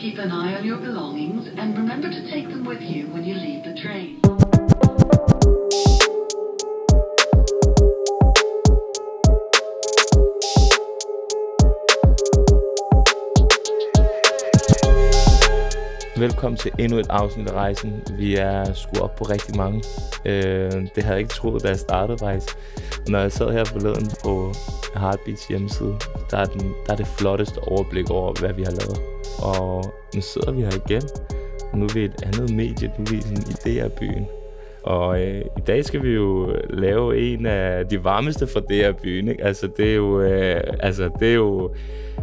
keep 0.00 0.16
an 0.16 0.30
eye 0.30 0.54
on 0.54 0.64
your 0.64 0.78
belongings 0.78 1.46
and 1.58 1.76
remember 1.76 2.08
to 2.08 2.30
take 2.30 2.48
them 2.48 2.64
with 2.64 2.80
you 2.80 3.06
when 3.12 3.22
you 3.22 3.34
leave 3.34 3.62
the 3.64 3.78
train. 3.82 4.39
Velkommen 16.20 16.58
til 16.58 16.70
endnu 16.78 16.98
et 16.98 17.06
afsnit 17.10 17.48
af 17.48 17.52
rejsen. 17.52 18.02
Vi 18.12 18.36
er 18.36 18.72
sgu 18.72 19.00
op 19.00 19.16
på 19.16 19.24
rigtig 19.24 19.56
mange. 19.56 19.82
Øh, 20.24 20.72
det 20.72 21.02
havde 21.02 21.10
jeg 21.14 21.18
ikke 21.18 21.34
troet, 21.34 21.62
da 21.62 21.68
jeg 21.68 21.78
startede 21.78 22.18
faktisk. 22.18 22.56
Når 23.08 23.18
jeg 23.18 23.32
sad 23.32 23.52
her 23.52 23.64
forleden 23.64 24.10
på 24.24 24.52
Heartbeats 24.96 25.46
hjemmeside, 25.46 25.96
der 26.30 26.36
er, 26.36 26.44
den, 26.44 26.74
der 26.86 26.92
er 26.92 26.96
det 26.96 27.06
flotteste 27.06 27.58
overblik 27.58 28.10
over, 28.10 28.40
hvad 28.40 28.52
vi 28.52 28.62
har 28.62 28.70
lavet. 28.70 29.00
Og 29.38 29.94
nu 30.14 30.20
sidder 30.20 30.52
vi 30.52 30.60
her 30.60 30.70
igen. 30.86 31.02
Og 31.72 31.78
nu 31.78 31.84
er 31.84 31.92
vi 31.94 32.04
et 32.04 32.22
andet 32.22 32.56
medie. 32.56 32.92
Nu 32.98 33.04
er 33.04 33.10
vi 33.10 33.16
i 33.16 33.22
sådan. 33.22 34.39
Og 34.82 35.22
øh, 35.22 35.40
i 35.40 35.60
dag 35.66 35.84
skal 35.84 36.02
vi 36.02 36.10
jo 36.10 36.56
lave 36.70 37.20
en 37.20 37.46
af 37.46 37.86
de 37.86 38.04
varmeste 38.04 38.46
fra 38.46 38.60
det 38.68 38.76
her 38.76 38.92
byen. 38.92 39.28
Ikke? 39.28 39.44
Altså, 39.44 39.68
det 39.76 39.90
er 39.90 39.94
jo... 39.94 40.20
Øh, 40.20 40.60
altså, 40.80 41.10
det 41.20 41.30
er 41.30 41.34
jo 41.34 41.74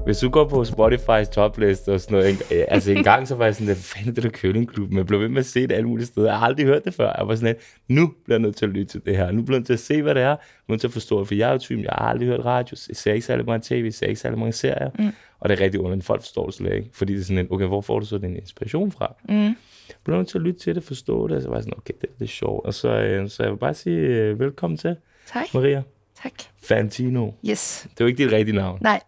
hvis 0.05 0.17
du 0.17 0.29
går 0.29 0.47
på 0.47 0.61
Spotify's 0.61 1.23
topliste 1.23 1.93
og 1.93 2.01
sådan 2.01 2.17
noget, 2.17 2.29
ikke? 2.29 2.71
altså 2.71 2.91
en 2.91 3.03
gang 3.03 3.27
så 3.27 3.35
var 3.35 3.45
jeg 3.45 3.55
sådan, 3.55 3.65
hvad 3.65 3.75
fanden 3.75 4.09
er 4.09 4.13
det 4.13 4.23
der 4.23 4.29
køllingklub? 4.29 4.89
Men 4.89 4.97
jeg 4.97 5.05
blev 5.05 5.19
ved 5.19 5.29
med 5.29 5.39
at 5.39 5.45
se 5.45 5.61
det 5.61 5.71
alle 5.71 5.89
mulige 5.89 6.05
steder. 6.05 6.27
Jeg 6.27 6.39
har 6.39 6.45
aldrig 6.45 6.65
hørt 6.65 6.85
det 6.85 6.93
før. 6.93 7.13
Jeg 7.17 7.27
var 7.27 7.35
sådan, 7.35 7.55
at 7.55 7.61
nu 7.87 8.13
bliver 8.25 8.37
jeg 8.37 8.41
nødt 8.41 8.55
til 8.55 8.65
at 8.65 8.71
lytte 8.71 8.91
til 8.91 9.05
det 9.05 9.17
her. 9.17 9.31
Nu 9.31 9.41
bliver 9.41 9.55
jeg 9.55 9.59
nødt 9.59 9.65
til 9.65 9.73
at 9.73 9.79
se, 9.79 10.01
hvad 10.01 10.15
det 10.15 10.21
er. 10.21 10.27
Jeg 10.27 10.33
er 10.33 10.71
nødt 10.71 10.81
til 10.81 10.87
at 10.87 10.93
forstå 10.93 11.19
det, 11.19 11.27
for 11.27 11.35
jeg 11.35 11.49
er 11.49 11.51
jo 11.51 11.57
typen, 11.57 11.83
jeg 11.83 11.93
har 11.97 12.05
aldrig 12.05 12.27
hørt 12.27 12.45
radio. 12.45 12.77
Jeg 12.89 12.95
ser 12.95 13.13
ikke 13.13 13.25
særlig 13.25 13.45
mange 13.45 13.61
tv, 13.63 13.83
jeg 13.83 13.93
ser 13.93 14.07
ikke 14.07 14.21
særlig 14.21 14.39
mange 14.39 14.53
serier. 14.53 14.89
Mm. 14.99 15.11
Og 15.39 15.49
det 15.49 15.59
er 15.59 15.63
rigtig 15.63 15.79
underligt. 15.79 16.05
Folk 16.05 16.21
forstår 16.21 16.45
det 16.45 16.53
slet 16.53 16.73
ikke. 16.73 16.89
Fordi 16.93 17.13
det 17.13 17.19
er 17.19 17.23
sådan 17.23 17.37
en, 17.37 17.47
okay, 17.49 17.65
hvor 17.65 17.81
får 17.81 17.99
du 17.99 18.05
så 18.05 18.17
den 18.17 18.35
inspiration 18.35 18.91
fra? 18.91 19.15
Mm. 19.29 19.55
Blev 20.03 20.17
nødt 20.17 20.27
til 20.27 20.37
at 20.37 20.41
lytte 20.41 20.59
til 20.59 20.75
det, 20.75 20.83
forstå 20.83 21.27
det. 21.27 21.35
Og 21.35 21.41
så 21.41 21.47
var 21.49 21.55
jeg 21.55 21.63
sådan, 21.63 21.77
okay, 21.77 21.93
det 22.01 22.09
er 22.09 22.13
lidt 22.19 22.31
sjovt. 22.31 22.65
Og 22.65 22.73
så, 22.73 22.89
øh, 22.89 23.29
så 23.29 23.43
jeg 23.43 23.51
vil 23.51 23.57
bare 23.57 23.73
sige 23.73 23.97
øh, 23.97 24.39
velkommen 24.39 24.77
til. 24.77 24.95
Tak. 25.33 25.53
Maria. 25.53 25.83
Tak. 26.23 26.33
Fantino. 26.63 27.31
Yes. 27.49 27.87
Det 27.93 28.01
er 28.01 28.05
jo 28.05 28.07
ikke 28.07 28.23
dit 28.23 28.31
rigtige 28.31 28.55
navn. 28.55 28.77
Nej, 28.81 29.01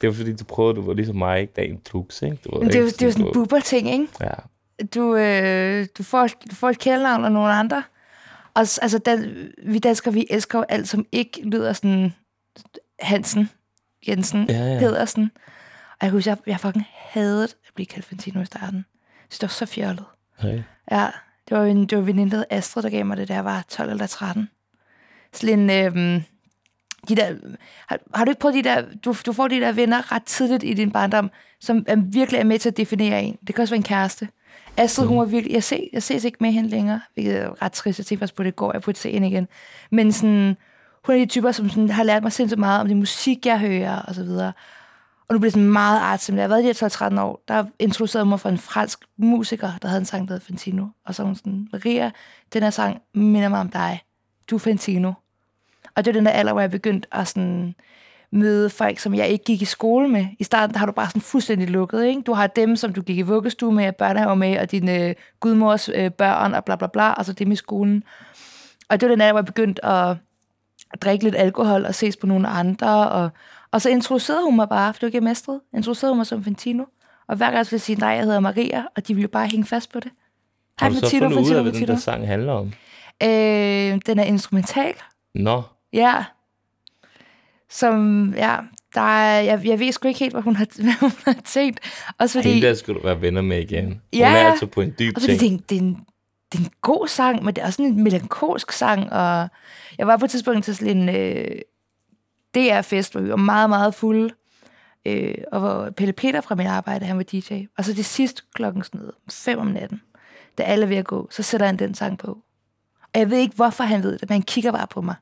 Det 0.00 0.06
var 0.08 0.14
fordi, 0.14 0.36
du 0.36 0.44
prøvede, 0.44 0.76
du 0.76 0.82
var 0.82 0.94
ligesom 0.94 1.16
mig, 1.16 1.40
ikke? 1.40 1.52
Dagen 1.56 1.80
Trux, 1.80 2.22
ikke? 2.22 2.38
Du 2.44 2.50
var 2.52 2.58
men 2.60 2.68
det 2.68 2.74
er 2.76 2.80
ikke 2.84 2.90
det 2.90 3.02
er 3.02 3.06
jo 3.06 3.12
sådan 3.12 3.26
en 3.26 3.32
buber-ting, 3.32 3.90
ikke? 3.90 4.08
Ja. 4.20 4.30
Du, 4.94 5.16
øh, 5.16 5.86
du, 5.98 6.02
får, 6.02 6.26
du 6.50 6.54
får 6.54 6.70
et 6.70 6.78
kælenavn 6.78 7.24
og 7.24 7.32
nogle 7.32 7.52
andre. 7.52 7.82
Og 8.54 8.60
altså, 8.60 8.98
dan, 8.98 9.48
vi 9.66 9.78
danskere, 9.78 10.14
vi 10.14 10.26
elsker 10.30 10.58
jo 10.58 10.64
alt, 10.68 10.88
som 10.88 11.06
ikke 11.12 11.40
lyder 11.48 11.72
sådan 11.72 12.14
Hansen, 13.00 13.50
Jensen, 14.08 14.46
Ja, 14.48 14.72
ja. 14.72 14.78
Pedersen. 14.78 15.30
Og 15.90 15.96
jeg 16.02 16.10
kan 16.10 16.10
huske, 16.10 16.30
jeg, 16.30 16.38
jeg 16.46 16.60
fucking 16.60 16.84
hadede 16.90 17.44
at 17.44 17.56
blive 17.74 17.86
kaldt 17.86 18.06
Fantino 18.06 18.40
i 18.40 18.44
starten. 18.44 18.84
Så 19.30 19.38
det 19.40 19.42
var 19.42 19.48
så 19.48 19.66
fjollet. 19.66 20.04
Okay. 20.38 20.62
Ja, 20.90 21.08
det 21.48 21.58
var 21.58 21.64
en, 21.64 21.86
det 21.86 21.98
var 21.98 22.04
veninde, 22.04 22.44
Astrid, 22.50 22.82
der 22.82 22.90
gav 22.90 23.06
mig 23.06 23.16
det, 23.16 23.28
da 23.28 23.34
jeg 23.34 23.44
var 23.44 23.64
12 23.68 23.90
eller 23.90 24.06
13. 24.06 24.48
Sådan 25.32 25.70
en, 25.70 25.70
øhm, 25.70 26.22
de 27.08 27.16
der, 27.16 27.34
har, 27.86 27.98
har 28.14 28.24
du 28.24 28.30
ikke 28.30 28.40
prøvet 28.40 28.54
de 28.54 28.62
der, 28.62 28.82
du, 29.04 29.14
du 29.26 29.32
får 29.32 29.48
de 29.48 29.60
der 29.60 29.72
venner 29.72 30.12
ret 30.12 30.22
tidligt 30.22 30.64
i 30.64 30.74
din 30.74 30.90
barndom, 30.90 31.30
som 31.60 31.84
er, 31.88 31.96
virkelig 31.96 32.38
er 32.38 32.44
med 32.44 32.58
til 32.58 32.68
at 32.68 32.76
definere 32.76 33.22
en. 33.22 33.38
Det 33.46 33.54
kan 33.54 33.62
også 33.62 33.72
være 33.74 33.78
en 33.78 33.82
kæreste. 33.82 34.28
Astrid, 34.76 35.06
hun 35.06 35.18
var 35.18 35.24
virkelig, 35.24 35.54
jeg, 35.54 35.62
se, 35.62 35.90
jeg 35.92 36.02
ses 36.02 36.24
ikke 36.24 36.38
med 36.40 36.52
hende 36.52 36.68
længere, 36.68 37.00
hvilket 37.14 37.36
er 37.36 37.62
ret 37.62 37.72
trist. 37.72 37.98
Jeg 37.98 38.06
tænker 38.06 38.20
faktisk 38.20 38.36
på, 38.36 38.42
det 38.42 38.56
går, 38.56 38.72
jeg 38.72 38.82
burde 38.82 38.98
se 38.98 39.10
hende 39.10 39.28
igen. 39.28 39.48
Men 39.90 40.12
sådan, 40.12 40.56
hun 41.04 41.14
er 41.14 41.18
de 41.18 41.26
typer, 41.26 41.52
som 41.52 41.68
sådan, 41.68 41.90
har 41.90 42.02
lært 42.02 42.22
mig 42.22 42.32
sindssygt 42.32 42.58
meget 42.58 42.80
om 42.80 42.88
det 42.88 42.96
musik, 42.96 43.46
jeg 43.46 43.58
hører, 43.58 43.96
og 43.96 44.14
så 44.14 44.22
videre. 44.22 44.52
Og 45.28 45.34
nu 45.34 45.38
bliver 45.38 45.48
det 45.48 45.52
sådan 45.52 45.68
meget 45.68 46.00
artsigt. 46.00 46.36
Jeg 46.36 46.42
har 46.42 46.48
været 46.48 46.64
i 46.64 46.84
de 46.84 46.86
12-13 46.86 47.20
år. 47.20 47.42
Der 47.48 47.64
introducerede 47.78 48.26
mig 48.26 48.40
for 48.40 48.48
en 48.48 48.58
fransk 48.58 48.98
musiker, 49.16 49.70
der 49.82 49.88
havde 49.88 49.98
en 49.98 50.04
sang, 50.04 50.28
der 50.28 50.34
hed 50.34 50.40
Fantino. 50.40 50.86
Og 51.06 51.14
så 51.14 51.22
var 51.22 51.26
hun 51.26 51.36
sådan, 51.36 51.68
Maria, 51.72 52.10
den 52.52 52.62
her 52.62 52.70
sang 52.70 53.00
minder 53.14 53.48
mig 53.48 53.60
om 53.60 53.68
dig. 53.68 54.00
Du 54.50 54.54
er 54.54 54.58
Fantino. 54.58 55.12
Og 55.96 56.04
det 56.04 56.14
var 56.14 56.18
den 56.18 56.26
der 56.26 56.32
alder, 56.32 56.52
hvor 56.52 56.60
jeg 56.60 56.70
begyndte 56.70 57.08
at 57.12 57.28
sådan 57.28 57.74
møde 58.32 58.70
folk, 58.70 58.98
som 58.98 59.14
jeg 59.14 59.28
ikke 59.28 59.44
gik 59.44 59.62
i 59.62 59.64
skole 59.64 60.08
med. 60.08 60.26
I 60.38 60.44
starten 60.44 60.74
der 60.74 60.78
har 60.78 60.86
du 60.86 60.92
bare 60.92 61.08
sådan 61.08 61.22
fuldstændig 61.22 61.70
lukket. 61.70 62.04
Ikke? 62.04 62.20
Du 62.20 62.32
har 62.32 62.46
dem, 62.46 62.76
som 62.76 62.92
du 62.92 63.02
gik 63.02 63.18
i 63.18 63.22
vuggestue 63.22 63.72
med, 63.72 63.92
børnehave 63.92 64.36
med, 64.36 64.58
og 64.58 64.70
dine 64.70 65.08
øh, 65.08 65.14
gudmors 65.40 65.88
øh, 65.88 66.10
børn, 66.10 66.54
og 66.54 66.64
bla 66.64 66.76
bla 66.76 66.86
bla, 66.86 67.12
og 67.12 67.24
så 67.24 67.32
dem 67.32 67.52
i 67.52 67.56
skolen. 67.56 68.04
Og 68.88 69.00
det 69.00 69.08
var 69.08 69.14
den 69.14 69.20
alder, 69.20 69.32
hvor 69.32 69.40
jeg 69.40 69.46
begyndte 69.46 69.84
at 69.84 70.16
at 70.94 71.02
drikke 71.02 71.24
lidt 71.24 71.36
alkohol 71.36 71.84
og 71.84 71.94
ses 71.94 72.16
på 72.16 72.26
nogle 72.26 72.48
andre. 72.48 73.08
Og, 73.10 73.30
og 73.74 73.82
så 73.82 73.90
introducerede 73.90 74.44
hun 74.44 74.56
mig 74.56 74.68
bare, 74.68 74.92
for 74.94 74.98
det 74.98 75.02
var 75.02 75.06
ikke 75.08 75.16
jeg 75.16 75.22
mestrede, 75.22 75.60
introducerede 75.76 76.12
hun 76.12 76.18
mig 76.18 76.26
som 76.26 76.44
Fantino. 76.44 76.84
Og 77.28 77.36
hver 77.36 77.46
gang 77.46 77.56
jeg 77.56 77.66
ville 77.70 77.80
sige, 77.80 77.96
nej, 77.96 78.08
jeg 78.08 78.24
hedder 78.24 78.40
Maria, 78.40 78.84
og 78.96 79.08
de 79.08 79.14
ville 79.14 79.28
bare 79.28 79.46
hænge 79.46 79.66
fast 79.66 79.92
på 79.92 80.00
det. 80.00 80.10
Har 80.78 80.88
du 80.88 80.94
så 80.94 81.00
Fantino, 81.00 81.20
fundet 81.24 81.36
ud 81.38 81.44
Fantino, 81.44 81.58
af, 81.58 81.64
hvad 81.64 81.72
den 81.72 81.88
der 81.88 81.96
sang 81.96 82.26
handler 82.26 82.52
om? 82.52 82.66
Øh, 83.22 84.00
den 84.06 84.18
er 84.18 84.24
instrumental. 84.24 84.94
Nå, 85.34 85.62
Ja. 85.92 86.24
Som, 87.70 88.28
ja, 88.36 88.56
der 88.94 89.00
er, 89.00 89.40
jeg, 89.40 89.66
jeg 89.66 89.78
ved 89.78 89.92
sgu 89.92 90.08
ikke 90.08 90.20
helt, 90.20 90.32
hvad 90.32 90.42
hun 90.42 90.56
har, 90.56 90.66
hvad 90.82 90.92
hun 91.00 91.12
har 91.24 91.36
tænkt. 91.44 91.80
Også 92.18 92.38
fordi, 92.38 92.52
hende 92.52 92.66
der 92.66 92.74
skal 92.74 92.94
du 92.94 93.00
være 93.02 93.20
venner 93.20 93.42
med 93.42 93.58
igen. 93.62 94.00
Ja, 94.12 94.28
Hun 94.28 94.36
er 94.36 94.50
altså 94.50 94.66
på 94.66 94.80
en 94.80 94.94
dyb 94.98 95.12
og 95.16 95.22
fordi 95.22 95.38
ting. 95.38 95.58
det, 95.58 95.70
det, 95.70 95.76
er 95.76 95.80
en, 95.80 95.94
det 96.52 96.58
er 96.58 96.64
en 96.64 96.70
god 96.80 97.08
sang, 97.08 97.44
men 97.44 97.54
det 97.54 97.62
er 97.62 97.66
også 97.66 97.82
en 97.82 98.02
melankolsk 98.02 98.72
sang. 98.72 99.12
Og 99.12 99.48
jeg 99.98 100.06
var 100.06 100.16
på 100.16 100.24
et 100.24 100.30
tidspunkt 100.30 100.64
til 100.64 100.76
sådan 100.76 100.96
en 100.98 101.08
øh, 101.08 101.46
DR-fest, 102.54 103.12
hvor 103.12 103.20
vi 103.20 103.30
var 103.30 103.36
meget, 103.36 103.70
meget 103.70 103.94
fulde. 103.94 104.34
Øh, 105.06 105.34
og 105.52 105.60
hvor 105.60 105.90
Pelle 105.90 106.12
Peter 106.12 106.40
fra 106.40 106.54
mit 106.54 106.66
arbejde, 106.66 107.06
han 107.06 107.16
var 107.16 107.22
DJ. 107.22 107.64
Og 107.78 107.84
så 107.84 107.92
det 107.92 108.04
sidste 108.04 108.42
klokken 108.54 108.82
sådan 108.82 109.00
noget, 109.00 109.14
fem 109.30 109.58
om 109.58 109.66
natten, 109.66 110.02
da 110.58 110.62
alle 110.62 110.84
er 110.84 110.88
ved 110.88 110.96
at 110.96 111.04
gå, 111.04 111.28
så 111.30 111.42
sætter 111.42 111.66
han 111.66 111.76
den 111.76 111.94
sang 111.94 112.18
på. 112.18 112.38
Og 113.14 113.20
jeg 113.20 113.30
ved 113.30 113.38
ikke, 113.38 113.56
hvorfor 113.56 113.84
han 113.84 114.02
ved 114.02 114.12
det, 114.12 114.28
men 114.28 114.34
han 114.34 114.42
kigger 114.42 114.72
bare 114.72 114.86
på 114.86 115.00
mig. 115.00 115.14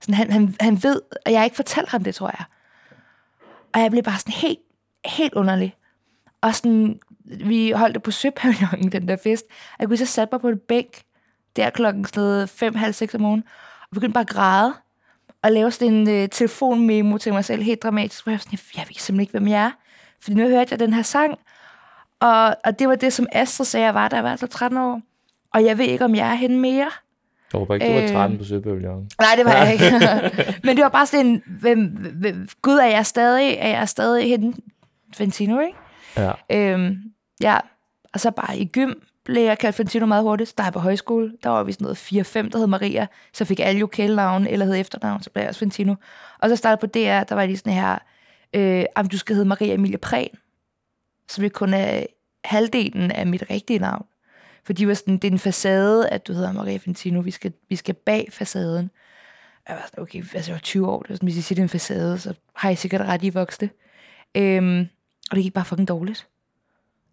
Sådan, 0.00 0.14
han, 0.14 0.30
han, 0.30 0.54
han 0.60 0.82
ved, 0.82 1.00
og 1.26 1.32
jeg 1.32 1.40
har 1.40 1.44
ikke 1.44 1.56
fortalt 1.56 1.88
ham 1.88 2.04
det, 2.04 2.14
tror 2.14 2.28
jeg. 2.28 2.44
Og 3.74 3.80
jeg 3.80 3.90
blev 3.90 4.02
bare 4.02 4.18
sådan 4.18 4.32
helt, 4.32 4.58
helt 5.04 5.34
underlig. 5.34 5.76
Og 6.40 6.54
sådan, 6.54 7.00
vi 7.24 7.70
holdt 7.70 7.94
det 7.94 8.02
på 8.02 8.10
Søpavillonen, 8.10 8.92
den 8.92 9.08
der 9.08 9.16
fest. 9.16 9.44
Og 9.48 9.76
jeg 9.78 9.88
kunne 9.88 9.96
så 9.96 10.06
sætte 10.06 10.28
mig 10.32 10.40
på 10.40 10.48
et 10.48 10.60
bænk, 10.60 11.02
der 11.56 11.70
klokken 11.70 12.04
sådan 12.04 12.22
noget 12.22 12.50
fem, 12.50 12.74
halv 12.74 12.92
seks 12.92 13.14
om 13.14 13.20
morgenen, 13.20 13.44
og 13.82 13.88
begyndte 13.94 14.14
bare 14.14 14.24
at 14.24 14.28
græde, 14.28 14.74
og 15.42 15.52
lave 15.52 15.70
sådan 15.70 15.94
en 15.94 16.08
øh, 16.08 16.28
telefonmemo 16.28 17.18
til 17.18 17.32
mig 17.32 17.44
selv, 17.44 17.62
helt 17.62 17.82
dramatisk, 17.82 18.24
hvor 18.24 18.30
jeg 18.30 18.34
var 18.34 18.42
sådan, 18.42 18.58
jeg, 18.76 18.84
ved 18.88 18.94
simpelthen 18.98 19.20
ikke, 19.20 19.30
hvem 19.30 19.48
jeg 19.48 19.64
er. 19.64 19.70
Fordi 20.22 20.36
nu 20.36 20.48
hørte 20.48 20.68
jeg 20.70 20.80
den 20.80 20.92
her 20.92 21.02
sang, 21.02 21.38
og, 22.20 22.56
og 22.64 22.78
det 22.78 22.88
var 22.88 22.94
det, 22.94 23.12
som 23.12 23.26
Astrid 23.32 23.66
sagde, 23.66 23.86
jeg 23.86 23.94
var, 23.94 24.08
da 24.08 24.16
jeg 24.16 24.24
var 24.24 24.36
så 24.36 24.46
13 24.46 24.78
år. 24.78 25.00
Og 25.54 25.64
jeg 25.64 25.78
ved 25.78 25.84
ikke, 25.84 26.04
om 26.04 26.14
jeg 26.14 26.30
er 26.30 26.34
hende 26.34 26.56
mere. 26.58 26.90
Jeg 27.52 27.58
håber 27.58 27.74
ikke, 27.74 27.86
du 27.86 27.92
var 27.92 28.02
Øh. 28.02 28.08
13 28.08 28.38
på 28.38 28.44
Søpavillonen. 28.44 29.10
Nej, 29.20 29.34
det 29.36 29.44
var 29.44 29.52
jeg 29.52 29.72
ikke. 29.72 29.84
Men 30.64 30.76
det 30.76 30.82
var 30.82 30.88
bare 30.88 31.06
sådan 31.06 31.26
en, 31.26 31.42
hvem, 31.46 31.86
hvem, 32.20 32.48
gud, 32.62 32.78
er 32.78 32.86
jeg 32.86 33.06
stadig, 33.06 33.56
er 33.58 33.68
jeg 33.68 33.88
stadig 33.88 34.28
hende, 34.28 34.56
Fantino, 35.16 35.60
ikke? 35.60 35.78
Ja. 36.16 36.32
Øhm, 36.52 36.96
ja, 37.40 37.58
og 38.14 38.20
så 38.20 38.30
bare 38.30 38.58
i 38.58 38.64
gym 38.64 38.92
blev 39.30 39.42
jeg 39.42 39.58
kaldt 39.58 39.76
Fantino 39.76 40.06
meget 40.06 40.22
hurtigt. 40.22 40.58
Der 40.58 40.64
er 40.64 40.70
på 40.70 40.78
højskole, 40.78 41.32
der 41.42 41.50
var 41.50 41.62
vi 41.62 41.72
sådan 41.72 41.84
noget 41.84 41.96
4-5, 41.96 42.50
der 42.50 42.58
hed 42.58 42.66
Maria. 42.66 43.06
Så 43.32 43.44
fik 43.44 43.60
alle 43.60 43.80
jo 43.80 43.86
kælenavn 43.86 44.46
eller 44.46 44.66
hed 44.66 44.76
efternavn, 44.76 45.22
så 45.22 45.30
blev 45.30 45.40
jeg 45.40 45.48
også 45.48 45.58
Fantino. 45.58 45.94
Og 46.38 46.48
så 46.48 46.56
startede 46.56 46.80
på 46.80 46.86
DR, 46.86 47.22
der 47.22 47.34
var 47.34 47.46
lige 47.46 47.56
sådan 47.56 47.72
her, 47.72 47.98
øh, 48.54 48.84
du 49.12 49.18
skal 49.18 49.34
hedde 49.34 49.48
Maria 49.48 49.74
Emilie 49.74 49.98
Prehn, 49.98 50.30
som 51.28 51.42
vi 51.42 51.48
kun 51.48 51.74
er 51.74 52.06
halvdelen 52.44 53.10
af 53.10 53.26
mit 53.26 53.44
rigtige 53.50 53.78
navn. 53.78 54.06
For 54.64 54.72
de 54.72 54.88
var 54.88 54.94
sådan, 54.94 55.14
det 55.14 55.28
er 55.28 55.32
en 55.32 55.38
facade, 55.38 56.08
at 56.08 56.26
du 56.26 56.32
hedder 56.32 56.52
Maria 56.52 56.76
Fantino. 56.76 57.20
Vi 57.20 57.30
skal, 57.30 57.52
vi 57.68 57.76
skal 57.76 57.94
bag 57.94 58.28
facaden. 58.30 58.90
Jeg 59.68 59.76
var 59.76 59.86
sådan, 59.86 60.02
okay, 60.02 60.18
altså 60.34 60.50
jeg 60.50 60.54
var 60.54 60.60
20 60.60 60.88
år, 60.88 61.02
det 61.02 61.10
var 61.10 61.16
sådan, 61.16 61.26
hvis 61.26 61.36
I 61.36 61.42
siger, 61.42 61.54
det 61.54 61.60
er 61.60 61.64
en 61.64 61.68
facade, 61.68 62.18
så 62.18 62.34
har 62.54 62.70
I 62.70 62.76
sikkert 62.76 63.00
ret 63.00 63.24
i 63.24 63.30
voksne. 63.30 63.70
Øhm, 64.34 64.88
og 65.30 65.36
det 65.36 65.44
gik 65.44 65.52
bare 65.52 65.64
fucking 65.64 65.88
dårligt. 65.88 66.28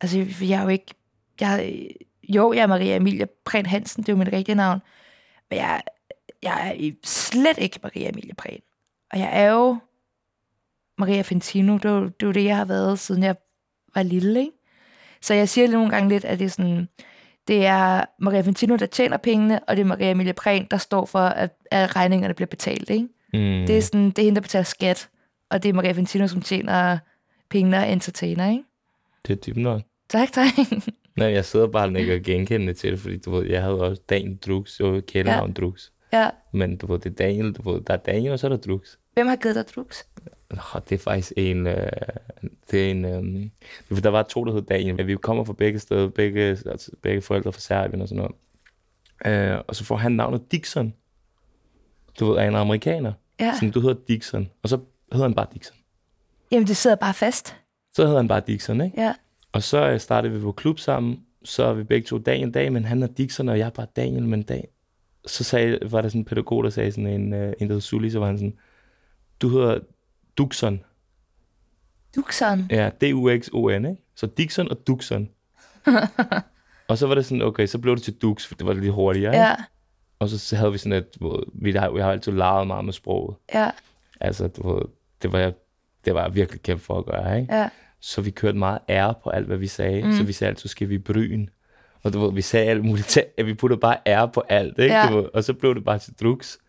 Altså, 0.01 0.18
jeg, 0.18 0.27
jeg 0.42 0.59
er 0.59 0.63
jo 0.63 0.69
ikke... 0.69 0.94
Jeg, 1.42 1.88
jo, 2.29 2.53
jeg 2.53 2.62
er 2.62 2.68
Maria 2.68 2.95
Emilie 2.95 3.27
Prehn 3.45 3.65
Hansen, 3.65 4.03
det 4.03 4.09
er 4.09 4.13
jo 4.13 4.18
mit 4.18 4.33
rigtige 4.33 4.56
navn. 4.56 4.79
Men 5.50 5.59
jeg, 5.59 5.81
jeg 6.44 6.75
er 6.79 6.91
slet 7.03 7.57
ikke 7.57 7.79
Maria 7.83 8.09
Emilie 8.09 8.33
Prehn. 8.33 8.59
Og 9.12 9.19
jeg 9.19 9.29
er 9.31 9.51
jo 9.51 9.77
Maria 10.97 11.21
Fantino. 11.21 11.74
Det 11.74 11.85
er 11.85 11.89
jo 11.89 12.03
det, 12.03 12.21
er 12.21 12.27
jo 12.27 12.31
det 12.31 12.44
jeg 12.44 12.57
har 12.57 12.65
været, 12.65 13.00
siden 13.00 13.24
jeg 13.24 13.35
var 13.95 14.03
lille, 14.03 14.39
ikke? 14.39 14.51
Så 15.21 15.33
jeg 15.33 15.50
siger 15.50 15.68
nogle 15.68 15.89
gange 15.89 16.09
lidt, 16.09 16.25
at 16.25 16.39
det 16.39 16.45
er 16.45 16.50
sådan... 16.50 16.89
Det 17.47 17.65
er 17.65 18.06
Maria 18.19 18.41
Fantino, 18.41 18.75
der 18.75 18.85
tjener 18.85 19.18
pengene, 19.18 19.59
og 19.63 19.75
det 19.75 19.81
er 19.81 19.85
Maria 19.85 20.12
Emilie 20.12 20.33
Prehn, 20.33 20.68
der 20.71 20.77
står 20.77 21.06
for, 21.06 21.19
at, 21.19 21.51
at 21.71 21.95
regningerne 21.95 22.33
bliver 22.33 22.47
betalt, 22.47 22.89
ikke? 22.89 23.07
Mm. 23.33 23.65
Det 23.68 23.77
er, 23.77 23.81
sådan, 23.81 24.06
det 24.06 24.19
er 24.19 24.23
hende, 24.23 24.35
der 24.35 24.41
betaler 24.41 24.63
skat, 24.63 25.09
og 25.50 25.63
det 25.63 25.69
er 25.69 25.73
Maria 25.73 25.91
Fantino, 25.91 26.27
som 26.27 26.41
tjener 26.41 26.97
pengene 27.50 27.77
og 27.77 27.91
entertainer, 27.91 28.50
ikke? 28.50 28.63
Det 29.27 29.33
er 29.33 29.41
dybt 29.41 29.57
nok. 29.57 29.81
Tak, 30.09 30.31
tak. 30.31 30.47
Nej, 31.18 31.28
jeg 31.28 31.46
sidder 31.46 31.68
bare 31.68 31.88
og 31.88 32.00
ikke 32.00 32.19
genkendende 32.19 32.74
til 32.74 32.98
fordi 32.98 33.18
du 33.18 33.31
ved, 33.31 33.46
jeg 33.50 33.62
havde 33.62 33.81
også 33.81 34.02
Daniel 34.10 34.38
Drux, 34.38 34.80
jo 34.80 35.02
kælenavn 35.08 35.54
ja. 35.58 35.62
Drux. 35.62 35.92
ja. 36.14 36.30
Men 36.54 36.78
du 36.78 36.88
ved, 36.88 37.00
det 37.00 37.10
er 37.10 37.16
Daniel, 37.16 37.54
du 37.54 37.72
ved, 37.72 37.81
der 37.81 37.94
er 37.94 37.98
Daniel, 37.98 38.31
og 38.31 38.40
så 38.40 38.48
er 38.48 38.50
der 38.50 38.58
Drux. 38.58 38.98
Hvem 39.18 39.28
har 39.28 39.36
givet 39.36 39.56
dig 39.56 39.66
drugs? 39.75 40.08
Nå, 40.52 40.80
det 40.90 40.96
er 40.96 41.00
faktisk 41.00 41.34
en... 41.38 41.68
Øh, 41.68 41.92
det 42.72 42.86
er 42.88 42.92
en 42.92 43.06
øh, 43.06 44.04
der 44.04 44.10
var 44.10 44.24
to, 44.24 44.44
der 44.44 44.54
hed 44.54 44.62
Daniel. 44.62 45.08
Vi 45.08 45.16
kommer 45.16 45.44
fra 45.44 45.54
begge 45.54 45.80
steder, 45.80 46.08
begge, 46.08 46.42
altså, 46.42 46.92
begge 47.02 47.22
forældre 47.22 47.54
fra 47.54 47.60
Serbien 47.60 48.02
og 48.02 48.08
sådan 48.08 48.30
noget. 49.25 49.54
Øh, 49.54 49.62
og 49.68 49.75
så 49.75 49.84
får 49.84 49.96
han 49.96 50.12
navnet 50.12 50.52
Dixon. 50.52 50.94
Du 52.19 52.25
ved, 52.25 52.38
er 52.38 52.48
en 52.48 52.56
amerikaner. 52.56 53.14
Ja. 53.40 53.54
Sådan, 53.54 53.72
du 53.72 53.80
hedder 53.80 53.96
Dixon. 54.08 54.50
Og 54.64 54.69
så 54.69 54.80
hedder 55.12 55.28
han 55.28 55.36
bare 55.36 55.48
Dixon. 55.54 55.78
Jamen, 56.52 56.68
det 56.68 56.78
sidder 56.78 56.96
bare 56.96 57.14
fast. 57.14 57.56
Så 57.94 58.06
hedder 58.06 58.18
han 58.18 58.28
bare 58.28 58.42
Dixon, 58.48 58.81
ikke? 58.81 59.02
Ja. 59.02 59.14
Og 59.57 59.63
så 59.63 59.89
øh, 59.89 60.00
startede 60.00 60.33
vi 60.33 60.39
på 60.39 60.51
klub 60.51 60.80
sammen. 60.80 61.19
Så 61.44 61.63
er 61.63 61.74
vi 61.74 61.83
begge 61.83 62.07
to 62.07 62.18
Daniel 62.18 62.54
Dag, 62.54 62.74
men 62.74 62.86
han 62.86 63.04
er 63.04 63.07
Dixon, 63.07 63.50
og 63.50 63.59
jeg 63.59 63.65
er 63.65 63.69
bare 63.69 63.88
Daniel, 63.95 64.24
men 64.24 64.44
Dag. 64.44 64.68
Så 65.25 65.44
sagde, 65.44 65.80
var 65.92 66.01
der 66.01 66.09
sådan 66.09 66.21
en 66.21 66.25
pædagog, 66.25 66.63
der 66.63 66.69
sagde 66.69 66.92
sådan 66.92 67.07
en, 67.07 67.33
øh, 67.33 67.54
en 67.59 67.68
der 67.68 67.74
hed 67.74 67.81
Sully, 67.81 68.09
så 68.09 68.19
var 68.19 68.25
han 68.25 68.38
sådan, 68.38 68.57
du 69.42 69.50
hedder 69.50 69.80
Duxon. 70.38 70.83
Duxon. 72.15 72.68
Ja, 72.71 72.89
D-U-X-O-N, 73.01 73.86
ikke? 73.86 74.01
Så 74.15 74.27
Dixon 74.27 74.71
og 74.71 74.88
Duxon. 74.88 75.30
og 76.89 76.98
så 76.98 77.07
var 77.07 77.15
det 77.15 77.25
sådan, 77.25 77.42
okay, 77.42 77.65
så 77.65 77.80
blev 77.80 77.95
det 77.95 78.04
til 78.04 78.13
Dux, 78.13 78.45
for 78.45 78.56
det 78.56 78.68
var 78.68 78.74
lidt 78.74 78.94
hurtigere, 78.94 79.33
ikke? 79.33 79.44
Ja, 79.45 79.56
Og 80.19 80.30
så 80.30 80.56
havde 80.56 80.71
vi 80.71 80.77
sådan 80.77 80.98
et, 80.98 81.07
hvor 81.19 81.44
vi 81.54 81.71
har, 81.71 81.89
vi 81.89 82.00
har 82.00 82.12
altid 82.12 82.31
leget 82.31 82.68
meget 82.68 82.86
med 82.86 82.94
sproget. 82.94 83.36
ja, 83.54 83.71
Altså, 84.21 84.48
du 84.48 84.74
ved, 84.74 84.81
det 85.21 85.31
var 85.31 85.39
jeg, 85.39 85.54
det 86.06 86.13
var 86.13 86.24
jeg 86.24 86.36
virkelig 86.36 86.62
kæmpe 86.62 86.83
for 86.83 86.98
at 87.00 87.06
gøre, 87.06 87.39
ikke? 87.42 87.56
ja. 87.56 87.69
Så 88.01 88.21
vi 88.21 88.29
kørte 88.31 88.57
meget 88.57 88.79
ære 88.89 89.13
på 89.23 89.29
alt, 89.29 89.47
hvad 89.47 89.57
vi 89.57 89.67
sagde. 89.67 90.03
Mm. 90.03 90.11
Så 90.13 90.23
vi 90.23 90.33
sagde 90.33 90.49
altid, 90.49 90.69
skal 90.69 90.89
vi 90.89 90.95
i 90.95 90.97
bryn. 90.97 91.47
Og 92.03 92.13
du 92.13 92.19
ved, 92.19 92.33
vi 92.33 92.41
sagde 92.41 92.65
alt 92.69 92.85
muligt. 92.85 93.17
Vi 93.45 93.53
puttede 93.53 93.79
bare 93.79 93.97
ære 94.05 94.29
på 94.29 94.44
alt, 94.49 94.79
ikke? 94.79 94.95
Ja. 94.95 95.07
Du 95.11 95.15
ved, 95.15 95.25
og 95.33 95.44
så 95.44 95.53
blev 95.53 95.75
det 95.75 95.83
bare 95.85 95.99
til 95.99 96.13
drugs. 96.21 96.59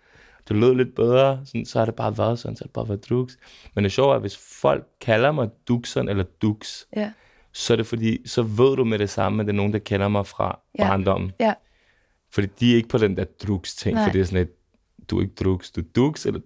Det 0.48 0.56
lød 0.56 0.74
lidt 0.74 0.94
bedre, 0.94 1.40
sådan, 1.44 1.64
så 1.66 1.78
har 1.78 1.86
det 1.86 1.94
bare 1.94 2.18
været 2.18 2.38
sådan, 2.38 2.56
så 2.56 2.64
har 2.64 2.66
det 2.66 2.72
bare 2.72 2.88
været 2.88 3.08
drugs. 3.08 3.38
Men 3.74 3.84
det 3.84 3.92
sjove 3.92 4.10
er, 4.10 4.14
at 4.14 4.20
hvis 4.20 4.36
folk 4.60 4.86
kalder 5.00 5.32
mig 5.32 5.48
Duxon 5.68 6.08
eller 6.08 6.24
Dux, 6.42 6.84
Ja, 6.96 7.10
så 7.52 7.72
er 7.72 7.76
det 7.76 7.86
fordi, 7.86 8.28
så 8.28 8.42
ved 8.42 8.76
du 8.76 8.84
med 8.84 8.98
det 8.98 9.10
samme, 9.10 9.40
at 9.42 9.46
det 9.46 9.52
er 9.52 9.56
nogen, 9.56 9.72
der 9.72 9.78
kender 9.78 10.08
mig 10.08 10.26
fra 10.26 10.58
Ja. 10.78 10.88
barndommen. 10.88 11.32
ja, 11.40 11.54
Fordi 12.32 12.46
de 12.60 12.72
er 12.72 12.76
ikke 12.76 12.88
på 12.88 12.98
den 12.98 13.16
der 13.16 13.24
drugs-ting, 13.24 13.98
for 14.04 14.10
det 14.12 14.20
er 14.20 14.24
sådan 14.24 14.42
et, 14.42 14.50
du 15.10 15.18
er 15.18 15.22
ikke 15.22 15.34
drugs, 15.44 15.70
du 15.70 15.80
er 15.80 15.84
dux 15.96 16.26
eller 16.26 16.40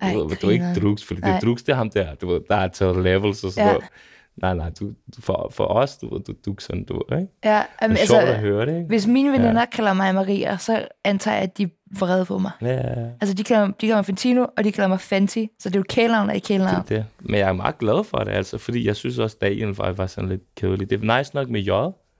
Ej, 0.00 0.12
du, 0.12 0.28
ved, 0.28 0.36
du 0.36 0.46
er 0.46 0.50
ikke 0.50 0.74
drugs, 0.80 1.04
fordi 1.04 1.20
det 1.20 1.28
Nej. 1.28 1.36
er 1.36 1.40
drugs, 1.40 1.62
det 1.62 1.72
er 1.72 1.76
ham 1.76 1.90
der, 1.90 2.14
du 2.14 2.26
ved, 2.28 2.40
der 2.48 2.56
er 2.56 2.68
taget 2.68 3.02
levels 3.02 3.44
og 3.44 3.52
sådan 3.52 3.66
Ja. 3.66 3.72
noget. 3.72 3.88
Nej, 4.36 4.54
nej, 4.54 4.70
du, 4.80 4.86
du- 4.88 5.20
for, 5.20 5.48
for 5.54 5.64
os, 5.64 5.96
du 5.96 6.08
du 6.08 6.14
er 6.32 6.36
duxon, 6.46 6.84
du 6.84 7.02
ikke? 7.12 7.26
ja. 7.44 7.56
Det 7.58 7.64
Jamen, 7.82 7.96
er 7.96 8.06
sjovt 8.06 8.20
at 8.22 8.28
altså, 8.28 8.40
høre 8.40 8.66
det, 8.66 8.74
ikke? 8.76 8.86
hvis 8.88 9.06
mine 9.06 9.32
veninder 9.32 9.60
ja. 9.60 9.64
kalder 9.66 9.92
mig 9.92 10.14
Maria, 10.14 10.56
så 10.56 10.88
antager 11.04 11.34
jeg, 11.34 11.42
at 11.42 11.58
de 11.58 11.62
er 11.62 11.68
vrede 11.98 12.24
på 12.24 12.38
mig. 12.38 12.50
Ja, 12.62 12.66
ja, 12.66 13.00
ja. 13.00 13.06
Altså, 13.20 13.34
de 13.34 13.44
kalder, 13.44 13.66
de 13.66 13.72
kalder 13.80 13.96
mig 13.96 14.04
Fantino, 14.06 14.46
og 14.56 14.64
de 14.64 14.72
kalder 14.72 14.88
mig 14.88 15.00
Fanti, 15.00 15.48
så 15.58 15.68
det 15.68 15.76
er 15.76 15.78
jo 15.80 15.84
kælenavn 15.88 16.28
og 16.28 16.34
ikke 16.34 16.46
kælenavn. 16.46 16.82
det, 16.88 16.96
er 16.96 16.96
det. 16.96 17.04
Men 17.20 17.34
jeg 17.40 17.48
er 17.48 17.52
meget 17.52 17.78
glad 17.78 18.04
for 18.04 18.18
det, 18.18 18.32
altså, 18.32 18.58
fordi 18.58 18.86
jeg 18.86 18.96
synes 18.96 19.18
også, 19.18 19.36
Daniel 19.40 19.68
var, 19.68 19.92
var 19.92 20.06
sådan 20.06 20.28
lidt 20.30 20.42
kedelig. 20.56 20.90
Det 20.90 21.04
er 21.04 21.18
nice 21.18 21.34
nok 21.34 21.48
med 21.48 21.60
J. 21.60 21.70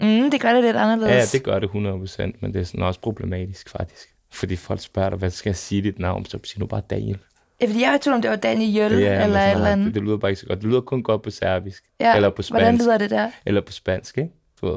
Mm, 0.01 0.31
det 0.31 0.41
gør 0.41 0.53
det 0.53 0.65
lidt 0.65 0.77
anderledes. 0.77 1.35
Ja, 1.35 1.39
det 1.39 1.45
gør 1.45 1.59
det 1.59 1.67
100%, 1.69 2.39
men 2.41 2.55
det 2.55 2.61
er 2.61 2.65
sådan 2.65 2.83
også 2.83 3.01
problematisk, 3.01 3.69
faktisk. 3.71 4.09
Fordi 4.33 4.57
folk 4.57 4.81
spørger 4.81 5.09
dig, 5.11 5.19
hvad 5.19 5.31
skal 5.31 5.51
jeg 5.51 5.57
sige 5.57 5.83
dit 5.83 5.99
navn? 5.99 6.25
Så 6.25 6.39
siger 6.45 6.59
du 6.61 6.67
bare 6.67 6.83
Daniel. 6.91 7.19
Ja, 7.61 7.67
fordi 7.67 7.81
jeg 7.81 7.91
var 7.91 7.97
i 7.97 7.99
tvivl 7.99 8.15
om, 8.15 8.23
det 8.23 8.31
var 8.31 8.37
Daniel 8.37 8.93
Ja, 8.93 9.25
eller 9.25 9.41
et 9.41 9.51
eller 9.51 9.67
andet. 9.67 9.87
det, 9.87 9.95
det, 9.95 10.03
lyder 10.03 10.17
bare 10.17 10.31
ikke 10.31 10.41
så 10.41 10.47
godt. 10.47 10.59
Det 10.59 10.69
lyder 10.69 10.81
kun 10.81 11.03
godt 11.03 11.23
på 11.23 11.31
serbisk. 11.31 11.85
Ja, 12.01 12.17
Eller 12.17 12.31
på 12.31 12.43
spansk. 12.43 12.51
Hvordan 12.51 12.77
lyder 12.79 12.99
det 12.99 13.11
der? 13.11 13.31
Eller 13.47 13.61
på 13.61 13.73
spansk, 13.73 14.19
ikke? 14.19 14.31
Du 14.61 14.67
ved, 14.67 14.77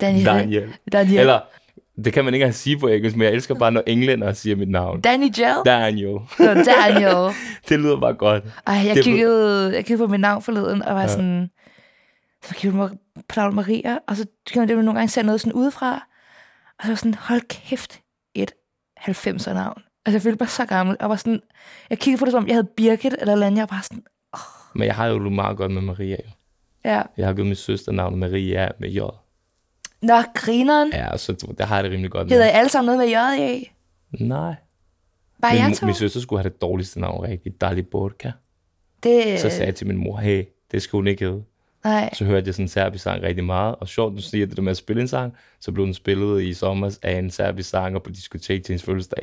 Daniel. 0.00 0.26
Daniel. 0.26 0.72
Daniel. 0.92 1.20
Eller, 1.20 1.40
det 2.04 2.12
kan 2.12 2.24
man 2.24 2.34
ikke 2.34 2.44
engang 2.44 2.54
sige 2.54 2.78
på 2.78 2.88
engelsk, 2.88 3.16
men 3.16 3.24
jeg 3.24 3.32
elsker 3.32 3.54
bare, 3.54 3.72
når 3.72 3.82
englænder 3.86 4.32
siger 4.32 4.56
mit 4.56 4.70
navn. 4.70 5.00
Daniel. 5.00 5.54
Daniel. 5.64 6.18
Så 6.36 6.64
Daniel. 6.84 7.34
det 7.68 7.80
lyder 7.80 8.00
bare 8.00 8.14
godt. 8.14 8.44
Ej, 8.66 8.74
jeg 8.86 8.94
Det 8.96 9.04
kiggede, 9.04 9.74
jeg 9.74 9.84
kiggede 9.84 10.06
på 10.06 10.12
mit 10.12 10.20
navn 10.20 10.42
forleden, 10.42 10.82
og 10.82 10.94
var 10.94 11.00
ja. 11.00 11.08
Sådan... 11.08 11.50
Så 12.42 12.54
kiggede 12.54 12.82
jeg 12.82 12.90
på 12.90 12.96
Paul 13.28 13.52
Maria, 13.52 13.98
og 14.08 14.16
så 14.16 14.26
kiggede 14.46 14.62
jeg, 14.62 14.76
det 14.76 14.84
nogle 14.84 14.98
gange 14.98 15.10
ser 15.10 15.22
noget 15.22 15.40
sådan 15.40 15.52
udefra. 15.52 16.06
Og 16.78 16.84
så 16.84 16.88
var 16.88 16.96
sådan, 16.96 17.14
hold 17.14 17.40
kæft, 17.48 18.00
et 18.34 18.52
90'er 19.00 19.52
navn. 19.52 19.82
Altså, 20.06 20.16
jeg 20.16 20.22
følte 20.22 20.42
mig 20.42 20.48
så 20.48 20.64
gammel, 20.64 20.96
og 21.00 21.08
var 21.08 21.16
sådan... 21.16 21.40
Jeg 21.90 21.98
kiggede 21.98 22.18
på 22.20 22.24
det, 22.24 22.32
som 22.32 22.42
om 22.42 22.48
jeg 22.48 22.54
havde 22.56 22.68
Birgit 22.76 23.14
eller 23.20 23.32
eller 23.32 23.46
andet. 23.46 23.56
Jeg 23.58 23.62
var 23.62 23.66
bare 23.76 23.82
sådan, 23.82 24.04
Men 24.74 24.86
jeg 24.86 24.94
har 24.94 25.06
jo 25.06 25.18
meget 25.18 25.56
godt 25.56 25.72
med 25.72 25.82
Maria. 25.82 26.16
Jo. 26.26 26.30
ja. 26.84 27.02
Jeg 27.16 27.26
har 27.26 27.34
givet 27.34 27.46
min 27.46 27.56
søster 27.56 27.92
navnet 27.92 28.18
Maria 28.18 28.68
med 28.78 28.88
J. 28.88 28.98
Nå, 30.02 30.22
grineren. 30.34 30.92
Ja. 30.92 31.16
Så 31.16 31.54
der 31.58 31.64
har 31.64 31.76
jeg 31.76 31.84
det 31.84 31.92
rimelig 31.92 32.10
godt 32.10 32.28
Hedder 32.30 32.44
med. 32.44 32.52
I 32.52 32.54
alle 32.56 32.68
sammen 32.68 32.96
noget 32.96 32.98
med 33.10 33.38
J 33.38 33.52
i? 33.52 33.70
Nej. 34.24 34.54
Bare 35.42 35.54
Min, 35.54 35.62
jeg 35.62 35.76
to? 35.76 35.86
min 35.86 35.94
søster 35.94 36.20
skulle 36.20 36.42
have 36.42 36.50
det 36.50 36.60
dårligste 36.62 37.00
navn 37.00 37.24
rigtigt. 37.24 37.60
Dali 37.60 37.82
Borka. 37.82 38.30
Det, 39.02 39.40
Så 39.40 39.50
sagde 39.50 39.66
jeg 39.66 39.74
til 39.74 39.86
min 39.86 39.96
mor, 39.96 40.16
hey, 40.16 40.44
det 40.72 40.82
skal 40.82 40.96
hun 40.96 41.06
ikke 41.06 41.24
hedde. 41.24 41.42
nej. 41.84 42.10
Så 42.14 42.24
hørte 42.24 42.46
jeg 42.46 42.54
sådan 42.54 42.64
en 42.64 42.68
serbisk 42.68 43.04
sang 43.04 43.22
rigtig 43.22 43.44
meget. 43.44 43.74
Og 43.74 43.88
sjovt, 43.88 44.16
du 44.16 44.22
siger 44.22 44.46
det 44.46 44.56
der 44.56 44.62
med 44.62 44.70
at 44.70 44.76
spille 44.76 45.02
en 45.02 45.08
sang, 45.08 45.34
så 45.60 45.72
blev 45.72 45.86
den 45.86 45.94
spillet 45.94 46.42
i 46.42 46.54
sommer 46.54 46.98
af 47.02 47.18
en 47.18 47.30
serbisk 47.30 47.70
sanger 47.70 47.98
på 47.98 48.10
diskotek 48.10 48.64
til 48.64 48.72
hendes 48.72 48.82
fødselsdag. 48.82 49.22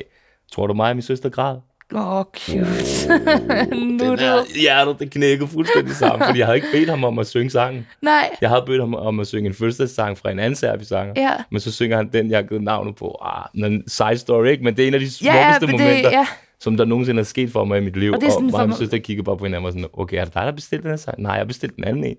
Tror 0.52 0.66
du 0.66 0.74
mig 0.74 0.90
og 0.90 0.96
min 0.96 1.02
søster 1.02 1.28
græd? 1.28 1.56
Åh, 1.94 2.16
oh, 2.18 2.24
cute. 2.36 2.64
Den 3.70 3.86
Nuttet. 3.88 4.18
der 4.18 4.60
hjertet, 4.60 4.96
det 5.00 5.10
knækkede 5.10 5.48
fuldstændig 5.48 5.94
sammen, 5.94 6.26
fordi 6.26 6.38
jeg 6.38 6.46
havde 6.46 6.56
ikke 6.56 6.68
bedt 6.72 6.90
ham 6.90 7.04
om 7.04 7.18
at 7.18 7.26
synge 7.26 7.50
sangen. 7.50 7.86
Nej, 8.02 8.30
Jeg 8.40 8.48
havde 8.48 8.62
bedt 8.66 8.80
ham 8.80 8.94
om 8.94 9.20
at 9.20 9.26
synge 9.26 9.46
en 9.48 9.54
fødselsdagssang 9.54 10.18
fra 10.18 10.30
en 10.30 10.38
anden 10.38 10.56
serbisk 10.56 10.88
sanger. 10.88 11.14
ja. 11.16 11.30
Men 11.50 11.60
så 11.60 11.72
synger 11.72 11.96
han 11.96 12.08
den, 12.12 12.30
jeg 12.30 12.38
har 12.38 12.42
givet 12.42 12.62
navnet 12.62 12.96
på. 12.96 13.18
Ah, 13.22 13.44
en 13.64 13.88
side 13.88 14.18
story, 14.18 14.46
ikke? 14.46 14.64
Men 14.64 14.76
det 14.76 14.82
er 14.84 14.88
en 14.88 14.94
af 14.94 15.00
de 15.00 15.06
Ja, 15.06 15.10
smukkeste 15.10 15.66
men 15.66 15.78
det, 15.78 15.80
momenter, 15.86 16.10
ja. 16.10 16.26
som 16.60 16.76
der 16.76 16.84
nogensinde 16.84 17.20
er 17.20 17.24
sket 17.24 17.52
for 17.52 17.64
mig 17.64 17.78
i 17.78 17.84
mit 17.84 17.96
liv. 17.96 18.12
Og 18.12 18.20
det 18.20 18.26
er 18.26 18.30
sådan 18.30 18.46
og 18.46 18.50
mig 18.52 18.60
og 18.60 18.68
min 18.68 18.76
søster 18.78 18.98
kiggede 18.98 19.24
bare 19.24 19.36
på 19.36 19.44
hinanden 19.44 19.66
og 19.66 19.72
sådan, 19.72 19.86
okay, 19.92 20.16
er 20.16 20.24
det 20.24 20.34
dig, 20.34 20.42
der 20.46 20.52
bestilte 20.52 20.82
den 20.82 20.90
her 20.90 20.96
sang? 20.96 21.22
Nej, 21.22 21.32
jeg 21.34 21.46
bestilte 21.46 21.76
den 21.76 21.84
anden 21.84 22.04
en. 22.04 22.16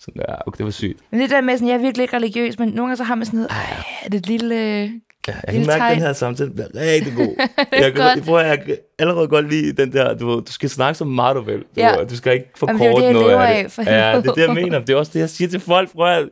Sådan, 0.00 0.22
ja, 0.28 0.34
okay, 0.46 0.58
det 0.58 0.64
var 0.64 0.70
sygt. 0.70 0.98
Men 1.10 1.20
det 1.20 1.30
der 1.30 1.40
med, 1.40 1.54
sådan, 1.56 1.68
jeg 1.68 1.74
er 1.74 1.78
virkelig 1.78 2.02
ikke 2.04 2.16
religiøs, 2.16 2.58
men 2.58 2.68
nogle 2.68 2.82
gange 2.82 2.96
så 2.96 3.04
har 3.04 3.14
man 3.14 3.26
sådan 3.26 3.36
noget, 3.38 3.50
ej, 3.50 3.76
er 4.04 4.08
det 4.08 4.18
et 4.18 4.26
lille... 4.26 4.90
Ja, 5.30 5.34
jeg 5.34 5.42
kan 5.44 5.54
Lille 5.54 5.66
mærke, 5.66 5.84
at 5.84 5.94
den 5.94 6.02
her 6.02 6.12
samtale 6.12 6.50
bliver 6.50 6.68
rigtig 6.74 7.12
god. 7.16 7.34
jeg, 7.72 7.92
kan, 7.92 8.02
jeg, 8.02 8.22
prøver, 8.24 8.40
jeg 8.40 8.58
kan 8.64 8.76
allerede 8.98 9.28
godt 9.28 9.50
lide 9.50 9.72
den 9.82 9.92
der, 9.92 10.14
du, 10.14 10.28
ved, 10.28 10.42
du 10.42 10.52
skal 10.52 10.70
snakke 10.70 10.98
så 10.98 11.04
meget 11.04 11.36
du 11.36 11.40
vil. 11.40 11.58
Du, 11.58 11.64
Ja. 11.76 11.94
du 12.10 12.16
skal 12.16 12.32
ikke 12.32 12.50
Jamen, 12.62 12.78
forkorte 12.78 12.84
det 12.84 12.94
er 12.94 12.98
det, 12.98 13.04
jeg 13.04 13.12
noget 13.12 13.46
af 13.46 13.58
af, 13.58 13.62
det. 13.64 13.72
for 13.72 13.82
ja, 13.82 14.16
det 14.16 14.26
er 14.26 14.32
det, 14.32 14.46
jeg 14.46 14.54
mener. 14.54 14.78
Det 14.78 14.90
er 14.90 14.96
også 14.96 15.10
det, 15.14 15.20
jeg 15.20 15.30
siger 15.30 15.48
til 15.48 15.60
folk. 15.60 15.92
Prøv 15.92 16.08
at, 16.18 16.28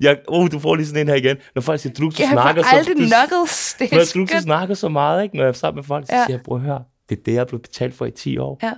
jeg, 0.00 0.16
oh, 0.28 0.50
du 0.52 0.58
får 0.58 0.74
lige 0.76 0.86
sådan 0.86 1.00
en 1.02 1.08
her 1.08 1.14
igen. 1.14 1.36
Når 1.54 1.62
folk 1.62 1.80
siger, 1.80 1.92
du, 1.92 2.04
du 2.04 2.10
Jeg 2.18 2.28
snakker 2.32 2.62
så... 2.62 2.68
du, 2.88 2.94
knuckles. 2.94 3.76
Det 3.78 3.92
er 3.92 4.10
du, 4.14 4.20
du 4.20 4.40
snakker 4.42 4.74
så 4.74 4.88
meget, 4.88 5.22
ikke? 5.22 5.36
når 5.36 5.42
jeg 5.44 5.48
er 5.48 5.52
sammen 5.52 5.76
med 5.78 5.84
folk, 5.84 6.06
så 6.06 6.14
Ja. 6.16 6.24
siger 6.26 6.36
jeg, 6.36 6.42
prøv 6.44 6.56
at 6.56 6.62
høre, 6.64 6.82
det 7.08 7.18
er 7.18 7.22
det, 7.26 7.32
jeg 7.34 7.40
er 7.40 7.44
blevet 7.44 7.62
betalt 7.62 7.94
for 7.94 8.06
i 8.06 8.10
10 8.10 8.38
år. 8.38 8.58
Ja. 8.62 8.72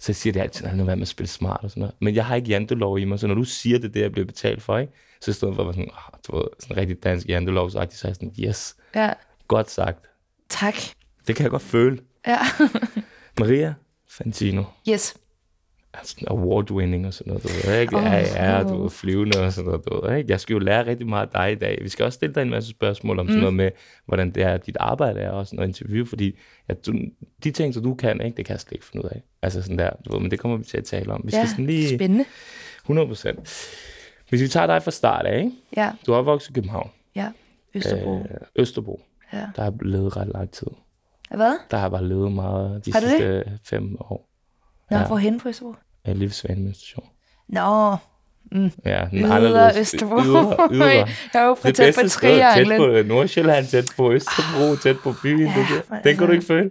Så 0.00 0.12
siger 0.12 0.32
de 0.32 0.40
altid, 0.42 0.66
at 0.66 0.76
nu 0.76 0.84
være 0.84 0.96
med 0.96 1.02
at 1.02 1.08
spille 1.08 1.28
smart 1.28 1.60
og 1.62 1.70
sådan 1.70 1.80
noget. 1.80 1.94
Men 2.00 2.14
jeg 2.14 2.24
har 2.26 2.36
ikke 2.36 2.48
jantelov 2.48 2.98
i 2.98 3.04
mig, 3.04 3.18
så 3.18 3.26
når 3.26 3.34
du 3.34 3.44
siger, 3.44 3.78
det 3.78 3.94
det, 3.94 4.00
jeg 4.00 4.12
bliver 4.12 4.26
betalt 4.26 4.62
for, 4.62 4.78
ikke? 4.78 4.92
Så 5.20 5.30
i 5.30 5.34
stedet 5.34 5.54
for 5.54 5.62
at 5.62 5.66
være 5.66 5.74
sådan, 5.74 5.90
oh, 5.90 6.18
du 6.28 6.36
ved, 6.36 6.44
sådan 6.58 6.76
rigtig 6.76 7.04
dansk 7.04 7.28
jantelov, 7.28 7.70
så 7.70 7.78
er 7.78 7.82
jeg 7.82 7.90
sådan, 8.14 8.32
yes, 8.40 8.76
Ja, 8.94 9.12
godt 9.48 9.70
sagt. 9.70 9.98
tak. 10.48 10.74
Det 11.26 11.36
kan 11.36 11.42
jeg 11.42 11.50
godt 11.50 11.62
føle. 11.62 11.98
Ja. 12.26 12.38
Maria 13.40 13.74
Fantino, 14.10 14.64
Yes. 14.88 15.16
altså 15.94 16.16
award-winning 16.30 17.06
og 17.06 17.14
sådan 17.14 17.30
noget, 17.30 17.42
du 17.42 17.48
ved, 17.48 17.80
ikke? 17.80 17.96
Åh. 17.96 18.02
Ja, 18.04 18.54
ja, 18.56 18.62
du 18.62 18.84
er 18.84 18.88
flyvende 18.88 19.40
og 19.46 19.52
sådan 19.52 19.66
noget, 19.70 19.84
du 19.88 20.06
ved, 20.06 20.16
ikke? 20.16 20.30
Jeg 20.30 20.40
skal 20.40 20.52
jo 20.52 20.58
lære 20.58 20.86
rigtig 20.86 21.06
meget 21.06 21.26
af 21.26 21.32
dig 21.32 21.52
i 21.52 21.54
dag. 21.54 21.78
Vi 21.82 21.88
skal 21.88 22.04
også 22.04 22.16
stille 22.16 22.34
dig 22.34 22.42
en 22.42 22.50
masse 22.50 22.70
spørgsmål 22.70 23.18
om 23.18 23.26
mm. 23.26 23.30
sådan 23.30 23.40
noget 23.40 23.54
med, 23.54 23.70
hvordan 24.06 24.30
det 24.30 24.42
er, 24.42 24.56
dit 24.56 24.76
arbejde 24.80 25.20
er, 25.20 25.30
og 25.30 25.46
sådan 25.46 25.56
noget 25.56 25.68
interview, 25.68 26.06
fordi 26.06 26.38
ja, 26.68 26.74
du, 26.74 26.94
de 27.44 27.50
ting, 27.50 27.74
som 27.74 27.82
du 27.82 27.94
kan, 27.94 28.20
ikke, 28.20 28.36
det 28.36 28.46
kan 28.46 28.52
jeg 28.52 28.60
slet 28.60 28.72
ikke 28.72 28.84
finde 28.86 29.04
ud 29.04 29.10
af. 29.10 29.22
Altså 29.42 29.62
sådan 29.62 29.78
der, 29.78 29.90
du 30.06 30.12
ved, 30.12 30.20
men 30.20 30.30
det 30.30 30.38
kommer 30.38 30.56
vi 30.56 30.64
til 30.64 30.78
at 30.78 30.84
tale 30.84 31.12
om. 31.12 31.20
Vi 31.24 31.30
skal 31.30 31.38
Ja, 31.40 31.46
sådan 31.46 31.66
lige... 31.66 31.96
spændende. 31.98 32.24
100 32.84 33.08
procent. 33.08 33.48
Hvis 34.28 34.40
vi 34.42 34.48
tager 34.48 34.66
dig 34.66 34.82
fra 34.82 34.90
start 34.90 35.26
af, 35.26 35.38
ikke? 35.38 35.50
Ja, 35.76 35.90
Du 36.06 36.12
er 36.12 36.16
opvokset 36.16 36.50
i 36.50 36.52
København. 36.52 36.90
ja. 37.14 37.28
Østerbro. 37.74 38.18
Øh, 38.18 38.24
Østerbro. 38.56 39.00
Ja. 39.32 39.38
Der 39.56 39.62
har 39.62 39.64
jeg 39.64 39.72
levet 39.82 40.16
ret 40.16 40.28
lang 40.34 40.50
tid. 40.50 40.66
Hvad? 41.34 41.58
Der 41.70 41.76
har 41.76 41.84
jeg 41.84 41.90
bare 41.90 42.04
levet 42.08 42.32
meget 42.32 42.86
de 42.86 42.92
Har 42.92 43.00
du 43.00 43.06
det? 43.06 43.10
sidste 43.12 43.58
fem 43.64 43.96
år. 44.00 44.28
Nå, 44.90 44.96
Ja. 44.96 45.00
ja. 45.02 45.06
hvorhen 45.06 45.40
på 45.40 45.48
Østerbro? 45.48 45.74
Jeg 46.04 46.10
er 46.10 46.14
lige 46.14 46.24
ved 46.24 46.30
Svanemølle 46.30 46.74
station. 46.76 47.04
Nå, 47.48 47.96
Ja, 48.84 49.04
den 49.10 49.18
Ydre 49.18 49.36
anderledes- 49.36 49.78
Østerbro. 49.78 50.20
Ydre, 50.22 50.56
ydre. 50.72 50.86
jeg 50.86 51.06
er 51.34 51.42
jo 51.42 51.54
fra 51.54 51.70
tæt 51.70 51.94
på 51.94 52.08
sted, 52.08 52.08
tæt 52.08 52.10
trianglen. 52.10 52.78
på 52.80 53.08
Nordsjælland, 53.08 53.66
tæt 53.66 53.84
på 53.96 54.12
Østerbro, 54.12 54.76
tæt 54.82 54.96
på 55.02 55.14
byen. 55.22 55.40
Ja, 55.46 55.54
det 55.90 56.04
Den 56.04 56.16
kan 56.16 56.26
du 56.26 56.32
ikke 56.32 56.46
føle. 56.46 56.70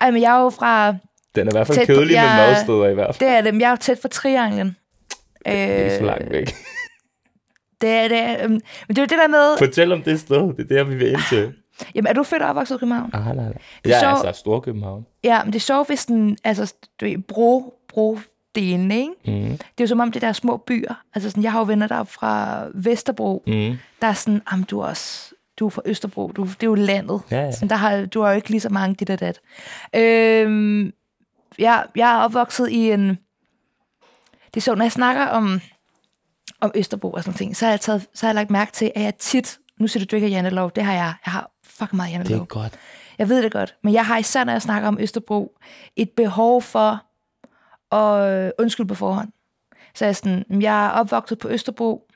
Ej, 0.00 0.10
men 0.10 0.22
jeg 0.22 0.36
er 0.38 0.42
jo 0.42 0.50
fra... 0.50 0.94
Den 1.34 1.46
er 1.46 1.52
i 1.52 1.54
hvert 1.54 1.66
fald 1.66 1.78
Tæt 1.78 1.86
på- 1.86 1.92
kedelig 1.92 2.16
med 2.16 2.22
jeg- 2.24 2.48
madsteder 2.50 2.88
i 2.88 2.94
hvert 2.94 3.14
fald. 3.14 3.28
Det 3.28 3.36
er 3.36 3.40
det, 3.42 3.54
men 3.54 3.60
jeg 3.60 3.66
er 3.66 3.70
jo 3.70 3.76
tæt 3.76 3.98
på 4.02 4.08
trianglen. 4.08 4.76
Øh, 5.46 5.52
Det 5.52 5.86
er 5.92 5.98
så 5.98 6.04
langt 6.04 6.30
væk. 6.30 6.52
Det 7.80 7.90
er 7.90 8.08
det. 8.08 8.44
øhm, 8.44 8.50
Men 8.52 8.60
det 8.88 8.98
er 8.98 9.02
jo 9.02 9.06
det 9.06 9.18
der 9.18 9.28
med... 9.28 9.58
Fortæl 9.58 9.92
om 9.92 10.02
det 10.02 10.20
sted. 10.20 10.36
Det 10.56 10.60
er 10.72 10.76
der, 10.76 10.84
vi 10.84 10.94
vil 10.94 11.08
ind 11.12 11.20
til. 11.28 11.52
Jamen, 11.94 12.06
er 12.08 12.12
du 12.12 12.22
født 12.22 12.42
og 12.42 12.48
opvokset 12.48 12.74
i 12.76 12.78
København? 12.78 13.10
Ah, 13.12 13.24
nej, 13.24 13.34
nej. 13.34 13.44
er 13.44 13.52
Jeg 13.84 13.96
er 13.96 14.00
sjovt. 14.00 14.26
altså 14.26 14.40
Storkøbenhavn. 14.40 15.06
Ja, 15.24 15.44
men 15.44 15.52
det 15.52 15.58
er 15.58 15.60
sjovt, 15.60 15.88
hvis 15.88 16.06
den... 16.06 16.36
Altså, 16.44 16.74
du 17.00 17.04
ved, 17.06 17.18
bro, 17.18 17.74
bro 17.88 18.18
delen, 18.54 18.90
ikke? 18.90 19.12
Mm. 19.26 19.32
Det 19.50 19.60
er 19.60 19.64
jo 19.80 19.86
som 19.86 20.00
om 20.00 20.12
det 20.12 20.22
der 20.22 20.32
små 20.32 20.56
byer. 20.56 20.94
Altså 21.14 21.30
sådan, 21.30 21.42
jeg 21.42 21.52
har 21.52 21.58
jo 21.58 21.64
venner 21.64 21.86
der 21.86 22.04
fra 22.04 22.64
Vesterbro, 22.74 23.42
Mm. 23.46 23.52
der 24.00 24.06
er 24.06 24.12
sådan, 24.12 24.42
jamen 24.52 24.64
du 24.64 24.80
er 24.80 24.86
også, 24.86 25.34
du 25.58 25.66
er 25.66 25.70
fra 25.70 25.82
Østerbro, 25.84 26.28
du, 26.36 26.42
det 26.44 26.62
er 26.62 26.66
jo 26.66 26.74
landet. 26.74 27.20
Ja, 27.30 27.36
ja. 27.44 27.52
Sådan, 27.52 27.68
der 27.68 27.76
har, 27.76 28.06
du 28.06 28.20
har 28.22 28.30
jo 28.30 28.36
ikke 28.36 28.50
lige 28.50 28.60
så 28.60 28.68
mange 28.68 28.94
dit 28.94 29.10
og 29.10 29.20
dat. 29.20 29.40
Øhm, 29.96 30.92
jeg, 31.58 31.84
jeg 31.96 32.12
er 32.12 32.16
opvokset 32.24 32.68
i 32.70 32.90
en, 32.90 33.08
det 34.54 34.56
er 34.56 34.60
så, 34.60 34.74
når 34.74 34.84
jeg 34.84 34.92
snakker 34.92 35.26
om, 35.26 35.60
om 36.60 36.72
Østerbro 36.74 37.10
og 37.10 37.24
sådan 37.24 37.38
ting, 37.38 37.56
så 37.56 37.64
har, 37.64 37.72
jeg 37.72 37.80
taget, 37.80 38.06
så 38.14 38.26
har 38.26 38.28
jeg 38.28 38.34
lagt 38.34 38.50
mærke 38.50 38.72
til, 38.72 38.92
at 38.94 39.02
jeg 39.02 39.14
tit, 39.14 39.58
nu 39.78 39.86
siger 39.86 40.04
du, 40.04 40.08
du 40.10 40.16
ikke 40.16 40.28
har 40.28 40.34
jantelov, 40.36 40.70
det 40.74 40.84
har 40.84 40.92
jeg. 40.92 41.14
Jeg 41.26 41.32
har 41.32 41.50
fucking 41.64 41.96
meget 41.96 42.08
Det 42.10 42.16
jantelov. 42.16 42.40
er 42.40 42.44
godt. 42.44 42.78
Jeg 43.18 43.28
ved 43.28 43.42
det 43.42 43.52
godt, 43.52 43.74
men 43.84 43.92
jeg 43.94 44.06
har 44.06 44.18
især, 44.18 44.44
når 44.44 44.52
jeg 44.52 44.62
snakker 44.62 44.88
om 44.88 44.96
Østerbro, 45.00 45.56
et 45.96 46.10
behov 46.10 46.62
for 46.62 47.04
at 47.94 48.44
øh, 48.46 48.50
undskylde 48.58 48.88
på 48.88 48.94
forhånd. 48.94 49.28
Så 49.94 50.04
jeg 50.04 50.08
er 50.08 50.12
sådan, 50.12 50.44
jeg 50.62 50.86
er 50.86 50.90
opvokset 50.90 51.38
på 51.38 51.48
Østerbro, 51.48 52.06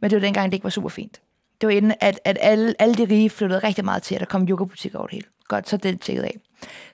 men 0.00 0.10
det 0.10 0.16
var 0.16 0.20
dengang, 0.20 0.46
det 0.52 0.54
ikke 0.56 0.64
var 0.64 0.70
super 0.70 0.88
fint. 0.88 1.20
Det 1.60 1.66
var 1.66 1.72
inden, 1.72 1.94
at, 2.00 2.20
at 2.24 2.38
alle, 2.40 2.74
alle 2.78 2.94
de 2.94 3.04
rige 3.04 3.30
flyttede 3.30 3.60
rigtig 3.60 3.84
meget 3.84 4.02
til, 4.02 4.14
at 4.14 4.20
der 4.20 4.26
kom 4.26 4.46
yogabutikker 4.48 4.98
over 4.98 5.06
det 5.06 5.14
hele. 5.14 5.26
Godt, 5.52 5.68
så 5.68 5.76
det 5.76 6.00
tjekket 6.00 6.22
af. 6.22 6.36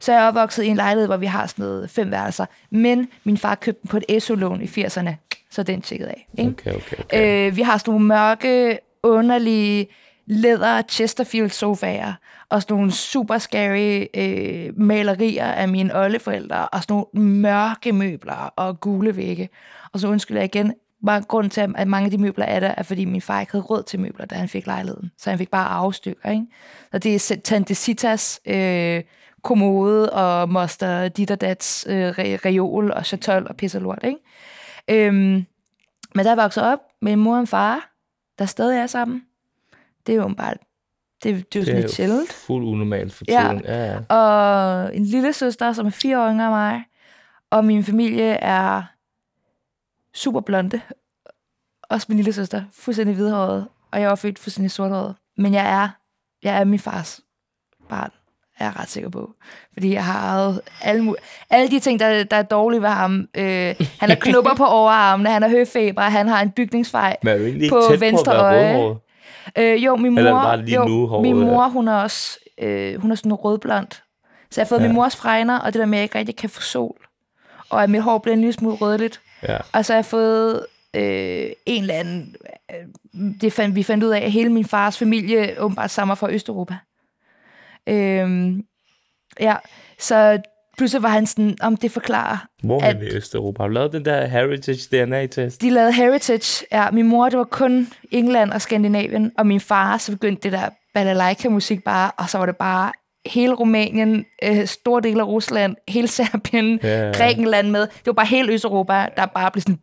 Så 0.01 0.13
jeg 0.13 0.23
er 0.23 0.29
opvokset 0.29 0.63
i 0.63 0.67
en 0.67 0.77
lejlighed, 0.77 1.07
hvor 1.07 1.17
vi 1.17 1.27
har 1.27 1.47
sådan 1.47 1.65
noget 1.65 1.91
fem 1.91 2.11
værelser. 2.11 2.47
Men 2.71 3.09
min 3.25 3.37
far 3.37 3.55
købte 3.55 3.81
den 3.83 3.89
på 3.89 3.99
et 4.09 4.23
SU-lån 4.23 4.63
i 4.63 4.65
80'erne, 4.65 5.11
så 5.51 5.63
den 5.63 5.83
tjekket 5.83 6.07
af. 6.07 6.29
Ikke? 6.39 6.51
Okay, 6.51 6.75
okay, 6.75 6.97
okay. 7.05 7.47
Øh, 7.49 7.57
vi 7.57 7.63
har 7.63 7.79
sådan 7.79 7.93
nogle 7.93 8.07
mørke, 8.07 8.79
underlige 9.03 9.87
læder 10.27 10.83
Chesterfield 10.83 11.51
sofaer 11.51 12.13
og 12.49 12.63
sådan 12.63 12.77
nogle 12.77 12.93
super 12.93 13.39
scary 13.39 14.05
øh, 14.15 14.79
malerier 14.81 15.47
af 15.47 15.69
mine 15.69 15.97
oldeforældre 16.05 16.69
og 16.69 16.83
sådan 16.83 16.95
nogle 16.95 17.31
mørke 17.33 17.93
møbler 17.93 18.53
og 18.57 18.81
gule 18.81 19.17
vægge. 19.17 19.49
Og 19.93 20.01
så 20.01 20.09
undskylder 20.09 20.41
jeg 20.41 20.57
igen, 20.57 20.75
bare 21.07 21.23
grund 21.23 21.51
til, 21.51 21.61
at 21.77 21.89
mange 21.89 22.05
af 22.05 22.11
de 22.11 22.19
møbler 22.19 22.45
er 22.45 22.61
der, 22.61 22.75
er 22.77 22.83
fordi 22.83 23.05
min 23.05 23.21
far 23.21 23.41
ikke 23.41 23.53
havde 23.53 23.65
råd 23.65 23.83
til 23.83 24.01
møbler, 24.01 24.27
da 24.27 24.35
han 24.35 24.49
fik 24.49 24.67
lejligheden. 24.67 25.11
Så 25.19 25.31
han 25.31 25.39
fik 25.39 25.51
bare 25.51 25.69
afstykker, 25.69 26.31
ikke? 26.31 26.47
Så 26.93 26.99
det 26.99 27.15
er 27.15 27.37
Tante 27.45 27.75
Citas 27.75 28.41
øh, 28.47 29.03
kommode 29.43 30.13
og 30.13 30.49
moster 30.49 31.09
dit 31.09 31.31
og 31.31 31.41
dats 31.41 31.87
øh, 31.89 32.09
re- 32.09 32.39
reol 32.47 32.91
og 32.91 33.07
chatol 33.07 33.47
og 33.49 33.57
pisse 33.57 33.79
og 33.79 33.83
lort, 33.83 34.05
ikke? 34.05 34.19
Øhm, 34.89 35.47
men 36.15 36.25
der 36.25 36.31
er 36.31 36.35
vokset 36.35 36.65
op 36.65 36.79
med 37.03 37.13
en 37.13 37.19
mor 37.19 37.35
og 37.35 37.41
en 37.41 37.47
far, 37.47 37.91
der 38.39 38.45
stadig 38.45 38.79
er 38.79 38.87
sammen. 38.87 39.23
Det 40.07 40.13
er 40.13 40.17
jo 40.17 40.35
bare, 40.37 40.55
det, 41.23 41.53
det 41.53 41.57
er 41.57 41.61
jo 41.61 41.67
sådan 41.67 41.81
lidt 41.81 41.93
chillet. 41.93 42.29
fuldt 42.29 42.67
unormalt 42.67 43.15
for 43.15 43.25
tiden. 43.25 43.63
Ja, 43.65 43.93
ja. 43.93 44.15
Og 44.15 44.97
en 44.97 45.05
lille 45.05 45.33
søster, 45.33 45.73
som 45.73 45.87
er 45.87 45.91
fire 45.91 46.23
år 46.23 46.31
yngre 46.31 46.47
end 46.47 46.55
mig. 46.55 46.83
Og 47.51 47.65
min 47.65 47.85
familie 47.85 48.31
er 48.33 48.83
super 50.19 50.41
blonde. 50.41 50.81
Også 51.91 52.07
min 52.09 52.17
lille 52.17 52.33
søster. 52.33 52.63
Fuldstændig 52.73 53.17
hvidhåret. 53.17 53.67
Og 53.91 54.01
jeg 54.01 54.11
er 54.11 54.15
født 54.15 54.39
fuldstændig 54.39 54.71
sorthåret. 54.71 55.15
Men 55.37 55.55
jeg 55.55 55.83
er, 55.83 55.89
jeg 56.43 56.61
er 56.61 56.65
min 56.65 56.79
fars 56.79 57.21
barn. 57.89 58.11
Er 58.59 58.65
jeg 58.65 58.77
ret 58.77 58.89
sikker 58.89 59.11
på. 59.11 59.33
Fordi 59.73 59.93
jeg 59.93 60.05
har 60.05 60.19
arvet 60.19 60.61
alle, 60.83 61.15
alle 61.51 61.71
de 61.71 61.81
ting, 61.81 62.01
der, 62.01 62.25
der 62.25 62.37
er 62.37 62.43
dårlige 62.43 62.83
ved 62.83 62.89
ham. 62.89 63.29
Øh, 63.35 63.75
han 64.01 64.09
har 64.09 64.15
knupper 64.15 64.55
på 64.55 64.65
overarmene, 64.65 65.31
han 65.31 65.43
har 65.43 65.49
høfeber, 65.49 66.03
han 66.03 66.29
har 66.29 66.43
en 66.43 66.51
bygningsfejl. 66.51 67.17
På 67.71 67.97
venstre 67.99 68.33
på 68.33 68.39
øje. 68.39 68.97
Øh, 69.59 69.85
jo, 69.85 69.97
min 69.97 70.15
mor, 70.15 70.57
jo, 70.57 70.85
nu, 70.85 71.21
min 71.21 71.41
mor, 71.41 71.69
hun 71.69 71.89
er 71.89 71.95
også, 71.95 72.39
øh, 72.61 73.01
hun 73.01 73.11
er 73.11 73.15
sådan 73.15 73.33
rødblond. 73.33 73.91
Så 74.51 74.61
jeg 74.61 74.65
har 74.65 74.69
fået 74.69 74.81
ja. 74.81 74.87
min 74.87 74.95
mors 74.95 75.17
fregner, 75.17 75.59
og 75.59 75.73
det 75.73 75.81
der 75.81 75.87
med, 75.87 75.99
at 75.99 76.01
jeg 76.01 76.05
ikke 76.05 76.19
rigtig 76.19 76.37
kan 76.37 76.51
få 76.51 76.61
sol. 76.61 76.97
Og 77.71 77.83
at 77.83 77.91
mit 77.91 78.03
hår 78.03 78.19
bliver 78.19 78.35
en 78.35 78.41
lille 78.41 78.53
smule 78.53 78.77
rødligt. 78.77 79.21
Ja. 79.43 79.57
Og 79.73 79.85
så 79.85 79.93
har 79.93 79.99
jeg 79.99 80.05
fået 80.05 80.67
øh, 80.97 81.51
en 81.67 81.83
eller 81.83 81.95
anden... 81.95 82.37
Øh, 82.71 83.31
det 83.41 83.53
fandt, 83.53 83.77
vi 83.77 83.83
fandt 83.83 84.05
ud 84.05 84.11
af, 84.11 84.21
at 84.21 84.33
hele 84.33 84.49
min 84.53 84.65
fars 84.65 84.99
familie 84.99 85.55
åbenbart 85.59 85.91
stammer 85.91 86.15
fra 86.15 86.31
Østeuropa. 86.33 86.77
Øh, 87.87 88.53
ja, 89.41 89.57
så 89.99 90.41
pludselig 90.79 91.03
var 91.03 91.09
han 91.09 91.27
sådan, 91.27 91.57
om 91.61 91.77
det 91.77 91.91
forklarer. 91.91 92.47
Hvor 92.63 92.83
At- 92.83 92.97
er 92.97 93.01
i 93.03 93.17
Østeuropa? 93.17 93.63
Har 93.63 93.69
du 93.69 93.75
lavet 93.75 93.93
den 93.93 94.05
der 94.05 94.27
Heritage 94.27 95.05
DNA-test? 95.05 95.63
De 95.63 95.71
lavede 95.71 95.93
Heritage. 95.93 96.67
Ja, 96.73 96.91
min 96.91 97.09
mor, 97.09 97.29
det 97.29 97.39
var 97.39 97.45
kun 97.45 97.89
England 98.11 98.51
og 98.51 98.61
Skandinavien, 98.63 99.33
og 99.39 99.47
min 99.47 99.61
far, 99.61 99.97
så 99.99 100.13
begyndte 100.13 100.43
det 100.43 100.53
der 100.53 100.69
balalaika-musik 100.95 101.85
bare, 101.85 102.11
og 102.17 102.29
så 102.31 102.39
var 102.39 102.47
det 102.47 102.57
bare 102.57 102.93
hele 103.27 103.55
Rumænien, 103.55 104.25
øh, 104.45 104.67
store 104.67 105.01
dele 105.03 105.21
af 105.21 105.27
Rusland, 105.27 105.77
hele 105.89 106.09
Serbien, 106.09 106.81
Ja. 106.83 107.07
ja. 107.07 107.13
Grækenland 107.13 107.71
med. 107.71 107.81
Det 107.81 108.07
var 108.07 108.13
bare 108.13 108.27
hele 108.27 108.53
Østeuropa, 108.53 109.07
der 109.17 109.27
bare 109.27 109.51
blev 109.51 109.63
sådan 109.63 109.79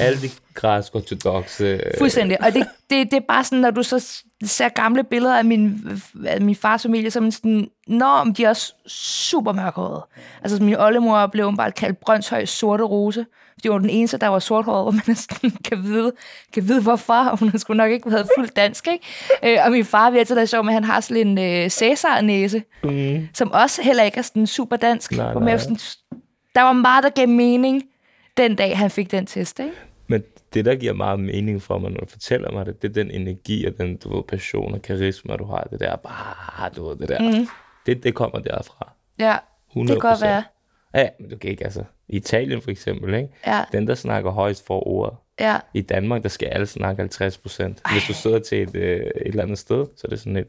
Alle 0.00 0.20
de 0.22 0.28
græsk 0.54 0.94
ortodoxe... 0.94 1.64
øh, 1.64 1.80
fuldstændig. 1.98 2.40
Og 2.44 2.52
det, 2.54 2.66
det, 2.90 3.10
det 3.10 3.16
er 3.16 3.20
bare 3.28 3.44
sådan, 3.44 3.58
når 3.58 3.70
du 3.70 3.82
så 3.82 4.22
ser 4.44 4.68
gamle 4.68 5.04
billeder 5.04 5.36
af 5.38 5.44
min, 5.44 5.80
af 6.26 6.40
min 6.40 6.54
fars 6.56 6.82
familie, 6.82 7.10
så 7.10 7.18
er 7.18 7.22
man 7.22 7.32
sådan, 7.32 7.68
nå, 7.86 8.24
men 8.24 8.32
de 8.32 8.44
er 8.44 8.48
også 8.48 8.72
super 8.86 9.52
mørkhårede. 9.52 10.06
Altså 10.42 10.62
min 10.62 10.76
oldemor 10.76 11.26
blev 11.26 11.56
bare 11.56 11.72
kaldt 11.72 11.98
Brøndshøj 12.00 12.44
sorte 12.44 12.84
rose, 12.84 13.26
fordi 13.52 13.68
hun 13.68 13.74
var 13.74 13.80
den 13.80 13.90
eneste, 13.90 14.16
der 14.18 14.28
var 14.28 14.38
sorthåret, 14.38 14.84
hvor 14.84 14.90
man 14.90 15.02
næsten 15.06 15.50
kan 15.64 15.82
vide, 15.82 16.12
kan 16.54 16.68
vide 16.68 16.82
hvorfor, 16.82 17.14
og 17.14 17.38
hun 17.40 17.58
skulle 17.58 17.76
nok 17.76 17.90
ikke 17.90 18.10
have 18.10 18.24
fuldt 18.38 18.56
dansk, 18.56 18.88
ikke? 18.92 19.04
Øh, 19.42 19.58
og 19.64 19.70
min 19.70 19.84
far, 19.84 20.10
vi 20.10 20.18
altid 20.18 20.34
været 20.34 20.48
sjov 20.48 20.64
med, 20.64 20.70
at 20.72 20.74
han 20.74 20.84
har 20.84 21.00
sådan 21.00 21.38
en 21.38 21.62
øh, 21.64 21.70
Cæsar-næse, 21.70 22.62
Mm. 22.84 23.28
som 23.34 23.52
også 23.52 23.82
heller 23.82 24.02
ikke 24.02 24.18
er 24.18 24.22
sådan 24.22 24.46
super 24.46 24.76
dansk. 24.76 25.12
Nej, 25.12 25.34
nej. 25.34 25.58
sådan, 25.58 25.78
der 26.54 26.62
var 26.62 26.72
meget, 26.72 27.04
der 27.04 27.10
gav 27.10 27.28
mening 27.28 27.82
den 28.36 28.56
dag, 28.56 28.78
han 28.78 28.90
fik 28.90 29.10
den 29.10 29.26
test, 29.26 29.60
ikke? 29.60 29.72
Men 30.06 30.22
det, 30.54 30.64
der 30.64 30.74
giver 30.74 30.92
meget 30.92 31.20
mening 31.20 31.62
for 31.62 31.78
mig, 31.78 31.90
når 31.90 32.00
du 32.00 32.06
fortæller 32.06 32.50
mig 32.52 32.66
det, 32.66 32.82
det 32.82 32.88
er 32.88 32.92
den 32.92 33.10
energi 33.10 33.64
og 33.66 33.78
den 33.78 33.96
du 33.96 34.16
ved, 34.16 34.22
passion 34.22 34.74
og 34.74 34.82
karisma, 34.82 35.36
du 35.36 35.44
har. 35.44 35.68
Det 35.70 35.80
der 35.80 35.96
bare, 35.96 36.70
du 36.76 36.88
ved, 36.88 36.96
det 36.96 37.08
der. 37.08 37.20
Mm. 37.38 37.48
Det, 37.86 38.02
det 38.02 38.14
kommer 38.14 38.38
derfra. 38.38 38.92
Ja, 39.18 39.36
100%. 39.70 39.80
det 39.80 39.88
kan 39.88 39.98
godt 39.98 40.22
være. 40.22 40.44
Ja, 40.94 41.08
men 41.20 41.30
du 41.30 41.36
kan 41.36 41.50
ikke, 41.50 41.64
altså. 41.64 41.84
I 42.08 42.16
Italien 42.16 42.62
for 42.62 42.70
eksempel, 42.70 43.14
ikke? 43.14 43.28
Ja, 43.46 43.64
Den, 43.72 43.86
der 43.86 43.94
snakker 43.94 44.30
højst 44.30 44.66
for 44.66 44.88
ordet. 44.88 45.18
ja. 45.40 45.58
I 45.74 45.80
Danmark, 45.80 46.22
der 46.22 46.28
skal 46.28 46.46
alle 46.48 46.66
snakke 46.66 47.00
50 47.02 47.38
procent. 47.38 47.82
Hvis 47.92 48.04
du 48.08 48.12
sidder 48.14 48.38
til 48.38 48.62
et, 48.62 48.74
øh, 48.76 48.96
et 49.00 49.12
eller 49.24 49.42
andet 49.42 49.58
sted, 49.58 49.86
så 49.96 50.02
er 50.04 50.08
det 50.08 50.18
sådan 50.18 50.34
lidt, 50.34 50.48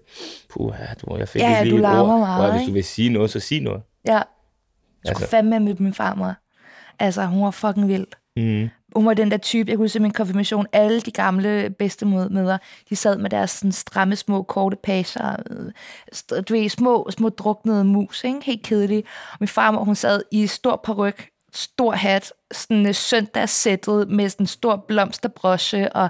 puh, 0.49 0.73
du, 1.01 1.17
jeg 1.17 1.27
fik 1.29 1.41
Ja, 1.41 1.63
lige 1.63 1.71
du 1.71 1.77
et 1.77 1.85
ord. 1.85 2.07
meget, 2.19 2.51
Og 2.51 2.57
hvis 2.57 2.67
du 2.67 2.73
vil 2.73 2.83
sige 2.83 3.09
noget, 3.09 3.29
så 3.29 3.39
sig 3.39 3.61
noget. 3.61 3.81
Ja. 4.07 4.13
Jeg 4.13 4.23
skulle 5.05 5.15
Altså- 5.15 5.27
fandme 5.29 5.59
mødt 5.59 5.79
min 5.79 5.93
farmor. 5.93 6.33
Altså, 6.99 7.25
hun 7.25 7.43
var 7.43 7.51
fucking 7.51 7.87
vild. 7.87 8.07
Mm. 8.37 8.69
Hun 8.95 9.05
var 9.05 9.13
den 9.13 9.31
der 9.31 9.37
type, 9.37 9.69
jeg 9.69 9.77
kunne 9.77 9.89
i 9.95 9.99
min 9.99 10.11
konfirmation, 10.11 10.67
alle 10.71 11.01
de 11.01 11.11
gamle 11.11 11.69
bedstemødre, 11.69 12.59
de 12.89 12.95
sad 12.95 13.17
med 13.17 13.29
deres 13.29 13.51
sådan, 13.51 13.71
stramme, 13.71 14.15
små, 14.15 14.43
korte 14.43 14.77
pager, 14.83 15.35
øh, 15.49 16.41
du 16.49 16.53
ved, 16.53 16.69
små, 16.69 17.07
små 17.09 17.29
druknede 17.29 17.83
mus, 17.83 18.23
ikke? 18.23 18.39
helt 18.43 18.63
kedelige. 18.63 19.03
Og 19.31 19.37
min 19.39 19.47
farmor, 19.47 19.83
hun 19.83 19.95
sad 19.95 20.21
i 20.31 20.47
stor 20.47 20.81
peruk, 20.83 21.21
stor 21.53 21.91
hat, 21.91 22.33
sådan 22.51 22.85
uh, 22.85 22.95
søndagssættet 22.95 24.09
med 24.09 24.29
sådan 24.29 24.43
en 24.43 24.47
stor 24.47 24.75
blomsterbroche, 24.87 25.93
og, 25.93 26.09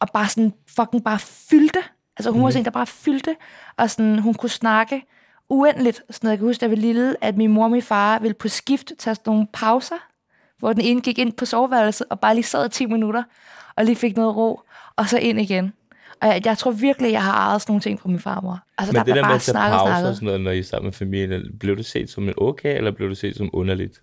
og 0.00 0.08
bare 0.14 0.28
sådan 0.28 0.52
fucking 0.76 1.04
bare 1.04 1.18
fyldte. 1.18 1.78
Altså 2.16 2.30
hun 2.30 2.40
mm. 2.40 2.44
var 2.44 2.50
sådan 2.50 2.64
der 2.64 2.70
bare 2.70 2.86
fyldte, 2.86 3.36
og 3.76 3.90
sådan, 3.90 4.18
hun 4.18 4.34
kunne 4.34 4.50
snakke 4.50 5.02
uendeligt. 5.48 6.02
Sådan, 6.10 6.30
jeg 6.30 6.38
kan 6.38 6.46
huske, 6.46 6.60
da 6.60 6.64
jeg 6.64 6.70
var 6.70 6.76
lille, 6.76 7.16
at 7.24 7.36
min 7.36 7.52
mor 7.52 7.64
og 7.64 7.70
min 7.70 7.82
far 7.82 8.18
ville 8.18 8.34
på 8.34 8.48
skift 8.48 8.92
tage 8.98 9.14
sådan 9.14 9.30
nogle 9.30 9.46
pauser, 9.52 9.96
hvor 10.62 10.72
den 10.72 10.82
ene 10.82 11.00
gik 11.00 11.18
ind 11.18 11.32
på 11.32 11.44
soveværelset 11.44 12.06
og 12.10 12.20
bare 12.20 12.34
lige 12.34 12.44
sad 12.44 12.66
i 12.66 12.70
10 12.70 12.86
minutter, 12.86 13.22
og 13.76 13.84
lige 13.84 13.96
fik 13.96 14.16
noget 14.16 14.36
ro, 14.36 14.60
og 14.96 15.08
så 15.08 15.18
ind 15.18 15.40
igen. 15.40 15.72
Og 16.20 16.28
jeg, 16.28 16.46
jeg 16.46 16.58
tror 16.58 16.70
virkelig, 16.70 17.12
jeg 17.12 17.22
har 17.22 17.32
ejet 17.48 17.60
sådan 17.62 17.70
nogle 17.72 17.80
ting 17.80 18.00
fra 18.00 18.08
min 18.08 18.18
farmor. 18.20 18.58
Altså, 18.78 18.92
Men 18.92 18.98
der 18.98 19.04
det 19.04 19.14
der 19.14 19.26
med 19.26 19.34
at 19.34 19.40
tage 19.40 19.52
snakket 19.52 19.80
og 20.08 20.14
sådan 20.14 20.26
noget, 20.26 20.40
når 20.40 20.50
I 20.50 20.58
er 20.58 20.62
sammen 20.62 20.86
med 20.86 20.92
familien, 20.92 21.42
blev 21.60 21.76
det 21.76 21.86
set 21.86 22.10
som 22.10 22.28
en 22.28 22.34
okay, 22.36 22.76
eller 22.76 22.90
blev 22.90 23.08
det 23.08 23.18
set 23.18 23.36
som 23.36 23.50
underligt? 23.52 24.00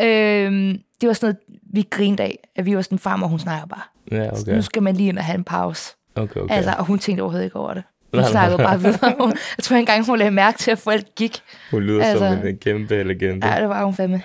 Øhm, 0.00 0.78
det 1.00 1.06
var 1.06 1.12
sådan 1.12 1.26
noget, 1.26 1.36
vi 1.74 1.84
grinede 1.90 2.22
af, 2.22 2.38
at 2.56 2.66
vi 2.66 2.76
var 2.76 2.82
sådan, 2.82 2.98
farmor, 2.98 3.26
hun 3.26 3.38
snakker 3.38 3.66
bare. 3.66 3.82
Ja, 4.10 4.26
Okay. 4.30 4.40
okay. 4.42 4.54
Nu 4.54 4.62
skal 4.62 4.82
man 4.82 4.96
lige 4.96 5.08
ind 5.08 5.18
og 5.18 5.24
have 5.24 5.34
en 5.38 5.44
pause. 5.44 5.94
Okay, 6.16 6.40
okay. 6.40 6.54
Altså, 6.54 6.74
og 6.78 6.84
hun 6.84 6.98
tænkte 6.98 7.22
overhovedet 7.22 7.44
ikke 7.44 7.56
over 7.56 7.74
det. 7.74 7.82
Hun 8.12 8.20
Nej, 8.20 8.22
nej. 8.22 8.30
snakkede 8.30 8.58
bare 8.58 8.80
videre. 8.80 9.14
Hun- 9.20 9.30
Jeg 9.56 9.64
tror 9.64 9.76
engang, 9.76 10.06
hun 10.06 10.18
lagde 10.18 10.30
mærke 10.30 10.58
til, 10.58 10.70
at 10.70 10.78
folk 10.78 11.04
gik. 11.16 11.40
Hun 11.70 11.82
lyder 11.82 12.04
altså, 12.04 12.36
som 12.36 12.46
en 12.46 12.56
kæmpe 12.58 13.02
legende. 13.02 13.46
Ja, 13.48 13.60
det 13.60 13.68
var 13.68 13.84
hun 13.84 13.94
fandme. 13.94 14.22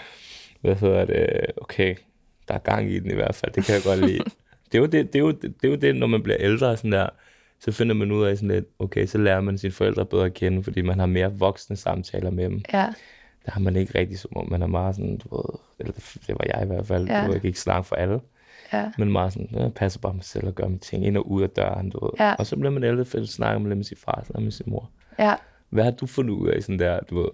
Hvad 0.64 0.76
hedder 0.76 1.06
det? 1.06 1.28
Okay, 1.58 1.96
der 2.48 2.54
er 2.54 2.58
gang 2.60 2.92
i 2.92 3.00
den 3.00 3.12
i 3.12 3.14
hvert 3.14 3.36
fald. 3.36 3.52
Det 3.52 3.66
kan 3.66 3.76
jeg 3.76 3.82
godt 3.86 4.00
lide. 4.12 4.24
Det 4.72 4.78
er 4.78 4.82
jo 4.82 4.86
det, 4.86 5.14
det, 5.14 5.20
er 5.20 5.24
jo, 5.24 5.32
det, 5.32 5.42
det, 5.42 5.68
er 5.68 5.70
jo 5.70 5.76
det, 5.76 5.96
når 5.96 6.08
man 6.08 6.24
bliver 6.24 6.38
ældre 6.40 6.78
sådan 6.78 6.92
der, 6.92 7.10
så 7.60 7.72
finder 7.72 7.96
man 7.96 8.12
ud 8.12 8.26
af 8.26 8.38
sådan 8.38 8.50
lidt, 8.50 8.66
okay, 8.80 9.06
så 9.06 9.18
lærer 9.18 9.42
man 9.42 9.58
sine 9.58 9.72
forældre 9.74 10.06
bedre 10.06 10.26
at 10.26 10.34
kende, 10.34 10.64
fordi 10.64 10.82
man 10.82 11.00
har 11.00 11.06
mere 11.06 11.34
voksne 11.34 11.76
samtaler 11.76 12.30
med 12.32 12.44
dem. 12.46 12.62
Ja, 12.74 12.86
Der 13.46 13.52
har 13.52 13.60
man 13.60 13.76
ikke 13.76 14.00
rigtig 14.00 14.20
som 14.20 14.32
om, 14.38 14.50
man 14.52 14.62
er 14.62 14.68
meget 14.68 14.96
sådan, 14.96 15.18
du 15.18 15.36
ved, 15.36 15.60
eller 15.80 15.94
det, 16.28 16.36
var 16.40 16.46
jeg 16.54 16.64
i 16.64 16.66
hvert 16.68 16.88
fald, 16.88 17.08
Ja. 17.08 17.20
du 17.20 17.26
ved, 17.26 17.32
jeg 17.34 17.42
kan 17.42 17.48
ikke 17.48 17.60
snakke 17.60 17.88
for 17.88 17.96
alle, 17.96 18.20
ja. 18.74 18.92
men 18.98 19.12
meget 19.12 19.34
sådan, 19.34 19.50
jeg 19.54 19.74
passer 19.74 20.00
bare 20.00 20.14
mig 20.14 20.24
selv 20.24 20.48
og 20.48 20.56
gør 20.56 20.68
mine 20.68 20.80
ting 20.80 21.06
ind 21.06 21.18
og 21.18 21.32
ud 21.32 21.44
af 21.44 21.50
døren, 21.50 21.90
du 21.90 22.06
ved. 22.06 22.12
Ja. 22.20 22.34
Og 22.34 22.46
så 22.46 22.56
bliver 22.56 22.72
man 22.72 22.84
ældre, 22.84 23.06
for 23.06 23.26
snakker 23.26 23.60
man 23.60 23.70
lidt 23.70 23.78
med 23.78 23.86
sin 23.86 23.98
far, 23.98 24.24
snakker 24.26 24.44
med 24.44 24.52
sin 24.52 24.66
mor. 24.70 24.90
ja. 25.20 25.36
Hvad 25.70 25.84
har 25.84 25.92
du 25.92 26.06
fundet 26.08 26.34
ud 26.34 26.50
af 26.50 26.62
sådan 26.64 26.80
der, 26.80 27.00
du 27.00 27.22
ved, 27.22 27.30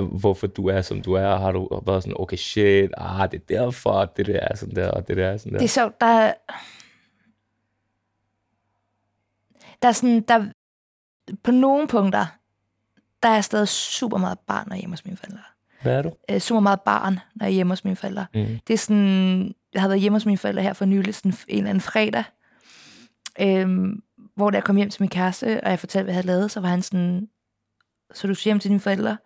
hvorfor 0.00 0.46
du 0.46 0.68
er, 0.68 0.82
som 0.82 1.02
du 1.02 1.12
er, 1.12 1.26
og 1.26 1.40
har 1.40 1.52
du 1.52 1.82
været 1.86 2.02
sådan, 2.02 2.16
okay, 2.18 2.36
shit, 2.36 2.90
ah, 2.96 3.30
det 3.30 3.40
er 3.40 3.44
derfor, 3.48 4.04
det 4.04 4.26
der 4.26 4.40
er 4.40 4.56
sådan 4.56 4.76
der, 4.76 4.90
og 4.90 5.08
det 5.08 5.16
der 5.16 5.26
er 5.26 5.36
sådan 5.36 5.52
der. 5.52 5.58
Det 5.58 5.64
er 5.64 5.68
sjovt, 5.68 6.00
der 6.00 6.06
er... 6.06 6.34
Der 9.82 9.88
er 9.88 9.92
sådan, 9.92 10.20
der... 10.20 10.44
På 11.42 11.50
nogle 11.50 11.88
punkter, 11.88 12.26
der 13.22 13.28
er 13.28 13.34
jeg 13.34 13.44
stadig 13.44 13.68
super 13.68 14.18
meget 14.18 14.38
barn 14.38 14.72
hjemme 14.72 14.92
hos 14.92 15.04
mine 15.04 15.16
forældre. 15.16 15.40
Hvad 15.82 15.94
er 15.94 16.02
du? 16.02 16.12
øh, 16.30 16.40
super 16.40 16.60
meget 16.60 16.80
barn, 16.80 17.18
når 17.34 17.46
jeg 17.46 17.50
er 17.50 17.54
hjemme 17.54 17.72
hos 17.72 17.84
mine 17.84 17.96
forældre. 17.96 18.26
Mm. 18.34 18.46
Det 18.66 18.74
er 18.74 18.78
sådan, 18.78 19.54
jeg 19.74 19.82
har 19.82 19.88
været 19.88 20.00
hjemme 20.00 20.16
hos 20.16 20.26
mine 20.26 20.38
forældre 20.38 20.62
her 20.62 20.72
for 20.72 20.84
nylig, 20.84 21.14
sådan 21.14 21.34
en 21.48 21.58
eller 21.58 21.70
anden 21.70 21.80
fredag, 21.80 22.24
øhm, 23.40 24.02
hvor 24.34 24.50
da 24.50 24.56
jeg 24.56 24.64
kom 24.64 24.76
hjem 24.76 24.90
til 24.90 25.02
min 25.02 25.08
kæreste, 25.08 25.60
og 25.64 25.70
jeg 25.70 25.78
fortalte, 25.78 26.04
hvad 26.04 26.14
jeg 26.14 26.16
havde 26.16 26.26
lavet, 26.26 26.50
så 26.50 26.60
var 26.60 26.68
han 26.68 26.82
sådan, 26.82 27.28
så 28.14 28.26
du 28.26 28.34
hjem 28.44 28.58
til 28.58 28.68
dine 28.68 28.80
forældre, 28.80 29.16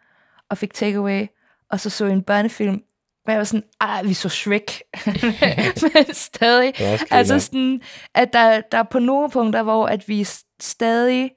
og 0.52 0.58
fik 0.58 0.74
takeaway, 0.74 1.26
og 1.70 1.80
så 1.80 1.90
så 1.90 2.06
en 2.06 2.22
børnefilm, 2.22 2.82
hvor 3.24 3.32
jeg 3.32 3.38
var 3.38 3.44
sådan, 3.44 3.66
ej, 3.80 4.02
vi 4.02 4.14
så 4.14 4.28
Shrek, 4.28 4.82
men 5.94 6.14
stadig, 6.14 6.72
altså 7.10 7.38
sådan, 7.38 7.80
at 8.14 8.32
der, 8.32 8.60
der 8.60 8.78
er 8.78 8.82
på 8.82 8.98
nogle 8.98 9.30
punkter, 9.30 9.62
hvor 9.62 9.86
at 9.86 10.08
vi 10.08 10.26
stadig 10.60 11.30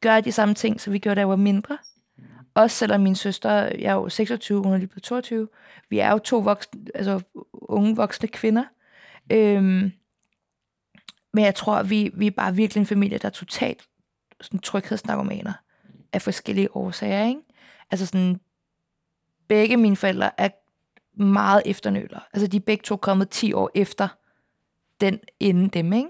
gør 0.00 0.20
de 0.20 0.32
samme 0.32 0.54
ting, 0.54 0.80
som 0.80 0.92
vi 0.92 0.98
gjorde, 0.98 1.14
da 1.14 1.20
jeg 1.20 1.28
var 1.28 1.36
mindre. 1.36 1.78
Også 2.54 2.76
selvom 2.76 3.00
min 3.00 3.14
søster, 3.14 3.50
jeg 3.52 3.90
er 3.90 3.94
jo 3.94 4.08
26, 4.08 4.62
hun 4.62 4.72
er 4.72 4.76
lige 4.76 4.88
blevet 4.88 5.02
22. 5.02 5.48
Vi 5.90 5.98
er 5.98 6.10
jo 6.10 6.18
to 6.18 6.38
voksne, 6.38 6.80
altså 6.94 7.20
unge 7.52 7.96
voksne 7.96 8.28
kvinder. 8.28 8.64
Øhm, 9.32 9.92
men 11.32 11.44
jeg 11.44 11.54
tror, 11.54 11.82
vi, 11.82 12.10
vi 12.14 12.26
er 12.26 12.30
bare 12.30 12.54
virkelig 12.54 12.80
en 12.80 12.86
familie, 12.86 13.18
der 13.18 13.26
er 13.26 13.30
totalt 13.30 13.82
sådan 14.40 14.60
tryghedsnarkomaner 14.60 15.52
af 16.12 16.22
forskellige 16.22 16.76
årsager. 16.76 17.24
Ikke? 17.26 17.40
Altså 17.90 18.06
sådan, 18.06 18.40
begge 19.48 19.76
mine 19.76 19.96
forældre 19.96 20.40
er 20.40 20.48
meget 21.22 21.62
efternøler. 21.66 22.20
Altså 22.32 22.46
de 22.46 22.56
er 22.56 22.60
begge 22.60 22.82
to 22.82 22.96
kommet 22.96 23.30
10 23.30 23.52
år 23.52 23.70
efter 23.74 24.08
den 25.00 25.20
inden 25.40 25.68
dem, 25.68 25.92
ikke? 25.92 26.08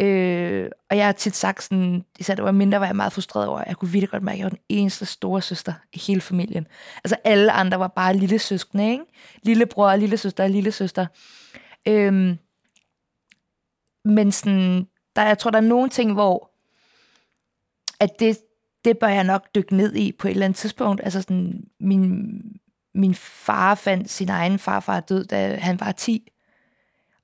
Øh, 0.00 0.70
og 0.90 0.96
jeg 0.96 1.04
har 1.06 1.12
tit 1.12 1.36
sagt 1.36 1.62
sådan, 1.62 2.04
især 2.18 2.34
da 2.34 2.40
jeg 2.40 2.44
var 2.44 2.52
mindre, 2.52 2.80
var 2.80 2.86
jeg 2.86 2.96
meget 2.96 3.12
frustreret 3.12 3.48
over, 3.48 3.58
at 3.58 3.68
jeg 3.68 3.76
kunne 3.76 3.90
virkelig 3.90 4.10
godt 4.10 4.22
mærke, 4.22 4.34
at 4.34 4.38
jeg 4.38 4.44
var 4.44 4.50
den 4.50 4.58
eneste 4.68 5.06
store 5.06 5.42
søster 5.42 5.72
i 5.92 5.98
hele 5.98 6.20
familien. 6.20 6.66
Altså 7.04 7.16
alle 7.24 7.52
andre 7.52 7.78
var 7.78 7.88
bare 7.88 8.16
lille 8.16 8.38
søskende, 8.38 8.90
ikke? 8.90 9.04
Lillebror, 9.42 9.96
lille 9.96 10.16
søster 10.16 10.46
lille 10.46 10.72
søster. 10.72 11.06
Øhm, 11.88 12.38
men 14.04 14.32
sådan, 14.32 14.88
der, 15.16 15.22
jeg 15.22 15.38
tror, 15.38 15.50
der 15.50 15.58
er 15.58 15.62
nogle 15.62 15.90
ting, 15.90 16.12
hvor 16.12 16.50
at 18.00 18.20
det, 18.20 18.38
det 18.84 18.98
bør 18.98 19.08
jeg 19.08 19.24
nok 19.24 19.54
dykke 19.54 19.76
ned 19.76 19.94
i 19.94 20.12
på 20.12 20.28
et 20.28 20.30
eller 20.30 20.44
andet 20.44 20.58
tidspunkt. 20.58 21.00
Altså 21.04 21.22
sådan, 21.22 21.64
min, 21.80 22.42
min 22.94 23.14
far 23.14 23.74
fandt 23.74 24.10
sin 24.10 24.28
egen 24.28 24.58
farfar 24.58 25.00
død, 25.00 25.24
da 25.24 25.56
han 25.56 25.80
var 25.80 25.92
10. 25.92 26.32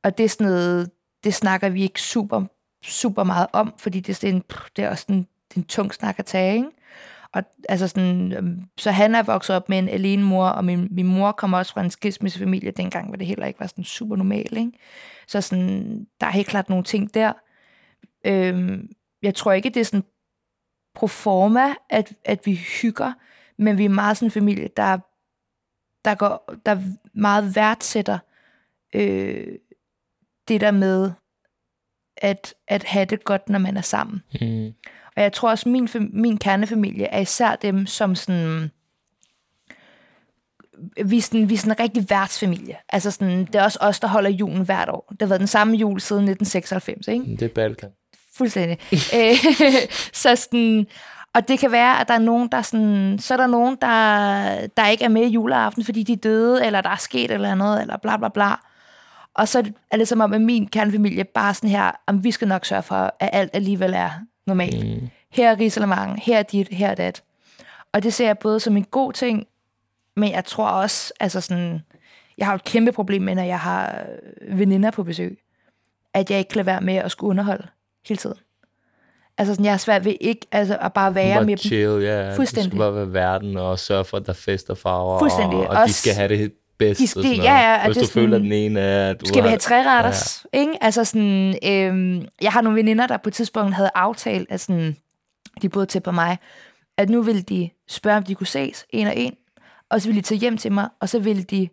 Og 0.02 0.18
det 0.18 0.24
er 0.24 0.28
sådan 0.28 0.46
noget, 0.46 0.90
det 1.24 1.34
snakker 1.34 1.68
vi 1.68 1.82
ikke 1.82 2.00
super, 2.00 2.44
super 2.82 3.24
meget 3.24 3.46
om, 3.52 3.74
fordi 3.78 4.00
det 4.00 4.08
er, 4.08 4.14
sådan, 4.14 4.42
det 4.76 4.84
er 4.84 4.90
også 4.90 5.06
en, 5.08 5.18
det 5.18 5.56
er 5.56 5.60
en 5.60 5.64
tung 5.64 5.94
snak 5.94 6.18
at 6.18 6.26
tage, 6.26 6.56
ikke? 6.56 6.68
Og, 7.34 7.42
altså 7.68 7.88
sådan, 7.88 8.32
øhm, 8.32 8.64
så 8.78 8.90
han 8.90 9.14
er 9.14 9.22
vokset 9.22 9.56
op 9.56 9.68
med 9.68 9.78
en 9.78 9.88
alene 9.88 10.22
mor, 10.22 10.46
og 10.46 10.64
min, 10.64 10.88
min 10.90 11.06
mor 11.06 11.32
kommer 11.32 11.58
også 11.58 11.72
fra 11.72 11.80
en 11.80 11.90
skilsmissefamilie 11.90 12.70
dengang, 12.70 13.08
hvor 13.08 13.16
det 13.16 13.26
heller 13.26 13.46
ikke 13.46 13.60
var 13.60 13.66
sådan 13.66 13.84
super 13.84 14.16
normalt. 14.16 14.58
Ikke? 14.58 14.72
Så 15.28 15.40
sådan, 15.40 16.06
der 16.20 16.26
er 16.26 16.30
helt 16.30 16.48
klart 16.48 16.68
nogle 16.68 16.84
ting 16.84 17.14
der. 17.14 17.32
Øhm, 18.26 18.88
jeg 19.22 19.34
tror 19.34 19.52
ikke, 19.52 19.70
det 19.70 19.80
er 19.80 19.84
sådan 19.84 20.04
pro 20.94 21.06
forma, 21.06 21.74
at, 21.90 22.12
at 22.24 22.40
vi 22.44 22.54
hygger, 22.54 23.12
men 23.58 23.78
vi 23.78 23.84
er 23.84 23.88
meget 23.88 24.16
sådan 24.16 24.26
en 24.26 24.30
familie, 24.30 24.68
der, 24.76 24.98
der, 26.04 26.14
går, 26.14 26.54
der 26.66 26.82
meget 27.14 27.56
værdsætter 27.56 28.18
øh, 28.94 29.46
det 30.48 30.60
der 30.60 30.70
med 30.70 31.10
at, 32.16 32.54
at 32.68 32.84
have 32.84 33.04
det 33.04 33.24
godt, 33.24 33.48
når 33.48 33.58
man 33.58 33.76
er 33.76 33.80
sammen. 33.80 34.22
Mm. 34.40 34.74
Og 35.16 35.22
jeg 35.22 35.32
tror 35.32 35.50
også, 35.50 35.68
min, 35.68 35.88
min 36.12 36.38
kernefamilie 36.38 37.06
er 37.06 37.20
især 37.20 37.56
dem, 37.56 37.86
som 37.86 38.14
sådan... 38.14 38.70
Vi 41.04 41.16
er 41.16 41.22
sådan, 41.22 41.48
vi 41.48 41.54
er 41.54 41.58
sådan 41.58 41.72
en 41.72 41.80
rigtig 41.80 42.10
værtsfamilie. 42.10 42.76
Altså 42.88 43.10
sådan, 43.10 43.44
det 43.44 43.54
er 43.54 43.62
også 43.62 43.78
os, 43.80 44.00
der 44.00 44.08
holder 44.08 44.30
julen 44.30 44.64
hvert 44.64 44.88
år. 44.88 45.06
Det 45.10 45.22
har 45.22 45.26
været 45.26 45.40
den 45.40 45.46
samme 45.46 45.76
jul 45.76 46.00
siden 46.00 46.22
1996, 46.28 47.08
ikke? 47.08 47.24
Det 47.24 47.42
er 47.42 47.54
Balkan. 47.54 47.90
Fuldstændig. 48.36 48.78
Øh, 48.92 49.36
så 50.22 50.36
sådan, 50.36 50.86
og 51.34 51.48
det 51.48 51.58
kan 51.58 51.72
være, 51.72 52.00
at 52.00 52.08
der 52.08 52.14
er 52.14 52.18
nogen, 52.18 52.48
der 52.48 52.62
sådan, 52.62 53.18
så 53.18 53.34
er 53.34 53.38
der 53.38 53.46
nogen, 53.46 53.76
der, 53.80 54.66
der 54.76 54.88
ikke 54.88 55.04
er 55.04 55.08
med 55.08 55.22
i 55.22 55.28
juleaften, 55.28 55.84
fordi 55.84 56.02
de 56.02 56.12
er 56.12 56.16
døde, 56.16 56.66
eller 56.66 56.80
der 56.80 56.90
er 56.90 56.96
sket 56.96 57.24
et 57.24 57.30
eller 57.30 57.52
andet, 57.52 57.80
eller 57.80 57.96
bla 57.96 58.16
bla 58.16 58.28
bla. 58.28 58.54
Og 59.34 59.48
så 59.48 59.72
er 59.90 59.96
det 59.96 60.08
som 60.08 60.20
om, 60.20 60.32
at 60.32 60.40
min 60.40 60.68
kernefamilie 60.68 61.24
bare 61.24 61.54
sådan 61.54 61.70
her, 61.70 61.90
om 62.06 62.24
vi 62.24 62.30
skal 62.30 62.48
nok 62.48 62.64
sørge 62.64 62.82
for, 62.82 63.14
at 63.20 63.30
alt 63.32 63.50
alligevel 63.52 63.94
er 63.94 64.10
normalt. 64.46 65.02
Mm. 65.02 65.08
Her 65.32 65.50
er 65.50 65.60
risalemang, 65.60 66.22
her 66.22 66.38
er 66.38 66.42
dit, 66.42 66.68
her 66.68 66.88
er 66.88 66.94
dat. 66.94 67.22
Og 67.92 68.02
det 68.02 68.14
ser 68.14 68.26
jeg 68.26 68.38
både 68.38 68.60
som 68.60 68.76
en 68.76 68.84
god 68.84 69.12
ting, 69.12 69.46
men 70.16 70.32
jeg 70.32 70.44
tror 70.44 70.68
også, 70.68 71.12
altså 71.20 71.40
sådan, 71.40 71.82
jeg 72.38 72.46
har 72.46 72.54
et 72.54 72.64
kæmpe 72.64 72.92
problem 72.92 73.22
med, 73.22 73.34
når 73.34 73.42
jeg 73.42 73.60
har 73.60 74.06
veninder 74.50 74.90
på 74.90 75.02
besøg, 75.02 75.38
at 76.14 76.30
jeg 76.30 76.38
ikke 76.38 76.48
kan 76.48 76.56
lade 76.56 76.66
være 76.66 76.80
med 76.80 76.94
at 76.94 77.10
skulle 77.10 77.30
underholde 77.30 77.66
hele 78.08 78.18
tiden. 78.18 78.36
Altså 79.38 79.54
sådan, 79.54 79.64
jeg 79.64 79.72
er 79.72 79.76
svært 79.76 80.04
ved 80.04 80.14
ikke 80.20 80.46
altså, 80.52 80.76
at 80.80 80.92
bare 80.92 81.14
være 81.14 81.34
bare 81.34 81.44
med 81.44 81.50
dem. 81.50 81.58
chill, 81.58 82.02
ja. 82.02 82.30
Du 82.30 82.36
Fuldstændig. 82.36 82.70
skal 82.70 82.78
bare 82.78 82.94
være 82.94 83.12
verden 83.12 83.56
og 83.56 83.78
sørge 83.78 84.04
for, 84.04 84.16
at 84.16 84.26
der 84.26 84.32
er 84.32 84.36
fest 84.36 84.70
og 84.70 84.78
farver. 84.78 85.18
Fuldstændig. 85.18 85.58
Og, 85.58 85.66
og 85.68 85.88
de 85.88 85.92
skal 85.92 86.14
have 86.14 86.28
det 86.28 86.52
bedste. 86.78 87.02
de 87.02 87.08
skal- 87.08 87.20
og 87.20 87.24
sådan 87.24 87.36
ja, 87.36 87.50
noget. 87.50 87.62
ja, 87.62 87.74
at 87.76 87.84
Hvis 87.86 87.96
det 87.96 88.02
du 88.02 88.06
sådan- 88.06 88.22
føler, 88.22 88.36
at 88.36 88.42
den 88.42 88.52
ene 88.52 88.80
er... 88.80 89.10
at 89.10 89.20
Du 89.20 89.26
Skal 89.26 89.36
vi 89.36 89.40
har- 89.40 89.48
have 89.48 89.58
tre 89.58 89.82
retters? 89.86 90.46
Ja. 90.54 90.58
Ikke? 90.60 90.72
Altså 90.80 91.04
sådan, 91.04 91.58
øhm, 91.66 92.26
jeg 92.42 92.52
har 92.52 92.60
nogle 92.60 92.76
veninder, 92.78 93.06
der 93.06 93.16
på 93.16 93.28
et 93.28 93.34
tidspunkt 93.34 93.74
havde 93.74 93.90
aftalt, 93.94 94.50
at 94.50 94.60
sådan, 94.60 94.96
de 95.62 95.68
boede 95.68 95.86
til 95.86 96.00
på 96.00 96.10
mig, 96.10 96.38
at 96.98 97.10
nu 97.10 97.22
ville 97.22 97.42
de 97.42 97.70
spørge, 97.88 98.16
om 98.16 98.22
de 98.24 98.34
kunne 98.34 98.46
ses 98.46 98.86
en 98.90 99.06
og 99.06 99.16
en, 99.16 99.34
og 99.90 100.00
så 100.00 100.08
ville 100.08 100.20
de 100.22 100.26
tage 100.26 100.38
hjem 100.38 100.56
til 100.56 100.72
mig, 100.72 100.88
og 101.00 101.08
så 101.08 101.18
ville 101.18 101.42
de 101.42 101.68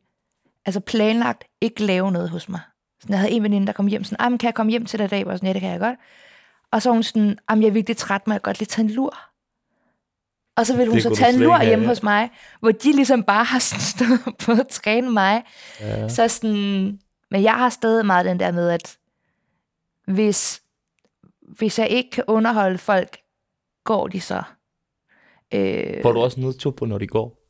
altså 0.66 0.80
planlagt 0.80 1.44
ikke 1.62 1.84
lave 1.86 2.12
noget 2.12 2.30
hos 2.30 2.50
mig. 2.50 2.60
Sådan, 3.02 3.14
jeg 3.14 3.20
havde 3.20 3.32
en 3.32 3.44
veninde, 3.44 3.68
der 3.68 3.74
kom 3.74 3.88
hjem 3.88 4.04
sådan, 4.04 4.18
"Ej, 4.20 4.30
men 4.30 4.38
kan 4.38 4.48
jeg 4.48 4.54
komme 4.56 4.70
hjem 4.70 4.86
til 4.86 5.00
dig 5.00 5.06
i 5.06 5.08
dag? 5.10 5.28
Og 5.28 5.38
sådan, 5.38 5.48
ja, 5.48 5.54
det 5.54 5.62
kan 5.62 5.72
jeg 5.72 5.80
godt. 5.80 6.00
Og 6.72 6.82
så 6.82 6.90
var 6.90 6.94
hun 6.94 7.04
sådan, 7.04 7.38
jamen 7.50 7.62
jeg 7.64 7.70
er 7.70 7.74
virkelig 7.74 7.98
træt, 7.98 8.28
men 8.28 8.34
jeg 8.34 8.42
godt 8.42 8.60
lige 8.60 8.68
tage 8.68 8.86
en 8.86 8.92
lur. 8.92 9.18
Og 10.58 10.66
så 10.66 10.76
ville 10.78 10.90
hun 10.90 10.96
Det 10.96 11.04
så 11.04 11.16
tage 11.16 11.34
en 11.34 11.40
lur 11.40 11.64
hjemme 11.64 11.84
ja. 11.84 11.90
hos 11.90 12.04
mig, 12.04 12.30
hvor 12.60 12.72
de 12.72 12.92
ligesom 12.92 13.24
bare 13.24 13.44
har 13.44 13.60
sådan 13.70 13.82
stået 13.82 14.36
på 14.46 14.52
at 14.52 14.68
træne 14.68 15.12
mig. 15.12 15.44
Ja. 15.80 16.10
Så 16.10 16.28
sådan, 16.28 17.00
men 17.32 17.44
jeg 17.44 17.54
har 17.54 17.70
stadig 17.70 18.06
meget 18.06 18.26
den 18.26 18.40
der 18.40 18.52
med, 18.52 18.70
at 18.70 18.98
hvis, 20.08 20.62
hvis 21.58 21.80
jeg 21.80 21.90
ikke 21.90 22.10
kan 22.10 22.24
underholde 22.28 22.78
folk, 22.78 23.18
går 23.84 24.08
de 24.08 24.22
så. 24.22 24.44
Øh, 25.54 26.02
Får 26.02 26.12
du 26.12 26.20
også 26.20 26.40
nedtur 26.40 26.72
på, 26.72 26.86
når 26.86 26.98
de 26.98 27.08
går? 27.08 27.41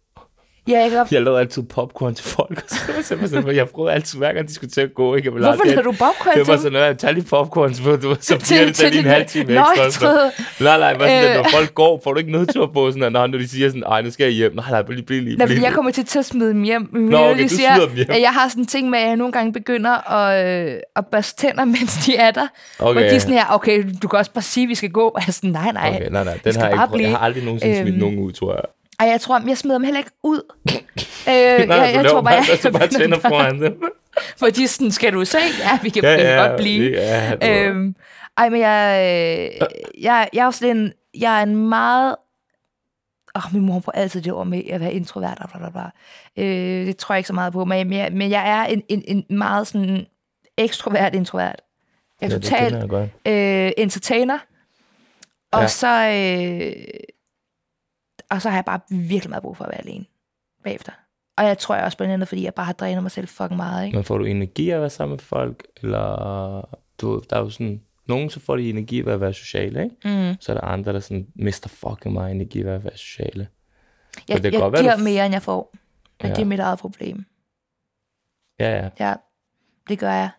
Ja, 0.67 0.79
jeg 0.79 0.89
kan 0.91 1.05
Jeg 1.11 1.21
lavede 1.21 1.39
altid 1.39 1.63
popcorn 1.63 2.15
til 2.15 2.25
folk. 2.25 2.57
Og 2.57 2.63
så 2.69 2.75
simpelthen 3.03 3.29
sådan, 3.43 3.55
jeg 3.55 3.69
prøvede 3.69 3.93
altid, 3.93 4.17
hver 4.19 4.33
gang 4.33 4.47
de 4.47 4.53
skulle 4.53 4.71
til 4.71 4.81
at 4.81 4.93
gå. 4.93 5.15
Ikke? 5.15 5.25
Jeg 5.25 5.31
hvorfor 5.41 5.65
lader 5.65 5.81
du 5.81 5.91
popcorn 5.91 6.37
Det 6.37 6.47
var 6.47 6.55
til? 6.55 6.63
sådan, 6.63 6.81
at 6.83 6.97
tag 6.97 7.13
lige 7.13 7.25
popcorn, 7.25 7.73
så, 7.73 7.95
du, 7.95 8.15
så 8.19 8.37
Til- 8.37 8.39
bliver 8.47 8.65
det 8.65 8.75
til 8.75 8.85
til 8.91 8.97
din- 8.97 9.05
halv 9.09 9.25
time 9.25 9.63
ekstra. 9.85 9.89
Så- 9.91 10.31
Nej, 10.63 10.79
nej, 10.79 10.93
hvad 10.97 11.07
sådan, 11.07 11.29
Øh. 11.37 11.43
når 11.43 11.49
folk 11.53 11.73
går, 11.75 12.01
får 12.03 12.13
du 12.13 12.19
ikke 12.19 12.31
nedtur 12.31 12.67
på, 12.73 12.91
sådan, 12.91 13.03
at 13.03 13.11
når, 13.11 13.27
de 13.27 13.47
siger 13.47 13.69
sådan, 13.69 13.83
ej, 13.83 14.01
nu 14.01 14.11
skal 14.11 14.23
jeg 14.23 14.33
hjem. 14.33 14.55
Nej, 14.55 14.69
nej, 14.69 14.81
bliv, 14.81 15.03
bliv 15.03 15.21
lige, 15.21 15.37
Nej, 15.37 15.45
bliv 15.45 15.55
fordi 15.57 15.65
jeg 15.65 15.73
kommer 15.73 15.91
til, 15.91 16.05
til 16.05 16.19
at 16.19 16.25
smide 16.25 16.49
dem 16.49 16.63
hjem. 16.63 16.89
Nå, 16.93 17.17
jeg 17.19 17.31
okay, 17.31 17.43
du 17.43 17.49
siger, 17.49 17.79
dem 17.85 17.95
hjem. 17.95 18.07
jeg 18.09 18.29
har 18.33 18.47
sådan 18.49 18.63
en 18.63 18.67
ting 18.67 18.89
med, 18.89 18.99
at 18.99 19.07
jeg 19.07 19.15
nogle 19.15 19.31
gange 19.33 19.53
begynder 19.53 20.11
at, 20.13 20.45
øh, 20.69 20.75
at 20.95 21.05
børste 21.11 21.41
tænder, 21.47 21.65
mens 21.75 22.05
de 22.05 22.15
er 22.15 22.31
der. 22.31 22.47
Okay. 22.79 22.91
Hvor 22.93 23.01
de 23.01 23.15
er 23.15 23.19
sådan 23.19 23.35
her, 23.35 23.45
okay, 23.49 23.83
du 24.01 24.07
kan 24.07 24.19
også 24.19 24.31
bare 24.33 24.41
sige, 24.41 24.63
at 24.63 24.69
vi 24.69 24.75
skal 24.75 24.89
gå. 24.89 25.07
Og 25.07 25.21
jeg 25.21 25.27
er 25.27 25.31
sådan, 25.31 25.49
nej, 25.49 25.71
nej. 25.71 25.91
Okay, 25.95 26.09
nej, 26.11 26.23
nej, 26.23 26.39
den 26.43 26.55
har 26.55 26.67
jeg 26.69 26.87
ikke. 26.93 27.03
Jeg 27.09 27.17
har 27.17 27.25
aldrig 27.25 27.43
nogensinde 27.43 27.75
smidt 27.75 27.89
Øhm, 27.89 27.99
nogen 27.99 28.19
ud, 28.19 28.31
tror 28.31 28.53
jeg. 28.53 28.61
Ej, 29.01 29.07
jeg 29.07 29.21
tror, 29.21 29.41
jeg 29.47 29.57
smider 29.57 29.77
dem 29.77 29.83
heller 29.83 29.99
ikke 29.99 30.11
ud. 30.23 30.41
øh, 30.69 30.73
Nej, 31.27 31.33
jeg, 31.35 31.65
nej, 31.67 31.77
jeg, 31.77 32.05
tror 32.05 32.21
bare, 32.21 32.23
bare, 32.23 32.45
jeg, 32.49 32.57
så 32.59 32.71
bare 32.71 32.87
tænder 32.99 33.19
foran 33.19 33.61
dem. 33.61 33.81
Er 34.41 34.67
sådan, 34.67 34.91
skal 34.91 35.13
du 35.13 35.25
se? 35.25 35.37
Ja, 35.59 35.79
vi 35.83 35.89
kan, 35.89 36.03
Ja, 36.03 36.11
ja, 36.11 36.21
ja, 36.21 36.41
ja, 36.41 36.47
godt 36.47 36.57
blive. 36.57 36.91
ja, 36.91 37.29
var- 37.29 37.67
øhm, 37.69 37.95
ej, 38.37 38.49
men 38.49 38.61
jeg, 38.61 38.97
øh, 38.99 39.67
jeg, 40.03 40.29
jeg 40.33 40.41
er 40.41 40.45
også 40.45 40.65
lidt 40.65 40.77
en, 40.77 40.93
jeg 41.19 41.39
er 41.39 41.43
en 41.43 41.55
meget... 41.69 42.15
Åh, 43.35 43.45
oh, 43.45 43.53
min 43.53 43.65
mor 43.65 43.79
bruger 43.79 43.91
altid 44.01 44.21
det 44.21 44.33
ord 44.33 44.47
med 44.47 44.61
at 44.69 44.79
være 44.79 44.93
introvert 44.93 45.37
og 45.41 45.49
bla, 45.49 45.59
bla, 45.59 45.69
bla. 45.69 45.89
Øh, 46.45 46.85
det 46.85 46.97
tror 46.97 47.15
jeg 47.15 47.19
ikke 47.19 47.27
så 47.27 47.33
meget 47.33 47.53
på, 47.53 47.65
men, 47.65 47.89
men, 47.89 47.97
jeg, 47.97 48.09
men 48.13 48.29
jeg 48.31 48.49
er 48.49 48.63
en, 48.65 48.83
en, 48.89 49.03
en 49.07 49.37
meget 49.37 49.67
sådan 49.67 50.05
ekstrovert 50.57 51.15
introvert. 51.15 51.61
Jeg 52.21 52.31
er 52.31 52.39
Ja, 52.51 52.77
jeg 52.79 52.89
godt. 52.89 53.09
øh, 53.27 53.71
entertainer. 53.77 54.37
Og 55.51 55.61
Ja. 55.61 55.67
så... 55.67 55.87
Øh, 55.87 56.83
og 58.31 58.41
så 58.41 58.49
har 58.49 58.57
jeg 58.57 58.65
bare 58.65 58.79
virkelig 58.89 59.29
meget 59.29 59.41
brug 59.43 59.57
for 59.57 59.63
at 59.63 59.69
være 59.71 59.81
alene 59.81 60.05
bagefter. 60.63 60.91
Og 61.37 61.43
jeg 61.45 61.57
tror 61.57 61.75
jeg 61.75 61.83
også 61.83 61.97
blandt 61.97 62.13
andet, 62.13 62.27
fordi 62.27 62.43
jeg 62.43 62.53
bare 62.53 62.65
har 62.65 62.73
drænet 62.73 63.03
mig 63.03 63.11
selv 63.11 63.27
fucking 63.27 63.55
meget, 63.57 63.85
ikke? 63.85 63.97
Men 63.97 64.03
får 64.03 64.17
du 64.17 64.23
energi 64.25 64.69
af 64.69 64.75
at 64.75 64.81
være 64.81 64.89
sammen 64.89 65.13
med 65.13 65.19
folk? 65.19 65.67
Eller, 65.81 66.75
du, 67.01 67.21
der 67.29 67.35
er 67.35 67.39
jo 67.39 67.49
sådan, 67.49 67.81
nogen 68.05 68.29
så 68.29 68.39
får 68.39 68.55
de 68.55 68.69
energi 68.69 69.01
ved 69.01 69.13
at 69.13 69.21
være 69.21 69.33
sociale, 69.33 69.83
ikke? 69.83 69.95
Mm. 70.31 70.35
Så 70.39 70.51
er 70.51 70.53
der 70.53 70.63
andre, 70.67 70.93
der 70.93 70.99
sådan 70.99 71.27
mister 71.35 71.69
fucking 71.69 72.13
meget 72.13 72.31
energi 72.31 72.63
ved 72.63 72.71
at 72.71 72.83
være 72.83 72.97
sociale. 72.97 73.47
Jeg, 74.29 74.43
det 74.43 74.53
jeg 74.53 74.61
godt 74.61 74.79
giver 74.79 74.95
du 74.95 75.03
mere, 75.03 75.25
end 75.25 75.33
jeg 75.33 75.41
får. 75.41 75.73
Men 76.21 76.29
Ja. 76.29 76.35
det 76.35 76.41
er 76.41 76.45
mit 76.45 76.59
eget 76.59 76.79
problem. 76.79 77.25
Ja, 78.59 78.77
ja. 78.83 78.89
Ja, 78.99 79.13
det 79.89 79.99
gør 79.99 80.11
jeg. 80.11 80.29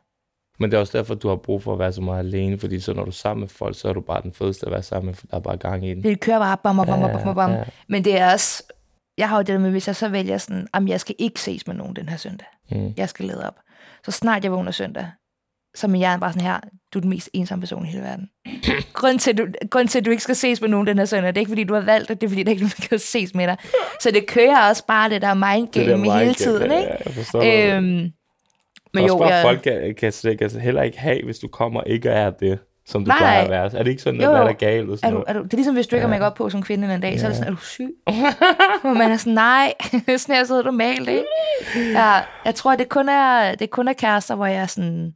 Men 0.62 0.70
det 0.70 0.76
er 0.76 0.80
også 0.80 0.98
derfor, 0.98 1.14
du 1.14 1.28
har 1.28 1.36
brug 1.36 1.62
for 1.62 1.72
at 1.72 1.78
være 1.78 1.92
så 1.92 2.00
meget 2.00 2.18
alene, 2.18 2.58
fordi 2.58 2.80
så 2.80 2.92
når 2.92 3.04
du 3.04 3.10
er 3.10 3.12
sammen 3.12 3.40
med 3.40 3.48
folk, 3.48 3.78
så 3.78 3.88
er 3.88 3.92
du 3.92 4.00
bare 4.00 4.22
den 4.22 4.32
fedeste 4.32 4.66
at 4.66 4.72
være 4.72 4.82
sammen 4.82 5.06
med, 5.06 5.14
for 5.14 5.26
der 5.26 5.36
er 5.36 5.40
bare 5.40 5.56
gang 5.56 5.86
i 5.86 5.94
den. 5.94 6.02
Det 6.02 6.20
kører 6.20 6.38
bare 6.38 6.56
bam, 6.62 6.76
bam, 6.76 6.86
bam, 6.86 7.00
bam, 7.00 7.24
bam, 7.24 7.34
bam. 7.34 7.50
Ja, 7.50 7.56
ja. 7.56 7.64
Men 7.88 8.04
det 8.04 8.20
er 8.20 8.32
også 8.32 8.62
jeg 9.18 9.28
har 9.28 9.36
jo 9.36 9.42
det 9.42 9.60
med, 9.60 9.70
hvis 9.70 9.86
jeg 9.86 9.96
så 9.96 10.08
vælger 10.08 10.38
sådan, 10.38 10.66
at 10.74 10.88
jeg 10.88 11.00
skal 11.00 11.14
ikke 11.18 11.40
ses 11.40 11.66
med 11.66 11.74
nogen 11.74 11.96
den 11.96 12.08
her 12.08 12.16
søndag. 12.16 12.46
Mm. 12.70 12.94
Jeg 12.96 13.08
skal 13.08 13.26
lede 13.26 13.46
op. 13.46 13.54
Så 14.04 14.10
snart 14.10 14.44
jeg 14.44 14.52
vågner 14.52 14.70
søndag, 14.70 15.06
så 15.74 15.88
min 15.88 15.98
hjerne 15.98 16.20
bare 16.20 16.32
sådan 16.32 16.46
her, 16.46 16.60
du 16.94 16.98
er 16.98 17.00
den 17.00 17.10
mest 17.10 17.30
ensomme 17.32 17.60
person 17.60 17.86
i 17.86 17.88
hele 17.88 18.02
verden. 18.02 18.30
Grunden 18.92 19.18
til, 19.18 19.38
du, 19.38 19.46
grunden 19.70 19.88
til, 19.88 19.98
at 19.98 20.04
du 20.04 20.10
ikke 20.10 20.22
skal 20.22 20.36
ses 20.36 20.60
med 20.60 20.68
nogen 20.68 20.86
den 20.86 20.98
her 20.98 21.04
søndag, 21.04 21.28
det 21.28 21.36
er 21.36 21.40
ikke, 21.40 21.50
fordi 21.50 21.64
du 21.64 21.74
har 21.74 21.80
valgt 21.80 22.08
det, 22.08 22.20
det 22.20 22.26
er, 22.26 22.30
fordi 22.30 22.42
der 22.42 22.50
ikke 22.50 22.62
nogen, 22.62 22.88
kan 22.88 22.98
ses 22.98 23.34
med 23.34 23.46
dig. 23.46 23.56
Så 24.00 24.10
det 24.10 24.26
kører 24.26 24.68
også 24.68 24.86
bare 24.86 25.10
det 25.10 25.22
der 25.22 25.34
mindgame 25.34 25.90
der 25.90 26.14
hele 26.14 26.24
mind 26.24 26.34
tiden, 26.34 26.62
ikke? 26.62 26.74
Ja, 26.74 26.96
jeg 27.06 27.42
det. 27.42 27.76
Øhm, 27.76 28.12
men 28.94 29.04
også 29.04 29.14
jo, 29.14 29.18
bare, 29.18 29.34
jeg, 29.34 29.42
folk 29.44 29.62
kan, 29.62 29.94
kan, 29.94 30.38
kan, 30.38 30.60
heller 30.60 30.82
ikke 30.82 30.98
have, 30.98 31.24
hvis 31.24 31.38
du 31.38 31.48
kommer 31.48 31.80
og 31.80 31.88
ikke 31.88 32.08
er 32.08 32.30
det, 32.30 32.58
som 32.86 33.04
du 33.04 33.08
Nej, 33.08 33.18
plejer 33.18 33.42
at 33.42 33.50
være. 33.50 33.64
Er 33.64 33.82
det 33.82 33.90
ikke 33.90 34.02
sådan, 34.02 34.20
at 34.20 34.28
hvad 34.28 34.40
er 34.40 34.44
der 34.44 34.52
galt? 34.52 34.88
Og 34.88 34.92
er 34.92 34.96
sådan 34.96 35.12
du, 35.12 35.18
noget? 35.18 35.28
er 35.28 35.32
du, 35.32 35.44
det 35.44 35.52
er 35.52 35.56
ligesom, 35.56 35.74
hvis 35.74 35.86
du 35.86 35.96
ikke 35.96 36.08
Ja. 36.08 36.26
op 36.26 36.34
på 36.34 36.50
som 36.50 36.62
kvinde 36.62 36.94
en 36.94 37.00
dag, 37.00 37.20
så 37.20 37.26
er 37.26 37.28
det 37.30 37.36
sådan, 37.36 37.52
er 37.52 37.56
du 37.56 37.62
syg? 37.62 37.94
Hvor 38.82 38.92
man 38.94 39.10
er 39.10 39.16
sådan, 39.16 39.32
nej, 39.32 39.74
sådan 40.18 40.34
her 40.34 40.44
sidder 40.44 40.62
du 40.62 40.66
normalt, 40.66 41.08
ikke? 41.08 41.24
Ja, 41.76 42.20
jeg 42.44 42.54
tror, 42.54 42.76
det 42.76 42.88
kun 42.88 43.08
er, 43.08 43.54
det 43.54 43.70
kun 43.70 43.88
er 43.88 43.92
kærester, 43.92 44.34
hvor 44.34 44.46
jeg 44.46 44.70
sådan, 44.70 45.14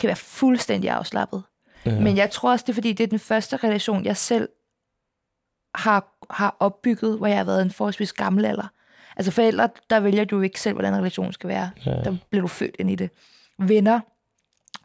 kan 0.00 0.06
være 0.06 0.16
fuldstændig 0.16 0.90
afslappet. 0.90 1.42
Ja. 1.86 2.00
Men 2.00 2.16
jeg 2.16 2.30
tror 2.30 2.50
også, 2.50 2.62
det 2.66 2.72
er 2.72 2.74
fordi, 2.74 2.92
det 2.92 3.04
er 3.04 3.08
den 3.08 3.18
første 3.18 3.56
relation, 3.56 4.04
jeg 4.04 4.16
selv 4.16 4.48
har, 5.74 6.16
har 6.30 6.56
opbygget, 6.60 7.18
hvor 7.18 7.26
jeg 7.26 7.36
har 7.36 7.44
været 7.44 7.62
en 7.62 7.70
forholdsvis 7.70 8.12
gammel 8.12 8.44
alder. 8.44 8.66
Altså 9.16 9.32
forældre, 9.32 9.68
der 9.90 10.00
vælger 10.00 10.24
du 10.24 10.40
ikke 10.40 10.60
selv, 10.60 10.74
hvordan 10.74 10.96
relationen 10.96 11.32
skal 11.32 11.48
være. 11.48 11.70
Ja. 11.86 11.90
Der 11.90 12.16
bliver 12.30 12.42
du 12.42 12.48
født 12.48 12.76
ind 12.78 12.90
i 12.90 12.94
det. 12.94 13.10
Venner 13.58 14.00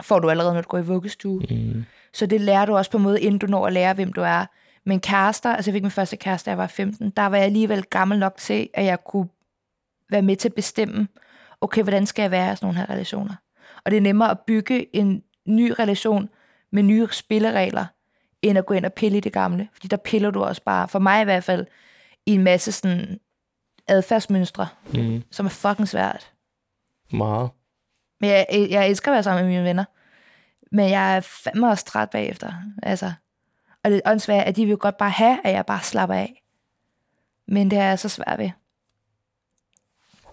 får 0.01 0.19
du 0.19 0.29
allerede, 0.29 0.53
når 0.53 0.61
du 0.61 0.67
går 0.67 0.77
i 0.77 0.85
vuggestue. 0.85 1.43
Mm. 1.49 1.85
Så 2.13 2.25
det 2.25 2.41
lærer 2.41 2.65
du 2.65 2.77
også 2.77 2.91
på 2.91 2.97
en 2.97 3.03
måde, 3.03 3.21
inden 3.21 3.39
du 3.39 3.47
når 3.47 3.67
at 3.67 3.73
lære, 3.73 3.93
hvem 3.93 4.13
du 4.13 4.21
er. 4.21 4.45
Men 4.85 4.99
kærester, 4.99 5.49
altså 5.55 5.71
jeg 5.71 5.75
fik 5.75 5.83
min 5.83 5.91
første 5.91 6.17
kæreste, 6.17 6.45
da 6.45 6.51
jeg 6.51 6.57
var 6.57 6.67
15, 6.67 7.09
der 7.09 7.25
var 7.25 7.37
jeg 7.37 7.45
alligevel 7.45 7.83
gammel 7.83 8.19
nok 8.19 8.37
til, 8.37 8.69
at 8.73 8.85
jeg 8.85 9.03
kunne 9.03 9.27
være 10.09 10.21
med 10.21 10.35
til 10.35 10.49
at 10.49 10.53
bestemme, 10.53 11.07
okay, 11.61 11.83
hvordan 11.83 12.05
skal 12.05 12.23
jeg 12.23 12.31
være 12.31 12.53
i 12.53 12.55
sådan 12.55 12.67
nogle 12.67 12.79
her 12.79 12.89
relationer? 12.89 13.35
Og 13.85 13.91
det 13.91 13.97
er 13.97 14.01
nemmere 14.01 14.31
at 14.31 14.39
bygge 14.39 14.95
en 14.95 15.23
ny 15.45 15.73
relation 15.79 16.29
med 16.71 16.83
nye 16.83 17.07
spilleregler, 17.11 17.85
end 18.41 18.57
at 18.57 18.65
gå 18.65 18.73
ind 18.73 18.85
og 18.85 18.93
pille 18.93 19.17
i 19.17 19.21
det 19.21 19.33
gamle. 19.33 19.69
Fordi 19.73 19.87
der 19.87 19.97
piller 19.97 20.31
du 20.31 20.43
også 20.43 20.61
bare, 20.63 20.87
for 20.87 20.99
mig 20.99 21.21
i 21.21 21.23
hvert 21.23 21.43
fald, 21.43 21.65
i 22.25 22.33
en 22.33 22.43
masse 22.43 22.71
sådan 22.71 23.19
adfærdsmønstre, 23.89 24.67
Mm. 24.93 25.23
som 25.31 25.45
er 25.45 25.49
fucking 25.49 25.87
svært. 25.87 26.31
Meget. 27.13 27.49
Men 28.21 28.29
jeg, 28.29 28.45
jeg 28.69 28.87
elsker 28.89 29.11
at 29.11 29.13
være 29.13 29.23
sammen 29.23 29.45
med 29.45 29.53
mine 29.53 29.63
venner. 29.63 29.85
Men 30.71 30.89
jeg 30.89 31.15
er 31.15 31.19
fandme 31.19 31.67
også 31.69 31.85
træt 31.85 32.09
bagefter. 32.09 32.53
Altså. 32.83 33.13
Og 33.83 33.91
det 33.91 34.01
er 34.05 34.11
åndssvagt, 34.11 34.47
at 34.47 34.55
de 34.55 34.65
vil 34.65 34.77
godt 34.77 34.97
bare 34.97 35.09
have, 35.09 35.39
at 35.43 35.53
jeg 35.53 35.65
bare 35.65 35.83
slapper 35.83 36.15
af. 36.15 36.43
Men 37.47 37.71
det 37.71 37.79
er 37.79 37.83
jeg 37.83 37.99
så 37.99 38.09
svært 38.09 38.39
ved. 38.39 38.49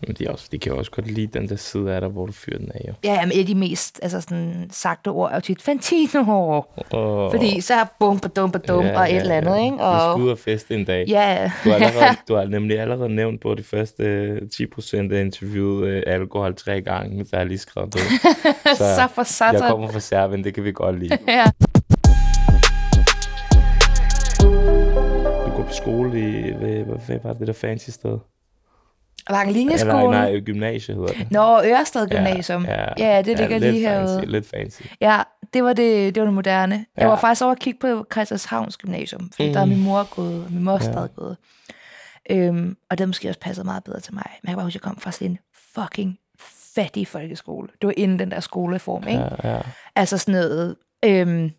Men 0.06 0.16
de, 0.18 0.26
er 0.26 0.30
også, 0.32 0.48
de 0.52 0.58
kan 0.58 0.72
jo 0.72 0.78
også 0.78 0.90
godt 0.90 1.10
lide 1.10 1.38
den 1.38 1.48
der 1.48 1.56
side 1.56 1.94
af 1.94 2.00
dig, 2.00 2.10
hvor 2.10 2.26
du 2.26 2.32
fyrer 2.32 2.58
den 2.58 2.70
af, 2.74 2.80
jo. 2.88 2.92
Ja, 3.04 3.26
men 3.26 3.32
et 3.34 3.40
af 3.40 3.46
de 3.46 3.54
mest 3.54 4.00
altså 4.02 4.20
sådan, 4.20 4.68
sagte 4.72 5.08
ord 5.08 5.30
er 5.30 5.34
jo 5.34 5.40
tit 5.40 5.62
Fantino. 5.62 6.62
Og, 6.90 7.30
Fordi 7.30 7.60
så 7.60 7.74
er 7.74 7.84
bum, 8.00 8.18
badum, 8.18 8.50
badum 8.52 8.84
Ja, 8.84 8.98
og 9.00 9.04
et 9.10 9.14
ja, 9.14 9.20
eller 9.20 9.34
andet, 9.34 9.50
ja. 9.56 9.64
ikke? 9.64 9.76
Vi 9.76 9.80
skal 9.80 10.22
ud 10.22 10.26
Og, 10.26 10.32
og 10.32 10.38
feste 10.38 10.74
en 10.74 10.84
dag. 10.84 11.04
ja, 11.08 11.50
Du 11.64 11.68
har, 11.70 11.76
allerede, 11.76 12.16
du 12.28 12.34
har 12.34 12.44
nemlig 12.44 12.80
allerede 12.80 13.08
nævnt 13.14 13.40
på 13.40 13.54
de 13.54 13.62
første 13.62 14.02
øh, 14.04 14.42
10% 14.54 15.14
af 15.14 15.20
interviewet 15.20 15.86
øh, 15.88 16.02
alkohol 16.06 16.54
tre 16.54 16.80
gange, 16.82 17.24
så 17.24 17.28
jeg 17.32 17.40
har 17.40 17.44
lige 17.44 17.58
skrevet 17.58 17.92
det. 17.94 18.00
så 18.78 19.08
for 19.14 19.20
jeg 19.22 19.26
satan. 19.26 19.70
kommer 19.70 19.88
fra 19.88 20.00
Serbien, 20.00 20.44
det 20.44 20.54
kan 20.54 20.64
vi 20.64 20.72
godt 20.72 20.98
lide. 20.98 21.18
Ja. 21.28 21.44
Du 25.46 25.50
går 25.56 25.64
på 25.66 25.72
skole 25.72 26.20
i, 26.20 26.52
hvad, 26.52 26.68
hvad, 26.84 26.96
hvad 27.06 27.18
var 27.24 27.32
det 27.32 27.46
der 27.46 27.52
fancy 27.52 27.90
sted? 27.90 28.18
Var 29.30 29.42
en 29.42 29.48
Eller, 29.70 30.10
nej, 30.10 30.40
gymnasie 30.40 30.94
hedder 30.94 31.12
det. 31.12 31.30
Nå, 31.30 31.60
Ørsted 31.64 32.08
Gymnasium. 32.08 32.64
Ja, 32.64 32.84
ja, 32.98 33.22
det 33.22 33.38
ligger 33.38 33.58
lidt 33.58 33.72
lige 33.74 33.88
herude. 33.88 34.08
fancy, 34.18 34.30
Lidt 34.30 34.46
fancy. 34.50 34.82
Ja, 35.00 35.22
det 35.54 35.64
var 35.64 35.72
det, 35.72 36.14
det 36.14 36.20
var 36.20 36.26
det 36.26 36.34
moderne. 36.34 36.74
Jeg 36.74 37.02
Ja. 37.02 37.08
var 37.08 37.16
faktisk 37.16 37.42
over 37.42 37.52
at 37.52 37.58
kigge 37.58 37.78
på 37.80 38.06
Christianshavns 38.12 38.76
Gymnasium, 38.76 39.30
fordi 39.34 39.48
mm. 39.48 39.52
der 39.54 39.60
er 39.60 39.64
min 39.64 39.82
mor 39.84 40.14
gået, 40.14 40.44
og 40.44 40.52
min 40.52 40.62
mor 40.64 40.80
Ja. 41.00 41.06
gået. 41.16 41.36
Øhm, 42.30 42.76
og 42.90 42.98
det 42.98 43.00
har 43.00 43.06
måske 43.06 43.28
også 43.28 43.40
passet 43.40 43.64
meget 43.64 43.84
bedre 43.84 44.00
til 44.00 44.14
mig. 44.14 44.24
Men 44.42 44.48
jeg 44.48 44.50
kan 44.50 44.56
bare 44.56 44.64
huske, 44.66 44.76
at 44.78 44.82
jeg 44.84 44.88
kom 44.88 45.00
fra 45.00 45.12
sådan 45.12 45.30
en 45.30 45.38
fucking 45.74 46.18
fattig 46.74 47.06
folkeskole. 47.08 47.68
Det 47.80 47.86
var 47.86 47.94
inden 47.96 48.18
den 48.18 48.30
der 48.30 48.40
skoleform, 48.40 49.02
ikke? 49.08 49.20
Ja, 49.44 49.54
ja. 49.54 49.60
Altså 49.96 50.18
sådan 50.18 50.34
noget... 50.40 50.76
Øhm, 51.04 51.50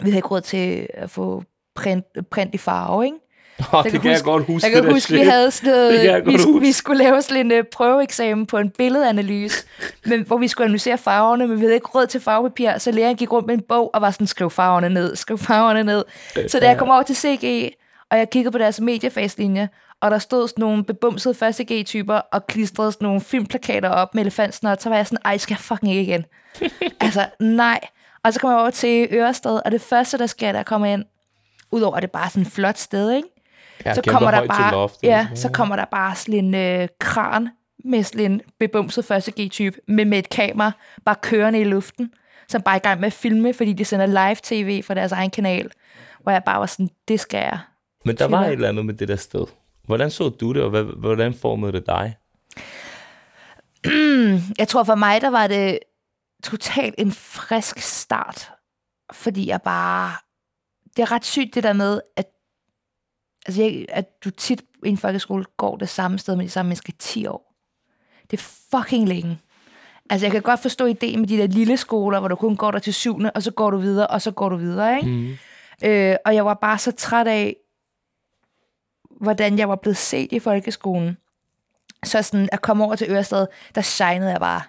vi 0.00 0.04
havde 0.04 0.16
ikke 0.16 0.28
råd 0.28 0.40
til 0.40 0.86
at 0.94 1.10
få 1.10 1.42
print, 1.74 2.04
print 2.30 2.54
i 2.54 2.58
farve, 2.58 3.04
ikke? 3.04 3.16
Oh, 3.72 3.82
det 3.84 3.92
kan 3.92 4.00
kan 4.00 4.10
jeg 4.10 4.16
huske- 4.16 4.24
godt 4.30 4.44
huske. 4.44 4.66
Jeg 4.66 4.72
kan 4.72 4.82
det 4.82 4.88
der 4.88 4.94
huske, 4.94 5.12
vi 5.12 5.18
havde 5.20 5.50
sådan 5.50 5.94
jeg 5.94 6.04
noget, 6.12 6.26
vi, 6.26 6.38
skulle, 6.38 6.60
vi 6.60 6.66
huske. 6.66 6.72
skulle 6.78 7.04
lave 7.04 7.22
sådan 7.22 7.52
en 7.52 7.58
uh, 7.58 7.64
prøveeksamen 7.72 8.46
på 8.46 8.58
en 8.58 8.70
billedanalyse, 8.70 9.64
men, 10.04 10.22
hvor 10.26 10.38
vi 10.38 10.48
skulle 10.48 10.64
analysere 10.64 10.98
farverne, 10.98 11.46
men 11.46 11.56
vi 11.56 11.60
havde 11.60 11.74
ikke 11.74 11.86
råd 11.86 12.06
til 12.06 12.20
farvepapir, 12.20 12.78
så 12.78 12.90
læreren 12.90 13.16
gik 13.16 13.32
rundt 13.32 13.46
med 13.46 13.54
en 13.54 13.62
bog 13.68 13.90
og 13.94 14.00
var 14.00 14.10
sådan, 14.10 14.26
skriv 14.26 14.50
farverne 14.50 14.88
ned, 14.88 15.16
skriv 15.16 15.38
farverne 15.38 15.82
ned. 15.84 16.04
Så 16.48 16.60
da 16.60 16.68
jeg 16.68 16.78
kom 16.78 16.90
over 16.90 17.02
til 17.02 17.16
CG, 17.16 17.70
og 18.10 18.18
jeg 18.18 18.30
kiggede 18.30 18.52
på 18.52 18.58
deres 18.58 18.80
mediefagslinje, 18.80 19.68
og 20.00 20.10
der 20.10 20.18
stod 20.18 20.48
sådan 20.48 20.62
nogle 20.62 20.84
bebumsede 20.84 21.34
første 21.34 21.64
G-typer, 21.64 22.14
og 22.32 22.46
klistrede 22.46 22.92
sådan 22.92 23.04
nogle 23.06 23.20
filmplakater 23.20 23.88
op 23.88 24.14
med 24.14 24.22
elefantsnot, 24.22 24.82
så 24.82 24.88
var 24.88 24.96
jeg 24.96 25.06
sådan, 25.06 25.18
ej, 25.24 25.36
skal 25.38 25.54
jeg 25.54 25.58
fucking 25.60 25.92
ikke 25.94 26.02
igen. 26.12 26.24
altså, 27.00 27.26
nej. 27.40 27.80
Og 28.24 28.32
så 28.32 28.40
kom 28.40 28.50
jeg 28.50 28.58
over 28.58 28.70
til 28.70 29.08
Ørested, 29.12 29.60
og 29.64 29.72
det 29.72 29.80
første, 29.80 30.18
der 30.18 30.26
sker, 30.26 30.52
jeg 30.54 30.66
kommer 30.66 30.86
ind, 30.86 31.04
udover 31.70 31.96
at 31.96 32.02
det 32.02 32.08
er 32.08 32.12
bare 32.18 32.30
sådan 32.30 32.42
et 32.42 32.48
flot 32.52 32.78
sted, 32.78 33.10
ikke? 33.12 33.28
Ja, 33.88 33.94
så 33.94 34.02
kommer 34.02 34.30
der 34.30 34.46
bare, 34.46 34.72
loftet. 34.72 35.08
ja, 35.08 35.28
så 35.34 35.48
kommer 35.48 35.76
der 35.76 35.84
bare 35.84 36.14
sådan 36.16 36.44
en 36.44 36.54
øh, 36.54 36.88
kran 37.00 37.48
med 37.84 38.02
sådan 38.02 38.32
en 38.32 38.40
bebumset 38.58 39.04
første 39.04 39.30
G-type, 39.30 39.80
med, 39.88 40.04
med 40.04 40.18
et 40.18 40.28
kamera, 40.28 40.72
bare 41.04 41.16
kørende 41.22 41.60
i 41.60 41.64
luften, 41.64 42.12
som 42.48 42.62
bare 42.62 42.74
er 42.74 42.78
i 42.78 42.82
gang 42.82 43.00
med 43.00 43.06
at 43.06 43.12
filme, 43.12 43.54
fordi 43.54 43.72
de 43.72 43.84
sender 43.84 44.06
live-tv 44.06 44.82
fra 44.82 44.94
deres 44.94 45.12
egen 45.12 45.30
kanal, 45.30 45.70
hvor 46.22 46.32
jeg 46.32 46.42
bare 46.44 46.60
var 46.60 46.66
sådan, 46.66 46.90
det 47.08 47.20
skal 47.20 47.38
jeg. 47.38 47.58
Men 48.04 48.16
der 48.16 48.28
var 48.28 48.44
et 48.44 48.52
eller 48.52 48.68
andet 48.68 48.86
med 48.86 48.94
det 48.94 49.08
der 49.08 49.16
sted. 49.16 49.46
Hvordan 49.86 50.10
så 50.10 50.28
du 50.28 50.52
det, 50.52 50.62
og 50.62 50.82
hvordan 50.82 51.34
formede 51.34 51.72
det 51.72 51.86
dig? 51.86 52.16
Jeg 54.58 54.68
tror 54.68 54.84
for 54.84 54.94
mig, 54.94 55.20
der 55.20 55.30
var 55.30 55.46
det 55.46 55.78
totalt 56.44 56.94
en 56.98 57.12
frisk 57.12 57.78
start, 57.78 58.50
fordi 59.12 59.48
jeg 59.48 59.62
bare, 59.62 60.12
det 60.96 61.02
er 61.02 61.12
ret 61.12 61.24
sygt 61.24 61.54
det 61.54 61.62
der 61.62 61.72
med, 61.72 62.00
at, 62.16 62.26
altså 63.48 63.62
jeg, 63.62 63.86
at 63.88 64.24
du 64.24 64.30
tit 64.30 64.62
i 64.84 64.88
en 64.88 64.96
folkeskole 64.96 65.44
går 65.56 65.76
det 65.76 65.88
samme 65.88 66.18
sted 66.18 66.36
med 66.36 66.44
de 66.44 66.50
samme 66.50 66.68
mennesker 66.68 66.92
i 66.92 66.96
10 66.98 67.26
år. 67.26 67.54
Det 68.30 68.40
er 68.40 68.44
fucking 68.76 69.08
længe. 69.08 69.38
Altså 70.10 70.26
jeg 70.26 70.32
kan 70.32 70.42
godt 70.42 70.62
forstå 70.62 70.86
ideen 70.86 71.20
med 71.20 71.28
de 71.28 71.36
der 71.36 71.46
lille 71.46 71.76
skoler, 71.76 72.18
hvor 72.18 72.28
du 72.28 72.34
kun 72.34 72.56
går 72.56 72.70
der 72.70 72.78
til 72.78 72.94
syvende, 72.94 73.30
og 73.30 73.42
så 73.42 73.50
går 73.50 73.70
du 73.70 73.76
videre, 73.76 74.06
og 74.06 74.22
så 74.22 74.30
går 74.30 74.48
du 74.48 74.56
videre, 74.56 74.96
ikke? 74.96 75.08
Mm. 75.08 75.36
Øh, 75.84 76.16
og 76.24 76.34
jeg 76.34 76.44
var 76.44 76.54
bare 76.54 76.78
så 76.78 76.92
træt 76.92 77.26
af, 77.26 77.56
hvordan 79.20 79.58
jeg 79.58 79.68
var 79.68 79.76
blevet 79.76 79.96
set 79.96 80.32
i 80.32 80.38
folkeskolen. 80.38 81.16
Så 82.04 82.22
sådan 82.22 82.48
at 82.52 82.62
komme 82.62 82.84
over 82.84 82.96
til 82.96 83.10
Ørsted, 83.10 83.46
der 83.74 83.80
shinede 83.80 84.30
jeg 84.30 84.40
bare. 84.40 84.62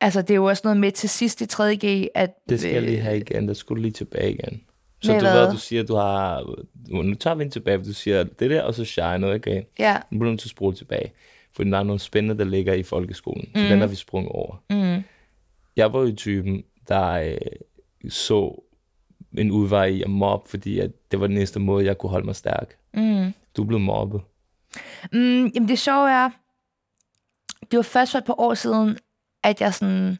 Altså, 0.00 0.22
det 0.22 0.30
er 0.30 0.34
jo 0.34 0.44
også 0.44 0.60
noget 0.64 0.80
med 0.80 0.92
til 0.92 1.08
sidst 1.08 1.40
i 1.40 1.44
3.G, 1.52 2.08
at... 2.14 2.30
Det 2.48 2.60
skal 2.60 2.72
jeg 2.72 2.82
lige 2.82 3.00
have 3.00 3.16
igen, 3.16 3.48
der 3.48 3.54
skulle 3.54 3.82
lige 3.82 3.92
tilbage 3.92 4.32
igen. 4.32 4.62
Så 5.02 5.12
Med 5.12 5.20
du 5.20 5.26
hvad? 5.26 5.52
du 5.52 5.58
siger, 5.58 5.82
du 5.82 5.94
har... 5.94 6.54
Nu 7.02 7.14
tager 7.14 7.34
vi 7.34 7.44
en 7.44 7.50
tilbage, 7.50 7.78
du 7.84 7.92
siger 7.92 8.22
det 8.24 8.50
der, 8.50 8.62
og 8.62 8.74
så 8.74 8.84
shine, 8.84 9.32
okay? 9.34 9.62
Ja, 9.78 10.00
Nu 10.10 10.18
bliver 10.18 10.36
du 10.36 10.48
spole 10.48 10.76
tilbage. 10.76 11.12
For 11.52 11.64
der 11.64 11.78
er 11.78 11.82
nogle 11.82 12.00
spændende, 12.00 12.44
der 12.44 12.50
ligger 12.50 12.74
i 12.74 12.82
folkeskolen. 12.82 13.48
Så 13.54 13.62
den 13.62 13.80
har 13.80 13.86
vi 13.86 13.94
sprunget 13.94 14.32
over. 14.32 14.62
mm, 14.70 15.02
Jeg 15.76 15.92
var 15.92 16.00
jo 16.00 16.14
typen, 16.14 16.64
der 16.88 17.10
øh, 17.10 17.36
så 18.10 18.62
en 19.38 19.50
udvej 19.50 19.84
i 19.86 20.02
at 20.02 20.10
mobbe, 20.10 20.48
fordi 20.50 20.78
at 20.78 20.90
det 21.10 21.20
var 21.20 21.26
den 21.26 21.36
næste 21.36 21.60
måde, 21.60 21.84
jeg 21.84 21.98
kunne 21.98 22.10
holde 22.10 22.26
mig 22.26 22.36
stærk. 22.36 22.76
mm. 22.94 23.32
Du 23.56 23.64
blev 23.64 23.80
mobbet. 23.80 24.20
Mm, 25.12 25.46
jamen 25.46 25.68
det 25.68 25.78
sjove 25.78 26.10
er, 26.10 26.30
det 27.70 27.76
var 27.76 27.82
først 27.82 28.12
for 28.12 28.18
et 28.18 28.24
par 28.24 28.40
år 28.40 28.54
siden, 28.54 28.98
at 29.44 29.60
jeg 29.60 29.74
sådan, 29.74 30.18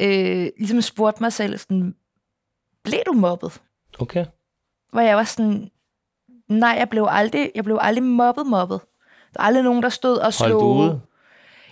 øh, 0.00 0.46
ligesom 0.58 0.80
spurgte 0.80 1.22
mig 1.22 1.32
selv, 1.32 1.58
sådan, 1.58 1.94
blev 2.90 3.00
du 3.06 3.12
mobbet? 3.12 3.60
Okay. 3.98 4.26
Hvor 4.92 5.00
jeg 5.00 5.16
var 5.16 5.24
sådan, 5.24 5.70
nej, 6.48 6.74
jeg 6.78 6.88
blev 6.88 7.06
aldrig, 7.10 7.50
jeg 7.54 7.64
blev 7.64 7.78
aldrig 7.80 8.04
mobbet 8.04 8.46
mobbet. 8.46 8.80
Der 9.34 9.40
er 9.40 9.44
aldrig 9.44 9.64
nogen, 9.64 9.82
der 9.82 9.88
stod 9.88 10.16
og 10.16 10.34
slog... 10.34 10.60
du 10.60 10.66
ude? 10.66 11.00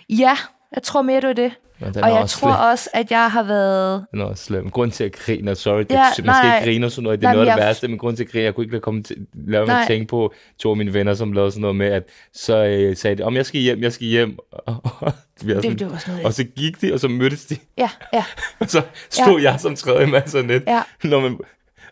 Ja, 0.09 0.37
jeg 0.71 0.83
tror 0.83 1.01
mere, 1.01 1.21
det 1.21 1.27
var 1.27 1.33
det. 1.33 1.53
Men 1.79 1.93
den 1.93 2.03
Og 2.03 2.09
er 2.09 2.13
jeg 2.13 2.21
også 2.23 2.39
tror 2.39 2.49
slem. 2.51 2.69
også, 2.71 2.89
at 2.93 3.11
jeg 3.11 3.31
har 3.31 3.43
været... 3.43 4.05
Den 4.11 4.21
er 4.21 4.25
også 4.25 4.43
slem. 4.43 4.69
Grund 4.69 4.91
til 4.91 5.03
at 5.03 5.11
grine, 5.11 5.55
sorry, 5.55 5.79
det, 5.79 5.89
Ja, 5.91 5.95
ja, 5.95 6.01
man 6.05 6.13
skal 6.13 6.25
nej. 6.25 6.57
ikke 6.57 6.65
grine 6.71 6.85
og 6.85 6.91
sådan 6.91 7.03
noget, 7.03 7.19
det 7.19 7.25
er 7.25 7.29
Nej, 7.29 7.35
noget 7.35 7.47
af 7.47 7.51
men 7.51 7.57
det 7.57 7.61
jeg- 7.63 7.67
værste, 7.67 7.87
men 7.87 7.97
grund 7.97 8.17
til 8.17 8.23
at 8.23 8.29
grine, 8.31 8.43
jeg 8.45 8.55
kunne 8.55 8.63
ikke 8.63 8.73
lade, 8.73 8.81
komme 8.81 9.03
til, 9.03 9.15
lade 9.47 9.65
mig 9.65 9.73
Nej. 9.73 9.81
at 9.81 9.87
tænke 9.87 10.07
på 10.07 10.33
to 10.59 10.69
af 10.69 10.77
mine 10.77 10.93
venner, 10.93 11.13
som 11.13 11.31
lavede 11.31 11.51
sådan 11.51 11.61
noget 11.61 11.75
med, 11.75 11.87
at 11.87 12.03
så 12.33 12.65
øh, 12.65 12.95
sagde 12.95 13.15
de, 13.15 13.23
om 13.23 13.35
jeg 13.35 13.45
skal 13.45 13.61
hjem, 13.61 13.81
jeg 13.83 13.93
skal 13.93 14.07
hjem, 14.07 14.37
og, 14.51 14.75
og, 14.83 14.91
var 15.01 15.13
sådan, 15.53 15.61
Det, 15.71 15.79
det 15.79 15.91
var 15.91 15.97
sådan 15.97 16.13
noget. 16.13 16.25
og 16.25 16.33
så 16.33 16.43
gik 16.43 16.81
de, 16.81 16.93
og 16.93 16.99
så 16.99 17.07
mødtes 17.07 17.45
de, 17.45 17.55
Ja, 17.77 17.89
ja, 18.13 18.23
og 18.59 18.69
så 18.69 18.81
stod 19.09 19.39
ja. 19.41 19.51
jeg 19.51 19.59
som 19.59 19.75
tredje 19.75 20.05
mand 20.05 20.27
sådan 20.27 20.47
lidt, 20.49 20.63
ja. 20.67 20.81
når 21.09 21.19
man, 21.19 21.37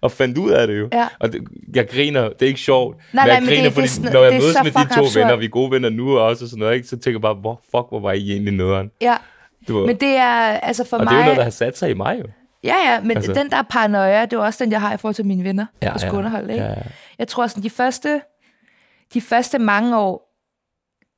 og 0.01 0.11
fandt 0.11 0.37
ud 0.37 0.51
af 0.51 0.67
det 0.67 0.79
jo. 0.79 0.89
Ja. 0.93 1.07
Og 1.19 1.33
det, 1.33 1.41
jeg 1.75 1.87
griner, 1.89 2.21
det 2.29 2.41
er 2.41 2.45
ikke 2.47 2.59
sjovt, 2.59 2.97
Nej, 2.97 3.23
men 3.23 3.27
nej, 3.27 3.33
jeg 3.33 3.41
men 3.41 3.47
griner, 3.49 3.61
det- 3.63 3.65
det 3.69 3.73
fordi 3.73 3.87
sådan- 3.87 4.11
når 4.13 4.23
jeg 4.23 4.31
det 4.31 4.41
mødes 4.41 4.57
med 4.63 4.71
de 4.71 4.93
to 4.95 5.01
absurd. 5.01 5.13
venner, 5.21 5.35
vi 5.35 5.45
er 5.45 5.49
gode 5.49 5.71
venner 5.71 5.89
nu 5.89 6.17
også, 6.19 6.45
og 6.45 6.49
sådan 6.49 6.59
noget, 6.59 6.75
ikke? 6.75 6.87
så 6.87 6.97
tænker 6.97 7.11
jeg 7.17 7.21
bare, 7.21 7.33
hvor 7.33 7.61
fuck, 7.65 7.85
hvor 7.89 7.99
var 7.99 8.11
I 8.11 8.31
egentlig 8.31 8.53
nederen? 8.53 8.91
Ja, 9.01 9.15
Ved. 9.67 9.85
men 9.85 9.99
det 9.99 10.15
er 10.15 10.29
altså 10.59 10.83
for 10.83 10.97
og 10.97 11.03
mig... 11.03 11.11
det 11.11 11.15
er 11.15 11.19
jo 11.19 11.23
noget, 11.25 11.37
der 11.37 11.43
har 11.43 11.49
sat 11.49 11.77
sig 11.77 11.89
i 11.89 11.93
mig 11.93 12.19
jo. 12.19 12.25
Ja, 12.63 12.75
ja, 12.85 12.99
men 13.01 13.17
Altså- 13.17 13.33
den 13.33 13.51
der 13.51 13.61
paranoia, 13.61 14.21
det 14.25 14.33
er 14.33 14.37
også 14.37 14.63
den, 14.63 14.71
jeg 14.71 14.81
har 14.81 14.93
i 14.93 14.97
forhold 14.97 15.15
til 15.15 15.25
mine 15.25 15.43
venner, 15.43 15.65
ja, 15.81 15.89
der 15.89 15.97
skulle 15.97 16.17
underholde, 16.17 16.53
ikke? 16.53 16.65
Ja, 16.65 16.71
ja. 16.71 16.81
Jeg 17.19 17.27
tror 17.27 17.47
sådan, 17.47 17.63
de 17.63 17.69
første, 17.69 18.21
de 19.13 19.21
første 19.21 19.59
mange 19.59 19.97
år, 19.97 20.35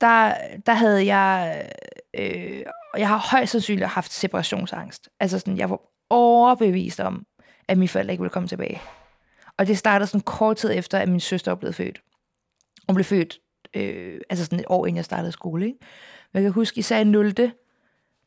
der, 0.02 0.34
der 0.66 0.74
havde 0.74 1.16
jeg, 1.16 1.64
øh, 2.20 2.62
og 2.94 3.00
jeg 3.00 3.08
har 3.08 3.28
højst 3.32 3.52
sandsynligt 3.52 3.88
haft 3.88 4.14
separationsangst. 4.14 5.10
Altså 5.20 5.40
sådan, 5.40 5.58
jeg 5.58 5.70
var 5.70 5.80
overbevist 6.10 7.00
om, 7.00 7.26
at 7.68 7.78
mine 7.78 7.90
forældre 7.90 8.14
ikke 8.14 8.22
ville 8.22 8.32
komme 8.32 8.48
tilbage. 8.50 8.82
Og 9.58 9.68
det 9.68 9.78
startede 9.78 10.08
sådan 10.08 10.22
kort 10.22 10.58
tid 10.58 10.72
efter, 10.74 11.00
at 11.00 11.10
min 11.10 11.20
søster 11.20 11.56
blev 11.56 11.74
født. 11.74 12.02
Hun 12.88 12.96
blev 12.96 13.06
født, 13.06 13.38
øh, 13.74 14.20
altså 14.30 14.46
sådan 14.46 14.60
et 14.60 14.66
år 14.70 14.86
inden 14.86 14.96
jeg 14.98 15.06
startede 15.06 15.32
skole, 15.32 15.66
ikke? 15.66 15.80
Men 16.34 16.44
jeg 16.44 16.48
kan 16.50 16.54
huske, 16.54 16.80
især 16.80 16.98
i 17.00 17.04
0 17.04 17.34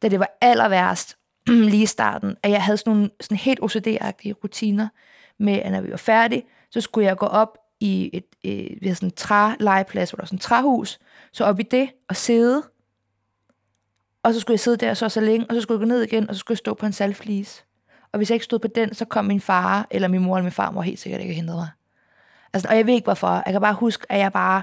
da 0.02 0.08
det 0.08 0.18
var 0.18 0.30
aller 0.40 0.68
værst, 0.68 1.16
lige 1.46 1.82
i 1.82 1.86
starten, 1.86 2.36
at 2.42 2.50
jeg 2.50 2.62
havde 2.62 2.78
sådan 2.78 2.92
nogle 2.92 3.10
sådan 3.20 3.36
helt 3.36 3.60
OCD-agtige 3.60 4.32
rutiner 4.32 4.88
med, 5.38 5.52
at 5.52 5.72
når 5.72 5.80
vi 5.80 5.90
var 5.90 5.96
færdige, 5.96 6.44
så 6.70 6.80
skulle 6.80 7.06
jeg 7.06 7.16
gå 7.16 7.26
op 7.26 7.58
i 7.80 8.10
et, 8.12 8.24
et 8.42 8.78
et 8.82 8.96
sådan 8.96 9.06
en 9.06 9.14
trælegeplads, 9.14 10.10
hvor 10.10 10.16
der 10.16 10.22
var 10.22 10.26
sådan 10.26 10.36
et 10.36 10.42
træhus, 10.42 10.98
så 11.32 11.44
op 11.44 11.60
i 11.60 11.62
det 11.62 11.90
og 12.08 12.16
sidde, 12.16 12.62
og 14.22 14.34
så 14.34 14.40
skulle 14.40 14.54
jeg 14.54 14.60
sidde 14.60 14.76
der 14.76 14.94
så 14.94 15.08
så 15.08 15.20
længe, 15.20 15.46
og 15.48 15.54
så 15.54 15.60
skulle 15.60 15.80
jeg 15.80 15.88
gå 15.88 15.88
ned 15.88 16.02
igen, 16.02 16.28
og 16.28 16.34
så 16.34 16.38
skulle 16.38 16.54
jeg 16.54 16.58
stå 16.58 16.74
på 16.74 16.86
en 16.86 16.92
salgflis. 16.92 17.64
Og 18.12 18.16
hvis 18.16 18.30
jeg 18.30 18.34
ikke 18.34 18.44
stod 18.44 18.58
på 18.58 18.68
den, 18.68 18.94
så 18.94 19.04
kom 19.04 19.24
min 19.24 19.40
far, 19.40 19.86
eller 19.90 20.08
min 20.08 20.22
mor 20.22 20.36
eller 20.36 20.44
min 20.44 20.52
far, 20.52 20.80
helt 20.80 20.98
sikkert 20.98 21.20
ikke 21.20 21.34
hente 21.34 21.52
mig. 21.52 21.68
Altså, 22.52 22.68
og 22.68 22.76
jeg 22.76 22.86
ved 22.86 22.94
ikke 22.94 23.04
hvorfor. 23.04 23.42
Jeg 23.46 23.52
kan 23.52 23.60
bare 23.60 23.74
huske, 23.74 24.06
at 24.08 24.18
jeg 24.18 24.32
bare, 24.32 24.62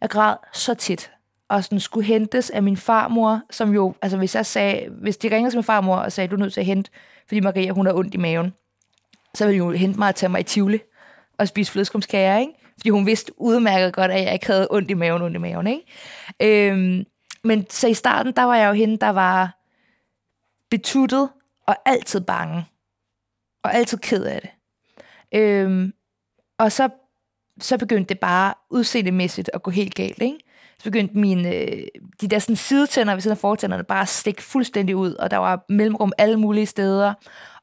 jeg 0.00 0.10
græd 0.10 0.36
så 0.52 0.74
tit, 0.74 1.12
og 1.50 1.64
sådan 1.64 1.80
skulle 1.80 2.06
hentes 2.06 2.50
af 2.50 2.62
min 2.62 2.76
farmor, 2.76 3.42
som 3.50 3.74
jo, 3.74 3.94
altså 4.02 4.18
hvis 4.18 4.34
jeg 4.34 4.46
sagde, 4.46 4.88
hvis 4.90 5.16
de 5.16 5.30
ringede 5.30 5.50
til 5.50 5.58
min 5.58 5.64
farmor 5.64 5.96
og 5.96 6.12
sagde, 6.12 6.28
du 6.28 6.34
er 6.34 6.38
nødt 6.38 6.52
til 6.52 6.60
at 6.60 6.66
hente, 6.66 6.90
fordi 7.26 7.40
Maria, 7.40 7.72
hun 7.72 7.86
har 7.86 7.92
ondt 7.92 8.14
i 8.14 8.16
maven, 8.16 8.54
så 9.34 9.46
ville 9.46 9.62
hun 9.62 9.72
jo 9.72 9.78
hente 9.78 9.98
mig 9.98 10.08
og 10.08 10.14
tage 10.14 10.30
mig 10.30 10.40
i 10.40 10.42
Tivoli 10.42 10.80
og 11.38 11.48
spise 11.48 11.72
flødeskumskager, 11.72 12.38
ikke? 12.38 12.52
Fordi 12.76 12.88
hun 12.90 13.06
vidste 13.06 13.32
udmærket 13.36 13.94
godt, 13.94 14.10
at 14.10 14.22
jeg 14.22 14.32
ikke 14.32 14.46
havde 14.46 14.68
ondt 14.70 14.90
i 14.90 14.94
maven, 14.94 15.22
ondt 15.22 15.36
i 15.36 15.38
maven, 15.38 15.66
ikke? 15.66 16.70
Øhm, 16.70 17.04
men 17.44 17.66
så 17.70 17.88
i 17.88 17.94
starten, 17.94 18.32
der 18.36 18.42
var 18.42 18.56
jeg 18.56 18.68
jo 18.68 18.72
hende, 18.72 18.96
der 18.96 19.10
var 19.10 19.58
betuttet 20.70 21.28
og 21.66 21.76
altid 21.86 22.20
bange. 22.20 22.64
Og 23.62 23.74
altid 23.74 23.98
ked 23.98 24.24
af 24.24 24.40
det. 24.40 24.50
Øhm, 25.40 25.92
og 26.58 26.72
så, 26.72 26.88
så 27.60 27.78
begyndte 27.78 28.08
det 28.08 28.20
bare 28.20 28.54
udseendemæssigt 28.70 29.50
at 29.54 29.62
gå 29.62 29.70
helt 29.70 29.94
galt, 29.94 30.22
ikke? 30.22 30.38
Så 30.80 30.84
begyndte 30.84 31.18
mine, 31.18 31.54
øh, 31.54 31.82
de 32.20 32.28
der 32.28 32.38
sådan 32.38 32.56
sidetænder 32.56 33.14
ved 33.14 33.20
siden 33.20 33.32
af 33.32 33.38
fortænderne 33.38 33.84
bare 33.84 34.02
at 34.02 34.08
stikke 34.08 34.42
fuldstændig 34.42 34.96
ud, 34.96 35.14
og 35.14 35.30
der 35.30 35.36
var 35.36 35.64
mellemrum 35.68 36.12
alle 36.18 36.36
mulige 36.36 36.66
steder, 36.66 37.14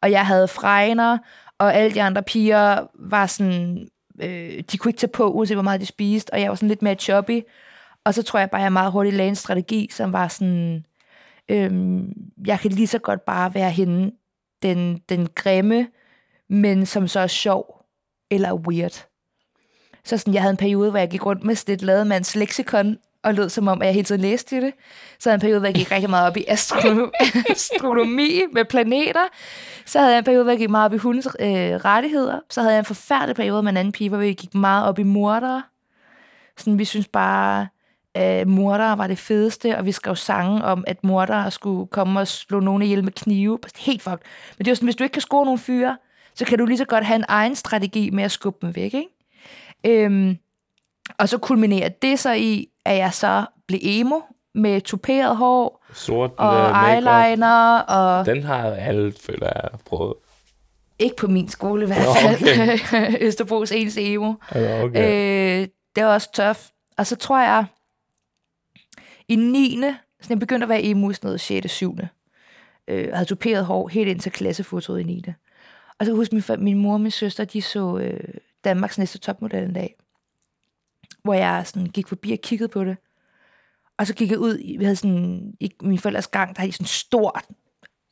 og 0.01 0.11
jeg 0.11 0.25
havde 0.25 0.47
fregner, 0.47 1.17
og 1.57 1.75
alle 1.75 1.93
de 1.93 2.01
andre 2.01 2.23
piger 2.23 2.87
var 2.93 3.25
sådan, 3.25 3.87
øh, 4.21 4.63
de 4.71 4.77
kunne 4.77 4.89
ikke 4.89 4.99
tage 4.99 5.11
på, 5.11 5.31
uanset 5.31 5.55
hvor 5.55 5.63
meget 5.63 5.81
de 5.81 5.85
spiste, 5.85 6.33
og 6.33 6.41
jeg 6.41 6.49
var 6.49 6.55
sådan 6.55 6.69
lidt 6.69 6.81
mere 6.81 6.95
choppy, 6.95 7.41
og 8.03 8.13
så 8.13 8.23
tror 8.23 8.39
jeg 8.39 8.49
bare, 8.49 8.61
at 8.61 8.63
jeg 8.63 8.73
meget 8.73 8.91
hurtigt 8.91 9.15
lagde 9.15 9.29
en 9.29 9.35
strategi, 9.35 9.89
som 9.91 10.13
var 10.13 10.27
sådan, 10.27 10.85
øhm, 11.49 12.13
jeg 12.45 12.59
kan 12.59 12.71
lige 12.71 12.87
så 12.87 12.99
godt 12.99 13.25
bare 13.25 13.53
være 13.53 13.71
hende, 13.71 14.11
den, 14.61 15.01
den 15.09 15.27
grimme, 15.35 15.87
men 16.49 16.85
som 16.85 17.07
så 17.07 17.19
er 17.19 17.27
sjov, 17.27 17.85
eller 18.31 18.53
weird. 18.53 19.07
Så 20.03 20.17
sådan, 20.17 20.33
jeg 20.33 20.41
havde 20.41 20.51
en 20.51 20.57
periode, 20.57 20.89
hvor 20.89 20.99
jeg 20.99 21.09
gik 21.09 21.25
rundt 21.25 21.43
med 21.43 21.55
sådan 21.55 21.75
et 21.75 21.81
lademands 21.81 22.35
leksikon, 22.35 22.97
og 23.27 23.33
lød 23.33 23.49
som 23.49 23.67
om, 23.67 23.81
at 23.81 23.85
jeg 23.85 23.93
hele 23.93 24.05
tiden 24.05 24.21
læste 24.21 24.57
i 24.57 24.61
det. 24.61 24.73
Så 25.19 25.29
havde 25.29 25.33
jeg 25.33 25.35
en 25.35 25.41
periode, 25.41 25.59
hvor 25.59 25.67
jeg 25.67 25.75
gik 25.75 25.91
rigtig 25.91 26.09
meget 26.09 26.27
op 26.27 26.37
i 26.37 26.45
astronomi, 26.47 27.11
astronomi 27.49 28.41
med 28.53 28.65
planeter. 28.65 29.27
Så 29.85 29.99
havde 29.99 30.11
jeg 30.11 30.17
en 30.17 30.23
periode, 30.23 30.43
hvor 30.43 30.51
jeg 30.51 30.59
gik 30.59 30.69
meget 30.69 30.85
op 30.85 30.93
i 30.93 30.97
hundens 30.97 31.27
øh, 31.39 31.49
rettigheder. 31.49 32.39
Så 32.49 32.61
havde 32.61 32.73
jeg 32.73 32.79
en 32.79 32.85
forfærdelig 32.85 33.35
periode 33.35 33.63
med 33.63 33.71
en 33.71 33.77
anden 33.77 33.91
pige, 33.91 34.09
hvor 34.09 34.17
vi 34.17 34.33
gik 34.33 34.55
meget 34.55 34.87
op 34.87 34.99
i 34.99 35.03
mordere. 35.03 35.63
Sådan, 36.57 36.79
vi 36.79 36.85
synes 36.85 37.07
bare, 37.07 37.67
at 38.15 38.47
mordere 38.47 38.97
var 38.97 39.07
det 39.07 39.17
fedeste, 39.17 39.77
og 39.77 39.85
vi 39.85 39.91
skrev 39.91 40.15
sange 40.15 40.63
om, 40.63 40.83
at 40.87 41.03
mordere 41.03 41.51
skulle 41.51 41.87
komme 41.87 42.19
og 42.19 42.27
slå 42.27 42.59
nogen 42.59 42.81
ihjel 42.81 43.03
med 43.03 43.11
knive. 43.11 43.59
Helt 43.77 44.01
fucked. 44.01 44.19
Men 44.57 44.65
det 44.65 44.67
er 44.67 44.71
jo 44.71 44.75
sådan, 44.75 44.87
hvis 44.87 44.95
du 44.95 45.03
ikke 45.03 45.13
kan 45.13 45.21
score 45.21 45.45
nogen 45.45 45.59
fyre, 45.59 45.97
så 46.35 46.45
kan 46.45 46.57
du 46.57 46.65
lige 46.65 46.77
så 46.77 46.85
godt 46.85 47.05
have 47.05 47.15
en 47.15 47.25
egen 47.27 47.55
strategi 47.55 48.09
med 48.09 48.23
at 48.23 48.31
skubbe 48.31 48.65
dem 48.65 48.75
væk, 48.75 48.93
ikke? 48.93 49.09
Øhm, 49.85 50.37
og 51.17 51.29
så 51.29 51.37
kulminerer 51.37 51.89
det 51.89 52.19
så 52.19 52.33
i, 52.33 52.67
at 52.85 52.97
jeg 52.97 53.13
så 53.13 53.45
blev 53.67 53.79
emo 53.83 54.19
med 54.55 54.81
tuperet 54.81 55.37
hår 55.37 55.85
Sort 55.93 56.31
og 56.37 56.55
øh, 56.57 56.89
eyeliner, 56.93 57.79
og 57.79 58.25
Den 58.25 58.43
har 58.43 58.63
alle, 58.71 59.13
føler 59.21 59.47
jeg, 59.55 59.69
prøvet. 59.85 60.13
ikke 60.99 61.15
på 61.15 61.27
min 61.27 61.49
skole 61.49 61.83
i 61.83 61.87
hvert 61.87 62.17
fald, 62.21 62.35
okay. 62.35 63.17
Østerbros 63.27 63.71
eneste 63.71 64.03
emo. 64.03 64.33
Okay. 64.51 65.61
Øh, 65.61 65.67
det 65.95 66.03
var 66.03 66.13
også 66.13 66.31
tough. 66.31 66.59
Og 66.97 67.07
så 67.07 67.15
tror 67.15 67.39
jeg, 67.41 67.65
i 69.27 69.35
9. 69.35 69.79
Så 70.21 70.27
jeg 70.29 70.39
begyndte 70.39 70.65
at 70.65 70.69
være 70.69 70.83
emo 70.83 71.09
i 71.09 71.13
sådan 71.13 71.27
noget 71.27 71.41
6. 71.41 71.71
7. 71.71 71.97
Øh, 72.87 73.05
jeg 73.07 73.15
havde 73.17 73.29
tuperet 73.29 73.65
hår 73.65 73.87
helt 73.87 74.09
ind 74.09 74.19
til 74.19 74.31
klassefotoet 74.31 74.99
i 74.99 75.03
9. 75.03 75.23
Og 75.99 76.05
så 76.05 76.05
kan 76.05 76.07
jeg 76.07 76.15
huske, 76.15 76.35
min, 76.35 76.43
min 76.63 76.77
mor 76.77 76.93
og 76.93 77.01
min 77.01 77.11
søster, 77.11 77.45
de 77.45 77.61
så 77.61 77.97
øh, 77.97 78.19
Danmarks 78.63 78.97
næste 78.97 79.17
topmodel 79.17 79.63
en 79.63 79.73
dag. 79.73 79.95
Hvor 81.23 81.33
jeg 81.33 81.67
sådan 81.67 81.87
gik 81.87 82.07
forbi 82.07 82.31
og 82.31 82.39
kiggede 82.43 82.69
på 82.69 82.83
det. 82.83 82.97
Og 83.97 84.07
så 84.07 84.13
gik 84.15 84.31
jeg 84.31 84.39
ud, 84.39 84.57
i- 84.59 84.77
vi 84.77 84.83
havde 84.83 84.95
sådan, 84.95 85.53
i 85.59 85.71
min 85.81 85.99
forældres 85.99 86.27
gang, 86.27 86.55
der 86.55 86.61
havde 86.61 86.71
de 86.71 86.75
sådan 86.75 86.83
et 86.85 86.89
stort 86.89 87.43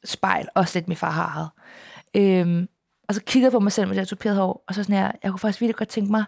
spejl, 0.06 0.48
også 0.56 0.80
lidt 0.80 0.88
min 0.88 0.98
far 0.98 1.12
har 1.12 1.26
ejet. 1.28 1.50
Øhm, 2.48 2.68
og 3.08 3.16
så 3.16 3.22
kiggede 3.24 3.46
jeg 3.46 3.52
på 3.52 3.60
mig 3.60 3.72
selv 3.72 3.88
med 3.88 4.06
det 4.06 4.24
her 4.24 4.34
hår, 4.34 4.64
og 4.68 4.76
så 4.76 4.84
sådan 4.84 4.96
her, 4.96 5.12
jeg 5.24 5.32
kunne 5.32 5.40
faktisk 5.40 5.62
virkelig 5.62 5.76
godt 5.76 5.90
tænke 5.90 6.12
mig 6.12 6.24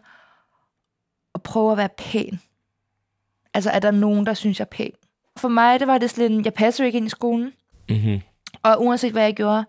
at 1.36 1.44
prøve 1.44 1.72
at 1.72 1.78
være 1.78 1.90
pæn. 1.98 2.40
Altså, 3.54 3.70
er 3.72 3.80
der 3.80 3.92
nogen, 3.92 4.26
der 4.26 4.34
synes, 4.34 4.60
jeg 4.60 4.66
er 4.66 4.76
pæn? 4.76 4.92
For 5.38 5.48
mig, 5.48 5.80
det 5.80 5.88
var 5.88 5.98
det 5.98 6.10
sådan, 6.10 6.46
jeg 6.46 6.54
passer 6.54 6.86
ikke 6.86 6.98
ind 6.98 7.06
i 7.06 7.10
skolen. 7.10 7.54
Mm-hmm. 7.90 8.22
Og 8.64 8.84
uanset 8.84 9.12
hvad 9.12 9.24
jeg 9.24 9.36
gjorde, 9.36 9.66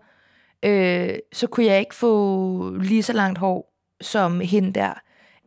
øh, 0.63 1.17
så 1.33 1.47
kunne 1.47 1.65
jeg 1.65 1.79
ikke 1.79 1.95
få 1.95 2.69
lige 2.81 3.03
så 3.03 3.13
langt 3.13 3.37
hår 3.39 3.73
som 4.01 4.39
hende 4.39 4.73
der, 4.73 4.93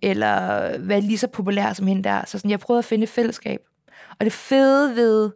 eller 0.02 0.78
være 0.78 1.00
lige 1.00 1.18
så 1.18 1.26
populær 1.28 1.72
som 1.72 1.86
hende 1.86 2.02
der. 2.02 2.22
Så 2.26 2.38
sådan, 2.38 2.50
jeg 2.50 2.60
prøvede 2.60 2.78
at 2.78 2.84
finde 2.84 3.04
et 3.04 3.08
fællesskab. 3.10 3.60
Og 4.18 4.24
det 4.24 4.32
fede 4.32 4.96
ved 4.96 5.30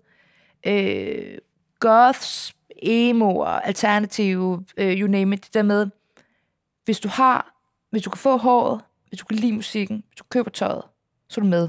øh, 0.66 1.38
goths, 1.80 2.54
emo 2.82 3.36
og 3.36 3.66
alternative, 3.66 4.64
øh, 4.76 5.00
you 5.00 5.08
name 5.08 5.34
it, 5.34 5.44
det 5.44 5.54
der 5.54 5.62
med, 5.62 5.86
hvis 6.84 7.00
du 7.00 7.08
har, 7.08 7.54
hvis 7.90 8.02
du 8.02 8.10
kan 8.10 8.18
få 8.18 8.36
håret, 8.36 8.80
hvis 9.08 9.20
du 9.20 9.24
kan 9.24 9.36
lide 9.36 9.52
musikken, 9.52 10.02
hvis 10.08 10.16
du 10.16 10.24
køber 10.30 10.50
tøjet, 10.50 10.82
så 11.28 11.40
er 11.40 11.42
du 11.42 11.48
med. 11.48 11.68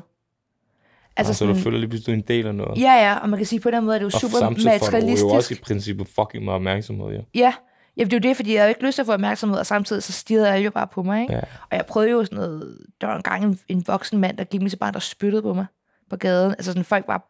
Altså, 1.18 1.34
så 1.34 1.46
du 1.46 1.56
føler 1.56 1.78
lige 1.78 1.90
pludselig, 1.90 2.16
du 2.16 2.20
en 2.20 2.28
del 2.28 2.48
af 2.48 2.56
noget. 2.56 2.82
Ja, 2.82 2.94
ja, 2.94 3.18
og 3.18 3.30
man 3.30 3.40
kan 3.40 3.46
sige, 3.46 3.60
på 3.60 3.72
den 3.72 3.84
måde 3.84 3.96
er 3.96 4.00
det 4.00 4.04
jo 4.04 4.12
og 4.14 4.22
super 4.22 4.38
samtidig 4.38 4.72
får 4.72 4.78
du 4.78 4.86
jo 4.86 4.92
materialistisk. 4.92 5.26
også 5.26 5.54
i 5.54 5.58
princippet 5.64 6.08
fucking 6.08 6.44
meget 6.46 6.56
opmærksomhed, 6.56 7.10
ja. 7.12 7.22
Ja, 7.36 7.54
Jamen, 7.98 8.12
det 8.12 8.18
er 8.18 8.20
jo 8.20 8.30
det, 8.30 8.36
fordi 8.36 8.54
jeg 8.54 8.62
havde 8.62 8.70
ikke 8.70 8.86
lyst 8.86 8.96
til 8.96 9.02
at 9.02 9.06
få 9.06 9.14
opmærksomhed, 9.14 9.60
og 9.60 9.66
samtidig 9.66 10.04
så 10.04 10.12
stirrede 10.12 10.50
alle 10.50 10.66
jo 10.66 10.72
bare 10.72 10.88
på 10.88 11.04
mig, 11.04 11.22
ikke? 11.22 11.34
Ja. 11.34 11.42
Og 11.42 11.78
jeg 11.78 11.86
prøvede 11.86 12.12
jo 12.12 12.26
sådan 12.26 12.38
noget... 12.38 12.86
Der 13.02 13.08
var 13.08 13.16
engang 13.16 13.44
en, 13.44 13.60
en 13.68 13.88
voksen 13.88 14.20
mand, 14.20 14.38
der 14.38 14.44
gik 14.44 14.62
med 14.62 14.70
til 14.70 14.78
barn, 14.78 14.94
der 14.94 15.00
spyttede 15.00 15.42
på 15.42 15.54
mig 15.54 15.66
på 16.10 16.16
gaden. 16.18 16.52
Altså 16.52 16.72
sådan, 16.72 16.86
folk 16.86 17.08
var 17.08 17.30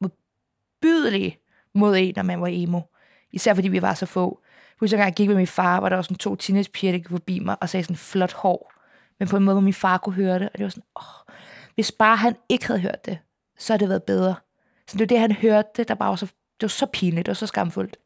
modbydelige 0.00 1.38
mod 1.74 1.96
en, 1.96 2.12
når 2.16 2.22
man 2.22 2.40
var 2.40 2.48
emo. 2.50 2.80
Især 3.32 3.54
fordi 3.54 3.68
vi 3.68 3.82
var 3.82 3.94
så 3.94 4.06
få. 4.06 4.40
Jeg 4.44 4.76
husker, 4.80 4.96
engang 4.96 5.08
jeg 5.08 5.14
gik 5.14 5.28
med 5.28 5.36
min 5.36 5.46
far, 5.46 5.80
hvor 5.80 5.88
der 5.88 5.96
var 5.96 6.02
sådan 6.02 6.16
to 6.16 6.36
teenagepiger, 6.36 6.92
der 6.92 6.98
gik 6.98 7.08
forbi 7.08 7.38
mig 7.38 7.56
og 7.60 7.68
sagde 7.68 7.84
sådan 7.84 7.96
flot 7.96 8.32
hår. 8.32 8.72
Men 9.18 9.28
på 9.28 9.36
en 9.36 9.44
måde, 9.44 9.54
hvor 9.54 9.60
min 9.60 9.74
far 9.74 9.98
kunne 9.98 10.14
høre 10.14 10.38
det. 10.38 10.48
Og 10.48 10.58
det 10.58 10.64
var 10.64 10.70
sådan, 10.70 10.84
åh, 10.96 11.34
hvis 11.74 11.92
bare 11.92 12.16
han 12.16 12.36
ikke 12.48 12.66
havde 12.66 12.80
hørt 12.80 13.04
det, 13.04 13.18
så 13.58 13.72
havde 13.72 13.80
det 13.80 13.88
været 13.88 14.02
bedre. 14.02 14.34
Så 14.86 14.92
det 14.92 15.00
var 15.00 15.06
det, 15.06 15.18
han 15.18 15.32
hørte, 15.32 15.68
det, 15.76 15.88
der 15.88 15.94
bare 15.94 16.08
var 16.08 16.16
så, 16.16 16.26
det 16.26 16.62
var 16.62 16.68
så 16.68 16.86
pinligt, 16.86 17.28
var 17.28 17.34
så 17.34 17.46
skamfuldt. 17.46 17.96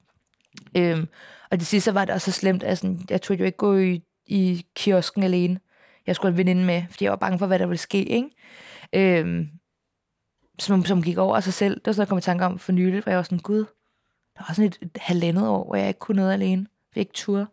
Øhm, 0.76 1.08
og 1.50 1.58
det 1.58 1.66
sidste 1.66 1.94
var 1.94 2.04
det 2.04 2.14
også 2.14 2.32
så 2.32 2.38
slemt, 2.40 2.62
at 2.62 2.78
sådan, 2.78 3.00
jeg 3.10 3.22
turde 3.22 3.38
jo 3.38 3.44
ikke 3.44 3.58
gå 3.58 3.76
i, 3.76 4.02
i 4.26 4.66
kiosken 4.74 5.22
alene. 5.22 5.60
Jeg 6.06 6.16
skulle 6.16 6.32
have 6.32 6.40
en 6.40 6.46
veninde 6.46 6.64
med, 6.64 6.82
fordi 6.90 7.04
jeg 7.04 7.10
var 7.10 7.16
bange 7.16 7.38
for, 7.38 7.46
hvad 7.46 7.58
der 7.58 7.66
ville 7.66 7.78
ske, 7.78 8.04
ikke? 8.04 8.30
Øhm, 8.92 9.48
som, 10.58 10.84
som 10.84 11.02
gik 11.02 11.18
over 11.18 11.36
af 11.36 11.42
sig 11.42 11.52
selv. 11.52 11.74
Det 11.74 11.86
var 11.86 11.92
sådan, 11.92 12.00
jeg 12.00 12.08
kom 12.08 12.18
i 12.18 12.20
tanke 12.20 12.44
om 12.44 12.58
for 12.58 12.72
nylig, 12.72 13.02
hvor 13.02 13.10
jeg 13.10 13.16
var 13.16 13.22
sådan, 13.22 13.38
gud, 13.38 13.64
der 14.38 14.44
var 14.48 14.54
sådan 14.54 14.68
et, 14.68 14.78
et 14.82 14.90
halvandet 14.96 15.48
år, 15.48 15.64
hvor 15.64 15.76
jeg 15.76 15.88
ikke 15.88 16.00
kunne 16.00 16.16
noget 16.16 16.32
alene. 16.32 16.66
Jeg 16.94 17.00
ikke 17.00 17.12
turde. 17.12 17.46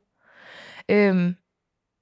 Øhm, 0.90 1.36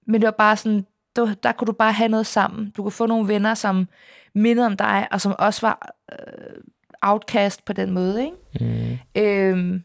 men 0.08 0.22
det 0.22 0.26
var 0.26 0.36
bare 0.38 0.58
sådan, 0.58 0.86
der, 1.16 1.34
der 1.34 1.52
kunne 1.52 1.66
du 1.66 1.72
bare 1.72 1.94
have 1.94 2.10
noget 2.10 2.28
sammen. 2.28 2.70
Du 2.70 2.82
kunne 2.82 2.92
få 2.92 3.06
nogle 3.06 3.28
venner, 3.28 3.54
som 3.54 3.88
mindede 4.36 4.66
om 4.66 4.78
dig, 4.78 5.08
og 5.12 5.22
som 5.22 5.36
også 5.40 5.68
var 5.68 5.96
øh, 6.12 6.62
outcast 7.02 7.66
på 7.66 7.74
den 7.74 7.92
måde, 7.92 8.26
ikke? 8.26 8.38
Mm. 8.60 9.22
Øhm, 9.22 9.84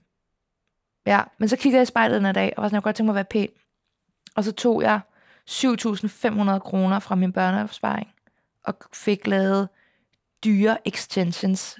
ja, 1.07 1.23
men 1.38 1.49
så 1.49 1.57
kiggede 1.57 1.79
jeg 1.79 1.83
i 1.83 1.87
spejlet 1.87 2.23
den 2.23 2.35
dag, 2.35 2.53
og 2.57 2.62
var 2.62 2.69
sådan, 2.69 2.75
jeg 2.75 2.83
kunne 2.83 2.88
godt 2.88 2.97
tænke 2.97 3.07
mig 3.07 3.12
at 3.12 3.14
være 3.14 3.25
pæn. 3.25 3.49
Og 4.37 4.45
så 4.45 4.53
tog 4.53 4.83
jeg 4.83 5.01
7.500 5.51 6.59
kroner 6.59 6.99
fra 6.99 7.14
min 7.14 7.33
børneopsparing, 7.33 8.09
og 8.64 8.75
fik 8.92 9.27
lavet 9.27 9.69
dyre 10.45 10.88
extensions 10.88 11.79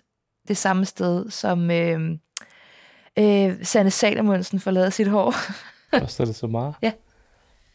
det 0.49 0.57
samme 0.57 0.85
sted, 0.85 1.31
som 1.31 1.71
øh, 1.71 2.11
øh, 3.19 3.65
Sanne 3.65 3.91
Salomonsen 3.91 4.61
får 4.61 4.71
lavet 4.71 4.93
sit 4.93 5.09
hår. 5.09 5.35
Koster 6.01 6.25
det 6.25 6.35
så 6.35 6.47
meget? 6.47 6.75
Ja. 6.83 6.93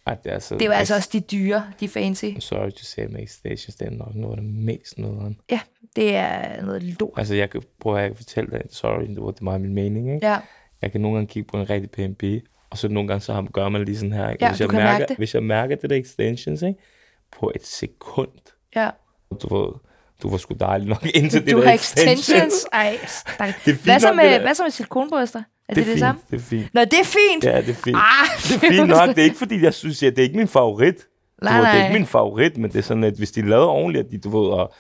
Ej, 0.08 0.16
det 0.16 0.30
er 0.30 0.34
altså... 0.34 0.58
Det 0.58 0.70
var 0.70 0.76
altså 0.76 0.96
også 0.96 1.10
de 1.14 1.20
dyre, 1.20 1.72
de 1.80 1.88
fancy. 1.88 2.26
Sorry 2.40 2.70
to 2.70 2.84
say, 2.84 3.06
men 3.06 3.24
Extensions, 3.24 3.76
det 3.76 3.88
er 3.88 3.92
nok 3.92 4.16
noget 4.16 4.38
af 4.38 4.44
det 4.44 4.54
mest 4.54 4.98
nederen. 4.98 5.40
Ja, 5.50 5.60
det 5.96 6.16
er 6.16 6.62
noget 6.62 6.84
lort. 6.84 7.14
Altså, 7.18 7.36
jeg 7.36 7.50
kan 7.50 7.62
prøve 7.80 8.02
at 8.02 8.18
fortælle 8.18 8.52
dig, 8.52 8.62
sorry, 8.70 9.08
det 9.08 9.24
var 9.24 9.32
det 9.32 9.42
meget 9.42 9.62
min 9.62 9.74
mening, 9.74 10.14
ikke? 10.14 10.28
Ja, 10.28 10.40
Jeg 10.82 10.92
kan 10.92 11.02
nogle 11.02 11.16
gange 11.18 11.28
kigge 11.28 11.48
på 11.52 11.58
en 11.58 11.70
rigtig 11.70 11.92
pæn 11.92 12.16
pige, 12.16 12.42
og 12.70 12.78
så 12.78 12.88
nogle 12.88 13.08
gange 13.08 13.22
så 13.22 13.46
gør 13.54 13.70
man 13.70 13.86
lige 13.86 13.98
sådan 13.98 14.14
her, 14.14 14.30
ikke? 14.30 14.46
Ja, 14.46 14.52
hvis, 14.52 14.58
du 14.58 14.64
jeg 14.64 14.72
mærker, 14.74 14.92
mærke 15.00 15.06
det. 15.10 15.18
hvis 15.18 15.34
jeg 15.34 15.44
mærker 15.44 15.76
det 15.76 15.90
der 15.90 15.96
extensions, 15.96 16.62
ikke? 16.62 16.80
På 17.40 17.52
et 17.56 17.66
sekund, 17.66 18.30
ja. 18.76 18.90
du 19.42 19.56
ved, 19.58 19.74
du 20.24 20.30
var 20.30 20.38
sgu 20.38 20.56
dejlig 20.60 20.88
nok 20.88 21.06
indtil 21.16 21.46
det 21.46 21.52
Du 21.52 21.58
der 21.62 21.66
har 21.68 21.74
extensions. 21.74 22.66
Ej, 22.74 22.98
stak. 23.08 23.48
Det 23.48 23.72
er 23.72 23.76
fint 23.76 23.78
hvad, 23.84 24.00
så 24.00 24.14
med, 24.14 24.34
det 24.34 24.42
hvad 24.42 24.56
så 24.56 24.64
med 24.64 24.72
silikonbryster? 24.72 25.40
Er 25.70 25.74
det 25.74 25.86
det 25.86 25.86
det, 25.86 25.92
er 25.92 25.94
det 25.94 25.94
fint, 25.94 26.00
samme? 26.00 26.22
det 26.32 26.36
er 26.38 26.42
fint. 26.42 26.74
Nå, 26.74 26.82
det 26.82 26.94
er 27.00 27.04
fint. 27.04 27.44
Ja, 27.44 27.62
det 27.62 27.70
er 27.70 27.74
fint. 27.74 27.98
Ah, 27.98 28.28
Det 28.50 28.56
er 28.56 28.60
fint 28.74 28.88
nok. 28.88 29.10
Det 29.10 29.18
er 29.18 29.24
ikke 29.24 29.38
fordi, 29.38 29.64
jeg 29.64 29.74
synes, 29.74 30.04
at 30.04 30.16
det 30.16 30.20
er 30.22 30.24
ikke 30.24 30.38
min 30.38 30.48
favorit. 30.48 30.96
Du 30.96 31.46
Nej, 31.46 31.54
ved, 31.58 31.62
det 31.62 31.70
er 31.70 31.74
nej. 31.74 31.88
ikke 31.88 32.00
min 32.00 32.08
favorit, 32.08 32.58
men 32.58 32.72
det 32.72 32.78
er 32.80 32.84
sådan, 32.84 33.04
at 33.04 33.14
hvis 33.18 33.32
de 33.32 33.50
laver 33.50 33.66
ordentligt, 33.66 34.06
at 34.06 34.12
de, 34.12 34.18
du 34.18 34.42
ved, 34.42 34.50
og, 34.50 34.74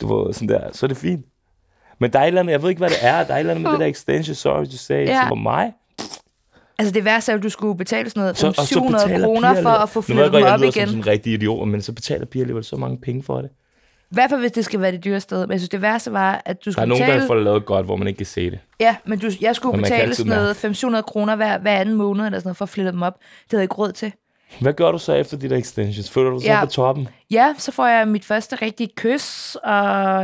du 0.00 0.16
ved, 0.16 0.32
sådan 0.34 0.48
der, 0.48 0.72
så 0.72 0.86
er 0.86 0.88
det 0.88 0.96
fint. 0.96 1.26
Men 1.98 2.12
der 2.12 2.18
er 2.18 2.22
et 2.22 2.26
eller 2.26 2.40
andet, 2.40 2.52
jeg 2.52 2.62
ved 2.62 2.68
ikke, 2.70 2.78
hvad 2.78 2.90
det 2.90 2.98
er, 3.00 3.24
der 3.24 3.32
er 3.32 3.36
et 3.36 3.40
eller 3.40 3.50
andet 3.50 3.62
med 3.62 3.70
det 3.72 3.80
der 3.80 3.86
extension, 3.86 4.34
sorry 4.34 4.64
to 4.64 4.76
say, 4.76 5.06
Ja. 5.06 5.28
for 5.28 5.34
mig. 5.34 5.72
Altså 6.78 6.94
det 6.94 7.04
værste 7.04 7.32
er, 7.32 7.36
at 7.36 7.42
du 7.42 7.48
skulle 7.48 7.78
betale 7.78 8.10
sådan 8.10 8.20
noget 8.20 8.36
Så, 8.36 8.40
så, 8.40 8.46
og 8.48 8.54
så 8.54 8.66
700 8.66 9.04
betaler 9.06 9.26
kroner 9.26 9.62
for 9.62 9.68
at 9.70 9.88
få 9.88 9.98
Nu 9.98 10.02
flyttet 10.02 10.32
dem 10.32 10.42
op 10.44 10.60
igen. 10.60 10.72
som 10.72 10.86
sådan 10.86 10.98
en 10.98 11.06
rigtig 11.06 11.32
idiot, 11.32 11.68
men 11.68 11.82
så 11.82 11.92
betaler 11.92 12.26
piger 12.26 12.42
alligevel 12.42 12.64
så 12.64 12.76
mange 12.76 12.98
penge 12.98 13.22
for 13.22 13.40
det. 13.40 13.50
I 14.10 14.14
hvert 14.14 14.30
fald, 14.30 14.40
hvis 14.40 14.52
det 14.52 14.64
skal 14.64 14.80
være 14.80 14.92
det 14.92 15.04
dyre 15.04 15.20
sted. 15.20 15.40
Men 15.46 15.50
jeg 15.50 15.60
synes, 15.60 15.68
det 15.68 15.82
værste 15.82 16.12
var, 16.12 16.42
at 16.46 16.64
du 16.64 16.70
Der 16.70 16.70
er 16.70 16.72
skulle 16.72 16.88
nogen, 16.88 17.02
betale... 17.04 17.20
der 17.20 17.26
får 17.26 17.34
lavet 17.34 17.64
godt, 17.66 17.86
hvor 17.86 17.96
man 17.96 18.06
ikke 18.08 18.16
kan 18.16 18.26
se 18.26 18.50
det. 18.50 18.58
Ja, 18.80 18.96
men 19.04 19.18
du, 19.18 19.30
jeg 19.40 19.56
skulle 19.56 19.78
betale 19.82 20.14
sådan 20.14 20.30
noget 20.32 20.56
500 20.56 21.02
kroner 21.02 21.36
hver, 21.36 21.58
hver 21.58 21.76
anden 21.76 21.94
måned, 21.94 22.26
eller 22.26 22.38
sådan 22.38 22.46
noget, 22.48 22.56
for 22.56 22.64
at 22.64 22.68
flytte 22.68 22.92
dem 22.92 23.02
op. 23.02 23.12
Det 23.18 23.24
havde 23.50 23.60
jeg 23.60 23.64
ikke 23.64 23.74
råd 23.74 23.92
til. 23.92 24.12
Hvad 24.60 24.72
gør 24.72 24.92
du 24.92 24.98
så 24.98 25.12
efter 25.12 25.36
de 25.36 25.50
der 25.50 25.56
extensions? 25.56 26.10
Føler 26.10 26.30
du 26.30 26.40
så 26.40 26.46
Ja. 26.46 26.64
på 26.64 26.70
toppen? 26.70 27.08
Ja, 27.30 27.54
så 27.58 27.72
får 27.72 27.86
jeg 27.86 28.08
mit 28.08 28.24
første 28.24 28.56
rigtige 28.56 28.88
kys, 28.96 29.54
og 29.54 29.72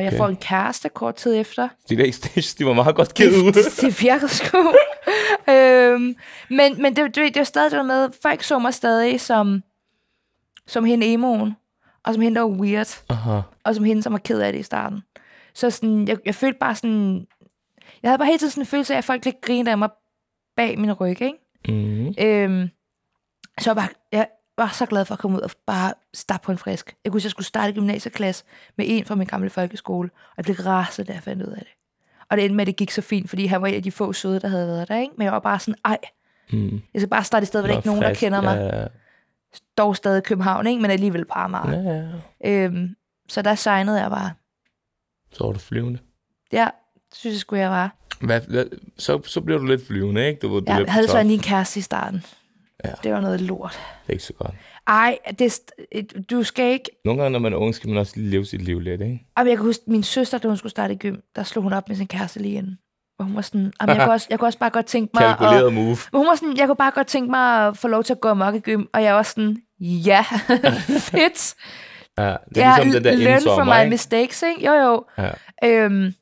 jeg 0.03 0.07
Okay. 0.07 0.17
får 0.17 0.27
en 0.29 0.37
kæreste 0.37 0.89
kort 0.89 1.15
tid 1.15 1.37
efter. 1.37 1.69
De 1.89 1.97
der 1.97 2.05
extensions, 2.05 2.55
de 2.55 2.67
var 2.67 2.73
meget 2.73 2.97
godt 2.97 3.15
givet 3.15 3.37
ud. 3.43 3.53
det 3.87 4.03
virkede 4.03 4.29
sgu. 4.29 4.59
øhm, 5.55 6.15
men 6.51 6.83
men 6.83 6.97
det, 6.97 7.05
det, 7.15 7.35
det 7.35 7.37
var 7.37 7.45
stadig 7.45 7.71
det 7.71 7.87
med, 7.87 8.09
folk 8.23 8.43
så 8.43 8.59
mig 8.59 8.75
stadig 8.75 9.21
som, 9.21 9.63
som 10.67 10.85
hende 10.85 11.13
emoen, 11.13 11.57
og 12.05 12.15
som 12.15 12.23
hende, 12.23 12.37
der 12.37 12.43
var 12.43 12.49
weird, 12.61 13.03
Aha. 13.09 13.41
og 13.65 13.75
som 13.75 13.85
hende, 13.85 14.03
som 14.03 14.13
var 14.13 14.19
ked 14.19 14.41
af 14.41 14.53
det 14.53 14.59
i 14.61 14.63
starten. 14.63 15.03
Så 15.55 15.71
sådan, 15.71 16.09
jeg, 16.09 16.17
jeg 16.27 16.35
følte 16.35 16.59
bare 16.59 16.75
sådan, 16.75 17.27
jeg 18.03 18.11
havde 18.11 18.19
bare 18.19 18.27
hele 18.27 18.39
tiden 18.39 18.51
sådan 18.51 18.63
en 18.63 18.67
følelse 18.67 18.95
af, 18.95 18.99
at 18.99 19.05
folk 19.05 19.25
lidt 19.25 19.41
grinede 19.41 19.71
af 19.71 19.79
mig 19.79 19.89
bag 20.57 20.79
min 20.79 20.93
ryg, 20.93 21.23
ikke? 21.23 21.35
Mm. 21.69 22.15
Øhm, 22.19 22.69
så 23.59 23.71
jeg, 23.71 23.77
bare, 23.77 23.89
jeg 24.13 24.27
var 24.59 24.69
så 24.69 24.87
glad 24.87 25.05
for 25.05 25.15
at 25.15 25.19
komme 25.19 25.37
ud 25.37 25.43
og 25.43 25.51
bare 25.67 25.95
starte 26.15 26.45
på 26.45 26.53
en 26.53 26.59
frisk. 26.59 26.97
Jeg 27.05 27.13
kunne 27.13 27.21
jeg 27.25 27.31
skulle 27.31 27.47
starte 27.47 27.73
gymnasieklasse 27.73 28.45
med 28.77 28.85
en 28.89 29.05
fra 29.05 29.15
min 29.15 29.27
gamle 29.27 29.51
folkeskole, 29.51 30.11
og 30.31 30.35
jeg 30.37 30.45
blev 30.45 30.57
rasende, 30.57 31.09
da 31.09 31.13
jeg 31.13 31.23
fandt 31.23 31.43
ud 31.43 31.49
af 31.53 31.59
det. 31.59 31.69
Og 32.31 32.37
det 32.37 32.45
endte 32.45 32.57
med, 32.57 32.63
at 32.63 32.67
det 32.67 32.77
gik 32.77 32.91
så 32.91 33.03
fint, 33.03 33.29
fordi 33.29 33.47
han 33.47 33.63
var 33.63 33.69
en 33.69 33.75
af 33.75 33.83
de 33.83 33.91
få 33.93 34.13
søde, 34.13 34.41
der 34.41 34.49
havde 34.49 34.67
været 34.67 34.89
der, 34.89 34.97
ikke? 35.01 35.15
Men 35.17 35.25
jeg 35.25 35.33
var 35.33 35.39
bare 35.39 35.59
sådan, 35.59 35.75
ej, 35.85 35.99
Mm. 36.53 36.81
jeg 36.95 37.01
skal 37.01 37.09
bare 37.09 37.25
starte 37.25 37.45
et 37.45 37.49
sted, 37.49 37.61
hvor 37.61 37.69
der 37.69 37.77
ikke 37.77 37.87
er 37.89 37.91
nogen, 37.93 38.03
der 38.03 38.15
kender 38.15 38.41
mig. 38.41 38.57
Ja, 38.57 38.81
ja. 38.81 38.87
Dog 39.79 39.97
stadig 39.97 40.19
i 40.19 40.21
København, 40.21 40.67
ikke? 40.67 40.83
Men 40.83 40.91
alligevel 40.91 41.25
bare 41.25 41.49
meget. 41.49 41.85
ja, 41.85 42.51
ja. 42.51 42.65
Øhm, 42.65 42.97
så 43.29 43.43
der 43.43 43.55
signede 43.55 44.01
jeg 44.03 44.11
bare. 44.11 44.33
Så 45.33 45.45
var 45.45 45.53
du 45.53 45.59
flyvende. 45.59 45.99
Ja, 46.53 46.69
det 47.09 47.17
synes 47.17 47.35
jeg 47.35 47.41
skulle 47.41 47.61
jeg 47.63 47.71
var. 47.71 47.97
Hvad, 48.21 48.41
hvad, 48.41 48.65
så, 48.99 49.21
så 49.25 49.41
bliver 49.41 49.59
du 49.59 49.67
lidt 49.67 49.87
flyvende, 49.87 50.29
ikke? 50.29 50.41
Du, 50.41 50.49
du 50.61 50.65
jeg 50.67 50.85
havde 50.89 51.07
på 51.07 51.11
så 51.11 51.23
lige 51.23 51.35
en 51.35 51.41
kæreste 51.41 51.79
i 51.79 51.83
starten. 51.83 52.25
Ja. 52.85 52.91
Det 53.03 53.13
var 53.13 53.21
noget 53.21 53.41
lort. 53.41 53.73
Det 53.73 54.09
er 54.09 54.13
ikke 54.13 54.25
så 54.25 54.33
godt. 54.33 54.55
Ej, 54.87 55.19
det, 55.39 55.61
du 56.31 56.43
skal 56.43 56.73
ikke... 56.73 56.91
Nogle 57.05 57.23
gange, 57.23 57.33
når 57.33 57.39
man 57.39 57.53
er 57.53 57.57
ung, 57.57 57.75
skal 57.75 57.89
man 57.91 57.99
også 57.99 58.13
leve 58.17 58.45
sit 58.45 58.63
liv 58.63 58.81
lidt, 58.81 59.01
ikke? 59.01 59.27
Jamen, 59.39 59.49
jeg 59.51 59.57
kan 59.57 59.67
huske, 59.67 59.83
min 59.87 60.03
søster, 60.03 60.39
da 60.39 60.49
hun 60.49 60.57
skulle 60.57 60.71
starte 60.71 60.95
i 60.95 60.97
gym, 60.97 61.17
der 61.37 61.43
slog 61.43 61.63
hun 61.63 61.73
op 61.73 61.89
med 61.89 61.97
sin 61.97 62.07
kæreste 62.07 62.41
lige 62.43 62.55
inden. 62.55 62.79
Og 63.19 63.25
hun 63.25 63.35
var 63.37 63.43
sådan, 63.43 63.73
jamen, 63.81 63.97
jeg, 63.97 64.05
kunne 64.05 64.13
også, 64.17 64.27
jeg 64.31 64.39
kunne 64.39 64.49
også 64.49 64.59
bare 64.59 64.71
godt 64.71 64.87
tænke 64.87 65.11
mig... 65.15 65.27
At, 65.31 65.39
Kalkuleret 65.39 65.73
move. 65.73 65.87
men 65.87 66.19
hun 66.19 66.27
var 66.27 66.35
sådan, 66.35 66.57
jeg 66.57 66.67
kunne 66.67 66.77
bare 66.77 66.91
godt 66.91 67.07
tænke 67.07 67.31
mig 67.31 67.67
at 67.67 67.77
få 67.77 67.89
lov 67.89 68.05
til 68.05 68.13
at 68.13 68.21
gå 68.21 68.29
amok 68.29 68.55
i 68.55 68.59
gym. 68.59 68.85
Og 68.93 69.03
jeg 69.03 69.15
var 69.15 69.23
sådan, 69.23 69.57
ja, 69.81 70.23
fedt. 71.11 71.55
Ja, 72.19 72.25
det 72.25 72.63
er 72.63 72.69
Ja, 72.71 72.77
ligesom 72.83 73.03
den 73.03 73.05
der 73.05 73.13
learn 73.17 73.43
from 73.43 73.67
my 73.67 73.79
ikke? 73.81 73.91
mistakes, 73.91 74.43
ikke? 74.43 74.67
Jo, 74.67 74.73
jo. 74.73 75.05
Ja. 75.19 75.31
Øhm, 75.65 76.15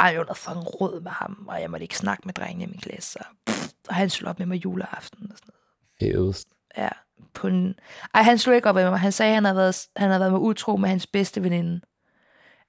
ej, 0.00 0.06
jeg 0.06 0.18
var 0.28 0.34
fucking 0.34 0.80
råd 0.80 1.00
med 1.02 1.10
ham, 1.10 1.44
og 1.48 1.60
jeg 1.60 1.70
måtte 1.70 1.84
ikke 1.84 1.96
snakke 1.96 2.22
med 2.26 2.34
drengene 2.34 2.64
i 2.64 2.66
min 2.66 2.80
klasse. 2.80 3.18
Og, 3.18 3.26
pff, 3.46 3.68
og 3.88 3.94
han 3.94 4.10
slog 4.10 4.30
op 4.30 4.38
med 4.38 4.46
mig 4.46 4.64
juleaften 4.64 5.18
og 5.32 5.38
sådan 5.38 5.46
noget. 5.52 5.59
Fedest. 6.00 6.48
Ja, 6.76 6.88
på 7.34 7.46
en... 7.46 7.74
Ej, 8.14 8.22
han 8.22 8.38
slog 8.38 8.56
ikke 8.56 8.68
op 8.68 8.74
med 8.74 8.90
mig. 8.90 8.98
Han 8.98 9.12
sagde, 9.12 9.30
at 9.30 9.34
han 9.34 9.44
havde 9.44 9.56
været, 9.56 9.86
han 9.96 10.08
havde 10.08 10.20
været 10.20 10.32
med 10.32 10.40
utro 10.40 10.76
med 10.76 10.88
hans 10.88 11.06
bedste 11.06 11.42
veninde. 11.42 11.80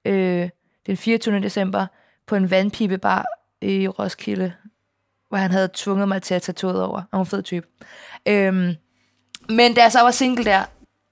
Øh, 0.04 0.48
den 0.86 0.96
24. 0.96 1.40
december 1.40 1.86
på 2.26 2.36
en 2.36 2.50
vandpipebar 2.50 3.26
i 3.60 3.88
Roskilde, 3.88 4.52
hvor 5.28 5.38
han 5.38 5.50
havde 5.50 5.68
tvunget 5.74 6.08
mig 6.08 6.22
til 6.22 6.34
at 6.34 6.42
tage 6.42 6.54
toget 6.54 6.82
over. 6.84 6.98
Han 6.98 7.06
var 7.12 7.18
en 7.20 7.26
fed 7.26 7.42
type. 7.42 7.66
Øhm, 8.28 8.74
men 9.48 9.74
da 9.74 9.82
jeg 9.82 9.92
så 9.92 10.00
var 10.00 10.10
single 10.10 10.44
der, 10.44 10.62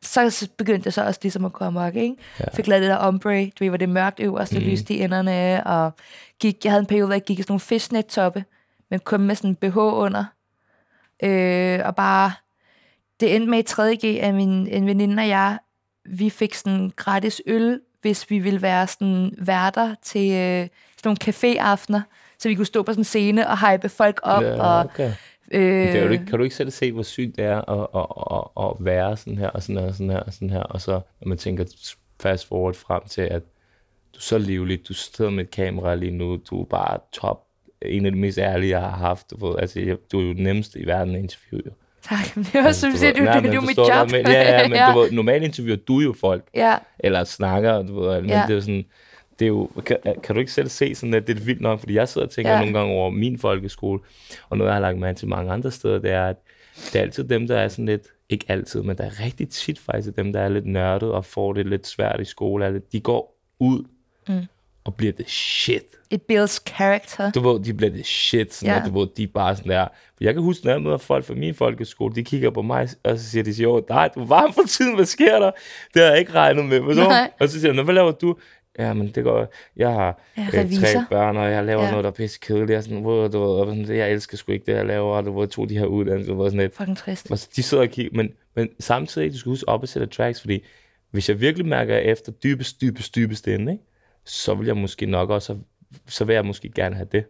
så 0.03 0.49
begyndte 0.59 0.87
jeg 0.87 0.93
så 0.93 1.05
også 1.05 1.21
ligesom 1.23 1.45
at 1.45 1.53
komme 1.53 1.81
op, 1.81 1.97
ikke? 1.97 2.17
Ja. 2.41 2.45
Fik 2.55 2.67
lavet 2.67 2.83
det 2.83 2.91
der 2.91 2.97
ombre, 2.97 3.45
du 3.59 3.65
ved, 3.65 3.69
hvor 3.69 3.77
det 3.77 3.87
er 3.89 3.93
mørkt 3.93 4.21
øverst, 4.21 4.53
det 4.53 4.61
Mhm. 4.63 4.71
lyste 4.71 4.95
i 4.95 5.01
enderne, 5.01 5.67
og 5.67 5.93
gik, 6.39 6.65
jeg 6.65 6.73
havde 6.73 6.81
en 6.81 6.87
periode, 6.87 7.07
hvor 7.07 7.15
jeg 7.15 7.25
gik 7.25 7.39
i 7.39 7.43
sådan 7.43 7.53
nogle 7.53 7.61
fishnet-toppe, 7.61 8.45
men 8.91 9.01
kun 9.01 9.21
med 9.21 9.35
sådan 9.35 9.51
en 9.51 9.57
BH 9.57 9.77
under. 9.77 10.25
Øh, 11.23 11.81
og 11.85 11.97
bare, 11.97 12.33
det 13.21 13.37
endte 13.37 13.51
med 13.51 13.59
i 13.59 13.65
3.G, 13.71 14.05
at 14.23 14.35
min 14.35 14.67
en 14.67 14.87
veninde 14.87 15.21
og 15.21 15.29
jeg, 15.29 15.59
vi 16.05 16.31
fik 16.31 16.55
sådan 16.55 16.93
gratis 16.97 17.43
øl, 17.47 17.81
hvis 18.03 18.31
vi 18.31 18.39
ville 18.39 18.63
være 18.63 18.87
sådan 18.87 19.35
værter 19.39 19.95
til 20.03 20.33
øh, 20.33 20.69
sådan 21.03 21.05
nogle 21.05 21.19
caféaftener, 21.25 22.01
så 22.39 22.49
vi 22.49 22.55
kunne 22.55 22.67
stå 22.67 22.83
på 22.83 22.93
sådan 22.93 23.01
en 23.01 23.05
scene 23.05 23.49
og 23.49 23.71
hype 23.71 23.89
folk 23.89 24.21
op. 24.23 24.43
Ja, 24.43 24.63
og, 24.63 24.85
okay. 24.85 25.13
øh, 25.51 25.89
Det 25.89 25.97
er 25.97 26.05
jo 26.05 26.11
ikke, 26.11 26.27
kan 26.27 26.39
du 26.39 26.45
ikke 26.45 26.57
selv 26.57 26.71
se, 26.71 26.93
hvor 26.93 27.03
sygt 27.03 27.37
det 27.37 27.45
er 27.45 27.71
at, 27.71 27.87
at, 27.95 28.07
at, 28.33 28.71
at 28.71 28.85
være 28.85 29.17
sådan 29.17 29.39
her, 29.39 29.49
og 29.49 29.63
sådan 29.63 29.77
her, 29.77 29.87
og 29.87 29.95
sådan 29.95 30.11
her, 30.11 30.21
og 30.21 30.33
sådan 30.33 30.51
her, 30.51 30.63
og 30.63 30.81
så, 30.81 30.93
når 30.93 31.29
man 31.29 31.39
tænker 31.39 31.65
fast 32.21 32.49
forward 32.49 32.75
frem 32.75 33.03
til, 33.09 33.23
at 33.23 33.43
du 34.13 34.17
er 34.17 34.21
så 34.21 34.39
livlig, 34.39 34.89
du 34.89 34.95
sidder 34.95 35.31
med 35.31 35.45
et 35.45 35.51
kamera 35.51 35.95
lige 35.95 36.13
nu, 36.13 36.37
du 36.51 36.61
er 36.61 36.65
bare 36.65 36.99
top, 37.13 37.47
en 37.83 38.07
af 38.07 38.13
de 38.13 38.19
mest 38.19 38.39
ærlige, 38.39 38.71
jeg 38.71 38.81
har 38.81 38.97
haft, 38.97 39.31
du 39.31 39.47
ved, 39.47 39.55
altså, 39.59 39.81
jeg- 39.81 39.97
du 40.13 40.21
er 40.21 40.25
jo 40.25 40.33
den 40.33 40.43
nemmeste 40.43 40.79
i 40.81 40.87
verden 40.87 41.15
at 41.15 41.21
interviewe. 41.23 41.63
jo. 41.67 41.71
Tak, 42.03 42.37
men 42.37 42.45
det 42.53 42.65
var 42.65 42.73
som 42.73 42.91
du 42.93 42.97
siger, 42.97 43.13
du, 43.13 43.23
nej, 43.23 43.41
det 43.41 43.51
er 43.51 43.55
jo 43.55 43.61
mit 43.61 43.79
job. 43.79 43.87
du, 44.11 44.17
Men, 44.17 44.27
ja, 44.27 44.61
ja, 44.61 44.69
men 44.69 44.79
du 44.95 45.01
ved, 45.01 45.11
normalt 45.13 45.45
interviewer 45.45 45.77
du 45.89 45.99
jo 46.01 46.15
folk, 46.21 46.45
ja, 46.55 46.77
eller 46.99 47.25
snakker, 47.25 47.83
du 47.83 48.01
ved, 48.01 48.21
men 48.21 48.31
Ja. 48.31 48.43
det 48.47 48.51
er 48.51 48.55
jo 48.55 48.61
sådan, 48.61 48.85
det 49.39 49.45
er 49.45 49.49
jo, 49.49 49.71
kan, 49.87 49.97
kan 50.23 50.35
du 50.35 50.39
ikke 50.41 50.53
selv 50.53 50.69
se 50.69 50.95
sådan, 50.95 51.15
at 51.15 51.27
det 51.27 51.37
er 51.41 51.45
vildt 51.45 51.61
nok, 51.61 51.79
fordi 51.81 51.95
jeg 51.95 52.09
sidder 52.09 52.27
og 52.27 52.33
tænker 52.33 52.51
Ja. 52.51 52.57
ja. 52.59 52.63
nogle 52.65 52.79
gange 52.79 52.95
over 52.95 53.11
min 53.11 53.39
folkeskole, 53.39 54.01
og 54.51 54.59
noget, 54.59 54.69
jeg 54.69 54.75
har 54.75 54.81
lagt 54.81 54.99
mærke 54.99 55.19
til 55.19 55.29
mange 55.29 55.53
andre 55.53 55.71
steder, 55.71 55.99
det 55.99 56.11
er, 56.11 56.27
at 56.27 56.37
det 56.93 56.97
er 56.97 57.01
altid 57.03 57.25
dem, 57.25 57.47
der 57.47 57.59
er 57.59 57.69
sådan 57.69 57.87
lidt, 57.87 58.03
ikke 58.29 58.45
altid, 58.49 58.83
men 58.83 58.97
der 58.99 59.05
er 59.05 59.25
rigtig 59.25 59.49
tit 59.49 59.79
faktisk 59.79 60.17
dem, 60.17 60.33
der 60.33 60.41
er 60.41 60.49
lidt 60.49 60.67
nørdet 60.67 61.13
og 61.13 61.25
får 61.25 61.53
det 61.53 61.67
lidt 61.67 61.87
svært 61.87 62.21
i 62.21 62.25
skole, 62.25 62.65
er 62.65 62.79
de 62.93 63.01
går 63.01 63.37
ud 63.59 63.85
Mm. 64.29 64.35
Og 64.85 64.95
bliver 64.95 65.13
det 65.13 65.31
shit. 65.31 65.83
it 66.11 66.23
builds 66.23 66.63
character. 66.69 67.31
Du 67.31 67.41
ved, 67.53 67.65
de 67.65 67.75
bliver 67.75 67.91
det 67.91 68.07
shit, 68.07 68.55
sådan 68.55 68.75
Ja. 68.75 68.81
ja. 68.83 68.89
du 68.89 68.99
ved, 69.01 69.09
de 69.17 69.23
er 69.23 69.27
bare 69.35 69.57
sådan 69.57 69.71
der. 69.73 69.87
Jeg 70.21 70.35
kan 70.35 70.43
huske, 70.43 70.65
når 70.67 70.73
jeg 70.73 70.83
møder 70.83 70.97
folk 70.97 71.25
fra 71.25 71.35
min 71.35 71.55
folkeskole, 71.55 72.15
de 72.15 72.25
kigger 72.25 72.51
på 72.51 72.63
mig, 72.63 72.89
og 73.05 73.19
så 73.19 73.31
siger 73.31 73.43
de, 73.43 73.51
jo, 73.51 73.85
nej, 73.89 74.09
du 74.15 74.21
er 74.21 74.27
varm 74.27 74.53
for 74.53 74.63
tiden, 74.69 74.95
hvad 74.95 75.05
sker 75.05 75.39
der? 75.39 75.51
Det 75.95 76.03
har 76.03 76.09
jeg 76.11 76.19
ikke 76.19 76.33
regnet 76.33 76.65
med. 76.65 76.81
Du? 76.81 76.87
Nej. 76.95 77.31
Og 77.41 77.49
så 77.49 77.61
siger 77.61 77.69
jeg, 77.69 77.77
"Nå, 77.77 77.83
hvad 77.83 77.95
laver 77.95 78.11
du? 78.13 78.37
Ja, 78.79 78.93
men 78.93 79.09
det 79.09 79.25
går, 79.25 79.53
jeg 79.77 79.91
har 79.93 80.21
Ja, 80.37 80.43
øh, 80.43 80.73
tre 80.73 81.05
børn, 81.11 81.37
og 81.37 81.51
jeg 81.51 81.65
laver 81.65 81.83
Ja. 81.85 81.91
noget, 81.91 82.05
der 82.05 82.11
er 82.11 82.15
pisse 82.15 82.39
kedeligt. 82.43 82.71
Jeg, 82.71 82.83
sådan, 82.85 82.99
"Wow, 82.99 83.29
du 83.29 83.39
ved, 83.41 83.49
og 83.61 83.67
sådan, 83.67 83.97
jeg 83.97 84.11
elsker 84.13 84.37
sgu 84.37 84.53
ikke 84.53 84.67
det, 84.67 84.73
jeg 84.73 84.87
laver, 84.87 85.17
og 85.17 85.25
du 85.25 85.33
ved, 85.33 85.43
jeg 85.43 85.51
tog 85.51 85.69
de 85.69 85.79
her 85.79 85.87
uddannelser, 85.87 86.35
og 86.35 86.51
sådan 86.51 86.61
lidt. 86.61 86.77
Fucking 86.77 86.97
trist. 86.97 87.31
Og 87.31 87.39
så 87.39 87.49
de 87.57 87.63
sidder 87.63 87.85
og 87.85 87.91
kigger, 87.91 88.11
men, 88.17 88.31
men 88.57 88.69
samtidig, 88.81 89.33
du 89.33 89.39
skal 89.39 89.51
huske 89.51 89.69
opposite 89.69 90.07
tracks, 90.07 90.41
fordi 90.41 90.65
hvis 91.11 91.29
jeg 91.29 91.41
virkelig 91.41 91.67
mærker 91.67 91.97
efter 91.97 92.33
dybest, 92.33 92.81
dybest, 92.81 93.15
dybest 93.15 93.47
inde, 93.47 93.73
ikke, 93.73 93.85
så 94.25 94.55
vil 94.55 94.67
jeg 94.67 94.77
måske 94.77 95.07
nok 95.07 95.31
også, 95.31 95.57
så 96.07 96.25
vil 96.25 96.35
jeg 96.35 96.47
måske 96.47 96.69
gerne 96.75 96.97
have 96.97 97.09
det. 97.13 97.25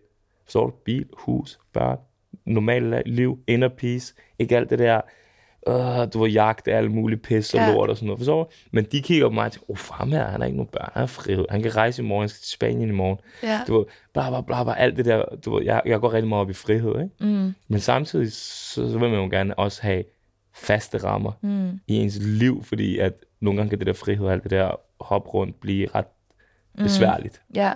Forstår 0.44 0.66
du? 0.66 0.72
Bil, 0.84 1.06
hus, 1.12 1.58
børn, 1.72 1.98
normalt 2.46 3.08
liv, 3.08 3.38
inner 3.46 3.68
peace, 3.68 4.14
ikke 4.38 4.56
alt 4.56 4.70
det 4.70 4.78
der, 4.78 5.00
øh, 5.68 6.12
du 6.12 6.18
var 6.18 6.26
jagt 6.26 6.68
af 6.68 6.76
alle 6.76 6.90
mulige 6.90 7.18
pis 7.18 7.54
og 7.54 7.60
Ja. 7.60 7.72
lort 7.72 7.90
og 7.90 7.96
sådan 7.96 8.06
noget, 8.06 8.18
forstår 8.18 8.44
du? 8.44 8.50
Men 8.70 8.84
de 8.84 9.02
kigger 9.02 9.28
på 9.28 9.34
mig 9.34 9.44
og 9.46 9.52
tænker, 9.52 9.70
oh, 9.70 9.76
ham 9.90 10.12
her, 10.12 10.24
han 10.26 10.40
har 10.40 10.46
ikke 10.46 10.56
nogen 10.56 10.70
børn, 10.72 10.90
han 10.94 11.02
er 11.02 11.06
frihed, 11.06 11.44
han 11.50 11.62
kan 11.62 11.76
rejse 11.76 12.02
i 12.02 12.04
morgen, 12.04 12.22
han 12.22 12.28
skal 12.28 12.40
til 12.42 12.50
Spanien 12.52 12.88
i 12.88 12.92
morgen. 12.92 13.18
Ja. 13.42 13.60
Du 13.66 13.78
ved, 13.78 13.84
bla, 14.12 14.28
bla, 14.30 14.40
bla, 14.40 14.64
bla, 14.64 14.74
alt 14.74 14.96
det 14.96 15.04
der, 15.04 15.24
du 15.44 15.54
ved, 15.54 15.64
jeg, 15.64 15.82
jeg 15.86 16.00
går 16.00 16.12
rigtig 16.12 16.28
meget 16.28 16.40
op 16.40 16.50
i 16.50 16.54
frihed, 16.54 16.94
ikke? 17.02 17.10
Mm. 17.20 17.54
Men 17.68 17.80
samtidig, 17.80 18.32
så, 18.32 18.92
så 18.92 18.98
vil 18.98 19.10
man 19.10 19.20
jo 19.20 19.28
gerne 19.30 19.58
også 19.58 19.82
have 19.82 20.04
faste 20.54 20.98
rammer 20.98 21.32
mm. 21.42 21.80
i 21.86 21.94
ens 21.96 22.18
liv, 22.22 22.64
fordi 22.64 22.98
at 22.98 23.12
nogle 23.40 23.56
gange 23.56 23.70
kan 23.70 23.78
det 23.78 23.86
der 23.86 23.92
frihed 23.92 24.26
og 24.26 24.32
alt 24.32 24.42
det 24.42 24.50
der 24.50 24.74
hop 25.00 25.34
rundt 25.34 25.60
blive 25.60 25.88
ret 25.94 26.06
besværligt, 26.76 27.42
Ja, 27.54 27.72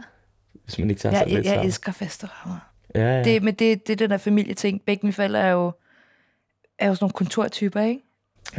hvis 0.64 0.78
man 0.78 0.90
ikke 0.90 1.00
tager 1.00 1.12
jeg, 1.12 1.18
sig 1.18 1.34
lidt 1.34 1.46
jeg, 1.46 1.56
jeg 1.56 1.64
elsker 1.64 1.92
faste 1.92 2.26
rammer. 2.26 2.58
Ja, 2.94 3.16
ja. 3.16 3.24
Det, 3.24 3.42
men 3.42 3.54
det, 3.54 3.86
det 3.86 3.92
er 3.92 3.96
den 3.96 4.10
der 4.10 4.16
familieting. 4.16 4.82
Begge 4.82 5.06
mine 5.06 5.12
forældre 5.12 5.40
er 5.40 5.50
jo, 5.50 5.72
er 6.78 6.88
jo 6.88 6.94
sådan 6.94 7.04
nogle 7.04 7.12
kontortyper, 7.12 7.80
ikke? 7.80 8.00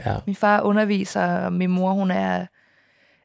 ja. 0.05 0.17
Min 0.25 0.35
far 0.35 0.61
underviser, 0.61 1.25
og 1.25 1.53
min 1.53 1.69
mor, 1.69 1.93
hun 1.93 2.11
er, 2.11 2.45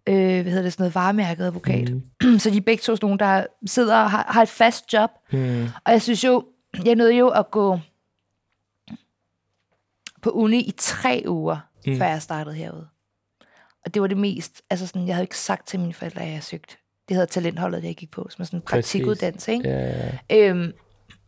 øh, 0.06 0.14
hvad 0.14 0.44
hedder 0.44 0.62
det, 0.62 0.72
sådan 0.72 0.82
noget 0.82 0.94
varemærket 0.94 1.44
advokat. 1.44 1.90
Mm. 1.90 2.38
så 2.38 2.50
de 2.50 2.56
er 2.56 2.60
begge 2.60 2.80
to 2.80 2.96
sådan 2.96 3.06
nogle, 3.06 3.18
der 3.18 3.46
sidder 3.66 3.96
og 3.96 4.10
har, 4.10 4.26
har 4.28 4.42
et 4.42 4.48
fast 4.48 4.92
job. 4.92 5.10
Mm. 5.32 5.64
Og 5.84 5.92
jeg 5.92 6.02
synes 6.02 6.24
jo, 6.24 6.44
jeg 6.84 6.94
nåede 6.94 7.14
jo 7.14 7.28
at 7.28 7.50
gå 7.50 7.80
på 10.22 10.30
uni 10.30 10.60
i 10.60 10.74
tre 10.76 11.22
uger, 11.26 11.58
mm. 11.86 11.98
før 11.98 12.06
jeg 12.06 12.22
startede 12.22 12.54
herude. 12.54 12.88
Og 13.84 13.94
det 13.94 14.02
var 14.02 14.08
det 14.08 14.16
mest, 14.16 14.62
altså 14.70 14.86
sådan, 14.86 15.06
jeg 15.06 15.14
havde 15.14 15.24
ikke 15.24 15.38
sagt 15.38 15.68
til 15.68 15.80
mine 15.80 15.94
forældre, 15.94 16.22
at 16.22 16.32
jeg 16.32 16.42
søgte. 16.42 16.76
Det 17.10 17.16
hedder 17.16 17.26
talentholdet, 17.26 17.84
jeg 17.84 17.94
gik 17.94 18.10
på, 18.10 18.26
som 18.30 18.42
er 18.42 18.46
sådan 18.46 18.58
en 18.58 18.62
praktikuddannelse, 18.66 19.52
ikke? 19.52 19.68
ja, 19.68 19.78
ja. 20.30 20.48
Øhm, 20.48 20.60
jeg 20.60 20.72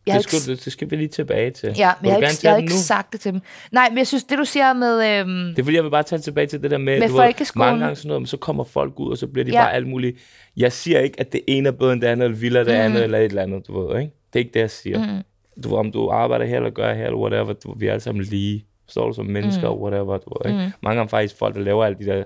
Det, 0.05 0.11
havde 0.13 0.19
ikke 0.21 0.37
skal, 0.37 0.55
det 0.65 0.73
skal 0.73 0.91
vi 0.91 0.95
lige 0.95 1.07
tilbage 1.07 1.51
til. 1.51 1.73
Ja, 1.77 1.91
men 2.01 2.09
jeg 2.11 2.17
ikke, 2.17 2.27
jeg 2.43 2.51
har 2.51 2.57
ikke 2.57 2.73
nu? 2.73 2.77
sagt 2.77 3.11
det 3.13 3.19
til 3.21 3.33
dem. 3.33 3.41
Nej, 3.71 3.89
men 3.89 3.97
jeg 3.97 4.07
synes, 4.07 4.23
det 4.23 4.37
du 4.37 4.45
siger 4.45 4.73
med... 4.73 5.19
Øhm, 5.19 5.29
Det 5.29 5.59
er 5.59 5.63
fordi, 5.63 5.75
jeg 5.75 5.83
vil 5.83 5.89
bare 5.89 6.03
tage 6.03 6.19
tilbage 6.19 6.47
til 6.47 6.63
det 6.63 6.71
der 6.71 6.77
med, 6.77 6.99
Med 6.99 7.07
du 7.09 7.13
ved, 7.15 7.33
mange 7.55 7.79
gange 7.79 7.95
sådan 7.95 8.07
noget, 8.07 8.21
men 8.21 8.27
så 8.27 8.37
kommer 8.37 8.63
folk 8.63 8.99
ud, 8.99 9.11
og 9.11 9.17
så 9.17 9.27
bliver 9.27 9.45
de 9.45 9.51
Ja. 9.51 9.61
bare 9.63 9.73
alt 9.73 9.87
muligt. 9.87 10.17
Jeg 10.57 10.71
siger 10.71 10.99
ikke, 10.99 11.19
at 11.19 11.33
det 11.33 11.41
ene 11.47 11.67
er 11.67 11.71
bedre 11.71 11.93
end 11.93 12.01
det 12.01 12.07
andet, 12.07 12.25
eller 12.25 12.37
vildere 12.37 12.65
det 12.65 12.73
Mhm. 12.73 12.81
andet, 12.81 13.03
eller 13.03 13.17
et 13.17 13.23
eller 13.25 13.41
andet, 13.41 13.67
du 13.67 13.87
ved, 13.87 13.99
ikke? 13.99 14.11
Det 14.33 14.39
er 14.39 14.43
ikke 14.43 14.53
det, 14.53 14.59
jeg 14.59 14.71
siger. 14.71 14.99
Mm. 15.15 15.61
Du 15.63 15.75
om 15.75 15.91
du 15.91 16.09
arbejder 16.09 16.45
her, 16.45 16.55
eller 16.57 16.69
gør 16.69 16.93
her, 16.93 17.05
eller 17.05 17.17
whatever, 17.19 17.53
du, 17.53 17.75
vi 17.77 17.87
er 17.87 17.91
alle 17.91 18.01
sammen 18.01 18.23
lige. 18.23 18.65
Står 18.87 19.07
du 19.07 19.13
som 19.13 19.25
mennesker, 19.25 19.73
mm. 19.75 19.81
whatever, 19.81 20.17
du 20.17 20.37
ved, 20.43 20.51
ikke? 20.51 20.65
Mm. 20.65 20.71
Mange 20.83 20.97
gange 20.97 21.09
faktisk 21.09 21.37
folk, 21.37 21.55
der 21.55 21.61
laver 21.61 21.85
alle 21.85 21.97
de 21.99 22.05
der 22.05 22.23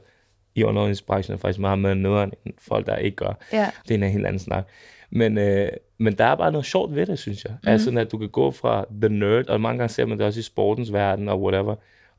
i 0.58 0.64
underholdningsbranchen, 0.64 1.34
er 1.34 1.38
faktisk 1.38 1.60
meget 1.60 1.80
mere 1.80 1.96
nederen, 1.96 2.34
end 2.46 2.54
folk, 2.60 2.86
der 2.86 2.96
ikke 2.96 3.16
gør. 3.16 3.34
ja. 3.54 3.70
Det 3.88 3.92
er 4.02 4.06
en 4.06 4.12
helt 4.12 4.26
anden 4.26 4.40
snak. 4.40 4.68
Men, 5.10 5.38
øh, 5.38 5.70
men 5.98 6.14
der 6.18 6.26
er 6.26 6.36
bare 6.36 6.52
noget 6.52 6.66
sjovt 6.66 6.96
ved 6.96 7.06
det, 7.06 7.20
synes 7.20 7.44
jeg. 7.44 7.54
Mm. 7.64 7.70
Altså, 7.70 7.92
at 8.00 8.12
du 8.12 8.18
kan 8.18 8.30
gå 8.30 8.52
fra 8.52 8.86
the 9.02 9.10
nerd, 9.10 9.50
og 9.50 9.62
mange 9.62 9.78
gange 9.78 9.94
ser 9.94 10.06
man 10.06 10.18
det 10.18 10.26
også 10.26 10.40
i 10.40 10.44
sportens 10.44 10.94
verden 10.94 11.30
og 11.30 11.42
whatever, 11.42 11.76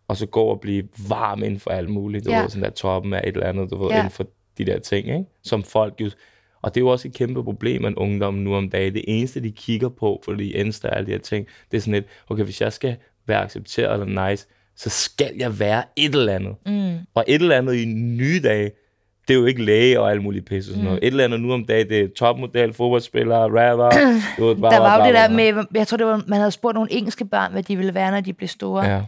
og 0.09 0.17
så 0.17 0.27
gå 0.27 0.43
og 0.43 0.61
blive 0.61 0.89
varm 1.09 1.43
inden 1.43 1.61
for 1.61 1.71
alt 1.71 1.89
muligt. 1.91 2.25
Du 2.27 2.31
Ja. 2.31 2.41
ved, 2.43 2.49
sådan 2.49 2.63
der 2.63 2.71
toppen 2.71 3.13
af 3.13 3.21
et 3.27 3.35
eller 3.35 3.47
andet, 3.47 3.71
du 3.71 3.83
ved, 3.83 3.91
Ja. 3.91 3.97
inden 3.97 4.11
for 4.11 4.27
de 4.59 4.65
der 4.67 4.79
ting, 4.79 5.07
ikke? 5.09 5.25
Som 5.43 5.63
folk 5.63 5.95
jo... 6.01 6.11
Og 6.63 6.75
det 6.75 6.81
er 6.81 6.85
jo 6.85 6.89
også 6.89 7.09
et 7.09 7.15
kæmpe 7.15 7.45
problem 7.45 7.83
med 7.83 7.93
ungdommen 7.97 8.45
nu 8.45 8.55
om 8.57 8.71
dagen. 8.71 8.95
Det 8.95 9.05
eneste, 9.09 9.43
de 9.43 9.51
kigger 9.51 9.89
på, 9.89 10.21
fordi 10.25 10.53
Insta 10.53 10.89
og 10.89 10.97
alle 10.97 11.07
de 11.07 11.11
her 11.13 11.19
ting, 11.19 11.47
det 11.71 11.77
er 11.77 11.81
sådan 11.81 11.95
lidt, 11.95 12.05
okay, 12.29 12.45
hvis 12.45 12.61
jeg 12.61 12.73
skal 12.73 12.97
være 13.27 13.43
accepteret 13.43 14.01
eller 14.01 14.29
nice, 14.31 14.47
så 14.79 14.91
skal 14.91 15.31
jeg 15.39 15.61
være 15.61 15.83
et 15.97 16.15
eller 16.15 16.33
andet. 16.33 16.55
Mm. 16.67 16.99
Og 17.15 17.25
et 17.29 17.43
eller 17.43 17.57
andet 17.57 17.75
i 17.75 17.85
nye 17.85 18.41
dage, 18.45 18.71
det 19.29 19.35
er 19.35 19.39
jo 19.39 19.47
ikke 19.47 19.65
læge 19.65 20.01
og 20.01 20.11
alt 20.11 20.23
muligt 20.23 20.47
pisse 20.47 20.71
og 20.71 20.73
sådan 20.73 20.85
noget. 20.85 20.99
Et 21.03 21.07
eller 21.07 21.25
andet 21.25 21.41
nu 21.41 21.53
om 21.53 21.65
dagen, 21.65 21.89
det 21.89 22.01
er 22.01 22.09
topmodel, 22.17 22.75
fodboldspillere, 22.75 23.43
rapper. 23.43 23.91
du 24.39 24.47
ved, 24.47 24.57
bla, 24.57 24.69
Der 24.69 24.79
var 24.79 24.99
jo 24.99 25.05
det 25.05 25.15
der 25.15 25.29
med, 25.29 25.65
jeg 25.75 25.87
tror, 25.87 25.97
det 25.97 26.07
var, 26.07 26.23
man 26.27 26.39
havde 26.39 26.51
spurgt 26.51 26.75
nogle 26.75 26.93
engelske 26.93 27.25
børn, 27.25 27.53
hvad 27.53 27.63
de 27.63 27.77
ville 27.77 27.95
være, 27.95 28.11
når 28.11 28.21
de 28.21 28.33
blev 28.33 28.49
store. 28.49 28.85
Ja. 28.85 29.01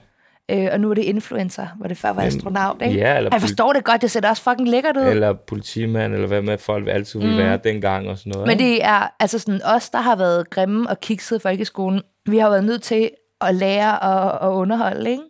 Øh, 0.51 0.69
og 0.73 0.81
nu 0.81 0.91
er 0.91 0.95
det 0.95 1.03
influencer, 1.03 1.67
hvor 1.77 1.89
det 1.89 1.97
før 1.97 2.13
var 2.13 2.23
astronaut, 2.23 2.83
ikke? 2.83 2.99
ja, 2.99 3.17
eller 3.17 3.31
jeg 3.33 3.41
forstår 3.41 3.73
det 3.73 3.85
godt, 3.85 4.03
det 4.03 4.11
ser 4.11 4.21
da 4.21 4.29
også 4.29 4.43
fucking 4.43 4.69
lækkert 4.69 4.97
ud. 4.97 5.03
Eller 5.03 5.33
politimand, 5.33 6.15
eller 6.15 6.27
hvad 6.27 6.43
med 6.43 6.59
folk 6.59 6.89
altid 6.89 7.21
ville 7.21 7.37
være 7.37 7.59
dengang 7.65 8.09
og 8.09 8.19
sådan 8.19 8.31
noget. 8.33 8.47
Men 8.47 8.59
det 8.59 8.85
er 8.85 9.15
altså 9.21 9.39
sådan 9.39 9.61
os, 9.65 9.91
der 9.91 10.01
har 10.01 10.17
været 10.17 10.51
grimme 10.51 10.91
og 10.91 11.01
kikset 11.01 11.37
i 11.37 11.39
folkeskolen. 11.43 12.03
Vi 12.27 12.39
har 12.39 12.51
været 12.51 12.65
nødt 12.65 12.83
til 12.83 13.11
at 13.41 13.55
lære 13.55 13.99
og, 13.99 14.49
og 14.49 14.57
underholde, 14.57 15.11
ikke? 15.11 15.23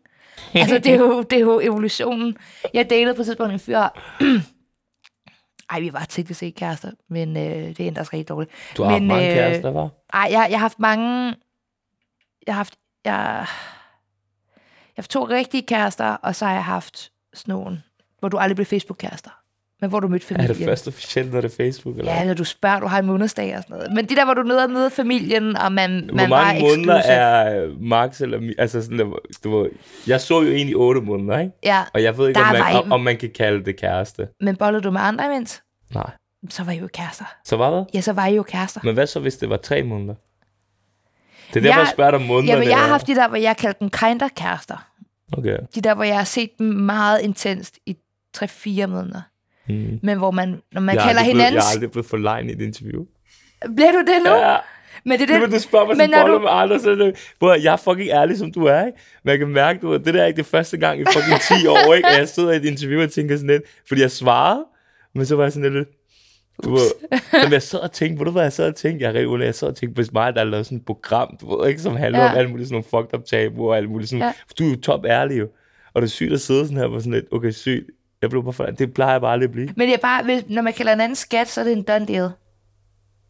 Altså, 0.55 0.79
det 0.79 0.87
er, 0.87 0.99
jo, 0.99 1.23
det 1.23 1.37
er 1.37 1.41
jo 1.41 1.61
evolutionen. 1.61 2.37
Jeg 2.75 2.91
datede 2.91 3.15
på 3.15 3.23
et 3.23 3.27
tidspunkt 3.27 3.53
en 3.53 3.59
fyr. 3.59 3.79
Ej, 5.71 5.81
vi 5.81 5.93
var 5.93 6.05
teknisk 6.05 6.41
set 6.41 6.55
kærester, 6.55 6.91
men 7.09 7.37
øh, 7.37 7.43
det 7.77 7.81
ændrer 7.81 8.05
sig 8.05 8.13
rigtig 8.13 8.29
dårligt. 8.29 8.53
Du 8.77 8.83
har 8.83 8.91
haft 8.91 9.03
men, 9.03 9.09
mange 9.09 9.29
øh, 9.29 9.35
kærester, 9.35 9.71
var? 9.71 9.89
Ej, 10.13 10.29
jeg, 10.31 10.47
jeg 10.51 10.59
har 10.59 10.65
haft 10.65 10.79
mange... 10.79 11.35
Jeg 12.47 12.55
har 12.55 12.59
haft... 12.59 12.75
Jeg, 13.05 13.13
jeg 13.13 14.97
har 14.97 15.03
haft 15.03 15.11
to 15.11 15.25
rigtige 15.25 15.63
kærester, 15.63 16.07
og 16.07 16.35
så 16.35 16.47
har 16.47 16.53
jeg 16.53 16.65
haft 16.65 17.13
sådan 17.35 17.53
nogle, 17.53 17.83
hvor 18.19 18.29
du 18.29 18.39
aldrig 18.39 18.57
blev 18.57 18.67
Facebook-kærester. 18.67 19.40
Men 19.81 19.91
hvor 19.91 20.01
du 20.01 20.09
mødte 20.09 20.25
Er 20.25 20.29
familien. 20.29 20.57
det 20.57 20.65
først 20.65 20.89
officielt, 20.89 21.33
når 21.33 21.41
det 21.41 21.53
er 21.53 21.57
Facebook? 21.57 21.97
Eller? 21.99 22.13
Ja, 22.13 22.25
når 22.25 22.35
du 22.35 22.45
spørger, 22.45 22.81
du 22.81 22.87
har 22.87 22.99
en 22.99 23.07
månedsdag 23.07 23.57
og 23.57 23.63
sådan 23.63 23.77
noget. 23.77 23.93
Men 23.93 24.07
de 24.09 24.17
der, 24.17 24.25
hvor 24.25 24.35
du 24.35 24.59
at 24.59 24.71
møde 24.71 24.91
familien, 24.91 25.57
og 25.57 25.73
man, 25.73 26.05
Hvor 26.05 26.15
man 26.15 26.31
var 26.31 26.45
mange 26.45 26.61
måneder 26.61 26.97
exclusive. 26.99 27.17
er 27.17 27.69
max? 27.81 28.21
Eller, 28.21 28.53
altså 28.59 28.83
sådan, 28.83 28.99
der, 28.99 29.05
du 29.45 29.59
ved, 29.59 29.71
jeg 30.07 30.21
så 30.21 30.43
jo 30.43 30.49
egentlig 30.49 30.77
otte 30.77 31.01
måneder, 31.01 31.39
ikke? 31.39 31.53
Ja, 31.65 31.83
Og 31.95 32.03
jeg 32.03 32.19
ved 32.19 32.29
ikke, 32.29 32.39
Der 32.41 32.47
om 32.47 32.53
man, 32.53 32.61
var 32.61 32.81
om, 32.83 32.93
om 32.93 33.01
man 33.01 33.17
kan 33.17 33.31
kalde 33.37 33.65
det 33.65 33.77
kæreste. 33.81 34.29
men 34.41 34.57
bollede 34.57 34.83
du 34.83 34.91
med 34.91 35.01
andre 35.01 35.25
imens? 35.27 35.63
Nej. 35.95 36.11
Så 36.51 36.65
var 36.65 36.73
I 36.73 36.79
jo 36.79 36.89
kærester. 36.95 37.25
Så 37.45 37.57
hvad 37.57 37.67
det? 37.73 37.87
Ja, 37.95 38.01
så 38.01 38.13
var 38.13 38.27
I 38.27 38.35
jo 38.35 38.43
kærester. 38.43 38.81
Men 38.85 38.95
hvad 38.95 39.07
så, 39.07 39.21
hvis 39.21 39.37
det 39.37 39.51
var 39.51 39.57
tre 39.57 39.83
måneder? 39.83 40.15
Det 40.15 41.57
er 41.57 41.61
derfor, 41.61 41.67
jeg, 41.67 41.71
Jeg- 41.71 41.79
jeg 41.79 41.89
spørger 41.93 42.11
dig 42.11 42.21
om 42.21 42.27
måneder. 42.27 42.53
Jamen, 42.55 42.69
jeg 42.69 42.79
har 42.79 42.89
haft 42.89 43.07
de 43.07 43.15
der, 43.15 43.29
hvor 43.29 43.37
jeg 43.37 43.57
kaldte 43.57 43.81
dem 43.81 43.91
kinder 43.91 44.29
kærester. 44.37 44.87
Okay. 45.33 45.57
De 45.75 45.81
der, 45.81 45.95
hvor 45.95 46.05
jeg 46.05 46.17
har 46.17 46.25
set 46.25 46.51
dem 46.59 46.67
meget 46.67 47.21
intenst 47.21 47.79
i 47.87 47.97
3-4 48.37 48.87
måneder. 48.87 49.21
Mm. 49.73 49.99
Men 50.03 50.19
hvor 50.19 50.31
man, 50.31 50.61
når 50.73 50.81
man 50.81 50.95
jeg, 50.95 51.03
er 51.03 51.07
kalder 51.07 51.23
hinandens... 51.23 51.55
jeg 51.55 51.61
er 51.71 51.75
aldrig 51.75 51.91
blevet 51.91 52.07
for 52.07 52.17
line 52.17 52.53
i 52.53 52.55
et 52.55 52.61
interview. 52.61 53.05
Bliver 53.77 53.93
du 53.93 53.99
det 53.99 54.17
nu? 54.25 54.31
Ja. 54.31 54.57
Men 55.05 55.19
det 55.19 55.31
er 55.31 55.35
Det, 55.35 55.43
men 55.43 55.51
du 55.51 55.59
spørger 55.61 55.87
mig 55.87 55.97
men 55.97 56.11
når 56.11 56.21
boller 56.21 56.37
du- 56.37 56.43
med 56.43 56.51
andre, 56.53 56.81
så 56.81 56.91
er 56.91 56.95
det, 56.95 57.33
hvor 57.39 57.55
jeg 57.55 57.73
er 57.73 57.77
fucking 57.77 58.09
ærlig, 58.11 58.39
som 58.39 58.53
du 58.53 58.65
er, 58.65 58.87
ikke? 58.87 58.99
Men 59.25 59.31
jeg 59.31 59.39
kan 59.39 59.49
mærke, 59.49 59.79
du, 59.83 59.89
ved, 59.89 59.99
det 59.99 60.15
der 60.15 60.23
er 60.23 60.27
ikke 60.27 60.37
det 60.37 60.47
første 60.47 60.77
gang 60.77 61.01
i 61.01 61.05
fucking 61.05 61.61
10 61.61 61.67
år, 61.87 61.95
ikke? 61.95 62.09
At 62.09 62.19
jeg 62.19 62.29
sidder 62.29 62.53
i 62.53 62.57
et 62.57 62.65
interview 62.65 63.03
og 63.03 63.11
tænker 63.11 63.37
sådan 63.37 63.51
lidt, 63.51 63.63
fordi 63.89 64.01
jeg 64.01 64.11
svarede, 64.11 64.65
men 65.15 65.27
så 65.27 65.37
var 65.37 65.43
jeg 65.43 65.53
sådan 65.53 65.73
lidt, 65.73 65.89
du 66.65 66.71
ved, 66.71 66.81
jeg 67.51 67.63
sad 67.63 67.79
og 67.81 67.93
tænkte, 67.93 68.17
hvor 68.17 68.25
du 68.25 68.31
hvad 68.31 68.43
jeg 68.43 68.53
sad 68.53 68.67
og 68.69 68.77
tænkte, 68.77 69.03
jeg 69.03 69.11
er 69.11 69.15
rigtig 69.15 69.47
jeg 69.47 69.55
sad 69.55 69.69
og 69.69 69.77
tænkte, 69.77 69.95
hvis 69.95 70.13
mig, 70.13 70.35
der 70.35 70.45
lavede 70.45 70.65
sådan 70.65 70.79
et 70.79 70.85
program, 70.85 71.37
du 71.41 71.57
ved, 71.61 71.69
ikke, 71.69 71.81
som 71.81 71.97
handler 71.97 72.19
Ja. 72.25 72.31
om 72.31 72.37
alt 72.39 72.51
muligt 72.51 72.69
sådan 72.69 72.85
nogle 72.93 73.05
fucked 73.07 73.19
up 73.21 73.25
tabuer 73.27 73.71
og 73.71 73.77
alt 73.77 73.91
muligt 73.91 74.11
sådan, 74.11 74.23
Ja. 74.25 74.33
du 74.59 74.65
er 74.67 74.71
jo 74.71 74.81
top 74.81 75.05
ærlig 75.05 75.39
jo, 75.39 75.49
og 75.95 76.03
det 76.03 76.07
er 76.09 76.11
sygt 76.11 76.33
at 76.33 76.41
sidde 76.41 76.65
sådan 76.65 76.77
her, 76.77 76.87
hvor 76.87 76.99
sådan 76.99 77.13
lidt, 77.13 77.25
okay, 77.33 77.51
sygt, 77.51 77.85
jeg 78.23 78.31
blev 78.31 78.45
bare 78.45 78.53
for, 78.53 78.65
det 78.67 78.95
plejer 78.95 79.13
jeg 79.13 79.21
bare 79.21 79.33
aldrig 79.33 79.45
at 79.47 79.53
blive. 79.53 79.73
Men 79.77 79.89
det 79.89 79.95
er 79.95 79.99
bare, 79.99 80.23
hvis, 80.25 80.43
når 80.49 80.63
man 80.63 80.73
kalder 80.73 80.93
hinanden 80.93 81.17
skat, 81.17 81.49
så 81.49 81.61
er 81.61 81.65
det 81.65 81.73
en 81.73 81.83
done 81.83 82.07
deal. 82.07 82.31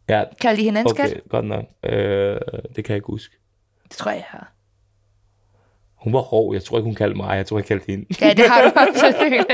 Ja, 0.09 0.23
Kalder 0.41 0.55
de 0.55 0.63
hinanden 0.63 0.91
okay, 0.91 1.07
skat? 1.07 1.21
godt 1.29 1.45
nok. 1.45 1.65
Øh, 1.83 2.39
det 2.75 2.85
kan 2.85 2.85
jeg 2.87 2.95
ikke 2.95 3.05
huske. 3.07 3.35
Det 3.83 3.91
tror 3.97 4.11
jeg, 4.11 4.17
jeg 4.17 4.25
har. 4.27 4.51
Hun 5.95 6.13
var 6.13 6.19
hård. 6.19 6.53
Jeg 6.53 6.63
tror 6.63 6.77
ikke, 6.77 6.85
hun 6.85 6.95
kaldte 6.95 7.17
mig. 7.17 7.35
Jeg 7.37 7.45
tror, 7.45 7.57
jeg 7.57 7.65
kaldte 7.65 7.85
hende. 7.87 8.05
Ja, 8.21 8.33
det 8.33 8.45
har 8.49 8.61
du 8.61 8.71
absolut. 8.89 9.45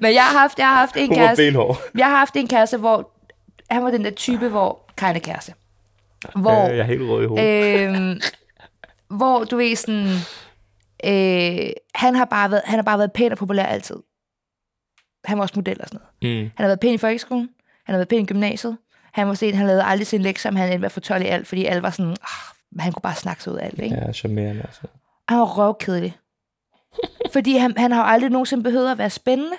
Men 0.00 0.14
jeg 0.14 0.22
har 0.22 0.38
haft, 0.38 0.58
jeg 0.58 0.66
har 0.68 0.76
haft 0.76 0.96
en 0.96 1.06
Hun 1.08 1.16
kæreste, 1.16 1.44
jeg 1.98 2.06
har 2.06 2.16
haft 2.16 2.36
en 2.36 2.48
kæreste, 2.48 2.76
hvor 2.78 3.10
han 3.70 3.84
var 3.84 3.90
den 3.90 4.04
der 4.04 4.10
type, 4.10 4.48
hvor 4.48 4.80
keine 4.96 5.20
kæreste. 5.20 5.54
Hvor, 6.36 6.64
Øh, 6.64 6.70
jeg 6.70 6.78
er 6.78 6.82
helt 6.82 7.02
rød 7.02 7.22
i 7.22 7.26
hovedet. 7.26 7.80
øhm, 7.96 8.20
hvor 9.08 9.44
du 9.44 9.56
ved 9.56 9.76
sådan, 9.76 10.06
øh, 11.04 11.70
han 11.94 12.14
har 12.14 12.24
bare 12.24 12.50
været, 12.50 12.62
han 12.64 12.78
har 12.78 12.82
bare 12.82 12.98
været 12.98 13.12
pæn 13.12 13.32
og 13.32 13.38
populær 13.38 13.64
altid. 13.64 13.96
Han 15.24 15.38
var 15.38 15.42
også 15.42 15.54
model 15.56 15.80
og 15.80 15.88
sådan 15.88 16.00
noget. 16.22 16.36
Mm. 16.36 16.50
Han 16.56 16.64
har 16.64 16.66
været 16.66 16.80
pæn 16.80 16.94
i 16.94 16.98
folkeskolen, 16.98 17.48
han 17.84 17.92
har 17.92 17.98
været 17.98 18.08
pæn 18.08 18.22
i 18.22 18.26
gymnasiet, 18.26 18.76
han 19.12 19.28
var 19.28 19.34
set, 19.34 19.54
han 19.54 19.66
lavede 19.66 19.84
aldrig 19.84 20.06
sin 20.06 20.22
lektier, 20.22 20.52
men 20.52 20.58
han 20.58 20.68
endte 20.68 20.78
med 20.78 20.86
at 20.86 20.92
få 20.92 21.00
12 21.00 21.22
i 21.22 21.26
alt, 21.26 21.46
fordi 21.46 21.64
alle 21.64 21.82
var 21.82 21.90
sådan, 21.90 22.10
ah, 22.10 22.80
han 22.80 22.92
kunne 22.92 23.02
bare 23.02 23.14
snakke 23.14 23.42
sig 23.42 23.52
ud 23.52 23.58
af 23.58 23.66
alt, 23.66 23.78
ikke? 23.78 23.96
Ja, 23.96 24.12
charmerende. 24.12 24.62
Altså. 24.62 24.80
Han 25.28 25.38
var 25.38 25.44
røvkedelig. 25.44 26.16
Fordi 27.32 27.56
han, 27.56 27.74
han 27.76 27.92
har 27.92 28.02
jo 28.02 28.08
aldrig 28.12 28.30
nogensinde 28.30 28.62
behøvet 28.62 28.90
at 28.90 28.98
være 28.98 29.10
spændende. 29.10 29.56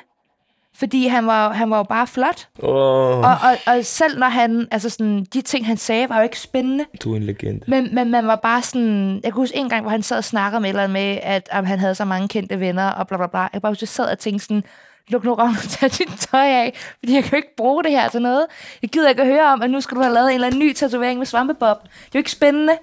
Fordi 0.79 1.07
han 1.07 1.27
var, 1.27 1.53
han 1.53 1.69
var 1.69 1.77
jo 1.77 1.83
bare 1.83 2.07
flot. 2.07 2.47
Åh, 2.63 3.17
Og, 3.17 3.23
og, 3.43 3.57
og 3.67 3.85
selv 3.85 4.19
når 4.19 4.27
han, 4.27 4.67
altså 4.71 4.89
sådan, 4.89 5.25
de 5.33 5.41
ting 5.41 5.65
han 5.65 5.77
sagde, 5.77 6.09
var 6.09 6.17
jo 6.17 6.23
ikke 6.23 6.39
spændende. 6.39 6.85
du 7.03 7.11
er 7.13 7.17
en 7.17 7.23
legende. 7.23 7.61
Men, 7.67 7.95
men 7.95 8.11
man 8.11 8.27
var 8.27 8.35
bare 8.35 8.61
sådan, 8.61 9.13
jeg 9.15 9.23
kan 9.23 9.33
huske 9.33 9.57
en 9.57 9.69
gang, 9.69 9.81
hvor 9.81 9.91
han 9.91 10.03
sad 10.03 10.17
og 10.17 10.23
snakkede 10.23 10.61
med 10.61 10.69
eller 10.69 10.87
med, 10.87 11.17
at, 11.23 11.47
at 11.51 11.67
han 11.67 11.79
havde 11.79 11.95
så 11.95 12.05
mange 12.05 12.27
kendte 12.27 12.59
venner, 12.59 12.89
og 12.89 13.07
bla 13.07 13.17
bla 13.17 13.27
bla. 13.27 13.39
Jeg 13.39 13.49
kan 13.51 13.61
bare 13.61 13.71
huske, 13.71 13.83
jeg 13.83 13.87
sad 13.87 14.05
og 14.05 14.19
tænkte 14.19 14.45
sådan, 14.45 14.63
luk 15.07 15.23
nu 15.23 15.33
røven 15.33 15.55
og 15.63 15.69
tag 15.69 15.89
dit 15.91 16.07
tøj 16.19 16.45
af, 16.47 16.73
fordi 16.99 17.13
jeg 17.15 17.23
kan 17.23 17.31
jo 17.31 17.37
ikke 17.37 17.55
bruge 17.57 17.83
det 17.83 17.91
her 17.91 18.09
til 18.09 18.21
noget. 18.21 18.45
Jeg 18.81 18.89
gider 18.89 19.09
ikke 19.09 19.21
at 19.21 19.27
høre 19.27 19.53
om, 19.53 19.61
at 19.61 19.69
nu 19.69 19.81
skal 19.81 19.97
du 19.97 20.01
have 20.01 20.13
lavet 20.13 20.27
en 20.29 20.33
eller 20.33 20.47
anden 20.47 20.59
ny 20.59 20.73
tatovering 20.73 21.17
med 21.17 21.25
svampebob. 21.25 21.77
Det 21.83 21.89
er 21.89 22.09
jo 22.15 22.19
ikke 22.19 22.31
spændende. 22.31 22.73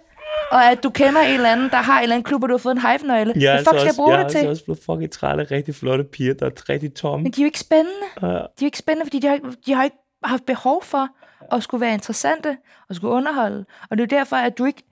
Og 0.51 0.70
at 0.70 0.83
du 0.83 0.91
kender 0.91 1.20
en 1.20 1.35
eller 1.35 1.53
anden, 1.53 1.70
der 1.70 1.76
har 1.76 1.99
en 1.99 2.03
eller 2.03 2.14
anden 2.16 2.24
klub, 2.24 2.43
og 2.43 2.49
du 2.49 2.55
har 2.55 2.59
fået 2.59 2.74
en 2.74 2.81
hive-nøgle. 2.81 3.33
Jeg 3.37 3.45
er, 3.45 3.51
Hvad 3.51 3.51
altså 3.59 3.70
fuck 3.70 3.78
skal 3.78 3.85
jeg 3.85 3.89
også, 3.89 3.97
bruge 3.97 4.12
jeg 4.12 4.18
er 4.20 4.22
det 4.22 4.31
til? 4.33 4.39
altså 4.39 4.51
også 4.51 4.64
blevet 4.64 4.81
fucking 4.87 5.11
træt 5.12 5.41
af 5.41 5.51
rigtig 5.51 5.74
flotte 5.74 6.05
piger, 6.05 6.35
der 6.35 6.47
er 6.47 6.68
rigtig 6.68 6.95
tomme. 6.95 7.22
Men 7.22 7.33
de 7.33 7.41
er 7.41 7.45
jo 7.45 7.47
ikke 7.47 7.59
spændende. 7.59 8.07
Ja. 8.22 8.26
De 8.26 8.33
er 8.35 8.43
jo 8.62 8.64
ikke 8.66 8.78
spændende, 8.78 9.07
fordi 9.07 9.18
de 9.18 9.26
har, 9.26 9.35
ikke- 9.35 9.49
de 9.66 9.72
har 9.72 9.85
ikke 9.85 9.97
haft 10.24 10.47
behov 10.47 10.85
for 10.85 11.09
at 11.53 11.62
skulle 11.62 11.81
være 11.81 11.95
interessante 11.95 12.57
og 12.89 12.95
skulle 12.95 13.14
underholde. 13.14 13.64
Og 13.91 13.97
det 13.99 14.12
er 14.12 14.16
jo 14.16 14.18
derfor, 14.18 14.37
at 14.37 14.59
du 14.59 14.64
ikke... 14.64 14.83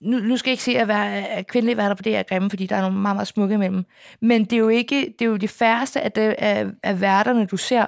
Nu, 0.00 0.18
nu 0.18 0.36
skal 0.36 0.50
jeg 0.50 0.52
ikke 0.52 0.62
se 0.64 0.78
at 0.78 0.88
være 0.88 1.16
at 1.28 1.46
kvindelige 1.46 1.76
værter 1.76 1.94
på 1.94 2.02
det 2.02 2.12
her 2.12 2.22
grimme, 2.22 2.50
fordi 2.50 2.66
der 2.66 2.76
er 2.76 2.80
nogle 2.80 2.96
meget, 2.98 3.16
meget 3.16 3.28
smukke 3.28 3.54
imellem. 3.54 3.84
Men 4.22 4.44
det 4.44 4.52
er 4.52 4.56
jo 4.58 4.68
ikke 4.68 5.14
det 5.18 5.24
er 5.24 5.28
jo 5.28 5.36
de 5.36 5.48
færreste 5.48 6.00
af, 6.00 6.12
det, 6.12 6.34
af, 6.38 6.66
af 6.82 7.00
værterne, 7.00 7.46
du 7.46 7.56
ser, 7.56 7.86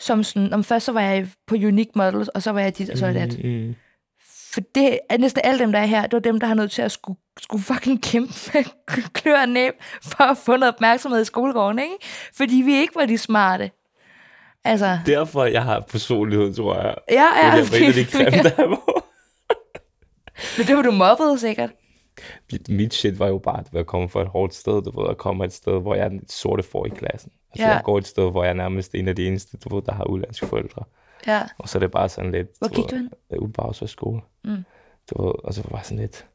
som 0.00 0.22
sådan... 0.22 0.52
Om 0.52 0.64
først 0.64 0.84
så 0.86 0.92
var 0.92 1.00
jeg 1.00 1.28
på 1.46 1.54
Unique 1.54 1.92
Models, 1.94 2.28
og 2.28 2.42
så 2.42 2.50
var 2.52 2.60
jeg 2.60 2.78
dit, 2.78 2.90
og 2.90 2.98
så 2.98 3.06
var 3.06 3.12
jeg 3.12 3.30
dat. 3.30 3.44
Mm, 3.44 3.74
For 4.54 4.60
det 4.74 4.98
er 5.10 5.16
næsten 5.18 5.40
alle 5.44 5.58
dem, 5.58 5.72
der 5.72 5.78
er 5.78 5.86
her, 5.86 6.02
det 6.02 6.12
var 6.12 6.18
dem, 6.18 6.40
der 6.40 6.46
har 6.46 6.54
nødt 6.54 6.70
til 6.70 6.82
at 6.82 6.92
skulle, 6.92 7.18
skulle 7.40 7.64
fucking 7.64 8.02
kæmpe 8.02 8.32
med 8.54 8.64
klør 9.14 9.40
og 9.42 9.48
næb 9.48 9.74
for 10.02 10.24
at 10.24 10.36
få 10.38 10.56
noget 10.56 10.74
opmærksomhed 10.74 11.22
i 11.22 11.24
skolegården, 11.24 11.78
ikke? 11.78 11.94
Fordi 12.36 12.54
vi 12.64 12.74
ikke 12.74 12.94
var 12.96 13.06
de 13.06 13.18
smarte. 13.18 13.70
Altså, 14.64 14.98
Derfor, 15.06 15.44
jeg 15.44 15.62
har 15.64 15.80
personlighed, 15.80 16.54
tror 16.54 16.74
jeg. 16.76 16.94
ja, 17.10 17.26
ja. 17.44 17.56
Det 17.60 17.74
er 17.74 17.82
en 17.82 17.86
af 17.88 17.92
de 17.94 18.04
grimme, 18.04 18.42
der 18.50 18.68
var. 18.68 19.04
Men 20.58 20.66
det 20.66 20.76
var 20.76 20.82
du 20.82 20.90
mobbet 20.90 21.40
sikkert. 21.40 21.70
Mit 22.68 22.94
shit 22.94 23.18
var 23.18 23.28
jo 23.28 23.38
bare, 23.38 23.60
at 23.60 23.66
jeg 23.72 23.86
kommer 23.86 24.08
fra 24.08 24.22
et 24.22 24.28
hårdt 24.28 24.54
sted, 24.54 24.82
du 24.82 25.00
ved, 25.00 25.08
jeg 25.08 25.16
kommer 25.16 25.44
et 25.44 25.52
sted, 25.52 25.80
hvor 25.80 25.94
jeg 25.94 26.04
er 26.04 26.08
den 26.08 26.28
sorte 26.28 26.62
for 26.62 26.86
i 26.86 26.88
klassen. 26.88 27.32
Altså, 27.52 27.66
Ja. 27.66 27.72
jeg 27.72 27.82
går 27.84 27.98
et 27.98 28.06
sted, 28.06 28.30
hvor 28.30 28.42
jeg 28.44 28.50
er 28.50 28.54
nærmest 28.54 28.94
en 28.94 29.08
af 29.08 29.16
de 29.16 29.26
eneste, 29.26 29.56
du 29.56 29.74
ved, 29.74 29.82
der 29.82 29.92
har 29.92 30.04
udlandske 30.04 30.46
forældre. 30.46 30.84
Ja. 31.26 31.42
Og 31.58 31.68
så 31.68 31.78
er 31.78 31.80
det 31.80 31.90
bare 31.90 32.08
sådan 32.08 32.32
lidt... 32.32 32.48
Hvor 32.58 32.68
gik 32.68 32.90
du 32.90 32.96
hen? 32.96 33.10
øh, 33.32 33.38
Ude 33.38 33.52
på 33.52 33.72
skole. 33.72 34.20
Mm. 34.44 34.64
Du 35.10 35.22
ved, 35.26 35.32
og 35.44 35.54
så 35.54 35.62
var 35.62 35.68
bare 35.70 35.84
sådan 35.84 35.98
lidt... 35.98 36.26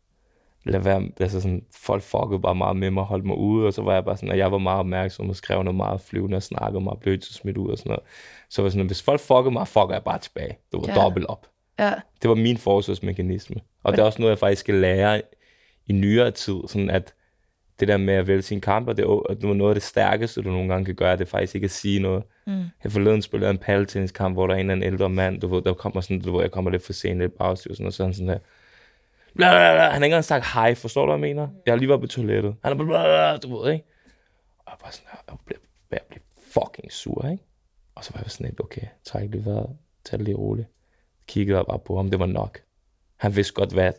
Lad 0.66 0.80
være, 0.80 1.04
altså 1.20 1.42
sådan, 1.42 1.66
folk 1.76 2.04
fuckede 2.04 2.40
bare 2.40 2.56
meget 2.56 2.76
med 2.76 2.92
mig 2.92 3.02
og 3.02 3.08
holdt 3.08 3.26
mig 3.26 3.38
ude, 3.38 3.68
og 3.68 3.74
så 3.74 3.82
var 3.82 3.94
jeg 3.94 4.06
bare 4.06 4.18
sådan, 4.18 4.32
at 4.32 4.38
jeg 4.38 4.52
var 4.52 4.58
meget 4.58 4.80
opmærksom 4.80 5.30
og 5.30 5.36
skrev 5.36 5.64
noget 5.64 5.76
meget 5.76 6.02
flyvende 6.02 6.36
og 6.36 6.44
snakkede 6.44 6.82
meget, 6.84 7.00
blev 7.00 7.20
til 7.20 7.34
smidt 7.36 7.58
ud 7.58 7.70
og 7.72 7.78
sådan 7.78 7.90
noget. 7.90 8.04
Så 8.50 8.62
var 8.62 8.70
sådan, 8.70 8.82
at 8.82 8.88
hvis 8.88 9.02
folk 9.02 9.20
fuckede 9.22 9.52
mig, 9.52 9.68
fucker 9.68 9.94
jeg 9.94 10.04
bare 10.04 10.20
tilbage. 10.20 10.58
Det 10.72 10.82
var 10.82 10.86
Ja. 10.88 11.02
dobbelt 11.02 11.26
op. 11.26 11.48
Ja. 11.80 11.94
Det 12.22 12.30
var 12.30 12.36
min 12.36 12.58
forsvarsmekanisme. 12.58 13.56
Og 13.84 13.94
det 13.94 14.00
er 14.00 14.04
også 14.04 14.22
noget, 14.22 14.30
jeg 14.32 14.40
faktisk 14.40 14.60
skal 14.60 14.76
lære 14.76 15.22
i 15.86 15.94
nyere 15.94 16.32
tid, 16.32 16.56
sådan 16.68 16.90
at 16.90 17.14
det 17.80 17.88
der 17.88 17.98
med 17.98 18.14
at 18.14 18.28
vælge 18.28 18.42
sine 18.42 18.62
kamper, 18.62 18.94
det 18.94 19.04
er, 19.04 19.54
noget 19.54 19.72
af 19.72 19.76
det 19.76 19.84
stærkeste, 19.84 20.42
du 20.42 20.50
nogle 20.50 20.70
gange 20.70 20.86
kan 20.86 20.96
gøre, 20.96 21.18
det 21.18 21.22
er 21.22 21.26
faktisk 21.26 21.56
ikke 21.56 21.66
at 21.66 21.72
sige 21.72 22.00
noget. 22.00 22.24
Mm. 22.46 22.64
Jeg 22.84 22.92
forleden 22.92 23.22
spillede 23.22 23.52
en 23.52 23.58
paddeltenniskamp, 23.58 24.36
hvor 24.36 24.48
der 24.48 24.54
er 24.54 24.58
en 24.58 24.70
eller 24.70 24.74
anden 24.74 24.94
ældre 24.94 25.10
mand, 25.10 25.42
du 25.42 25.48
ved, 25.48 25.62
der 25.62 25.74
kommer 25.74 26.02
sådan, 26.02 26.22
du 26.22 26.36
ved, 26.36 26.42
jeg 26.42 26.52
kommer 26.52 26.72
lidt 26.72 26.86
for 26.86 26.94
sent, 26.94 27.20
lidt 27.20 27.38
bagstiv, 27.38 27.76
sådan, 27.76 27.86
og 27.86 27.94
så 27.94 28.04
han 28.04 28.14
sådan 28.14 28.30
her, 28.30 28.40
bla, 29.36 29.50
bla, 29.50 29.74
bla. 29.74 29.82
han 29.82 29.92
har 29.92 29.96
ikke 29.96 30.06
engang 30.06 30.24
sagt 30.24 30.46
hej, 30.54 30.76
forstår 30.76 31.02
du, 31.02 31.12
hvad 31.12 31.28
jeg 31.28 31.36
mener? 31.36 31.48
Jeg 31.66 31.72
har 31.72 31.78
lige 31.78 31.90
været 31.90 32.02
på 32.02 32.08
toilettet. 32.08 32.56
Han 32.64 32.72
er 32.72 32.76
bla, 32.76 32.86
bla, 32.86 33.04
bla, 33.04 33.38
du 33.38 33.58
ved, 33.58 33.72
ikke? 33.72 33.86
Og 34.58 34.64
jeg 34.68 34.72
var 34.72 34.78
bare 34.84 34.92
sådan 34.92 35.10
jeg 35.28 35.38
blev, 35.46 35.58
jeg 35.92 36.02
blev 36.10 36.22
fucking 36.54 36.92
sur, 36.92 37.30
ikke? 37.32 37.44
Og 37.96 38.04
så 38.04 38.12
var 38.14 38.22
jeg 38.22 38.32
sådan 38.32 38.46
lidt, 38.46 38.60
okay, 38.60 38.88
træk 39.04 39.30
lige 39.30 39.46
vejret, 39.46 39.70
tag 40.06 40.20
det 40.20 40.26
lige 40.26 40.38
roligt. 40.38 40.68
Kiggede 41.28 41.58
jeg 41.58 41.66
bare 41.70 41.80
på 41.80 41.98
ham, 41.98 42.10
det 42.10 42.20
var 42.20 42.26
nok. 42.26 42.60
Han 43.18 43.36
vidste 43.36 43.54
godt, 43.54 43.74
hvad 43.74 43.84
jeg 43.84 43.94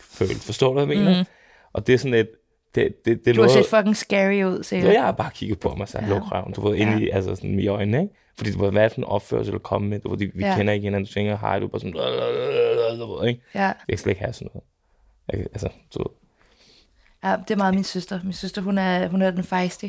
følte. 0.00 0.34
Forstår 0.34 0.66
du, 0.66 0.72
hvad 0.72 0.96
jeg 0.96 1.04
mener? 1.04 1.20
Mm. 1.20 1.26
Og 1.72 1.86
det 1.86 1.94
er 1.94 1.98
sådan 1.98 2.14
et, 2.14 2.30
det, 2.74 3.04
det, 3.04 3.24
det 3.24 3.36
Du 3.36 3.42
har 3.42 3.48
set 3.48 3.66
fucking 3.66 3.96
scary 3.96 4.42
ud, 4.44 4.56
Ja, 4.56 4.62
sikkert. 4.62 4.94
jeg 4.94 5.02
har 5.02 5.12
bare 5.12 5.30
kigget 5.34 5.60
på 5.60 5.68
mig 5.68 5.80
og 5.82 5.88
sagt, 5.88 6.04
Ja. 6.08 6.14
luk 6.14 6.22
røven, 6.32 6.52
du 6.52 6.68
ved, 6.68 6.76
ind 6.76 7.00
i, 7.00 7.10
altså 7.10 7.34
sådan 7.36 7.58
i 7.60 7.66
øjnene, 7.66 8.02
ikke? 8.02 8.14
Fordi 8.38 8.52
du 8.52 8.62
ved, 8.64 8.70
hvad 8.72 8.84
er 8.84 8.88
for 8.88 8.98
en 8.98 9.04
opførsel 9.04 9.54
at 9.54 9.62
komme 9.62 9.88
med? 9.88 10.00
Du 10.00 10.10
ved, 10.10 10.18
vi 10.18 10.30
Ja. 10.40 10.46
ja. 10.50 10.56
kender 10.56 10.72
ikke 10.72 10.84
hinanden, 10.84 11.06
du 11.06 11.12
tænker, 11.12 11.36
hej, 11.38 11.58
du 11.58 11.64
er 11.66 11.68
bare 11.70 11.80
sådan, 11.80 11.92
du 12.98 13.16
ved, 13.18 13.28
ikke? 13.28 13.40
Ja. 13.54 13.60
Jeg 13.60 13.74
kan 13.88 13.98
slet 13.98 14.10
ikke 14.10 14.20
have 14.22 14.32
sådan 14.32 14.48
noget. 14.54 14.64
Jeg, 15.32 15.40
altså, 15.52 15.68
du 15.94 16.04
ja, 17.24 17.36
det 17.48 17.54
er 17.54 17.56
meget 17.58 17.74
min 17.74 17.84
søster. 17.84 18.20
Min 18.24 18.32
søster, 18.32 18.62
hun 18.62 18.78
er, 18.78 19.08
hun 19.08 19.22
er 19.22 19.30
den 19.30 19.44
feisty. 19.44 19.84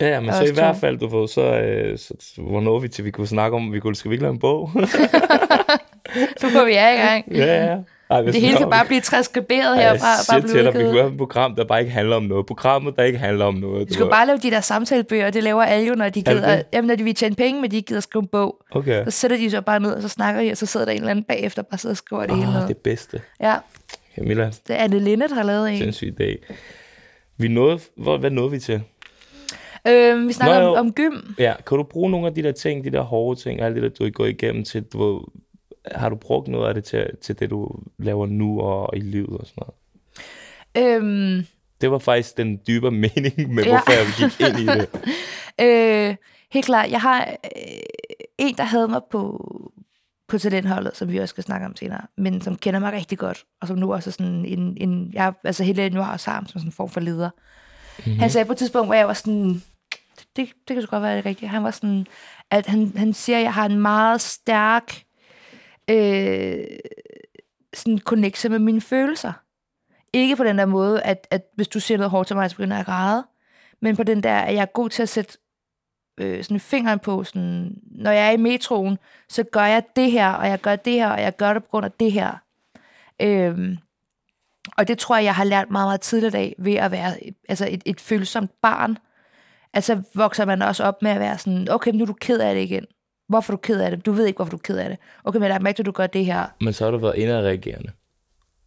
Ja, 0.00 0.08
ja, 0.08 0.20
men 0.20 0.32
så 0.32 0.44
i 0.44 0.52
hvert 0.54 0.74
to. 0.74 0.80
fald, 0.80 0.98
du 0.98 1.06
ved, 1.20 1.28
så, 1.28 1.42
øh, 1.60 1.98
så, 1.98 2.14
så 2.20 2.42
hvor 2.42 2.60
når 2.60 2.78
vi 2.78 2.88
til, 2.88 3.04
vi 3.04 3.10
kunne 3.10 3.26
snakke 3.26 3.56
om, 3.56 3.72
vi 3.72 3.80
kunne, 3.80 3.94
skal 3.96 4.10
vi 4.10 4.14
ikke 4.14 4.22
lave 4.24 4.32
en 4.32 4.38
bog? 4.38 4.70
Nu 6.42 6.48
går 6.54 6.64
vi 6.66 6.72
er 6.74 6.88
i 6.92 6.96
gang. 6.96 7.24
ja, 7.32 7.64
ja. 7.64 7.78
Ej, 8.10 8.20
Det 8.22 8.34
vi 8.34 8.38
hele 8.40 8.56
kan 8.56 8.70
bare 8.70 8.86
blive 8.86 9.00
transkriberet 9.00 9.68
Ej, 9.76 9.82
her. 9.82 9.90
jeg 9.92 10.00
Bare, 10.00 10.42
siger 10.42 10.54
til 10.54 10.64
dig, 10.64 10.72
vi 10.74 10.78
blive 10.78 10.84
kunne 10.90 11.00
have 11.00 11.12
et 11.12 11.18
program, 11.18 11.54
der 11.54 11.64
bare 11.64 11.80
ikke 11.80 11.92
handler 11.92 12.16
om 12.16 12.22
noget. 12.22 12.46
Programmet, 12.46 12.96
der 12.96 13.02
ikke 13.02 13.18
handler 13.18 13.44
om 13.44 13.54
noget. 13.54 13.88
Vi 13.88 13.94
skal 13.94 14.06
bare 14.06 14.26
lave 14.26 14.38
de 14.38 14.50
der 14.50 14.60
samtalebøger, 14.60 15.30
det 15.30 15.42
laver 15.42 15.62
alle 15.62 15.86
jo, 15.88 15.94
når 15.94 16.08
de 16.08 16.20
Er 16.20 16.22
det 16.24 16.34
gider, 16.34 16.56
det? 16.56 16.64
jamen, 16.72 16.88
når 16.88 16.94
de 16.96 17.04
vil 17.04 17.14
tjene 17.14 17.34
penge, 17.34 17.60
men 17.60 17.70
de 17.70 17.76
ikke 17.76 17.86
gider 17.86 18.00
skrive 18.00 18.22
en 18.22 18.28
bog. 18.28 18.56
Okay. 18.70 19.04
Så 19.04 19.10
sætter 19.10 19.36
de 19.36 19.50
sig 19.50 19.64
bare 19.64 19.80
ned, 19.80 19.90
og 19.92 20.02
så 20.02 20.08
snakker 20.08 20.42
de, 20.42 20.50
og 20.50 20.56
så 20.56 20.66
sidder 20.66 20.86
der 20.86 20.92
en 20.92 20.98
eller 20.98 21.10
anden 21.10 21.24
bagefter, 21.24 21.62
og 21.62 21.66
bare 21.68 21.78
sidder 21.78 21.92
og 21.92 21.96
skriver 21.96 22.26
det 22.26 22.36
hele 22.36 22.48
Ah, 22.48 22.54
ned. 22.60 22.68
det 22.68 22.76
bedste. 22.76 23.20
Ja, 23.40 23.54
Camilla, 24.16 24.44
det 24.46 24.54
er 24.68 24.74
Anne 24.76 24.98
Linde, 24.98 25.28
der 25.28 25.34
har 25.34 25.42
lavet 25.42 25.70
en. 25.72 25.78
sindssyg 25.78 26.14
dag. 26.18 26.38
Vi 27.38 27.48
nåede, 27.48 27.78
hvor, 27.96 28.18
hvad 28.18 28.30
nåede 28.30 28.50
vi 28.50 28.58
til? 28.58 28.82
Øh, 29.88 30.28
vi 30.28 30.32
snakker 30.32 30.60
Nå, 30.60 30.68
om, 30.74 30.86
om 30.86 30.92
gym. 30.92 31.12
Ja, 31.38 31.52
kan 31.66 31.78
du 31.78 31.82
bruge 31.82 32.10
nogle 32.10 32.26
af 32.26 32.34
de 32.34 32.42
der 32.42 32.52
ting, 32.52 32.84
de 32.84 32.90
der 32.90 33.00
hårde 33.02 33.40
ting, 33.40 33.60
alt 33.60 33.74
det 33.74 33.82
der, 33.82 33.88
du 33.88 34.04
er 34.04 34.10
gået 34.10 34.28
igennem 34.30 34.64
til, 34.64 34.82
du, 34.82 35.24
har 35.94 36.08
du 36.08 36.16
brugt 36.16 36.48
noget 36.48 36.68
af 36.68 36.74
det 36.74 36.84
til, 36.84 37.10
til 37.22 37.38
det, 37.38 37.50
du 37.50 37.70
laver 37.98 38.26
nu 38.26 38.60
og 38.60 38.96
i 38.96 39.00
livet 39.00 39.38
og 39.40 39.46
sådan 39.46 39.62
noget? 39.66 39.74
Øhm, 40.78 41.46
Det 41.80 41.90
var 41.90 41.98
faktisk 41.98 42.36
den 42.36 42.60
dybere 42.66 42.90
mening 43.14 43.54
med, 43.54 43.64
Ja. 43.64 43.70
hvorfor 43.70 43.92
jeg 43.92 44.30
gik 44.30 44.40
ind 44.48 44.58
i 44.58 44.66
det. 44.66 44.88
øh, 46.10 46.16
helt 46.52 46.66
klart, 46.66 46.90
jeg 46.90 47.00
har 47.00 47.20
øh, 47.44 47.60
en, 48.38 48.54
der 48.56 48.64
havde 48.64 48.88
mig 48.88 49.00
på, 49.10 49.72
på 50.28 50.38
talentholdet, 50.38 50.96
som 50.96 51.12
vi 51.12 51.18
også 51.18 51.32
skal 51.32 51.44
snakke 51.44 51.66
om 51.66 51.76
senere, 51.76 52.00
men 52.16 52.40
som 52.40 52.56
kender 52.56 52.80
mig 52.80 52.92
rigtig 52.92 53.18
godt, 53.18 53.44
og 53.60 53.68
som 53.68 53.78
nu 53.78 53.92
også 53.94 54.10
er 54.10 54.12
sådan 54.12 54.44
en, 54.44 54.76
en 54.80 55.10
jeg, 55.12 55.32
altså 55.44 55.64
hele 55.64 55.90
nu 55.90 56.00
har 56.00 56.30
ham 56.30 56.46
som 56.46 56.58
sådan 56.60 56.68
en 56.68 56.72
form 56.72 56.88
for 56.88 57.00
leder. 57.00 57.30
Mm-hmm. 57.98 58.18
Han 58.18 58.30
sagde 58.30 58.44
på 58.44 58.52
et 58.52 58.58
tidspunkt, 58.58 58.88
hvor 58.88 58.94
jeg 58.94 59.06
var 59.06 59.12
sådan, 59.12 59.62
det, 60.36 60.48
det 60.68 60.74
kan 60.74 60.82
så 60.82 60.88
godt 60.88 61.02
være 61.02 61.16
det 61.16 61.26
rigtigt, 61.26 61.50
han 61.50 61.64
var 61.64 61.70
sådan, 61.70 62.06
at 62.50 62.66
han, 62.66 62.92
han 62.96 63.14
siger, 63.14 63.38
at 63.38 63.44
jeg 63.44 63.54
har 63.54 63.66
en 63.66 63.80
meget 63.80 64.20
stærk 64.20 65.02
øh, 65.90 66.64
sådan 67.74 67.98
connection 67.98 68.52
med 68.52 68.58
mine 68.58 68.80
følelser. 68.80 69.32
Ikke 70.12 70.36
på 70.36 70.44
den 70.44 70.58
der 70.58 70.66
måde, 70.66 71.02
at, 71.02 71.26
at 71.30 71.46
hvis 71.54 71.68
du 71.68 71.80
siger 71.80 71.98
noget 71.98 72.10
hårdt 72.10 72.26
til 72.26 72.36
mig, 72.36 72.50
så 72.50 72.56
begynder 72.56 72.76
jeg 72.76 72.80
at 72.80 72.86
græde, 72.86 73.26
men 73.80 73.96
på 73.96 74.02
den 74.02 74.22
der, 74.22 74.38
at 74.38 74.54
jeg 74.54 74.62
er 74.62 74.66
god 74.66 74.90
til 74.90 75.02
at 75.02 75.08
sætte 75.08 75.38
øh, 76.18 76.44
sådan 76.44 76.60
fingeren 76.60 76.98
på, 76.98 77.24
sådan, 77.24 77.76
når 77.82 78.10
jeg 78.10 78.26
er 78.26 78.30
i 78.30 78.36
metroen, 78.36 78.98
så 79.28 79.42
gør 79.42 79.64
jeg 79.64 79.84
det 79.96 80.10
her, 80.10 80.32
og 80.32 80.48
jeg 80.48 80.60
gør 80.60 80.76
det 80.76 80.92
her, 80.92 81.08
og 81.08 81.22
jeg 81.22 81.36
gør 81.36 81.52
det 81.52 81.64
på 81.64 81.68
grund 81.70 81.84
af 81.84 81.92
det 81.92 82.12
her. 82.12 82.34
Øhm, 83.22 83.76
og 84.76 84.88
det 84.88 84.98
tror 84.98 85.16
jeg, 85.16 85.24
jeg 85.24 85.34
har 85.34 85.44
lært 85.44 85.70
meget, 85.70 85.86
meget 85.86 86.00
tidligt 86.00 86.34
af, 86.34 86.54
ved 86.58 86.74
at 86.74 86.90
være 86.90 87.14
altså 87.48 87.68
et, 87.70 87.82
et 87.84 88.00
følsomt 88.00 88.50
barn. 88.62 88.98
Altså 89.72 90.02
vokser 90.14 90.44
man 90.44 90.62
også 90.62 90.84
op 90.84 91.02
med 91.02 91.10
at 91.10 91.20
være 91.20 91.38
sådan, 91.38 91.68
okay, 91.70 91.90
nu 91.90 92.02
er 92.02 92.06
du 92.06 92.12
ked 92.12 92.40
af 92.40 92.54
det 92.54 92.62
igen. 92.62 92.86
Hvorfor 93.28 93.52
er 93.52 93.56
du 93.56 93.60
ked 93.60 93.80
af 93.80 93.90
det? 93.90 94.06
Du 94.06 94.12
ved 94.12 94.26
ikke, 94.26 94.36
hvorfor 94.36 94.50
du 94.50 94.56
er 94.56 94.60
ked 94.64 94.78
af 94.78 94.88
det. 94.88 94.98
Okay, 95.24 95.38
men 95.38 95.50
jeg 95.50 95.60
mærke, 95.62 95.80
at 95.80 95.86
du 95.86 95.90
gør 95.92 96.06
det 96.06 96.24
her. 96.24 96.44
Men 96.60 96.72
så 96.72 96.84
har 96.84 96.90
du 96.90 96.98
været 96.98 97.14
indadreagerende. 97.16 97.90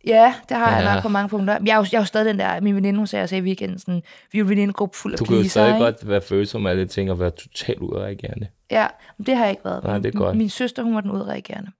Ja, 0.08 0.36
det 0.50 0.58
har 0.58 0.76
jeg 0.78 0.86
Ja. 0.86 0.94
nok 0.94 1.02
på 1.04 1.10
mange 1.10 1.30
punkter. 1.30 1.58
Jeg 1.66 1.72
er 1.74 1.78
jo, 1.78 1.86
jeg 1.92 1.98
er 1.98 2.02
jo 2.02 2.06
stadig 2.06 2.26
den 2.26 2.40
der, 2.40 2.62
min 2.62 2.76
veninde, 2.76 2.98
hun 2.98 3.08
sagde 3.08 3.24
også 3.24 3.36
i 3.36 3.42
weekenden, 3.42 3.80
sådan, 3.80 4.02
vi 4.32 4.38
er 4.38 4.40
jo 4.40 4.44
en 4.46 4.50
venindegruppe 4.50 4.98
fuld 4.98 5.14
af 5.14 5.18
Du 5.20 5.26
kan 5.26 5.38
jo 5.38 5.50
stadig 5.50 5.68
ikke? 5.74 5.84
godt 5.86 6.08
være 6.10 6.22
følsom 6.22 6.66
af 6.66 6.72
alle 6.72 6.88
ting 6.88 7.12
og 7.12 7.20
være 7.20 7.30
totalt 7.32 7.80
udreagerende. 7.80 8.48
Ja, 8.72 8.88
men 9.18 9.26
det 9.26 9.36
har 9.36 9.44
jeg 9.44 9.52
ikke 9.52 9.66
været. 9.66 9.84
Nej, 9.84 9.98
det 9.98 10.16
er 10.16 10.20
godt. 10.20 10.38
Min 10.38 10.50
søster, 10.50 10.84
hun 10.84 10.96
var 10.96 11.02
den 11.02 11.12
udreagerende. 11.12 11.72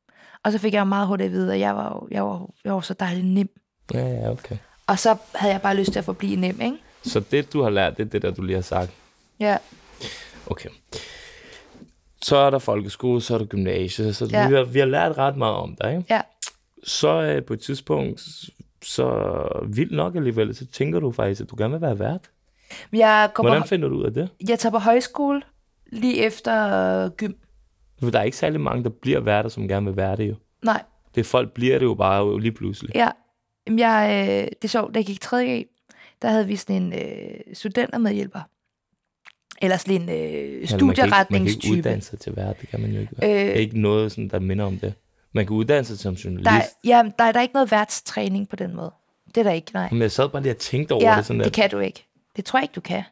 Og 0.44 0.52
så 0.52 0.58
fik 0.58 0.74
jeg 0.74 0.80
jo 0.80 0.86
meget 0.86 1.08
hurtigt 1.08 1.26
at 1.28 1.32
vide, 1.34 1.54
at 1.54 1.60
jeg 1.60 1.76
var, 1.76 1.86
jo- 1.90 2.08
jeg 2.12 2.24
var, 2.26 2.48
jeg 2.66 2.74
var 2.74 2.82
så 2.82 2.94
dejlig 2.94 3.24
nem. 3.24 3.50
Ja, 3.94 4.08
ja, 4.08 4.32
okay. 4.32 4.56
Og 4.88 5.00
så 5.00 5.18
havde 5.36 5.54
jeg 5.54 5.62
bare 5.62 5.76
lyst 5.76 5.92
til 5.92 6.00
at 6.00 6.06
forblive 6.06 6.36
nem, 6.36 6.62
ikke? 6.62 6.78
Så 7.04 7.20
det, 7.20 7.54
du 7.54 7.62
har 7.64 7.70
lært, 7.70 7.98
det 7.98 8.06
er 8.06 8.10
det 8.10 8.22
der, 8.22 8.32
du 8.32 8.42
lige 8.42 8.56
har 8.56 8.62
sagt. 8.62 8.92
Ja, 9.40 9.58
Okay. 10.48 10.70
Så 12.22 12.38
er 12.38 12.50
der 12.50 12.60
folkeskole, 12.60 13.22
så 13.22 13.34
er 13.34 13.38
der 13.38 13.46
gymnasie, 13.46 14.14
så 14.14 14.26
Ja. 14.32 14.48
vi, 14.48 14.56
har, 14.56 14.64
vi 14.64 14.80
har 14.80 14.86
lært 14.86 15.18
ret 15.18 15.38
meget 15.38 15.56
om 15.56 15.76
dig. 15.82 15.92
Ikke? 15.98 16.06
ja. 16.10 16.22
Så 16.84 17.22
øh, 17.22 17.44
på 17.46 17.54
et 17.54 17.60
tidspunkt, 17.60 18.22
så 18.84 19.40
vildt 19.68 19.92
nok 19.96 20.16
alligevel, 20.16 20.56
så 20.56 20.66
tænker 20.66 21.00
du 21.00 21.12
faktisk, 21.12 21.42
at 21.42 21.50
du 21.50 21.56
gerne 21.58 21.72
vil 21.74 21.82
være 21.82 22.00
vært. 22.00 22.30
Jeg, 22.94 23.30
går 23.34 23.44
Hvordan 23.44 23.62
på, 23.62 23.68
finder 23.68 23.88
du 23.88 23.96
ud 23.96 24.04
af 24.06 24.14
det? 24.14 24.30
jeg 24.50 24.60
tager 24.60 24.72
på 24.72 24.78
højskole 24.78 25.42
lige 25.92 26.18
efter 26.26 27.10
gym. 27.10 27.34
For 28.04 28.10
der 28.12 28.20
er 28.20 28.24
ikke 28.24 28.38
særlig 28.38 28.62
mange, 28.62 28.84
der 28.84 28.90
bliver 28.90 29.20
værter, 29.20 29.50
som 29.50 29.68
gerne 29.68 29.86
vil 29.86 29.96
være 29.98 30.16
det 30.16 30.30
jo. 30.30 30.36
Nej, 30.64 30.84
Det 31.16 31.26
folk 31.26 31.52
bliver 31.54 31.80
det 31.80 31.86
jo 31.86 31.94
bare 31.94 32.18
jo 32.26 32.38
lige 32.38 32.52
pludselig. 32.52 32.96
ja. 32.96 33.10
Jeg, 33.78 34.28
øh, 34.30 34.48
det 34.48 34.64
er 34.64 34.68
sjovt, 34.68 34.94
da 34.94 35.00
jeg 35.00 35.06
gik 35.06 35.16
i 35.16 35.20
3. 35.20 35.66
der 36.22 36.28
havde 36.30 36.48
vi 36.48 36.56
sådan 36.56 36.76
en 36.84 36.94
øh, 36.94 37.40
studentermedhjælper. 37.54 38.40
Eller 39.62 39.78
sådan 39.78 40.02
en 40.02 40.10
øh, 40.10 40.16
Men 40.80 40.86
man 40.86 40.96
kan 40.96 41.06
ikke, 41.06 41.16
man 41.16 41.26
kan 41.28 41.42
ikke 41.42 41.52
studieretningstype. 41.52 41.78
uddanne 41.78 42.02
sig 42.02 42.20
til 42.20 42.36
vært, 42.36 42.62
det 42.62 42.70
kan 42.70 42.80
man 42.80 42.92
jo 42.92 43.00
ikke. 43.00 43.50
Øh, 43.50 43.56
ikke 43.56 43.82
noget, 43.82 44.12
sådan, 44.12 44.28
der 44.30 44.40
minder 44.40 44.66
om 44.66 44.78
det. 44.78 44.94
Man 45.34 45.46
kan 45.48 45.56
uddanne 45.56 45.86
sig 45.86 46.00
som 46.00 46.14
journalist. 46.14 46.46
der, 46.46 46.52
er- 46.52 46.64
ja, 46.84 47.12
der, 47.20 47.24
er- 47.24 47.32
der 47.32 47.40
er 47.40 47.42
ikke 47.42 47.54
noget 47.54 47.72
værtstræning 47.72 48.50
på 48.50 48.56
den 48.56 48.76
måde. 48.76 48.92
Det 49.28 49.38
er 49.38 49.44
der 49.44 49.52
ikke, 49.52 49.72
nej. 49.74 49.88
Men 49.92 50.02
jeg 50.02 50.12
sad 50.12 50.30
bare 50.30 50.42
lige 50.42 50.54
og 50.54 50.58
tænkte 50.58 50.94
over 50.94 51.04
Ja, 51.12 51.18
det 51.18 51.26
sådan, 51.26 51.40
det 51.40 51.46
at 51.46 51.54
kan 51.54 51.70
du 51.70 51.80
ikke. 51.80 52.06
Det 52.36 52.46
tror 52.46 52.60
jeg 52.60 52.64
ikke, 52.64 52.74
du 52.76 52.82
kan. 52.82 53.04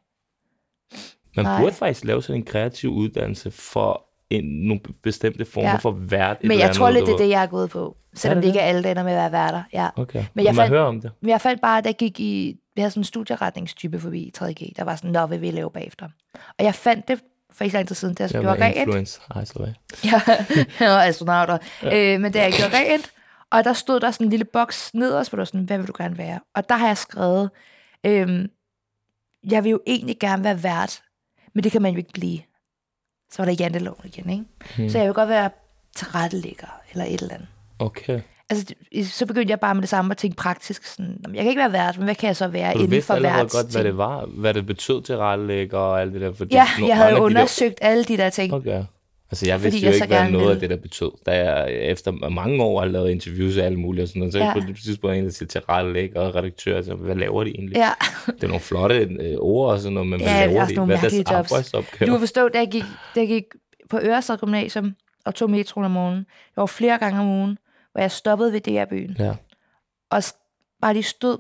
man 1.36 1.46
nej. 1.46 1.62
burde 1.62 1.76
faktisk 1.76 2.06
lave 2.06 2.24
sådan 2.24 2.42
en 2.42 2.46
kreativ 2.46 2.90
uddannelse 2.90 3.52
for 3.52 4.07
en, 4.30 4.44
nogle 4.44 4.82
bestemte 5.04 5.46
former 5.46 5.70
Ja. 5.70 5.76
for 5.76 5.92
vært. 5.92 6.38
Men 6.44 6.60
jeg 6.60 6.76
tror 6.76 6.90
lidt, 6.90 7.06
det 7.06 7.14
er 7.14 7.18
det, 7.18 7.30
jeg 7.30 7.44
er 7.44 7.48
gået 7.48 7.70
på. 7.70 7.98
Selvom 8.14 8.36
det 8.38 8.44
det 8.44 8.50
ikke 8.50 8.60
er 8.60 8.64
alle, 8.66 8.84
der 8.84 8.92
ender 8.92 9.04
med 9.04 9.12
at 9.12 9.18
være 9.18 9.32
værter. 9.32 9.64
Ja. 9.74 9.90
Okay, 9.96 10.24
Men 10.34 10.46
jeg 10.46 10.68
hører 10.68 10.84
om 10.84 11.02
det. 11.02 11.12
Men 11.22 11.30
jeg 11.30 11.42
faldt 11.42 11.62
bare, 11.62 11.82
da 11.82 11.88
jeg 11.90 11.96
gik 11.96 12.20
i... 12.20 12.58
Vi 12.76 12.82
havde 12.82 12.92
sådan 12.92 13.00
en 13.02 13.06
studieretningstype 13.06 14.00
forbi 14.00 14.20
i 14.20 14.34
3G. 14.38 14.72
Der 14.78 14.84
var 14.84 14.96
sådan, 14.96 15.12
nå, 15.12 15.26
hvad 15.26 15.38
vil 15.38 15.48
vi 15.48 15.56
lave 15.56 15.72
bagefter? 15.72 16.06
Og 16.60 16.66
jeg 16.66 16.76
fandt 16.76 17.08
det 17.08 17.22
for 17.52 17.64
ikke 17.64 17.72
så 17.72 17.78
lang 17.78 17.88
tid 17.88 17.96
siden, 17.96 18.14
da 18.14 18.24
jeg 18.24 18.34
Jeg 18.34 18.42
gjorde 18.42 18.96
rent. 18.96 19.10
så 19.10 19.54
hvad? 19.56 19.68
Ja, 20.04 20.22
jeg 20.86 20.90
var 20.90 21.04
astronauter. 21.04 21.58
Ja. 21.84 22.14
Øh, 22.16 22.22
men 22.22 22.32
da 22.32 22.42
jeg 22.42 22.52
gjorde 22.54 22.76
rent, 22.78 23.12
og 23.52 23.64
der 23.64 23.74
stod 23.74 24.00
der 24.00 24.12
sådan 24.12 24.28
en 24.28 24.32
lille 24.32 24.46
boks 24.46 24.94
nederst, 24.94 25.30
hvor 25.30 25.36
der 25.36 25.42
var 25.42 25.46
sådan, 25.46 25.62
hvad 25.66 25.78
vil 25.78 25.88
du 25.88 25.94
gerne 25.98 26.18
være? 26.18 26.40
Og 26.56 26.70
der 26.70 26.76
har 26.76 26.88
jeg 26.88 26.98
skrevet, 26.98 27.50
øhm, 28.06 28.48
jeg 29.52 29.64
vil 29.64 29.70
jo 29.70 29.80
egentlig 29.88 30.18
gerne 30.20 30.44
være 30.44 30.64
vært, 30.64 31.02
men 31.56 31.64
det 31.64 31.72
kan 31.72 31.82
man 31.82 31.92
jo 31.92 31.98
ikke 31.98 32.14
blive. 32.14 32.40
Så 33.32 33.42
var 33.42 33.46
der 33.46 33.56
janteloven 33.60 34.02
igen, 34.04 34.30
ikke? 34.30 34.44
Hmm. 34.78 34.90
Så 34.90 34.98
jeg 34.98 35.08
vil 35.08 35.14
godt 35.14 35.30
være 35.30 35.50
tilrettelægger, 35.96 36.68
eller 36.92 37.06
et 37.06 37.22
eller 37.22 37.34
andet. 37.34 37.48
Okay. 37.80 38.22
altså, 38.50 38.74
så 39.04 39.26
begyndte 39.26 39.52
jeg 39.52 39.60
bare 39.60 39.76
med 39.76 39.82
det 39.82 39.90
samme 39.90 40.12
at 40.12 40.18
tænke 40.18 40.38
praktisk. 40.38 40.86
Sådan, 40.86 41.06
"Nå, 41.24 41.28
men 41.28 41.36
jeg 41.36 41.44
kan 41.44 41.50
ikke 41.50 41.60
være 41.60 41.72
vært, 41.74 41.98
men 41.98 42.04
hvad 42.04 42.16
kan 42.16 42.28
jeg 42.28 42.36
så 42.36 42.48
være 42.48 42.74
du 42.74 42.78
inden 42.78 42.92
vidste 42.92 43.08
for 43.14 43.20
værts 43.20 43.54
godt, 43.56 43.72
hvad 43.72 43.84
det 43.84 43.98
var, 43.98 44.26
hvad 44.26 44.54
det 44.54 44.66
betød 44.66 45.02
til 45.02 45.18
rettelægger 45.18 45.78
og 45.78 46.02
alt 46.02 46.14
det 46.14 46.22
der. 46.22 46.34
Fordi 46.34 46.56
Ja, 46.56 46.66
jeg 46.88 46.96
havde 46.96 47.08
af 47.10 47.14
de 47.16 47.16
der- 47.20 47.22
undersøgt 47.26 47.78
alle 47.82 48.04
de 48.04 48.18
der 48.18 48.30
ting. 48.30 48.54
Okay. 48.54 48.84
Altså, 49.32 49.46
jeg 49.46 49.64
vidste 49.64 49.80
jo 49.82 49.86
jeg 49.86 49.96
ikke, 49.96 50.08
hvad 50.08 50.32
noget 50.32 50.54
af 50.54 50.60
det 50.60 50.70
der 50.70 50.76
betød. 50.78 51.12
Da 51.26 51.32
jeg 51.52 51.72
efter 51.74 52.30
mange 52.30 52.64
år 52.64 52.80
har 52.80 52.88
lavet 52.88 53.12
interviews 53.12 53.58
og 53.58 53.66
alt 53.66 53.80
muligt, 53.80 54.02
og 54.04 54.08
sådan 54.08 54.20
noget, 54.20 54.34
så 54.34 54.40
Ja. 54.40 54.54
på 54.54 54.60
et 54.60 54.78
tidspunkt 54.84 55.16
en, 55.18 55.24
der 55.24 55.30
siger 55.32 55.48
til 55.48 55.62
rettelægger 55.62 56.22
og 56.22 56.36
redaktør, 56.36 56.78
altså, 56.78 56.96
hvad 56.96 57.16
laver 57.16 57.44
de 57.44 57.50
egentlig? 57.50 57.76
Ja, 57.78 57.90
Det 58.28 58.44
er 58.44 58.48
nogle 58.48 58.60
flotte 58.62 58.96
øh, 58.96 59.36
ord 59.40 59.72
og 59.74 59.80
sådan 59.80 59.94
noget, 59.94 60.10
men 60.10 60.22
hvad 60.22 60.30
Ja, 60.32 60.46
laver 60.46 60.62
også 60.62 60.76
de? 60.76 60.86
Hvad 60.86 60.96
er 60.96 61.00
deres 61.02 61.14
jobs. 61.14 61.32
arbejdsopgave? 61.32 62.08
du 62.08 62.14
kan 62.14 62.20
forstå, 62.20 62.50
da 62.50 62.58
jeg 62.58 62.68
gik, 62.72 62.84
da 63.16 63.20
jeg 63.20 63.28
gik 63.28 63.44
på 63.90 64.00
Ørestad 64.04 64.38
Gymnasium 64.38 64.96
og 65.26 65.36
tog 65.36 65.50
metroen 65.50 65.86
om 65.86 65.92
morgenen, 65.92 66.26
jeg 66.56 66.62
var 66.62 66.66
flere 66.66 66.98
gange 66.98 67.20
om 67.20 67.28
ugen, 67.28 67.58
hvor 67.92 68.02
jeg 68.02 68.12
stoppede 68.12 68.54
ved 68.54 68.62
DR-byen, 68.62 69.16
Ja. 69.20 69.36
og 70.10 70.24
bare 70.82 70.94
lige 70.94 71.04
stod 71.04 71.38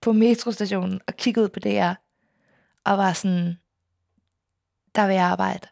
på 0.00 0.12
metrostationen 0.12 1.00
og 1.08 1.14
kiggede 1.16 1.48
på 1.48 1.60
DR, 1.60 1.92
og 2.84 2.98
var 2.98 3.12
sådan, 3.12 3.54
der 4.94 5.06
vil 5.06 5.14
jeg 5.14 5.24
arbejde. 5.24 5.66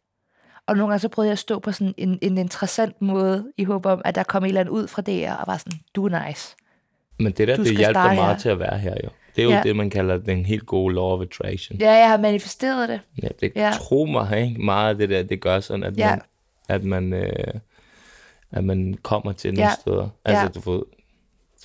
Og 0.66 0.76
nogle 0.76 0.90
gange 0.90 0.98
så 1.00 1.08
prøvede 1.08 1.28
jeg 1.28 1.32
at 1.32 1.38
stå 1.38 1.58
på 1.58 1.72
sådan 1.72 1.94
en, 1.96 2.18
en 2.22 2.38
interessant 2.38 3.02
måde, 3.02 3.52
i 3.56 3.64
håb 3.64 3.86
om, 3.86 4.02
at 4.04 4.14
der 4.14 4.22
kom 4.22 4.44
et 4.44 4.48
eller 4.48 4.60
andet 4.60 4.72
ud 4.72 4.86
fra 4.88 5.02
DR, 5.02 5.32
og 5.32 5.44
var 5.46 5.56
sådan, 5.56 5.78
du 5.94 6.06
er 6.06 6.26
nice. 6.28 6.56
Men 7.18 7.32
det 7.32 7.48
der, 7.48 7.56
Du 7.56 7.64
det 7.64 7.76
hjalp 7.76 7.94
dig 7.94 8.02
meget 8.14 8.18
her. 8.34 8.38
til 8.38 8.48
at 8.48 8.58
være 8.58 8.78
her, 8.78 8.94
jo. 9.04 9.08
Det 9.36 9.42
er 9.42 9.44
jo 9.44 9.50
Ja. 9.50 9.60
det, 9.62 9.76
man 9.76 9.90
kalder 9.90 10.16
den 10.16 10.44
helt 10.46 10.66
gode 10.66 10.94
law 10.94 11.04
of 11.04 11.22
attraction. 11.22 11.78
Ja, 11.78 11.92
jeg 11.92 12.08
har 12.08 12.16
manifesteret 12.16 12.88
det. 12.88 13.00
Ja, 13.22 13.28
det 13.40 13.52
Ja. 13.56 13.70
tro 13.74 14.04
mig, 14.04 14.40
ikke? 14.48 14.62
meget 14.62 14.90
af 14.90 14.96
det 14.96 15.10
der, 15.10 15.22
det 15.22 15.40
gør 15.40 15.60
sådan, 15.60 15.84
at 15.84 15.98
Ja. 15.98 16.10
man, 16.10 16.20
at 16.68 16.84
man, 16.84 17.12
øh, 17.12 17.54
at 18.52 18.64
man 18.64 18.94
kommer 19.02 19.32
til 19.32 19.54
nogle 19.54 19.68
ja. 19.68 19.74
steder. 19.80 20.08
Altså, 20.24 20.42
Ja. 20.42 20.48
du 20.48 20.60
får, 20.60 20.84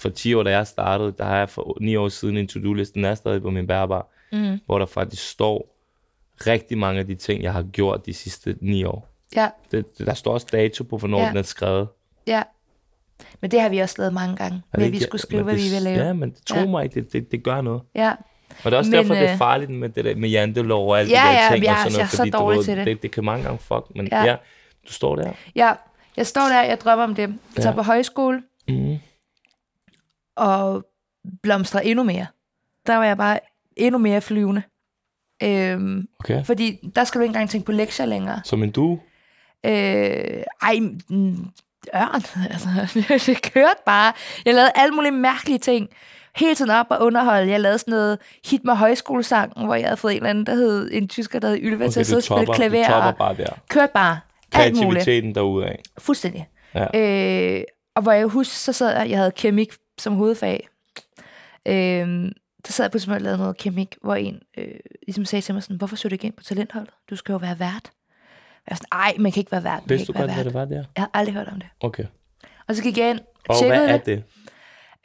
for 0.01 0.09
10 0.09 0.33
år, 0.33 0.43
da 0.43 0.49
jeg 0.51 0.67
startede, 0.67 1.13
der 1.17 1.23
har 1.25 1.37
jeg 1.37 1.49
for 1.49 1.77
9 1.81 1.95
år 1.95 2.09
siden 2.09 2.37
en 2.37 2.47
to-do-liste, 2.47 2.93
den 2.93 3.05
er 3.05 3.15
stadig 3.15 3.41
på 3.41 3.49
min 3.49 3.67
bærbar, 3.67 4.07
Mm. 4.31 4.59
hvor 4.65 4.79
der 4.79 4.85
faktisk 4.85 5.29
står 5.29 5.75
rigtig 6.47 6.77
mange 6.77 6.99
af 6.99 7.07
de 7.07 7.15
ting, 7.15 7.43
jeg 7.43 7.53
har 7.53 7.63
gjort 7.63 8.05
de 8.05 8.13
sidste 8.13 8.55
9 8.61 8.83
år. 8.83 9.07
Ja, 9.35 9.49
Det, 9.71 9.85
der 9.97 10.13
står 10.13 10.33
også 10.33 10.47
dato 10.51 10.83
på, 10.83 10.97
hvornår 10.97 11.17
Ja. 11.17 11.23
ja. 11.23 11.29
den 11.29 11.37
er 11.37 11.41
skrevet. 11.41 11.87
ja. 12.27 12.43
Men 13.41 13.51
det 13.51 13.61
har 13.61 13.69
vi 13.69 13.79
også 13.79 13.95
lavet 13.97 14.13
mange 14.13 14.35
gange, 14.35 14.61
med 14.73 14.85
at 14.85 14.91
vi 14.91 14.99
skulle 14.99 15.21
skrive, 15.21 15.43
hvad 15.43 15.53
det- 15.53 15.63
vi 15.63 15.69
vil 15.69 15.81
lave. 15.81 16.05
Ja, 16.05 16.13
men 16.13 16.35
tro 16.45 16.55
Ja. 16.55 16.61
ja. 16.61 16.67
mig, 16.67 16.93
det, 16.93 17.13
det, 17.13 17.31
det 17.31 17.43
gør 17.43 17.61
noget. 17.61 17.81
Ja, 17.95 18.11
Og 18.63 18.65
det 18.65 18.73
er 18.73 18.77
også 18.77 18.91
Men, 18.91 18.97
derfor, 18.99 19.13
det 19.13 19.23
øh, 19.23 19.29
er 19.29 19.37
farligt 19.37 19.71
med 19.71 19.89
det 19.89 20.05
der 20.05 20.15
med 20.15 20.29
jantelov 20.29 20.89
og 20.89 20.99
alle 20.99 21.11
Ja, 21.11 21.17
de 21.21 21.21
der 21.35 21.43
ja, 21.43 21.49
ting. 21.53 21.63
jeg 21.65 21.71
og 21.73 21.77
sådan 21.77 21.91
jeg 21.91 21.95
er 21.95 21.97
noget, 21.99 22.09
så 22.11 22.17
fordi, 22.17 22.29
du 22.29 22.37
dårlig 22.37 22.57
ved, 22.57 22.63
til 22.63 22.77
det. 22.77 22.85
det. 22.87 23.01
Det 23.01 23.11
kan 23.11 23.23
mange 23.25 23.43
gange 23.43 23.59
fuck, 23.59 23.85
men 23.95 24.07
Ja. 24.11 24.19
ja, 24.19 24.25
ja 24.25 24.35
du 24.87 24.93
står 24.93 25.15
der. 25.15 25.33
ja. 25.55 25.73
Jeg 26.17 26.27
står 26.27 26.41
der, 26.41 26.61
jeg 26.61 26.79
drømmer 26.81 27.03
om 27.03 27.15
det. 27.15 27.21
Jeg 27.21 27.37
tager 27.55 27.69
Ja. 27.69 27.75
på 27.75 27.81
højskole 27.81 28.43
Mm. 28.69 28.97
og 30.35 30.83
blomstrer 31.43 31.79
endnu 31.81 32.03
mere. 32.03 32.25
Der 32.87 32.95
var 32.95 33.05
jeg 33.05 33.17
bare 33.17 33.39
endnu 33.75 33.97
mere 33.97 34.21
flyvende. 34.21 34.61
Øhm, 35.43 36.07
Okay. 36.19 36.45
fordi 36.45 36.79
der 36.95 37.03
skal 37.03 37.19
du 37.19 37.23
ikke 37.23 37.29
engang 37.29 37.49
tænke 37.49 37.65
på 37.65 37.71
lektier 37.71 38.05
længere. 38.05 38.41
Som 38.43 38.63
en 38.63 38.71
du. 38.71 38.99
Øh, 39.65 39.71
ej, 40.61 40.79
mm, 41.09 41.45
ørn. 41.95 42.21
Altså, 43.11 43.31
det 43.31 43.51
kørte 43.53 43.81
bare. 43.85 44.13
Jeg 44.45 44.53
lavede 44.53 44.71
alle 44.75 44.95
mulige 44.95 45.11
mærkelige 45.11 45.59
ting. 45.59 45.89
Hele 46.35 46.55
tiden 46.55 46.71
op 46.71 46.85
og 46.89 47.01
underholde. 47.01 47.51
Jeg 47.51 47.59
lavede 47.59 47.77
sådan 47.77 47.91
noget 47.91 48.17
hit 48.45 48.63
med 48.63 48.73
højskolesang, 48.75 49.65
hvor 49.65 49.75
jeg 49.75 49.85
havde 49.85 49.97
fået 49.97 50.11
en 50.11 50.17
eller 50.17 50.29
anden, 50.29 50.45
der 50.45 50.55
hed 50.55 50.89
en 50.93 51.07
tysker, 51.07 51.39
der 51.39 51.47
hed 51.49 51.57
Ylva, 51.61 51.87
til 51.87 51.89
Okay, 51.89 51.99
at 51.99 52.05
sidde 52.07 52.17
og 52.19 52.23
spille 52.23 52.45
topper, 52.45 52.53
du 52.53 52.57
klaver. 52.69 52.85
topper 52.87 53.07
og 53.11 53.17
bare 53.17 53.35
der. 53.37 53.49
Kørte 53.69 53.91
bare. 53.93 54.19
Alt 54.53 54.75
muligt. 54.75 54.89
Kreativiteten 55.05 55.35
derude 55.35 55.65
af. 55.65 55.81
Fuldstændig. 55.97 56.47
Ja. 56.75 56.85
Øh, 57.57 57.63
og 57.95 58.01
hvor 58.01 58.11
jeg 58.11 58.25
husker, 58.25 58.55
så 58.55 58.73
sad 58.73 58.97
jeg, 58.97 59.09
jeg 59.09 59.17
havde 59.17 59.31
kemik 59.31 59.73
som 59.99 60.13
hovedfag. 60.15 60.67
Øh, 61.67 62.31
der 62.67 62.71
sad 62.71 62.85
jeg 62.85 62.91
på 62.91 63.13
og 63.13 63.21
lavede 63.21 63.37
noget 63.37 63.57
kemik, 63.57 63.95
hvor 64.01 64.15
en 64.15 64.41
øh, 64.57 64.73
ligesom 65.07 65.25
sagde 65.25 65.41
til 65.41 65.53
mig 65.53 65.63
sådan, 65.63 65.77
hvorfor 65.77 65.95
søger 65.95 66.09
du 66.09 66.13
ikke 66.13 66.25
ind 66.25 66.33
på 66.33 66.43
talentholdet? 66.43 66.93
Du 67.09 67.15
skal 67.15 67.33
jo 67.33 67.37
være 67.37 67.59
vært. 67.59 67.91
Jeg 68.67 68.71
var 68.71 68.75
sådan, 68.75 68.87
ej, 68.91 69.15
man 69.19 69.31
kan 69.31 69.41
ikke 69.41 69.51
være 69.51 69.63
vært. 69.63 69.83
Vidste 69.85 70.13
du 70.13 70.19
godt, 70.19 70.33
hvad 70.33 70.43
det 70.45 70.53
var 70.53 70.65
der? 70.65 70.75
Jeg 70.75 70.85
har 71.03 71.09
aldrig 71.13 71.35
hørt 71.35 71.47
om 71.47 71.59
det. 71.59 71.69
Okay. 71.79 72.05
Og 72.67 72.75
så 72.75 72.83
gik 72.83 72.97
jeg 72.97 73.09
ind 73.09 73.19
og 73.19 73.25
Og 73.49 73.55
tjekkede 73.59 73.85
hvad 73.85 73.93
er 73.93 73.97
det. 73.97 74.23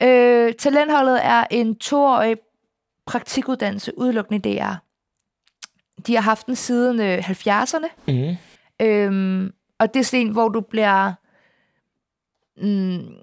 det? 0.01 0.07
Øh, 0.07 0.53
talentholdet 0.53 1.25
er 1.25 1.45
en 1.51 1.75
toårig 1.75 2.37
praktikuddannelse 3.05 3.97
udelukkende 3.97 4.49
i 4.49 4.57
DR. 4.57 4.73
De 6.07 6.15
har 6.15 6.21
haft 6.21 6.47
den 6.47 6.55
siden 6.55 6.99
øh, 6.99 7.29
70'erne. 7.29 7.87
Mm. 8.07 8.35
Øhm, 8.81 9.53
og 9.79 9.93
det 9.93 9.99
er 9.99 10.03
sådan 10.03 10.27
en, 10.27 10.31
hvor 10.33 10.49
du 10.49 10.61
bliver... 10.61 11.13
Mm, 12.57 13.15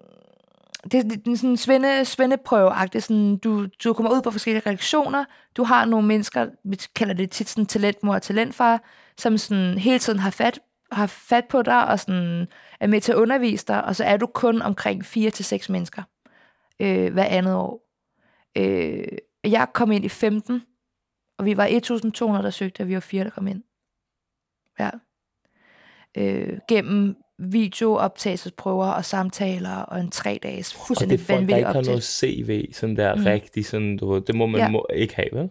det 0.84 0.94
er 0.94 1.02
det 1.02 1.32
er 1.32 1.36
sådan 1.36 1.50
en 1.50 1.56
svende, 1.56 2.04
svendeprøve 2.04 2.72
sådan, 3.00 3.36
du, 3.36 3.66
du 3.84 3.92
kommer 3.92 4.12
ud 4.12 4.22
på 4.22 4.30
forskellige 4.30 4.62
reaktioner. 4.66 5.24
du 5.56 5.64
har 5.64 5.84
nogle 5.84 6.06
mennesker, 6.06 6.46
vi 6.64 6.76
kalder 6.94 7.14
det 7.14 7.30
tit 7.30 7.48
sådan 7.48 7.66
talentmor 7.66 8.14
og 8.14 8.22
talentfar, 8.22 8.82
som 9.18 9.38
sådan 9.38 9.78
hele 9.78 9.98
tiden 9.98 10.18
har 10.18 10.30
fat, 10.30 10.60
har 10.92 11.06
fat 11.06 11.44
på 11.44 11.62
dig, 11.62 11.86
og 11.86 12.00
sådan 12.00 12.46
er 12.80 12.86
med 12.86 13.00
til 13.00 13.12
at 13.12 13.18
undervise 13.18 13.66
dig, 13.66 13.84
og 13.84 13.96
så 13.96 14.04
er 14.04 14.16
du 14.16 14.26
kun 14.26 14.62
omkring 14.62 15.04
fire 15.04 15.30
til 15.30 15.44
seks 15.44 15.68
mennesker 15.68 16.02
øh, 16.80 17.12
hver 17.12 17.24
andet 17.24 17.54
år. 17.54 17.88
Øh, 18.58 19.18
jeg 19.44 19.68
kom 19.74 19.92
ind 19.92 20.04
i 20.04 20.08
15, 20.08 20.62
og 21.38 21.44
vi 21.44 21.56
var 21.56 21.66
1.200, 21.66 22.42
der 22.42 22.50
søgte, 22.50 22.80
og 22.80 22.88
vi 22.88 22.94
var 22.94 23.00
fire, 23.00 23.24
der 23.24 23.30
kom 23.30 23.46
ind. 23.46 23.62
Ja. 24.78 24.90
Øh, 26.16 26.58
gennem 26.68 27.21
videooptagelsesprøver 27.42 28.86
og 28.86 29.04
samtaler 29.04 29.76
og 29.76 30.00
en 30.00 30.10
tre 30.10 30.38
dages 30.42 30.72
Og 30.72 30.78
det 30.78 30.86
fuldstændig 30.86 31.14
er 31.14 31.18
folk, 31.18 31.28
der 31.28 31.34
vanvittig 31.34 31.56
ikke 31.56 31.66
har 31.66 31.72
noget 31.72 31.88
optagelse. 31.88 32.18
CV, 32.18 32.72
sådan 32.72 32.96
der 32.96 33.14
Mm. 33.14 33.22
rigtig, 33.24 33.66
sådan, 33.66 33.96
du 33.96 34.18
det 34.18 34.34
må 34.34 34.46
man 34.46 34.58
Ja. 34.58 34.64
ja. 34.64 34.70
må 34.70 34.86
ikke 34.94 35.14
have, 35.16 35.28
vel? 35.32 35.48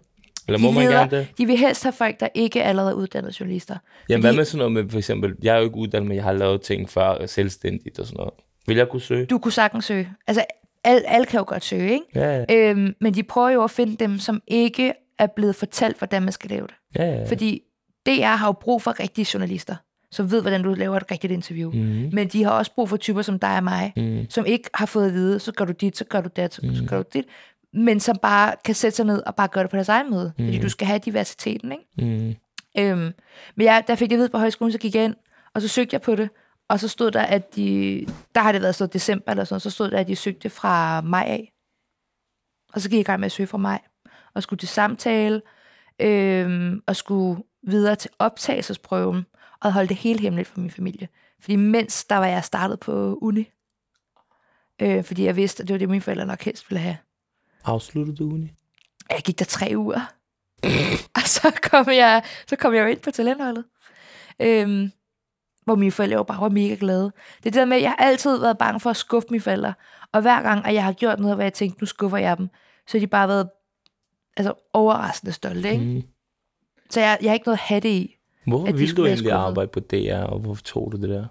Eller 0.48 0.58
De 0.58 0.64
må 0.64 0.72
man 0.72 0.84
leder- 0.84 0.98
gerne 0.98 1.12
det? 1.18 1.28
De 1.38 1.46
vil 1.46 1.58
helst 1.58 1.84
have 1.84 1.94
folk, 1.94 2.20
der 2.20 2.28
ikke 2.36 2.64
allerede 2.64 2.92
er 2.92 2.96
uddannede 2.96 3.34
journalister. 3.40 3.78
Jamen, 4.10 4.22
fordi- 4.22 4.28
hvad 4.28 4.36
med 4.38 4.46
sådan 4.46 4.58
noget 4.58 4.72
med, 4.72 4.90
for 4.92 4.98
eksempel, 4.98 5.36
jeg 5.44 5.54
er 5.54 5.58
jo 5.58 5.64
ikke 5.64 5.76
uddannet, 5.76 6.08
men 6.08 6.16
jeg 6.16 6.24
har 6.24 6.34
lavet 6.34 6.62
ting 6.62 6.90
før 6.90 7.22
øh, 7.22 7.28
selvstændigt 7.30 8.00
og 8.00 8.06
sådan 8.06 8.18
noget. 8.18 8.34
Vil 8.68 8.78
jeg 8.78 8.90
kunne 8.90 9.02
søge? 9.02 9.26
Du 9.26 9.38
kunne 9.38 9.52
sagtens 9.52 9.86
søge. 9.86 10.10
Altså, 10.28 10.46
alle, 10.84 11.10
alle 11.10 11.26
kan 11.26 11.38
jo 11.38 11.44
godt 11.48 11.64
søge, 11.64 11.92
ikke? 11.94 12.06
Ja, 12.16 12.38
ja, 12.50 12.70
Øhm, 12.70 12.96
men 13.02 13.14
de 13.14 13.24
prøver 13.24 13.50
jo 13.50 13.64
at 13.64 13.72
finde 13.72 13.96
dem, 13.96 14.18
som 14.20 14.42
ikke 14.48 14.94
er 15.20 15.28
blevet 15.36 15.56
fortalt, 15.56 15.98
hvordan 15.98 16.22
man 16.24 16.32
skal 16.32 16.50
lave 16.50 16.68
det. 16.68 16.76
ja. 16.96 17.06
ja. 17.06 17.26
Fordi 17.30 17.62
DR 18.06 18.26
har 18.36 18.48
jo 18.48 18.52
brug 18.52 18.82
for 18.82 19.00
rigtige 19.00 19.28
journalister, 19.34 19.76
som 20.12 20.32
ved, 20.32 20.42
hvordan 20.42 20.64
du 20.64 20.74
laver 20.74 20.98
et 20.98 21.12
rigtigt 21.12 21.34
interview. 21.34 21.72
Mm. 21.72 22.10
Men 22.14 22.28
de 22.28 22.44
har 22.44 22.52
også 22.52 22.74
brug 22.76 22.90
for 22.90 22.98
typer 22.98 23.22
som 23.22 23.40
dig 23.40 23.58
og 23.58 23.64
mig, 23.64 23.94
Mm. 23.98 24.26
som 24.30 24.46
ikke 24.46 24.70
har 24.74 24.86
fået 24.86 25.08
at 25.08 25.14
vide, 25.14 25.40
så 25.40 25.52
gør 25.52 25.66
du 25.66 25.72
dit, 25.72 25.98
så 25.98 26.06
gør 26.06 26.22
du 26.22 26.30
dat, 26.36 26.54
så, 26.54 26.62
mm. 26.64 26.76
så 26.76 26.84
gør 26.88 26.98
du 26.98 27.10
dit, 27.14 27.26
men 27.74 28.00
som 28.00 28.18
bare 28.22 28.56
kan 28.66 28.76
sætte 28.76 28.96
sig 28.96 29.06
ned 29.06 29.24
og 29.26 29.36
bare 29.36 29.48
gøre 29.48 29.64
det 29.64 29.72
på 29.72 29.76
deres 29.76 29.90
egen 29.90 30.10
måde. 30.12 30.34
Mm. 30.38 30.46
Fordi 30.46 30.60
du 30.60 30.70
skal 30.70 30.88
have 30.88 31.00
diversiteten, 31.00 31.72
ikke? 31.72 31.86
Mm. 31.98 32.36
Øhm, 32.80 33.14
men 33.56 33.66
jeg, 33.66 33.84
der 33.88 33.96
fik 33.96 34.12
jeg 34.12 34.20
vide 34.20 34.30
på 34.30 34.38
højskolen, 34.38 34.72
så 34.72 34.78
gik 34.78 34.96
jeg 34.96 35.04
ind, 35.04 35.16
og 35.54 35.62
så 35.62 35.68
søgte 35.68 35.94
jeg 35.94 36.02
på 36.02 36.16
det, 36.16 36.30
og 36.70 36.80
så 36.80 36.88
stod 36.88 37.12
der, 37.12 37.22
at 37.22 37.56
de, 37.56 38.06
der 38.36 38.42
har 38.42 38.52
det 38.52 38.62
været 38.62 38.76
så 38.76 38.86
december 38.86 39.32
eller 39.32 39.44
sådan, 39.44 39.60
så 39.60 39.70
stod 39.70 39.92
der, 39.92 39.98
at 40.00 40.08
de 40.08 40.16
søgte 40.16 40.50
fra 40.50 41.02
maj 41.02 41.24
af. 41.28 41.54
Og 42.74 42.82
så 42.82 42.90
gik 42.90 42.96
jeg 42.98 43.02
i 43.02 43.04
gang 43.04 43.20
med 43.20 43.26
at 43.26 43.32
søge 43.32 43.48
fra 43.48 43.58
maj, 43.58 43.82
og 44.34 44.44
skulle 44.44 44.58
til 44.58 44.68
samtale, 44.70 45.42
øhm, 46.00 46.82
og 46.88 46.96
skulle 46.96 47.44
videre 47.68 47.96
til 47.96 48.12
optagelsesprøven, 48.20 49.26
og 49.62 49.74
holdt 49.74 49.90
det 49.90 49.98
helt 49.98 50.22
hemmeligt 50.22 50.48
for 50.48 50.60
min 50.60 50.72
familie. 50.72 51.08
Fordi 51.40 51.56
mens 51.56 52.06
der 52.06 52.16
var 52.16 52.26
jeg 52.26 52.44
startet 52.44 52.80
på 52.80 53.20
uni, 53.22 53.50
øh, 54.82 55.04
fordi 55.04 55.24
jeg 55.24 55.36
vidste, 55.36 55.64
at 55.64 55.68
det 55.68 55.74
var 55.74 55.78
det, 55.78 55.90
mine 55.90 56.02
forældre 56.02 56.26
nok 56.26 56.42
helst 56.42 56.70
ville 56.70 56.80
have. 56.80 56.98
Afsluttede 57.66 58.18
du 58.18 58.34
uni? 58.34 58.52
Jeg 59.10 59.22
gik 59.26 59.40
der 59.40 59.46
tre 59.46 59.72
uger. 59.76 60.14
og 61.16 61.22
så 61.22 61.60
kom 61.72 61.88
jeg, 61.88 62.24
så 62.48 62.56
kom 62.56 62.74
jeg 62.74 62.82
jo 62.82 62.88
ind 62.88 63.00
på 63.00 63.12
talentholdet. 63.12 63.66
Øhm, 64.40 64.92
hvor 65.66 65.76
mine 65.76 65.92
forældre 65.92 66.18
jo 66.18 66.24
bare 66.24 66.42
var 66.42 66.50
mega 66.50 66.76
glade. 66.80 67.04
Det 67.04 67.46
er 67.46 67.52
det 67.52 67.54
der 67.54 67.66
med, 67.66 67.78
at 67.78 67.84
jeg 67.84 67.90
har 67.90 68.06
altid 68.06 68.40
været 68.40 68.58
bange 68.58 68.80
for 68.80 68.90
at 68.90 68.98
skuffe 68.98 69.28
mine 69.32 69.42
forældre. 69.42 69.74
Og 70.12 70.22
hver 70.22 70.42
gang, 70.42 70.66
at 70.66 70.74
jeg 70.74 70.84
har 70.84 70.94
gjort 70.94 71.20
noget, 71.20 71.36
hvor 71.36 71.44
jeg 71.44 71.54
tænkte, 71.54 71.82
nu 71.82 71.86
skuffer 71.86 72.18
jeg 72.18 72.38
dem, 72.38 72.50
så 72.88 72.98
har 72.98 73.00
de 73.00 73.08
bare 73.08 73.28
været 73.28 73.50
altså, 74.38 74.54
overraskende 74.74 75.34
stolte. 75.34 75.72
Ikke? 75.72 75.86
Mm. 75.86 76.04
Så 76.90 77.00
jeg, 77.00 77.18
jeg 77.22 77.30
har 77.30 77.34
ikke 77.34 77.48
noget 77.48 77.58
at 77.58 77.64
have 77.64 77.80
det 77.80 77.90
i. 77.90 78.18
Hvorfor 78.48 78.68
At 78.68 78.80
ville 78.80 78.96
du 78.96 79.06
egentlig 79.06 79.32
arbejde 79.32 79.68
på 79.68 79.80
DR, 79.80 80.24
og 80.24 80.40
hvorfor 80.40 80.64
tog 80.64 80.90
du 80.92 80.98
det 80.98 81.10
der? 81.10 81.26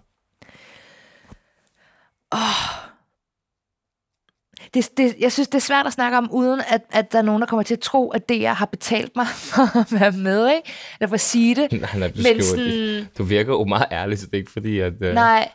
Det, 4.75 4.91
det, 4.97 5.15
jeg 5.21 5.33
synes, 5.33 5.49
det 5.49 5.55
er 5.55 5.61
svært 5.61 5.87
at 5.87 5.93
snakke 5.93 6.19
om, 6.19 6.31
uden 6.33 6.61
at, 6.69 6.83
at 6.91 7.13
der 7.13 7.19
er 7.19 7.23
nogen, 7.23 7.41
der 7.41 7.47
kommer 7.47 7.63
til 7.63 7.75
at 7.75 7.81
tro, 7.81 8.11
at 8.11 8.29
DR 8.29 8.49
har 8.49 8.67
betalt 8.67 9.17
mig 9.17 9.27
for 9.53 9.79
at 9.79 10.01
være 10.01 10.13
med, 10.13 10.49
ikke? 10.49 10.73
Eller 11.01 11.09
for 11.09 11.15
at 11.15 11.21
sige 11.21 11.55
det. 11.55 11.73
Nej, 11.73 11.99
nej, 11.99 12.09
du, 12.09 12.23
Men 12.23 12.43
sådan, 12.43 13.09
du 13.19 13.23
virker 13.23 13.53
jo 13.53 13.65
meget 13.65 13.87
ærlig, 13.93 14.19
så 14.19 14.27
det 14.27 14.35
er 14.35 14.39
ikke 14.39 14.53
fordi, 14.53 14.79
at... 14.79 14.93
Uh... 14.93 15.15
nej. 15.15 15.49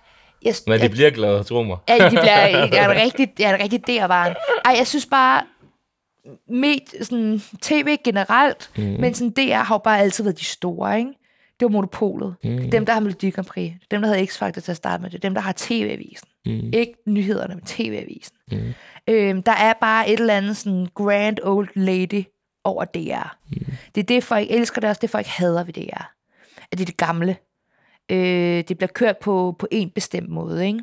Jeg, 0.43 0.56
Men 0.68 0.78
de 0.78 0.84
jeg, 0.84 0.91
bliver 0.91 1.10
glade, 1.10 1.43
tro 1.43 1.64
mig. 1.64 1.78
Ja, 1.89 2.06
de 2.06 2.10
bliver, 2.10 2.47
jeg 2.47 2.86
er 2.86 2.89
en 2.89 3.01
rigtig, 3.01 3.34
jeg 3.39 3.51
er 3.51 3.56
en 3.56 3.62
rigtig 3.62 3.88
DR-barn. 3.88 4.36
Ej, 4.66 4.76
jeg 4.78 4.88
synes 4.88 5.06
bare, 5.06 5.43
med 6.49 7.03
sådan, 7.03 7.41
tv 7.62 7.97
generelt, 8.03 8.70
mm. 8.78 8.84
men 8.84 9.14
sådan 9.14 9.32
DR 9.32 9.56
har 9.56 9.76
jo 9.76 9.80
bare 9.80 9.99
altid 9.99 10.24
været 10.24 10.39
de 10.39 10.45
store, 10.45 10.99
ikke? 10.99 11.12
Det 11.60 11.66
var 11.66 11.70
monopolet. 11.70 12.36
Mm. 12.43 12.72
Dem, 12.72 12.86
der 12.86 12.93
har 12.93 12.99
Melodi 12.99 13.30
Grand 13.30 13.45
Prix. 13.47 13.72
Dem, 13.91 14.01
der 14.01 14.08
havde 14.08 14.24
X-Factor 14.24 14.60
til 14.62 14.72
at 14.72 14.78
starte 14.78 15.01
med. 15.03 15.10
Det 15.10 15.24
dem, 15.24 15.34
der 15.34 15.41
har 15.41 15.53
TV-avisen. 15.58 16.28
Mm. 16.45 16.70
Ikke 16.74 16.93
nyhederne, 17.08 17.56
men 17.56 17.64
tv-avisen. 17.66 18.36
Mm. 18.51 18.74
Øhm, 19.10 19.43
der 19.43 19.51
er 19.51 19.74
bare 19.82 20.10
et 20.10 20.20
eller 20.20 20.38
andet 20.38 20.58
sådan 20.58 20.88
grand 20.95 21.38
old 21.43 21.68
lady 21.76 22.24
over 22.64 22.86
DR. 22.86 23.38
Mm. 23.49 23.66
Det 23.95 24.01
er 24.01 24.06
det, 24.06 24.24
folk 24.24 24.47
elsker 24.49 24.82
det 24.82 24.89
også, 24.89 24.99
det 24.99 25.10
folk 25.10 25.26
hader 25.26 25.64
ved 25.64 25.74
DR. 25.74 26.12
At 26.72 26.78
det 26.78 26.82
er 26.82 26.86
det 26.86 26.97
gamle. 26.97 27.38
Øh, 28.12 28.64
det 28.68 28.78
bliver 28.78 28.91
kørt 28.93 29.18
på, 29.18 29.56
på 29.60 29.68
en 29.72 29.89
bestemt 29.89 30.30
måde, 30.30 30.68
ikke? 30.68 30.80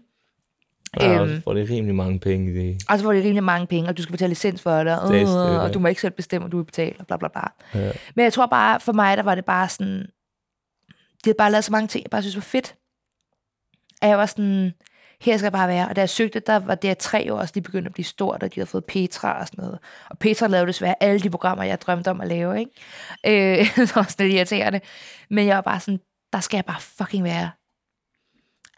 Og 0.97 1.05
er 1.07 1.12
Øhm. 1.12 1.20
også 1.23 1.41
får 1.45 1.55
det 1.55 1.70
rimelig 1.70 1.95
mange 1.95 2.18
penge 2.18 2.51
i 2.51 2.55
det. 2.55 2.83
Og 2.89 2.99
så 2.99 3.05
får 3.05 3.12
det 3.12 3.25
rimelig 3.25 3.45
mange 3.45 3.66
penge, 3.66 3.89
og 3.89 3.97
du 3.97 4.03
skal 4.03 4.12
betale 4.12 4.29
licens 4.29 4.62
for 4.62 4.70
det, 4.85 4.99
Det 5.03 5.11
det, 5.11 5.20
det. 5.27 5.61
og 5.61 5.75
du 5.75 5.79
må 5.79 5.89
ikke 5.89 6.01
selv 6.01 6.12
bestemme, 6.12 6.45
om 6.45 6.51
du 6.51 6.57
vil 6.57 6.64
betale, 6.64 6.95
og 6.99 7.07
bla 7.07 7.16
bla 7.16 7.29
bla. 7.29 7.43
Ja. 7.75 7.93
Men 8.14 8.23
jeg 8.25 8.33
tror 8.33 8.47
bare, 8.47 8.81
for 8.81 8.93
mig, 8.93 9.16
der 9.16 9.23
var 9.23 9.35
det 9.35 9.45
bare 9.45 9.68
sådan... 9.68 10.07
De 11.25 11.29
havde 11.29 11.37
bare 11.37 11.51
lavet 11.51 11.64
så 11.64 11.73
mange 11.73 11.89
ting, 11.89 12.05
jeg 12.05 12.11
bare 12.11 12.23
synes 12.23 12.37
var 12.37 12.43
fedt. 12.43 12.75
At 14.03 14.09
jeg 14.09 14.18
var 14.18 14.27
sådan, 14.27 14.73
her 15.20 15.37
skal 15.37 15.45
jeg 15.45 15.53
bare 15.53 15.68
være. 15.68 15.89
Og 15.89 15.97
da 15.97 16.01
jeg 16.01 16.11
søgte, 16.11 16.41
der 16.41 16.57
var 16.57 16.75
det 16.75 16.99
tre 16.99 17.35
år 17.35 17.39
også 17.39 17.53
lige 17.55 17.64
begyndt 17.64 17.87
at 17.87 17.93
blive 17.93 18.05
stort, 18.05 18.43
og 18.43 18.55
de 18.55 18.61
havde 18.61 18.66
fået 18.66 18.85
Petra 18.85 19.41
og 19.41 19.47
sådan 19.47 19.64
noget. 19.64 19.79
Og 20.11 20.18
Petra 20.18 20.47
lavede 20.47 20.66
desværre 20.66 21.03
alle 21.03 21.20
de 21.20 21.31
programmer, 21.31 21.64
jeg 21.64 21.81
drømte 21.81 22.11
om 22.11 22.20
at 22.20 22.29
lave, 22.29 22.61
ikke? 22.61 23.61
Øh, 23.61 23.66
så 23.89 23.95
var 23.95 24.03
sådan 24.03 24.27
lidt 24.27 24.37
irriterende. 24.37 24.81
Men 25.31 25.47
jeg 25.47 25.57
var 25.57 25.62
bare 25.62 25.81
sådan, 25.81 26.01
der 26.33 26.41
skal 26.41 26.57
jeg 26.57 26.64
bare 26.64 26.81
fucking 26.81 27.25
være. 27.25 27.51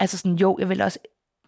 Altså 0.01 0.18
sådan, 0.18 0.36
jo, 0.36 0.57
jeg 0.61 0.68
ville 0.68 0.84
også 0.84 0.99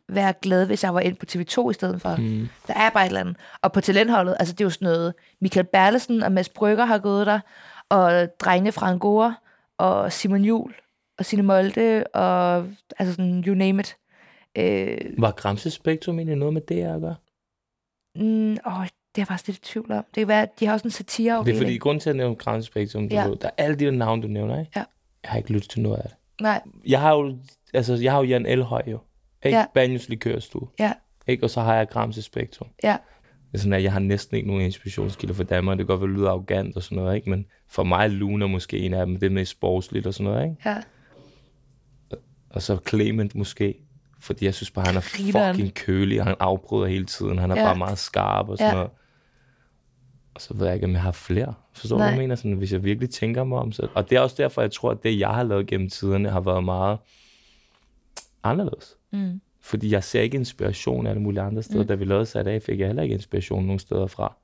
være 0.09 0.34
glad, 0.42 0.66
hvis 0.66 0.84
jeg 0.84 0.94
var 0.94 1.01
ind 1.01 1.16
på 1.16 1.26
TV2 1.28 1.70
i 1.70 1.74
stedet 1.74 2.03
for. 2.03 2.16
Mm. 2.16 2.49
Der 2.66 2.74
er 2.74 2.90
bare 2.90 3.05
et 3.05 3.07
eller 3.07 3.20
andet. 3.20 3.36
Og 3.62 3.72
på 3.72 3.80
talentholdet, 3.80 4.36
altså 4.38 4.53
det 4.53 4.61
er 4.61 4.64
jo 4.64 4.70
sådan 4.70 4.86
noget, 4.86 5.14
Michael 5.40 5.66
Berlesen 5.66 6.22
og 6.22 6.32
Mads 6.32 6.49
Brygger 6.49 6.84
har 6.84 6.99
gået 6.99 7.26
der, 7.26 7.40
og 7.88 8.28
drengene 8.40 8.72
fra 8.72 8.90
Angora, 8.90 9.34
og 9.78 10.12
Simon 10.12 10.44
Jul, 10.44 10.74
og 11.18 11.24
Signe 11.24 11.42
Molde, 11.42 12.04
og 12.14 12.56
altså 12.98 13.12
sådan, 13.14 13.44
you 13.46 13.54
name 13.54 13.80
it. 13.80 13.96
Øh, 14.58 14.98
Var 15.18 15.30
Gramse 15.30 15.70
Spektrum 15.70 16.18
egentlig 16.18 16.36
noget 16.36 16.54
med 16.54 16.60
det 16.68 16.82
at 16.82 17.00
gøre? 17.00 17.16
mm, 18.16 18.50
åh, 18.50 18.56
det 18.56 18.68
er 18.70 18.86
jeg 19.16 19.26
faktisk 19.26 19.46
lidt 19.46 19.58
i 19.58 19.60
tvivl 19.72 19.92
om. 19.92 20.04
Det 20.14 20.20
kan 20.20 20.28
være, 20.28 20.42
at 20.42 20.60
de 20.60 20.66
har 20.66 20.72
også 20.72 20.86
en 20.86 20.90
satire 20.90 21.44
Det 21.44 21.54
er 21.54 21.58
fordi, 21.58 21.78
grund 21.78 22.00
til 22.00 22.10
at 22.10 22.16
nævne 22.16 22.34
Gramse 22.34 22.66
Spektrum, 22.66 23.04
Ja. 23.04 23.22
ja. 23.24 23.30
der 23.34 23.46
er 23.48 23.50
alle 23.64 23.76
de 23.76 23.84
der 23.84 23.90
navne, 23.90 24.22
du 24.22 24.28
nævner, 24.28 24.60
ikke? 24.60 24.72
Ja. 24.76 24.84
Jeg 25.22 25.30
har 25.30 25.38
ikke 25.38 25.52
lyttet 25.52 25.70
til 25.70 25.80
noget 25.80 25.96
af 25.96 26.02
det. 26.02 26.14
Nej, 26.40 26.62
Jeg 26.86 27.00
har 27.00 27.14
jo, 27.14 27.36
altså, 27.74 27.94
jeg 27.94 28.12
har 28.12 28.18
jo 28.18 28.24
Jan 28.24 28.46
Elhøj 28.46 28.82
jo. 28.86 28.98
Ikke? 29.44 29.58
Ja. 29.58 29.64
Banjos 29.74 30.08
Likørstue. 30.08 30.68
ja, 30.78 30.92
Ikke? 31.26 31.44
Og 31.44 31.50
så 31.50 31.60
har 31.60 31.74
jeg 31.74 31.88
Gramse 31.88 32.22
Spektrum. 32.22 32.68
ja. 32.82 32.96
Det 33.52 33.54
er 33.54 33.58
sådan, 33.58 33.72
at 33.72 33.82
jeg 33.82 33.92
har 33.92 34.00
næsten 34.00 34.36
ikke 34.36 34.48
nogen 34.48 34.62
inspirationskilder 34.64 35.34
for 35.34 35.42
Danmark. 35.44 35.78
Det 35.78 35.86
kan 35.86 35.96
godt 35.98 36.00
være, 36.08 36.16
lyder 36.18 36.30
arrogant 36.30 36.76
og 36.76 36.82
sådan 36.82 36.96
noget, 36.98 37.16
ikke? 37.16 37.30
Men 37.30 37.46
for 37.68 37.82
mig 37.84 38.10
Luna 38.10 38.46
måske 38.46 38.78
en 38.78 38.94
af 38.94 39.06
dem. 39.06 39.16
Det 39.16 39.32
med 39.32 39.44
sportsligt 39.44 40.06
og 40.06 40.14
sådan 40.14 40.32
noget, 40.32 40.44
ikke? 40.50 40.68
ja. 40.70 40.76
Og 42.57 42.62
så 42.62 42.78
Clement 42.88 43.34
måske. 43.34 43.74
Fordi 44.20 44.44
jeg 44.44 44.54
synes 44.54 44.70
bare, 44.70 44.86
han 44.86 44.96
er 44.96 45.00
fucking 45.00 45.74
kølig, 45.74 46.20
og 46.20 46.26
han 46.26 46.36
afbryder 46.40 46.86
hele 46.86 47.04
tiden. 47.04 47.38
Han 47.38 47.50
er 47.50 47.57
Ja. 47.57 47.64
bare 47.64 47.76
meget 47.76 47.98
skarp 47.98 48.48
og 48.48 48.59
sådan 48.59 48.70
Ja. 48.70 48.74
noget. 48.74 48.90
Og 50.34 50.40
så 50.40 50.54
ved 50.54 50.66
jeg 50.66 50.74
ikke, 50.74 50.86
om 50.86 50.92
jeg 50.92 51.02
har 51.02 51.12
flere. 51.12 51.54
Forstår 51.74 51.96
du, 51.96 52.02
hvad 52.02 52.11
jeg 52.12 52.18
mener? 52.18 52.34
Sådan, 52.34 52.52
hvis 52.52 52.72
jeg 52.72 52.84
virkelig 52.84 53.11
tænker 53.11 53.44
mig 53.44 53.59
om. 53.59 53.72
Så... 53.72 53.88
Og 53.94 54.11
det 54.11 54.16
er 54.16 54.20
også 54.20 54.36
derfor, 54.38 54.61
jeg 54.61 54.72
tror, 54.72 54.90
at 54.90 55.02
det, 55.02 55.18
jeg 55.18 55.28
har 55.28 55.42
lavet 55.42 55.66
gennem 55.66 55.90
tiderne, 55.90 56.28
har 56.30 56.40
været 56.40 56.64
meget 56.64 56.98
anderledes. 58.42 58.96
Mm. 59.12 59.40
Fordi 59.62 59.90
jeg 59.90 60.04
ser 60.04 60.20
ikke 60.20 60.36
inspiration 60.36 61.07
alle 61.07 61.22
mulige 61.22 61.40
andre 61.42 61.62
steder. 61.62 61.82
Mm. 61.82 61.88
Da 61.88 61.94
vi 61.94 62.04
lavede 62.04 62.26
sat 62.26 62.46
af, 62.46 62.62
fik 62.62 62.78
jeg 62.80 62.86
heller 62.86 63.02
ikke 63.02 63.14
inspiration 63.14 63.64
nogen 63.64 63.78
steder 63.78 64.07
fra. 64.07 64.36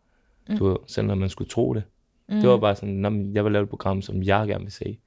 Mm. 0.48 0.58
Du 0.58 0.66
ved, 0.68 0.76
selv 0.86 1.06
når 1.06 1.14
man 1.14 1.28
skulle 1.28 1.50
tro 1.50 1.74
det. 1.74 1.82
Mm. 2.28 2.40
Det 2.40 2.48
var 2.48 2.56
bare 2.58 2.76
sådan, 2.76 2.94
"Nå, 2.94 3.08
men 3.08 3.34
jeg 3.34 3.44
vil 3.44 3.52
lave 3.52 3.62
et 3.62 3.68
program, 3.68 4.02
som 4.02 4.22
jeg 4.22 4.48
gerne 4.48 4.64
vil 4.64 4.72
se. 4.72 4.98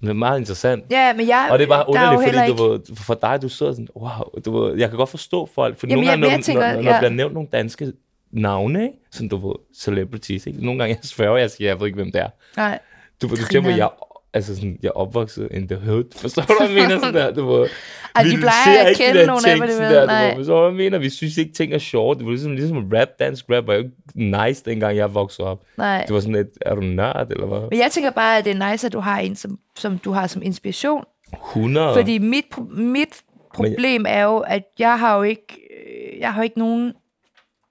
Det 0.00 0.08
er 0.08 0.12
meget 0.12 0.38
interessant. 0.38 0.84
Ja, 0.90 1.12
men 1.12 1.28
jeg, 1.28 1.48
Og 1.50 1.58
det 1.58 1.64
er 1.64 1.68
bare 1.68 1.80
er 1.80 1.88
underligt, 1.88 2.24
heller 2.24 2.46
fordi 2.56 2.56
du 2.62 2.72
ved, 2.72 2.96
for 2.96 3.14
dig, 3.14 3.42
du 3.42 3.48
sidder 3.48 3.72
sådan, 3.72 3.88
wow, 3.96 4.10
du 4.44 4.74
jeg 4.78 4.88
kan 4.88 4.96
godt 4.98 5.08
forstå 5.10 5.46
folk, 5.54 5.78
for 5.78 5.86
Jamen, 5.86 5.96
nogle 6.04 6.10
jeg- 6.10 6.18
gange, 6.18 6.28
når, 6.30 6.36
jeg 6.36 6.44
tænker, 6.44 6.66
når, 6.66 6.74
når, 6.74 6.82
når 6.82 6.88
ja. 6.90 6.94
der 6.94 7.00
bliver 7.00 7.10
nævnt 7.16 7.34
nogle 7.34 7.48
danske 7.52 7.92
navne, 8.32 8.82
ikke? 8.82 8.94
sådan 9.12 9.28
du 9.28 9.48
ved, 9.48 9.54
celebrities, 9.80 10.46
ikke? 10.46 10.64
nogle 10.64 10.78
gange 10.78 10.94
jeg 11.02 11.04
sværger, 11.08 11.36
jeg 11.36 11.50
siger, 11.50 11.68
jeg 11.70 11.80
ved 11.80 11.86
ikke, 11.86 11.96
hvem 11.96 12.12
det 12.12 12.20
er. 12.20 12.28
Nej, 12.56 12.78
Du 13.22 13.28
du 13.28 13.36
tænker, 13.36 13.76
jeg, 13.76 13.88
altså 14.36 14.54
sådan, 14.54 14.78
jeg 14.82 14.88
er 14.88 14.92
opvokset 14.92 15.48
in 15.50 15.68
the 15.68 15.76
hood, 15.76 16.04
forstår 16.16 16.42
du, 16.42 16.54
hvad 16.58 16.68
jeg 16.68 16.88
mener? 16.88 16.98
Sådan 17.00 17.14
der, 17.14 17.30
du 17.34 17.52
ved, 17.52 17.68
Ej, 18.14 18.22
de 18.22 18.36
plejer 18.36 18.82
at 18.82 18.88
ikke 18.88 19.04
de 19.04 19.08
kende 19.08 19.26
nogle 19.26 19.50
af 19.50 19.56
det 19.60 19.70
sådan 19.70 19.88
ved, 19.88 19.96
der, 19.96 20.00
du 20.00 20.06
nej. 20.06 20.36
forstår 20.36 20.54
du, 20.54 20.60
hvad 20.60 20.82
jeg 20.84 20.90
mener? 20.90 20.98
Vi 20.98 21.10
synes 21.10 21.36
ikke, 21.38 21.52
ting 21.52 21.72
er 21.72 21.78
sjovt. 21.78 22.18
Det 22.18 22.26
var 22.26 22.32
ligesom, 22.32 22.52
ligesom 22.52 22.92
rap, 22.94 23.08
dansk 23.18 23.44
rap 23.50 23.66
var 23.66 23.74
jo 23.74 23.78
ikke 23.78 23.90
nice, 24.14 24.64
dengang 24.64 24.96
jeg 24.96 25.14
voksede 25.14 25.48
op. 25.48 25.62
nej. 25.78 26.04
Det 26.06 26.14
var 26.14 26.20
sådan 26.20 26.34
et, 26.34 26.50
er 26.60 26.74
du 26.74 26.80
nørd, 26.80 27.26
eller 27.30 27.46
hvad? 27.46 27.60
Men 27.70 27.78
jeg 27.78 27.90
tænker 27.90 28.10
bare, 28.10 28.38
at 28.38 28.44
det 28.44 28.56
er 28.56 28.70
nice, 28.70 28.86
at 28.86 28.92
du 28.92 29.00
har 29.00 29.18
en, 29.18 29.36
som, 29.36 29.58
som 29.76 29.98
du 29.98 30.10
har 30.10 30.26
som 30.26 30.42
inspiration. 30.42 31.04
100. 31.50 31.94
Fordi 31.94 32.18
mit, 32.18 32.44
mit 32.76 33.22
problem 33.54 34.04
er 34.08 34.22
jo, 34.22 34.38
at 34.38 34.62
jeg 34.78 34.98
har 34.98 35.16
jo 35.16 35.22
ikke, 35.22 35.58
øh, 35.70 36.20
jeg 36.20 36.32
har 36.32 36.40
jo 36.40 36.44
ikke 36.44 36.58
nogen 36.58 36.92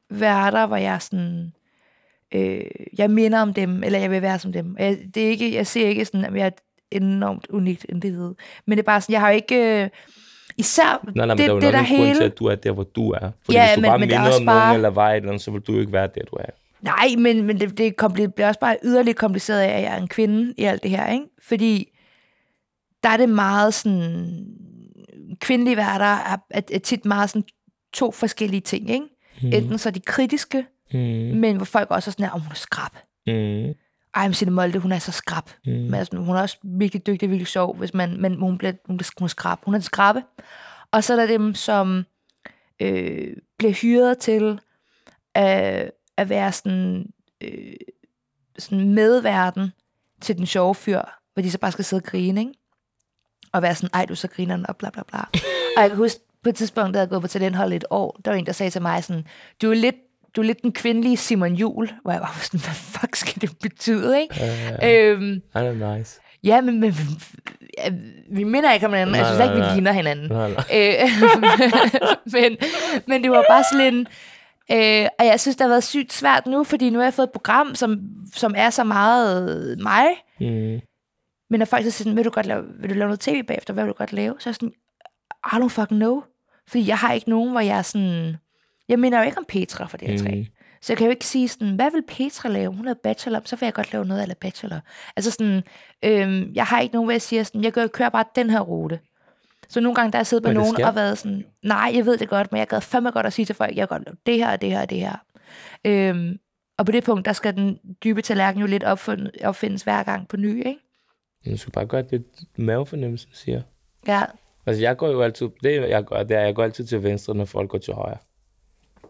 værter, 0.09 0.65
hvor 0.65 0.77
jeg 0.77 1.01
sådan, 1.01 1.51
øh, 2.35 2.61
jeg 2.97 3.09
minder 3.11 3.39
om 3.41 3.53
dem, 3.53 3.83
eller 3.83 3.99
jeg 3.99 4.11
vil 4.11 4.21
være 4.21 4.39
som 4.39 4.53
dem. 4.53 4.75
Jeg, 4.79 4.97
det 5.15 5.23
er 5.25 5.29
ikke, 5.29 5.53
jeg 5.55 5.67
ser 5.67 5.87
ikke 5.87 6.05
sådan, 6.05 6.25
at 6.25 6.33
jeg 6.35 6.45
er 6.47 6.51
enormt 6.91 7.47
unikt 7.49 7.85
individ. 7.89 8.33
Men 8.67 8.77
det 8.77 8.79
er 8.79 8.85
bare 8.85 9.01
sådan, 9.01 9.13
jeg 9.13 9.19
har 9.21 9.29
jo 9.29 9.35
ikke, 9.35 9.83
øh, 9.83 9.89
især 10.57 11.05
Nej, 11.15 11.25
nej, 11.25 11.35
det, 11.35 11.47
der 11.47 11.55
er 11.55 11.59
det, 11.59 11.73
der 11.73 11.79
en 11.79 11.85
grund 11.85 11.97
til, 11.97 12.07
hele, 12.13 12.23
at 12.25 12.39
du 12.39 12.45
er 12.45 12.55
der, 12.55 12.71
hvor 12.71 12.83
du 12.83 13.11
er. 13.11 13.31
Fordi 13.45 13.57
Ja, 13.57 13.65
hvis 13.67 13.75
du 13.75 13.81
men- 13.81 13.89
bare 13.89 13.99
men 13.99 14.11
er 14.11 14.21
minder 14.21 14.39
om 14.39 14.45
bare- 14.45 14.67
nogen, 14.77 14.85
eller 14.85 15.01
et 15.01 15.15
eller 15.15 15.29
andet, 15.29 15.41
så 15.41 15.51
vil 15.51 15.61
du 15.61 15.79
ikke 15.79 15.91
være 15.91 16.09
der, 16.15 16.21
du 16.31 16.35
er. 16.35 16.45
Nej, 16.81 17.15
men, 17.17 17.43
men 17.43 17.59
det, 17.59 17.77
det, 17.77 17.93
kompli- 18.03 18.27
bliver 18.27 18.47
også 18.47 18.59
bare 18.59 18.77
yderligere 18.83 19.15
kompliceret 19.15 19.59
af, 19.61 19.77
at 19.77 19.83
jeg 19.83 19.93
er 19.93 19.97
en 20.01 20.07
kvinde 20.07 20.53
i 20.57 20.63
alt 20.63 20.83
det 20.83 20.91
her, 20.91 21.11
ikke? 21.11 21.25
Fordi 21.47 21.91
der 23.03 23.09
er 23.09 23.17
det 23.17 23.29
meget 23.29 23.73
sådan... 23.73 24.45
Kvindelige 25.39 25.77
værter 25.77 26.05
er, 26.05 26.37
er, 26.49 26.61
er 26.73 26.79
tit 26.79 27.05
meget 27.05 27.29
sådan 27.29 27.43
to 27.93 28.11
forskellige 28.11 28.61
ting, 28.61 28.89
ikke? 28.89 29.05
Mm. 29.41 29.47
Enten 29.53 29.77
så 29.77 29.89
er 29.89 29.93
de 29.93 29.99
kritiske, 29.99 30.65
Mm. 30.95 31.39
men 31.39 31.55
hvor 31.55 31.65
folk 31.65 31.91
også 31.91 32.09
er 32.09 32.11
sådan 32.11 32.25
her, 32.25 32.31
om 32.31 32.41
hun 32.41 32.51
er 32.51 32.55
skrab. 32.55 32.91
Mm. 33.27 33.73
Ej, 34.15 34.27
men 34.27 34.33
Signe 34.33 34.51
Molde, 34.51 34.79
hun 34.79 34.91
er 34.91 34.99
så 34.99 35.11
skrab. 35.11 35.49
Mm. 35.65 35.71
Men 35.71 35.93
altså, 35.93 36.17
hun 36.17 36.35
er 36.35 36.41
også 36.41 36.57
virkelig 36.63 37.07
dygtig, 37.07 37.29
virkelig 37.29 37.47
sjov, 37.47 37.77
hvis 37.77 37.93
man, 37.93 38.21
men 38.21 38.35
hun 38.35 38.57
bliver, 38.57 38.73
hun 38.85 38.97
bliver 38.97 39.11
hun 39.17 39.25
er 39.25 39.29
skrab. 39.29 39.57
Hun 39.63 39.73
er 39.73 39.75
en 39.75 39.81
skrabe. 39.81 40.23
Og 40.91 41.03
så 41.03 41.13
er 41.13 41.17
der 41.17 41.27
dem, 41.27 41.55
som 41.55 42.05
øh, 42.79 43.37
bliver 43.57 43.73
hyret 43.73 44.17
til 44.17 44.59
at, 45.33 45.91
at 46.17 46.29
være 46.29 46.51
sådan, 46.51 47.05
øh, 47.41 47.73
sådan 48.59 48.93
medverden 48.93 49.71
til 50.21 50.37
den 50.37 50.45
sjove 50.45 50.75
fyr, 50.75 51.01
hvor 51.33 51.41
de 51.43 51.51
så 51.51 51.59
bare 51.59 51.71
skal 51.71 51.85
sidde 51.85 52.01
og 52.01 52.05
grine, 52.05 52.39
ikke? 52.41 52.53
Og 53.53 53.61
være 53.61 53.75
sådan, 53.75 53.89
ej, 53.93 54.05
du 54.05 54.15
så 54.15 54.27
grineren, 54.27 54.65
og 54.69 54.77
bla 54.77 54.89
bla 54.89 55.03
bla. 55.07 55.19
og 55.77 55.81
jeg 55.81 55.89
kan 55.89 55.97
huske, 55.97 56.19
på 56.43 56.49
et 56.49 56.55
tidspunkt, 56.55 56.93
da 56.93 56.97
jeg 56.97 57.01
havde 57.01 57.09
gået 57.09 57.21
på 57.21 57.27
talenthold 57.27 57.73
i 57.73 57.75
et 57.75 57.85
år, 57.89 58.19
der 58.25 58.31
var 58.31 58.37
en, 58.37 58.45
der 58.45 58.51
sagde 58.51 58.69
til 58.69 58.81
mig 58.81 59.03
sådan, 59.03 59.27
du 59.61 59.71
er 59.71 59.75
lidt, 59.75 59.95
du 60.35 60.41
er 60.41 60.45
lidt 60.45 60.61
den 60.61 60.71
kvindelige 60.71 61.17
Simon 61.17 61.53
Jul, 61.53 61.89
hvor 62.03 62.11
jeg 62.11 62.21
var 62.21 62.37
sådan, 62.41 62.59
hvad 62.59 62.73
fuck 62.73 63.15
skal 63.15 63.41
det 63.41 63.51
betyde, 63.61 64.21
ikke? 64.21 64.35
Uh, 64.41 64.89
Øhm, 64.89 65.41
han 65.55 65.65
er 65.65 65.97
nice. 65.97 66.19
ja, 66.43 66.61
men, 66.61 66.79
men 66.79 66.93
ja, 67.77 67.89
vi 68.31 68.43
minder 68.43 68.73
ikke 68.73 68.85
om 68.85 68.91
hinanden. 68.93 69.11
Nej, 69.15 69.19
jeg 69.19 69.27
synes 69.27 69.43
ikke, 69.43 69.53
nej, 69.53 69.55
vi 69.55 69.59
nej. 69.61 69.73
ligner 69.73 69.91
hinanden. 69.91 70.27
Nej, 70.29 70.51
nej. 70.51 70.63
Øh, 70.73 71.09
men, 72.33 72.57
men 73.07 73.23
det 73.23 73.31
var 73.31 73.45
bare 73.49 73.63
sådan 73.71 73.93
en... 73.93 74.07
Øh, 74.71 75.07
og 75.19 75.25
jeg 75.25 75.39
synes, 75.39 75.55
det 75.55 75.63
har 75.63 75.69
været 75.69 75.83
sygt 75.83 76.13
svært 76.13 76.45
nu, 76.47 76.63
fordi 76.63 76.89
nu 76.89 76.99
har 76.99 77.03
jeg 77.05 77.13
fået 77.13 77.27
et 77.27 77.31
program, 77.31 77.75
som, 77.75 77.99
som 78.33 78.53
er 78.57 78.69
så 78.69 78.83
meget 78.83 79.77
mig. 79.79 80.05
Mm. 80.39 80.79
Men 81.49 81.59
når 81.59 81.65
folk 81.65 81.83
så 81.83 81.91
siger, 81.91 82.03
sådan, 82.03 82.17
vil 82.17 82.25
du, 82.25 82.29
godt 82.29 82.45
lave, 82.45 82.63
vil 82.79 82.89
du 82.89 82.95
lave 82.95 83.07
noget 83.07 83.19
tv 83.19 83.43
bagefter? 83.43 83.73
Hvad 83.73 83.83
vil 83.83 83.89
du 83.93 83.97
godt 83.97 84.13
lave? 84.13 84.35
Så 84.39 84.49
er 84.49 84.51
jeg 84.51 84.55
sådan, 84.55 84.73
I 85.45 85.55
don't 85.55 85.67
fucking 85.81 85.99
know. 85.99 86.21
Fordi 86.67 86.87
jeg 86.87 86.97
har 86.97 87.13
ikke 87.13 87.29
nogen, 87.29 87.51
hvor 87.51 87.59
jeg 87.59 87.77
er 87.77 87.81
sådan... 87.81 88.35
Jeg 88.89 88.99
minder 88.99 89.19
jo 89.19 89.25
ikke 89.25 89.37
om 89.37 89.45
Petra 89.47 89.85
for 89.85 89.97
det 89.97 90.07
her 90.07 90.17
tre. 90.17 90.35
Mm. 90.35 90.45
Så 90.81 90.93
jeg 90.93 90.97
kan 90.97 91.05
jo 91.05 91.11
ikke 91.11 91.25
sige 91.25 91.47
sådan, 91.47 91.75
hvad 91.75 91.91
vil 91.91 92.03
Petra 92.07 92.49
lave? 92.49 92.75
Hun 92.75 92.85
lavede 92.85 92.99
bachelor, 93.03 93.41
så 93.45 93.55
vil 93.55 93.65
jeg 93.65 93.73
godt 93.73 93.93
lave 93.93 94.05
noget 94.05 94.29
af 94.29 94.37
bachelor. 94.37 94.79
Altså 95.15 95.31
sådan, 95.31 95.63
øhm, 96.03 96.51
jeg 96.55 96.65
har 96.65 96.79
ikke 96.79 96.93
nogen, 96.95 97.05
hvor 97.05 97.11
jeg 97.11 97.21
siger 97.21 97.43
sådan, 97.43 97.63
jeg 97.63 97.73
kører 97.73 98.09
bare 98.09 98.25
den 98.35 98.49
her 98.49 98.59
rute. 98.59 98.99
Så 99.69 99.79
nogle 99.79 99.95
gange, 99.95 100.11
der 100.11 100.17
har 100.17 100.21
jeg 100.21 100.27
siddet 100.27 100.45
med 100.45 100.53
nogen 100.53 100.73
skal. 100.73 100.85
og 100.85 100.95
været 100.95 101.17
sådan, 101.17 101.45
nej, 101.63 101.91
jeg 101.95 102.05
ved 102.05 102.17
det 102.17 102.29
godt, 102.29 102.51
men 102.51 102.59
jeg 102.59 102.67
gad 102.67 102.81
fandme 102.81 103.11
godt 103.11 103.25
at 103.25 103.33
sige 103.33 103.45
til 103.45 103.55
folk, 103.55 103.75
jeg 103.75 103.87
godt 103.87 104.05
lave 104.05 104.17
det 104.25 104.35
her, 104.37 104.51
og 104.51 104.61
det 104.61 104.69
her, 104.69 104.81
og 104.81 104.89
det 104.89 104.97
her. 104.97 105.15
Øhm, 105.85 106.37
og 106.77 106.85
på 106.85 106.91
det 106.91 107.03
punkt, 107.03 107.25
der 107.25 107.33
skal 107.33 107.55
den 107.55 107.79
dybe 108.03 108.21
tallerken 108.21 108.61
jo 108.61 108.67
lidt 108.67 108.83
opfindes, 108.83 109.31
opfindes 109.43 109.83
hver 109.83 110.03
gang 110.03 110.27
på 110.27 110.37
ny, 110.37 110.65
ikke? 110.65 110.79
Du 111.51 111.57
skal 111.57 111.71
bare 111.71 111.85
gøre 111.85 112.01
det, 112.01 112.25
mavefornemmelsen 112.57 113.29
siger. 113.33 113.61
Ja, 114.07 114.23
Altså, 114.65 114.81
jeg 114.81 114.97
går 114.97 115.07
jo 115.07 115.21
altid, 115.21 115.49
det 115.63 115.89
jeg 115.89 116.03
gør, 116.03 116.23
det 116.23 116.37
er, 116.37 116.41
jeg 116.41 116.55
går 116.55 116.63
altid 116.63 116.85
til 116.85 117.03
venstre, 117.03 117.35
når 117.35 117.45
folk 117.45 117.69
går 117.69 117.77
til 117.77 117.93
højre. 117.93 118.17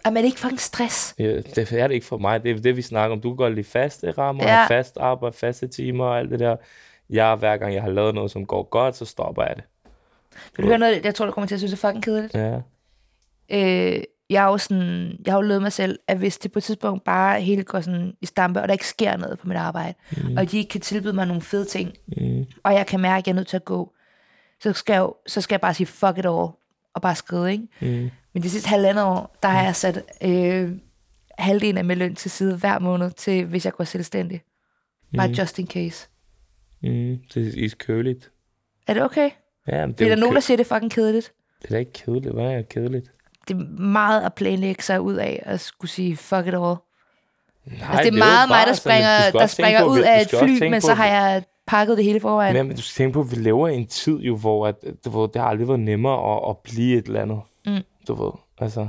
Og 0.06 0.14
men 0.14 0.16
det 0.16 0.22
er 0.22 0.26
ikke 0.26 0.40
fucking 0.40 0.60
stress. 0.60 1.16
Ja, 1.20 1.38
det 1.38 1.72
er 1.74 1.88
det 1.88 1.94
ikke 1.96 2.06
for 2.06 2.18
mig. 2.18 2.44
Det 2.44 2.52
er 2.52 2.60
det, 2.62 2.78
vi 2.78 2.82
snakker 2.82 3.16
om. 3.16 3.22
Du 3.22 3.30
kan 3.30 3.36
godt 3.38 3.56
lide 3.56 3.68
faste 3.68 4.12
rammer, 4.12 4.44
Ja. 4.44 4.66
fast 4.68 4.98
arbejde, 4.98 5.38
faste 5.38 5.68
timer 5.68 6.06
og 6.06 6.20
alt 6.20 6.32
det 6.32 6.40
der. 6.40 6.56
Jeg, 7.10 7.36
hver 7.36 7.58
gang 7.58 7.74
jeg 7.74 7.82
har 7.82 7.90
lavet 7.90 8.16
noget, 8.16 8.32
som 8.32 8.46
går 8.46 8.64
godt, 8.64 8.96
så 8.96 9.06
stopper 9.06 9.44
jeg 9.44 9.56
det. 9.56 9.64
Vil 10.58 10.64
du 10.64 10.68
høre 10.70 10.78
noget, 10.80 11.06
jeg 11.06 11.16
tror, 11.16 11.26
du 11.26 11.32
kommer 11.32 11.48
til 11.48 11.56
at 11.56 11.60
synes 11.60 11.74
er 11.74 11.78
fucking 11.88 12.04
kedeligt? 12.04 12.34
Ja. 12.34 12.60
øh, 13.52 14.04
jeg 14.30 14.42
har 14.42 14.50
jo 14.52 14.58
sådan, 14.58 15.18
jeg 15.26 15.34
har 15.34 15.38
jo 15.38 15.42
lovet 15.48 15.62
mig 15.62 15.72
selv, 15.72 16.00
at 16.08 16.18
hvis 16.18 16.38
det 16.38 16.52
på 16.52 16.60
et 16.60 16.64
tidspunkt 16.64 17.04
bare 17.04 17.42
hele 17.42 17.64
går 17.64 17.82
sådan 17.82 18.14
i 18.22 18.26
stampe, 18.26 18.62
og 18.62 18.68
der 18.68 18.74
ikke 18.74 18.88
sker 18.88 19.18
noget 19.18 19.40
på 19.40 19.48
mit 19.48 19.58
arbejde, 19.58 19.94
mm. 20.18 20.38
og 20.38 20.52
de 20.52 20.58
ikke 20.58 20.70
kan 20.70 20.82
tilbyde 20.82 21.14
mig 21.14 21.26
nogle 21.28 21.42
fede 21.42 21.66
ting, 21.66 21.94
Mm. 22.18 22.46
og 22.64 22.74
jeg 22.74 22.86
kan 22.88 23.00
mærke, 23.00 23.18
at 23.24 23.28
jeg 23.28 23.32
er 23.32 23.36
nødt 23.36 23.48
til 23.48 23.56
at 23.58 23.66
gå, 23.66 23.94
så 24.64 24.74
skal 24.74 24.94
jeg, 24.94 25.00
jo, 25.02 25.16
så 25.28 25.42
skal 25.42 25.54
jeg 25.56 25.62
bare 25.62 25.74
sige 25.74 25.88
fuck 25.88 26.18
it 26.18 26.26
all, 26.26 26.48
og 26.96 27.02
bare 27.02 27.16
skrive, 27.16 27.52
ikke? 27.52 27.68
Mm. 27.82 28.10
Men 28.34 28.44
de 28.44 28.50
sidste 28.50 28.70
halvandet 28.70 29.04
år, 29.06 29.36
der 29.44 29.50
har 29.50 29.64
jeg 29.64 29.76
sat 29.76 30.04
øh, 30.24 30.72
halvdelen 31.40 31.78
af 31.78 31.86
min 31.86 31.98
løn 31.98 32.16
til 32.16 32.32
side 32.32 32.58
hver 32.58 32.80
måned, 32.80 33.12
til 33.12 33.46
hvis 33.46 33.66
jeg 33.66 33.74
går 33.74 33.84
selvstændig. 33.84 34.42
Bare 35.18 35.28
Mm. 35.28 35.34
just 35.34 35.60
in 35.60 35.68
case. 35.68 36.08
Mm. 36.84 37.18
Det 37.34 37.64
er 37.66 37.76
køligt. 37.80 38.32
Er 38.88 38.94
det 38.94 39.04
okay? 39.04 39.30
Ja, 39.68 39.82
men 39.86 39.90
det 39.90 40.00
Det 40.00 40.08
er 40.08 40.12
er, 40.12 40.16
der 40.16 40.22
nogen, 40.22 40.36
der 40.36 40.42
siger, 40.42 40.58
det 40.58 40.72
er 40.72 40.76
fucking 40.76 40.92
kedeligt. 40.92 41.34
det 41.62 41.68
er 41.68 41.74
da 41.74 41.80
ikke 41.80 41.94
kedeligt. 41.94 42.34
Hvad 42.34 42.46
er 42.52 42.62
kedeligt? 42.62 43.12
Det 43.48 43.54
er 43.56 43.82
meget 43.82 44.22
at 44.26 44.34
planlægge 44.34 44.84
sig 44.84 45.02
ud 45.02 45.14
af, 45.16 45.44
at 45.46 45.60
skulle 45.60 45.92
sige, 45.92 46.18
fuck 46.18 46.48
it 46.48 46.54
all. 46.54 46.56
Nej, 46.56 46.76
Altså, 47.82 48.04
det 48.04 48.08
er 48.08 48.12
jo 48.12 48.18
meget 48.18 48.50
mig, 48.50 48.64
der 48.68 48.74
springer, 48.74 49.32
der 49.32 49.48
springer 49.48 49.84
ud 49.84 50.00
af 50.00 50.22
et 50.22 50.30
fly, 50.30 50.70
men 50.70 50.82
så 50.82 50.94
har 50.94 51.06
jeg 51.08 51.44
pakket 51.68 51.98
det 51.98 52.06
hele 52.06 52.20
forvejen. 52.20 52.56
Ja, 52.56 52.64
men 52.64 52.76
du 52.76 52.82
skal 52.82 53.04
tænke 53.04 53.14
på, 53.14 53.20
at 53.22 53.32
vi 53.32 53.36
lever 53.36 53.68
i 53.68 53.76
en 53.76 53.88
tid, 53.88 54.20
jo, 54.20 54.36
hvor, 54.38 54.68
at, 54.68 54.76
ved, 54.84 55.28
det 55.28 55.42
har 55.42 55.48
aldrig 55.50 55.68
været 55.68 55.80
nemmere 55.80 56.36
at, 56.36 56.50
at 56.50 56.58
blive 56.58 56.98
et 56.98 57.06
eller 57.06 57.22
andet. 57.22 57.42
Mm. 57.66 57.82
Du 58.08 58.14
ved, 58.24 58.32
altså, 58.58 58.88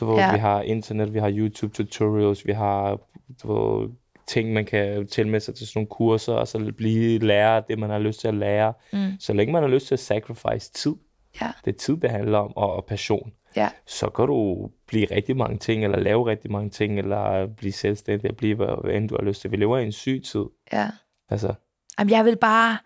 du 0.00 0.06
ved, 0.06 0.16
Ja. 0.16 0.32
vi 0.32 0.38
har 0.38 0.62
internet, 0.62 1.14
vi 1.14 1.18
har 1.18 1.30
YouTube 1.32 1.74
tutorials, 1.74 2.46
vi 2.46 2.52
har 2.52 2.98
du 3.42 3.52
ved, 3.54 3.88
ting, 4.26 4.52
man 4.52 4.64
kan 4.64 5.06
tilmelde 5.06 5.44
sig 5.44 5.54
til 5.54 5.66
sådan 5.66 5.78
nogle 5.80 5.86
kurser, 5.88 6.32
og 6.32 6.48
så 6.48 6.72
blive 6.76 7.18
lærer 7.18 7.60
det, 7.60 7.78
man 7.78 7.90
har 7.90 7.98
lyst 7.98 8.20
til 8.20 8.28
at 8.28 8.34
lære. 8.34 8.72
Mm. 8.92 8.98
Så 9.20 9.32
længe 9.32 9.52
man 9.52 9.62
har 9.62 9.70
lyst 9.70 9.86
til 9.86 9.94
at 9.94 9.98
sacrifice 9.98 10.72
tid, 10.72 10.94
Ja. 11.40 11.50
det 11.64 11.74
er 11.74 11.78
tid, 11.78 11.96
det 11.96 12.10
handler 12.10 12.38
om, 12.38 12.56
og, 12.56 12.72
og 12.76 12.84
passion, 12.84 13.32
Ja. 13.56 13.68
så 13.86 14.08
kan 14.10 14.26
du 14.26 14.70
blive 14.86 15.06
rigtig 15.10 15.36
mange 15.36 15.58
ting, 15.58 15.84
eller 15.84 15.98
lave 15.98 16.26
rigtig 16.26 16.50
mange 16.52 16.70
ting, 16.70 16.98
eller 16.98 17.46
blive 17.46 17.72
selvstændig, 17.72 18.30
og 18.30 18.36
blive, 18.36 18.54
hvad 18.56 18.66
hvad 18.84 18.94
end 18.94 19.08
du 19.08 19.16
har 19.18 19.22
lyst 19.24 19.40
til. 19.40 19.50
Vi 19.50 19.56
lever 19.56 19.78
i 19.78 19.84
en 19.86 19.92
syg 19.92 20.22
tid. 20.32 20.44
Ja. 20.72 20.88
Altså, 21.30 21.54
Jamen, 21.98 22.10
jeg 22.10 22.24
vil 22.24 22.36
bare... 22.36 22.78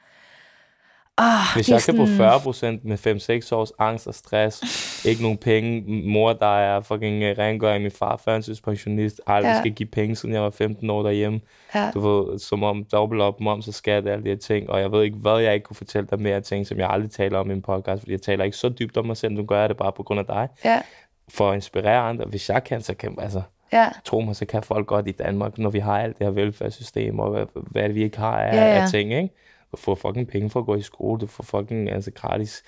Oh, 1.19 1.25
Hvis 1.55 1.69
jeg 1.69 1.83
kan 1.83 1.97
få 1.97 2.07
sådan- 2.07 2.79
40% 2.79 2.81
med 2.89 2.99
5-6 3.47 3.53
års 3.57 3.73
angst 3.79 4.07
og 4.07 4.15
stress, 4.15 5.05
ikke 5.07 5.23
nogen 5.23 5.39
penge, 5.39 5.83
mor, 6.09 6.33
der 6.33 6.59
er 6.59 6.81
fucking 6.81 7.23
øh, 7.23 7.39
rengøring, 7.39 7.83
min 7.83 7.91
far 7.91 8.17
førtidspensionist, 8.17 9.21
aldrig 9.27 9.49
Ja. 9.51 9.55
ja. 9.55 9.61
skal 9.61 9.73
give 9.73 9.87
penge, 9.89 10.17
siden 10.17 10.35
jeg 10.35 10.43
var 10.43 10.51
15 10.51 10.91
år 10.91 11.03
derhjemme. 11.03 11.41
Ja. 11.75 11.91
Du 11.95 12.01
ved, 12.01 12.39
som 12.39 12.63
om 12.63 12.85
dobbelt 12.93 13.23
op, 13.23 13.41
moms 13.41 13.69
og 13.69 13.75
skat, 13.75 14.09
alle 14.09 14.25
de 14.25 14.29
her 14.29 14.37
ting. 14.37 14.71
Og 14.71 14.81
jeg 14.81 14.93
ved 14.93 15.03
ikke, 15.05 15.17
hvad 15.17 15.39
jeg 15.39 15.55
ikke 15.55 15.65
kunne 15.65 15.77
fortælle 15.77 16.09
dig 16.11 16.21
mere 16.21 16.41
ting, 16.41 16.67
som 16.67 16.79
jeg 16.79 16.91
aldrig 16.91 17.11
taler 17.11 17.39
om 17.39 17.51
i 17.51 17.53
en 17.53 17.63
podcast, 17.63 18.03
fordi 18.03 18.13
jeg 18.13 18.23
taler 18.23 18.45
ikke 18.45 18.57
så 18.57 18.69
dybt 18.69 18.97
om 18.97 19.07
mig 19.07 19.17
selv, 19.17 19.33
nu 19.33 19.45
gør 19.45 19.61
jeg 19.61 19.69
det 19.69 19.77
bare 19.77 19.93
på 19.93 20.03
grund 20.03 20.21
af 20.21 20.27
dig. 20.27 20.49
Ja, 20.65 20.81
For 21.29 21.51
at 21.51 21.55
inspirere 21.55 21.99
andre. 21.99 22.25
Hvis 22.25 22.49
jeg 22.51 22.65
kan, 22.65 22.83
så 22.83 22.95
kan, 22.95 23.17
altså, 23.21 23.43
ja, 23.73 23.89
tro 24.05 24.20
mig, 24.20 24.37
så 24.37 24.47
kan 24.47 24.62
folk 24.62 24.87
godt 24.87 25.09
i 25.09 25.12
Danmark, 25.12 25.59
når 25.59 25.70
vi 25.70 25.79
har 25.79 25.99
alt 26.01 26.18
det 26.18 26.27
her 26.27 26.33
velfærdssystem, 26.33 27.18
og 27.18 27.31
hvad, 27.31 27.47
hvad 27.55 27.89
vi 27.89 28.03
ikke 28.03 28.18
har 28.18 28.39
af, 28.43 28.57
Ja, 28.57 28.64
ja. 28.64 28.83
af 28.83 28.89
ting, 28.89 29.12
ikke? 29.12 29.35
Du 29.73 29.77
får 29.77 29.95
fucking 29.95 30.29
penge 30.29 30.51
for 30.51 30.61
at 30.61 30.66
gå 30.66 30.75
i 30.75 30.83
skole, 30.83 31.20
du 31.20 31.27
får 31.27 31.43
fucking 31.45 31.91
altså, 31.91 32.11
gratis 32.11 32.62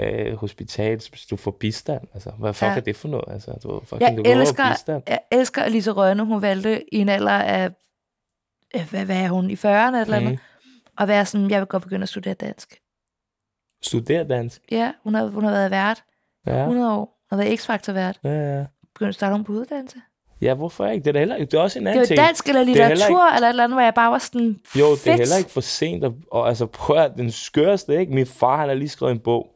øh, 0.00 0.34
hospital, 0.36 1.00
du 1.30 1.36
får 1.36 1.50
bistand. 1.50 2.08
Altså, 2.14 2.30
hvad 2.30 2.52
fuck 2.52 2.70
Ja. 2.70 2.76
er 2.76 2.80
det 2.80 2.96
for 2.96 3.08
noget? 3.08 3.24
Altså, 3.28 3.50
du, 3.62 3.80
fucking, 3.84 4.16
jeg 4.16 4.24
du 4.24 4.40
elsker, 4.40 4.72
bistand. 4.72 5.02
jeg 5.08 5.20
elsker 5.32 5.68
Lise 5.68 5.90
Rønne, 5.90 6.24
hun 6.24 6.42
valgte 6.42 6.94
i 6.94 6.98
en 6.98 7.08
alder 7.08 7.32
af, 7.32 7.70
hvad, 8.90 9.04
hvad 9.04 9.22
er 9.22 9.28
hun, 9.28 9.50
i 9.50 9.54
40'erne 9.54 9.96
eller 9.96 10.20
mm. 10.20 10.38
at 10.98 11.08
være 11.08 11.26
sådan, 11.26 11.50
jeg 11.50 11.60
vil 11.60 11.66
godt 11.66 11.82
begynde 11.82 12.02
at 12.02 12.08
studere 12.08 12.34
dansk. 12.34 12.80
Studer 13.82 14.24
dansk. 14.24 14.62
Ja, 14.70 14.92
hun 15.02 15.14
har, 15.14 15.26
hun 15.26 15.44
har 15.44 15.50
været 15.50 15.70
vært 15.70 16.04
Ja. 16.46 16.60
100 16.60 16.92
år. 16.92 17.18
Hun 17.30 17.38
har 17.38 17.44
været 17.44 17.58
X-Factor 17.60 17.92
vært. 17.92 18.18
Ja, 18.24 18.58
ja. 18.58 18.64
Begyndt 18.94 19.08
at 19.08 19.14
starte 19.14 19.32
hun 19.32 19.44
på 19.44 19.52
uddannelse. 19.52 19.98
Ja, 20.44 20.54
hvorfor 20.54 20.86
ikke? 20.86 21.04
Det 21.04 21.08
er, 21.08 21.12
da 21.12 21.18
heller, 21.18 21.38
det 21.38 21.54
er 21.54 21.60
også 21.60 21.78
en 21.78 21.84
Det 21.86 21.90
anden 21.90 22.06
ting. 22.06 22.18
dansk 22.20 22.48
eller 22.48 22.60
er 22.60 22.64
heller 22.64 22.88
litteratur, 22.88 23.34
eller 23.34 23.46
et 23.48 23.50
eller 23.50 23.64
andet, 23.64 23.76
hvor 23.76 23.82
jeg 23.82 23.94
bare 23.94 24.10
var 24.12 24.18
sådan, 24.18 24.60
Jo, 24.78 24.84
det 24.84 24.92
er 24.92 24.96
fedt. 24.96 25.16
heller 25.16 25.36
ikke 25.38 25.50
for 25.50 25.60
sent. 25.60 26.04
At, 26.04 26.12
og, 26.30 26.48
altså, 26.48 26.66
prøv 26.66 26.96
at 26.96 27.12
den 27.16 27.30
skørste, 27.30 28.00
ikke? 28.00 28.12
Min 28.14 28.26
far, 28.26 28.56
han 28.60 28.68
har 28.68 28.74
lige 28.76 28.88
skrevet 28.88 29.12
en 29.12 29.18
bog. 29.18 29.46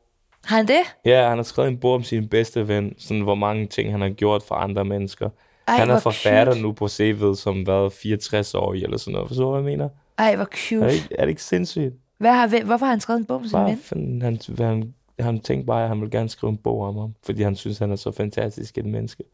Har 0.44 0.56
han 0.56 0.68
det? 0.68 0.80
Ja, 1.04 1.28
han 1.28 1.38
har 1.38 1.42
skrevet 1.42 1.68
en 1.68 1.78
bog 1.78 1.94
om 1.94 2.02
sin 2.02 2.28
bedste 2.28 2.68
ven, 2.68 2.94
sådan 2.98 3.20
hvor 3.22 3.34
mange 3.34 3.66
ting 3.66 3.90
han 3.90 4.00
har 4.00 4.08
gjort 4.08 4.42
for 4.42 4.54
andre 4.54 4.84
mennesker. 4.84 5.30
Ej, 5.68 5.76
han 5.76 5.90
er 5.90 5.98
forfatter 6.00 6.52
cute. 6.52 6.62
nu 6.62 6.72
på 6.72 6.84
CV'et 6.84 7.34
som 7.36 7.66
været 7.66 7.92
64 7.92 8.54
år 8.54 8.74
eller 8.74 8.96
sådan 8.96 9.12
noget. 9.12 9.28
Forstår 9.28 9.44
du, 9.44 9.50
hvad 9.60 9.70
jeg 9.70 9.78
mener? 9.78 9.88
Ej, 10.18 10.34
hvor 10.36 10.44
Er 10.44 10.48
cute. 10.68 10.86
det, 10.86 10.94
ikke, 10.94 11.08
er 11.10 11.20
det 11.22 11.28
ikke 11.28 11.42
sindssygt? 11.42 11.94
Hvad 12.18 12.30
har, 12.32 12.64
hvorfor 12.64 12.86
har 12.86 12.90
han 12.92 13.00
skrevet 13.00 13.18
en 13.20 13.24
bog 13.26 13.40
med 13.40 13.48
sin 13.48 13.56
Bare, 13.56 13.68
ven? 13.70 13.78
fan, 13.78 14.22
han, 14.22 14.38
han, 14.58 14.94
han 15.20 15.40
tænkte 15.40 15.66
bare, 15.66 15.82
at 15.82 15.88
han 15.88 16.00
ville 16.00 16.10
gerne 16.10 16.28
skrive 16.28 16.50
en 16.50 16.56
bog 16.56 16.82
om 16.82 16.96
ham, 16.96 17.14
fordi 17.24 17.42
han 17.42 17.56
synes, 17.56 17.78
han 17.78 17.92
er 17.92 17.96
så 17.96 18.12
fantastisk 18.12 18.78
et 18.78 18.84
menneske. 18.84 19.24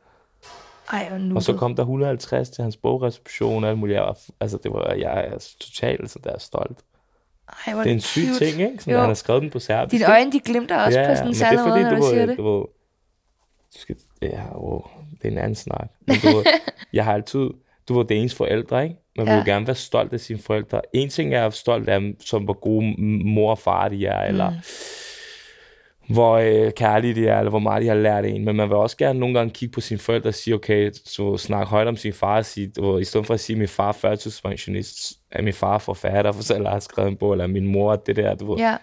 Ej, 0.93 1.09
hvor 1.09 1.19
nuttet. 1.19 1.37
Og 1.37 1.43
så 1.43 1.53
kom 1.57 1.77
der 1.77 1.83
150 1.83 2.51
til 2.51 2.63
hans 2.63 2.77
bogreception 2.77 3.65
og 3.65 3.71
alt 3.71 3.79
muligt. 3.79 3.97
Jeg 3.97 4.03
var, 4.03 4.19
altså, 4.41 4.59
det 4.63 4.73
var, 4.73 4.93
jeg 4.93 5.21
er 5.25 5.55
totalt 5.61 6.11
så 6.11 6.19
der 6.25 6.31
er 6.33 6.39
stolt. 6.39 6.79
Ej, 7.67 7.73
Det 7.83 7.87
er 7.91 7.93
en 7.95 8.01
syg 8.01 8.27
cute. 8.27 8.39
ting, 8.51 8.61
ikke? 8.71 8.83
Sådan, 8.85 8.99
han 8.99 9.07
har 9.09 9.15
skrevet 9.15 9.43
den 9.43 9.51
på 9.51 9.59
serbisk. 9.59 9.93
Dine 10.01 10.13
øjne, 10.13 10.33
de 10.33 10.41
glimter 10.41 10.77
også 10.85 11.05
på 11.09 11.15
sådan 11.15 11.29
en 11.29 11.35
særlig 11.35 11.59
det 11.59 11.69
måde, 11.69 11.83
når 11.83 11.91
du 11.91 11.97
du, 11.97 12.03
siger 12.11 12.27
det. 12.27 12.39
du 12.39 12.67
du 13.75 13.79
skal, 13.81 13.97
ja, 14.23 14.43
oh, 14.55 14.81
det 15.23 15.29
er 15.29 15.33
en 15.33 15.39
anden 15.39 15.55
snak. 15.55 15.89
Men 16.07 16.17
du 16.23 16.29
jeg 16.93 17.05
har 17.05 17.13
altid, 17.15 17.51
du 17.89 17.99
ved, 17.99 18.05
det 18.05 18.23
ens 18.23 18.35
forældre, 18.35 18.83
ikke? 18.85 18.97
Man 19.17 19.27
vil 19.27 19.33
Ja. 19.33 19.39
jo 19.39 19.45
gerne 19.45 19.67
være 19.67 19.77
stolt 19.77 20.13
af 20.13 20.21
sine 20.21 20.39
forældre. 20.39 20.81
En 20.93 21.09
ting 21.09 21.35
er 21.35 21.39
at 21.39 21.43
være 21.43 21.53
stolt 21.53 21.89
af 21.89 22.01
dem, 22.01 22.21
som 22.21 22.45
hvor 22.45 22.53
gode 22.61 22.95
mor 23.25 23.51
og 23.51 23.59
far 23.59 23.89
de 23.89 24.07
er, 24.07 24.21
eller 24.27 24.51
Mm. 24.51 24.57
Hvor 26.09 26.37
øh, 26.37 26.73
kærlige 26.73 27.15
de 27.15 27.29
er, 27.29 27.39
eller 27.39 27.51
hvor 27.51 27.59
meget 27.59 27.83
de 27.83 27.89
har 27.89 27.95
lært 27.95 28.25
en. 28.25 28.45
Men 28.45 28.57
man 28.57 28.69
vil 28.69 28.77
også 28.77 28.97
gerne 28.97 29.19
nogle 29.19 29.35
gange 29.39 29.51
kigge 29.51 29.73
på 29.73 29.81
sine 29.81 29.99
forældre 30.01 30.31
og 30.31 30.35
sige, 30.35 30.55
okay, 30.55 30.93
så 31.05 31.37
snak 31.37 31.67
højt 31.67 31.87
om 31.89 31.97
sin 31.97 32.13
far, 32.13 32.37
og 32.37 32.45
sige, 32.45 32.73
ved, 32.81 33.01
i 33.01 33.05
stedet 33.05 33.27
for 33.27 33.35
at 33.35 33.41
sige, 33.41 33.55
at 33.55 33.59
min 33.59 33.69
far 33.69 33.89
er 33.89 33.93
førtidspensionist, 33.93 35.13
er 35.31 35.43
min 35.43 35.53
far 35.53 35.79
forfatter, 35.79 36.33
for 36.33 36.55
eller 36.55 36.71
har 36.71 36.79
skrevet 36.81 37.11
en 37.11 37.17
bog, 37.17 37.33
eller 37.33 37.47
min 37.47 37.67
mor, 37.67 37.97
det 37.97 38.17
der, 38.17 38.35
du 38.35 38.57
Ja, 38.59 38.77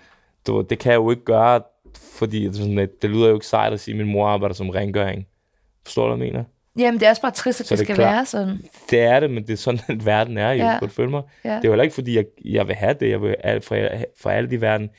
du, 0.48 0.62
det 0.70 0.80
kan 0.80 0.92
jeg 0.92 0.98
jo 0.98 1.10
ikke 1.12 1.24
gøre, 1.24 1.62
fordi 2.20 2.44
det, 2.44 2.50
er 2.50 2.54
sådan, 2.54 2.80
at 2.80 2.90
det 3.02 3.10
lyder 3.10 3.28
jo 3.28 3.34
ikke 3.34 3.46
sejt 3.48 3.74
at 3.74 3.80
sige, 3.80 3.94
at 3.94 3.98
min 4.06 4.14
mor 4.14 4.28
arbejder 4.28 4.56
som 4.56 4.70
rengøring. 4.70 5.28
Forstår 5.86 6.10
du, 6.10 6.16
hvad 6.16 6.26
jeg 6.26 6.34
mener? 6.34 6.44
Jamen, 6.78 7.00
det 7.00 7.06
er 7.06 7.10
også 7.10 7.22
bare 7.22 7.32
trist, 7.32 7.60
at 7.62 7.68
Så 7.68 7.76
det, 7.76 7.80
det 7.80 7.84
er 7.84 7.86
skal 7.86 7.96
klart. 7.96 8.14
være 8.16 8.26
sådan. 8.26 8.62
Det 8.90 9.00
er 9.00 9.20
det, 9.20 9.32
men 9.32 9.44
det 9.48 9.54
er 9.54 9.58
sådan, 9.58 9.80
at 9.90 10.06
verden 10.12 10.38
er 10.38 10.52
jo. 10.52 10.64
Ja. 10.64 10.78
Du 10.82 10.88
følge 10.88 11.10
mig? 11.10 11.22
Ja. 11.46 11.50
Det 11.50 11.56
er 11.56 11.62
jo 11.64 11.72
heller 11.72 11.84
ikke, 11.84 11.96
fordi 11.96 12.16
jeg, 12.16 12.26
jeg 12.46 12.68
vil 12.68 12.76
have 12.76 12.96
det. 13.00 13.10
Jeg 13.10 13.22
vil 13.22 13.36
for, 13.62 13.78
for 14.22 14.30
alt 14.30 14.54
i 14.54 14.62
verden 14.62 14.90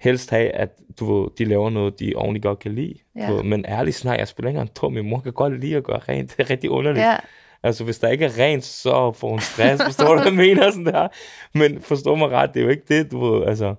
helst 0.00 0.30
have, 0.30 0.50
at 0.50 0.70
du 1.00 1.14
ved, 1.14 1.28
de 1.38 1.44
laver 1.44 1.70
noget, 1.70 2.00
de 2.00 2.12
ordentligt 2.16 2.42
godt 2.42 2.58
kan 2.58 2.74
lide. 2.74 2.94
Ja. 3.16 3.30
Du 3.30 3.42
men 3.42 3.64
ærligt 3.68 3.96
snak, 3.96 4.18
jeg 4.18 4.28
spiller 4.28 4.48
ikke 4.48 4.58
engang 4.58 4.74
tom. 4.74 4.92
Min 4.92 5.08
mor 5.08 5.20
kan 5.20 5.32
godt 5.32 5.60
lide 5.60 5.76
at 5.76 5.84
gøre 5.84 5.98
rent. 5.98 6.30
Det 6.36 6.44
er 6.44 6.50
rigtig 6.50 6.70
underligt. 6.70 7.04
Ja, 7.04 7.16
Altså, 7.62 7.84
hvis 7.84 7.98
der 7.98 8.08
ikke 8.08 8.24
er 8.24 8.38
rent, 8.38 8.64
så 8.64 9.12
får 9.12 9.30
hun 9.30 9.40
stress. 9.40 9.82
Forstår 9.84 10.06
du, 10.06 10.14
hvad 10.14 10.24
jeg 10.24 10.34
mener? 10.34 10.70
Sådan 10.70 10.86
der. 10.86 11.08
Men 11.54 11.80
forstå 11.80 12.14
mig 12.14 12.28
ret, 12.30 12.54
det 12.54 12.60
er 12.60 12.64
jo 12.64 12.70
ikke 12.70 12.82
det, 12.88 13.10
du 13.10 13.24
ved. 13.24 13.46
Altså, 13.46 13.74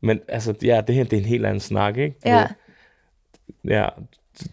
men 0.00 0.20
altså, 0.28 0.54
ja, 0.62 0.80
det 0.86 0.94
her 0.94 1.04
det 1.04 1.12
er 1.12 1.20
en 1.20 1.26
helt 1.26 1.46
anden 1.46 1.60
snak, 1.60 1.96
ikke? 1.96 2.16
Du 2.24 2.28
ja. 2.28 2.38
ved, 2.38 2.46
Ja, 3.64 3.88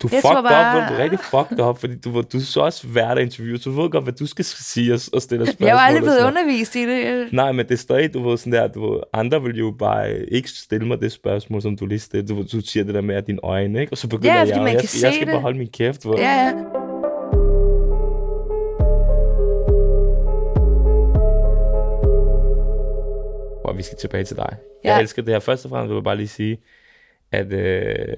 du 0.02 0.10
Jeg 0.12 0.22
fucked 0.22 0.44
bare- 0.44 0.84
up, 0.84 0.90
du 0.90 0.94
er 0.94 1.04
rigtig 1.04 1.20
fucked 1.20 1.60
up, 1.66 1.80
fordi 1.80 1.96
du, 2.00 2.22
du 2.34 2.40
så 2.40 2.62
også 2.62 2.88
af 2.96 3.22
interview, 3.22 3.58
så 3.58 3.70
du 3.70 3.82
ved 3.82 3.90
godt, 3.90 4.04
hvad 4.04 4.14
du 4.14 4.26
skal 4.28 4.46
sige 4.46 4.94
og, 4.94 5.00
og 5.14 5.22
stille 5.22 5.46
spørgsmål. 5.46 5.68
Jeg 5.68 5.76
var 5.76 5.82
aldrig 5.82 6.04
blevet 6.04 6.24
undervist 6.28 6.76
i 6.76 6.86
det. 6.86 7.34
Nej, 7.34 7.52
men 7.52 7.66
det 7.66 7.72
er 7.74 7.78
stadig, 7.78 8.14
du 8.14 8.30
ved, 8.30 8.38
sådan 8.38 8.54
der, 8.54 8.68
du 8.68 9.02
andre 9.14 9.42
vil 9.44 9.58
jo 9.60 9.76
bare 9.80 10.20
ikke 10.20 10.50
stille 10.50 10.88
mig 10.88 11.02
det 11.02 11.12
spørgsmål, 11.12 11.62
som 11.62 11.78
du 11.78 11.86
lige 11.86 12.00
stillede. 12.00 12.36
Du, 12.36 12.44
du 12.58 12.62
siger 12.62 12.84
det 12.84 12.94
der 12.96 13.02
med 13.02 13.16
at 13.16 13.28
dine 13.28 13.40
øjne, 13.44 13.80
ikke? 13.82 13.94
Og 13.94 13.98
så 13.98 14.08
begynder 14.08 14.34
Ja, 14.34 14.40
jeg, 14.40 14.58
man 14.58 14.66
jeg, 14.68 14.74
jeg 14.74 14.82
se 14.90 15.00
skal 15.00 15.20
det. 15.20 15.28
bare 15.28 15.42
holde 15.42 15.58
min 15.58 15.70
kæft. 15.70 16.04
Hvor, 16.04 16.20
Ja, 16.20 16.32
ja. 16.46 16.52
Og 23.64 23.78
vi 23.78 23.84
skal 23.84 23.98
tilbage 23.98 24.24
til 24.24 24.38
dig. 24.38 24.56
Ja. 24.84 24.92
Jeg 24.94 25.02
elsker 25.02 25.22
det 25.22 25.34
her. 25.34 25.40
Først 25.40 25.66
og 25.66 25.70
fremmest 25.70 25.90
vil 25.90 25.96
jeg 25.96 26.04
bare 26.04 26.16
lige 26.18 26.28
sige, 26.28 26.58
at 27.32 27.54
øh, 27.54 28.16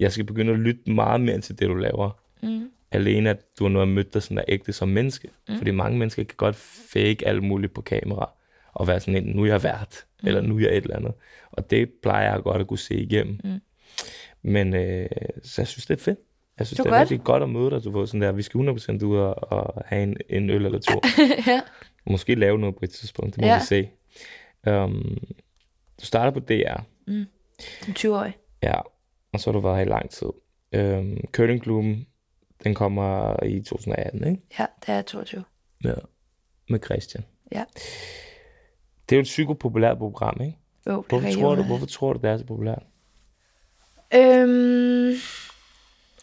jeg 0.00 0.12
skal 0.12 0.24
begynde 0.24 0.52
at 0.52 0.58
lytte 0.58 0.90
meget 0.90 1.20
mere 1.20 1.40
til 1.40 1.58
det, 1.58 1.68
du 1.68 1.74
laver. 1.74 2.10
Mm. 2.42 2.70
Alene, 2.90 3.30
at 3.30 3.38
du 3.58 3.64
har 3.64 3.68
nu 3.70 3.84
mødt 3.84 4.14
dig 4.14 4.22
sådan 4.22 4.36
der 4.36 4.44
ægte 4.48 4.72
som 4.72 4.88
menneske. 4.88 5.28
Mm. 5.48 5.56
Fordi 5.58 5.70
mange 5.70 5.98
mennesker 5.98 6.24
kan 6.24 6.34
godt 6.36 6.56
fake 6.92 7.28
alt 7.28 7.42
muligt 7.42 7.74
på 7.74 7.80
kamera. 7.80 8.32
Og 8.72 8.86
være 8.88 9.00
sådan 9.00 9.24
en, 9.26 9.36
nu 9.36 9.42
er 9.42 9.46
jeg 9.46 9.62
vært. 9.62 10.04
Mm. 10.22 10.28
Eller 10.28 10.40
nu 10.40 10.56
er 10.56 10.60
jeg 10.60 10.76
et 10.76 10.82
eller 10.82 10.96
andet. 10.96 11.12
Og 11.52 11.70
det 11.70 11.90
plejer 12.02 12.32
jeg 12.32 12.42
godt 12.42 12.60
at 12.60 12.66
kunne 12.66 12.78
se 12.78 12.94
igennem. 12.94 13.40
Mm. 13.44 13.60
Men 14.42 14.74
øh, 14.74 15.08
så 15.42 15.62
jeg 15.62 15.68
synes, 15.68 15.86
det 15.86 15.98
er 15.98 16.02
fedt. 16.02 16.18
Jeg 16.58 16.66
synes, 16.66 16.76
Det 16.76 16.84
det 16.84 16.92
er 16.92 16.98
godt. 16.98 17.00
rigtig 17.10 17.24
godt 17.24 17.42
at 17.42 17.48
møde 17.50 17.70
dig. 17.70 17.84
Du 17.84 17.98
ved, 17.98 18.06
sådan 18.06 18.20
der, 18.22 18.32
vi 18.32 18.42
skal 18.42 18.60
100% 18.60 19.04
ud 19.04 19.16
og, 19.16 19.52
og 19.52 19.82
have 19.86 20.02
en, 20.02 20.16
en 20.28 20.50
øl 20.50 20.66
eller 20.66 20.78
to. 20.78 21.00
ja. 21.46 21.60
Måske 22.06 22.34
lave 22.34 22.58
noget 22.58 22.74
på 22.76 22.80
et 22.82 22.90
tidspunkt. 22.90 23.34
Det 23.34 23.40
må 23.40 23.46
Ja. 23.46 23.58
vi 23.58 23.64
se. 23.64 23.88
Um, 24.70 25.18
du 26.00 26.06
starter 26.06 26.30
på 26.30 26.40
DR. 26.40 26.80
Som 27.80 27.94
20-årig. 27.98 28.32
Ja, 28.62 28.80
og 29.32 29.40
så 29.40 29.50
har 29.50 29.52
du 29.52 29.60
været 29.60 29.76
her 29.76 29.84
i 29.84 29.88
lang 29.88 30.10
tid. 30.10 30.28
Um, 30.76 31.16
Curlingklubben, 31.32 32.06
den 32.64 32.74
kommer 32.74 33.42
i 33.44 33.62
2018, 33.62 34.24
ikke? 34.26 34.42
Ja, 34.58 34.66
det 34.80 34.88
er 34.88 34.94
jeg 34.94 35.06
22. 35.06 35.44
Ja. 35.84 35.94
Med 36.68 36.80
Christian. 36.84 37.24
Ja. 37.52 37.64
Det 39.08 39.12
er 39.12 39.16
jo 39.16 39.20
et 39.20 39.24
psykopopulært 39.24 39.98
program, 39.98 40.40
ikke? 40.40 40.56
Jo, 40.86 40.96
det 40.96 41.06
Hvorfor 41.08 41.28
tror, 41.40 41.54
du, 41.54 41.62
hvorfor 41.62 41.86
tror 41.86 42.12
du, 42.12 42.18
det 42.22 42.30
er 42.30 42.36
så 42.36 42.44
populært? 42.44 42.82
Øhm, 44.14 45.12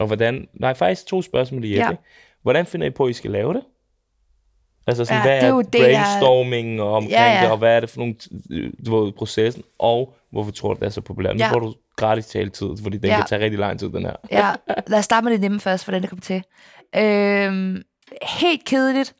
Og 0.00 0.06
hvordan... 0.06 0.48
Nej, 0.54 0.74
faktisk 0.74 1.06
to 1.06 1.22
spørgsmål 1.22 1.64
i 1.64 1.72
et, 1.72 1.76
Ja. 1.76 1.90
ikke? 1.90 2.02
Hvordan 2.42 2.66
finder 2.66 2.86
I 2.86 2.90
på, 2.90 3.04
at 3.04 3.10
I 3.10 3.12
skal 3.12 3.30
lave 3.30 3.54
det? 3.54 3.62
Altså 4.86 5.04
sådan, 5.04 5.18
Ja, 5.18 5.22
hvad 5.22 5.40
det 5.40 5.48
er 5.48 5.54
er, 5.54 5.62
det, 5.62 5.78
jeg- 5.78 6.06
brainstorming 6.06 6.80
og 6.82 6.92
omkring 6.92 7.10
Ja, 7.12 7.32
ja. 7.38 7.42
det, 7.42 7.50
og 7.50 7.58
hvad 7.58 7.76
er 7.76 7.80
det 7.80 7.90
for 7.90 7.98
nogle, 7.98 8.14
du 8.86 9.04
ved, 9.04 9.12
processen, 9.12 9.62
og 9.78 10.14
hvorfor 10.30 10.50
tror 10.50 10.74
du, 10.74 10.80
det 10.80 10.86
er 10.86 10.90
så 10.90 11.00
populært? 11.00 11.36
Nu 11.36 11.44
Ja. 11.44 11.52
får 11.52 11.58
du 11.58 11.74
gratis 12.00 12.26
taletid, 12.26 12.68
fordi 12.82 12.98
den 12.98 13.10
Ja. 13.10 13.16
kan 13.16 13.26
tage 13.26 13.44
rigtig 13.44 13.58
lang 13.58 13.78
tid, 13.78 13.88
den 13.88 14.04
her. 14.04 14.16
Ja, 14.30 14.54
lad 14.86 14.98
os 14.98 15.04
starte 15.04 15.24
med 15.24 15.32
det 15.32 15.40
nemme 15.40 15.60
først, 15.60 15.84
hvordan 15.84 16.02
det 16.02 16.10
kommer 16.10 16.22
til. 16.22 16.44
Øhm, 16.96 17.82
helt 18.40 18.64
kedeligt. 18.64 19.14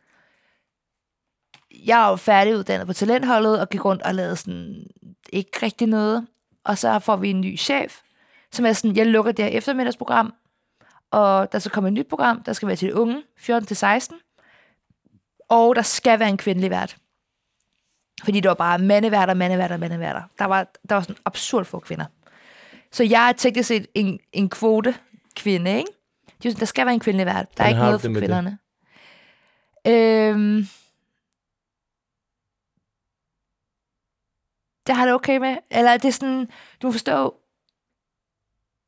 Jeg 1.87 2.07
er 2.07 2.11
jo 2.11 2.17
færdiguddannet 2.17 2.87
på 2.87 2.93
talentholdet, 2.93 3.61
og 3.61 3.69
gik 3.69 3.85
rundt 3.85 4.03
og 4.03 4.15
lavede 4.15 4.37
sådan 4.37 4.87
ikke 5.33 5.51
rigtig 5.63 5.87
noget. 5.87 6.27
Og 6.65 6.79
så 6.79 6.99
får 6.99 7.17
vi 7.17 7.31
en 7.31 7.41
ny 7.41 7.59
chef, 7.59 8.01
som 8.53 8.67
er 8.67 8.73
sådan, 8.73 8.97
jeg 8.97 9.07
lukker 9.07 9.33
det 9.33 9.45
her 9.45 9.59
eftermiddagsprogram, 9.59 10.35
og 11.11 11.53
der 11.53 11.59
skal 11.59 11.71
komme 11.73 11.89
et 11.89 11.93
nyt 11.93 12.09
program, 12.09 12.43
der 12.43 12.53
skal 12.53 12.69
være 12.69 12.77
til 12.77 12.89
de 12.89 12.95
unge, 12.97 13.23
14-16, 13.39 15.47
og 15.49 15.77
der 15.77 15.83
skal 15.83 16.19
være 16.19 16.29
en 16.29 16.37
kvindelig 16.37 16.71
vært. 16.71 16.97
Fordi 18.25 18.41
det 18.41 18.49
var 18.49 18.55
bare 18.55 18.79
mandeværter, 18.79 19.35
mandeværter, 19.35 19.77
mandeværter. 19.77 20.23
Der 20.39 20.45
var, 20.45 20.67
der 20.89 20.95
var 20.95 21.03
sådan 21.03 21.17
absurd 21.25 21.65
få 21.65 21.79
kvinder. 21.79 22.05
Så 22.93 23.05
jeg 23.05 23.29
er 23.29 23.33
teknisk 23.33 23.69
set 23.69 23.87
en, 23.95 24.21
en 24.33 24.51
kvote 24.51 24.95
kvinde, 25.37 25.79
ikke? 25.79 25.91
Er 26.29 26.35
sådan, 26.43 26.61
Der 26.61 26.65
skal 26.67 26.87
være 26.87 26.95
en 26.95 27.01
kvindelig 27.01 27.27
vært. 27.27 27.59
Der 27.59 27.65
er 27.65 27.69
Hvordan 27.69 27.71
ikke 27.73 27.81
noget 27.85 28.01
for 28.01 28.09
med 28.09 28.21
det? 28.21 28.29
kvinderne. 28.29 28.59
Øhm, 29.87 30.67
det 34.87 34.97
har 34.97 35.05
det 35.05 35.15
okay 35.15 35.37
med. 35.37 35.57
Eller 35.71 35.93
det 35.97 36.05
er 36.09 36.13
sådan, 36.13 36.49
du 36.83 36.87
må 36.87 36.93
forstå, 36.93 37.37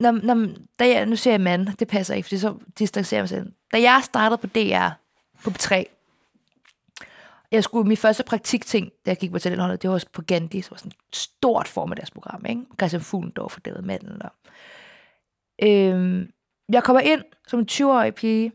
når, 0.00 0.10
når, 0.12 0.48
da 0.78 0.88
jeg, 0.88 1.06
nu 1.06 1.16
siger 1.16 1.32
jeg 1.34 1.40
mand, 1.40 1.76
det 1.76 1.88
passer 1.88 2.14
ikke, 2.14 2.28
for 2.28 2.36
så 2.36 2.58
distancerer 2.78 3.18
jeg 3.18 3.22
mig 3.22 3.28
selv. 3.28 3.52
Da 3.72 3.80
jeg 3.80 4.00
startede 4.04 4.38
på 4.38 4.46
DR, 4.46 4.88
på 5.44 5.50
B3, 5.50 5.84
jeg 7.52 7.64
skulle, 7.64 7.88
min 7.88 7.96
første 7.96 8.24
praktikting, 8.24 8.90
da 9.06 9.10
jeg 9.10 9.16
gik 9.16 9.32
på 9.32 9.38
talentholdet, 9.38 9.82
det 9.82 9.88
var 9.88 9.94
også 9.94 10.06
på 10.12 10.22
Gandhi, 10.22 10.62
så 10.62 10.70
var 10.70 10.76
sådan 10.76 10.92
et 11.10 11.16
stort 11.16 11.68
formiddagsprogram, 11.68 12.44
ikke? 12.48 12.62
Christian 12.80 13.02
Fuglendorf 13.02 13.56
og 13.56 13.64
David 13.64 13.82
Mandel. 13.82 14.22
Og, 14.22 14.30
øhm, 15.62 16.30
jeg 16.68 16.84
kommer 16.84 17.00
ind 17.00 17.22
som 17.48 17.60
en 17.60 17.68
20-årig 17.70 18.14
pige, 18.14 18.52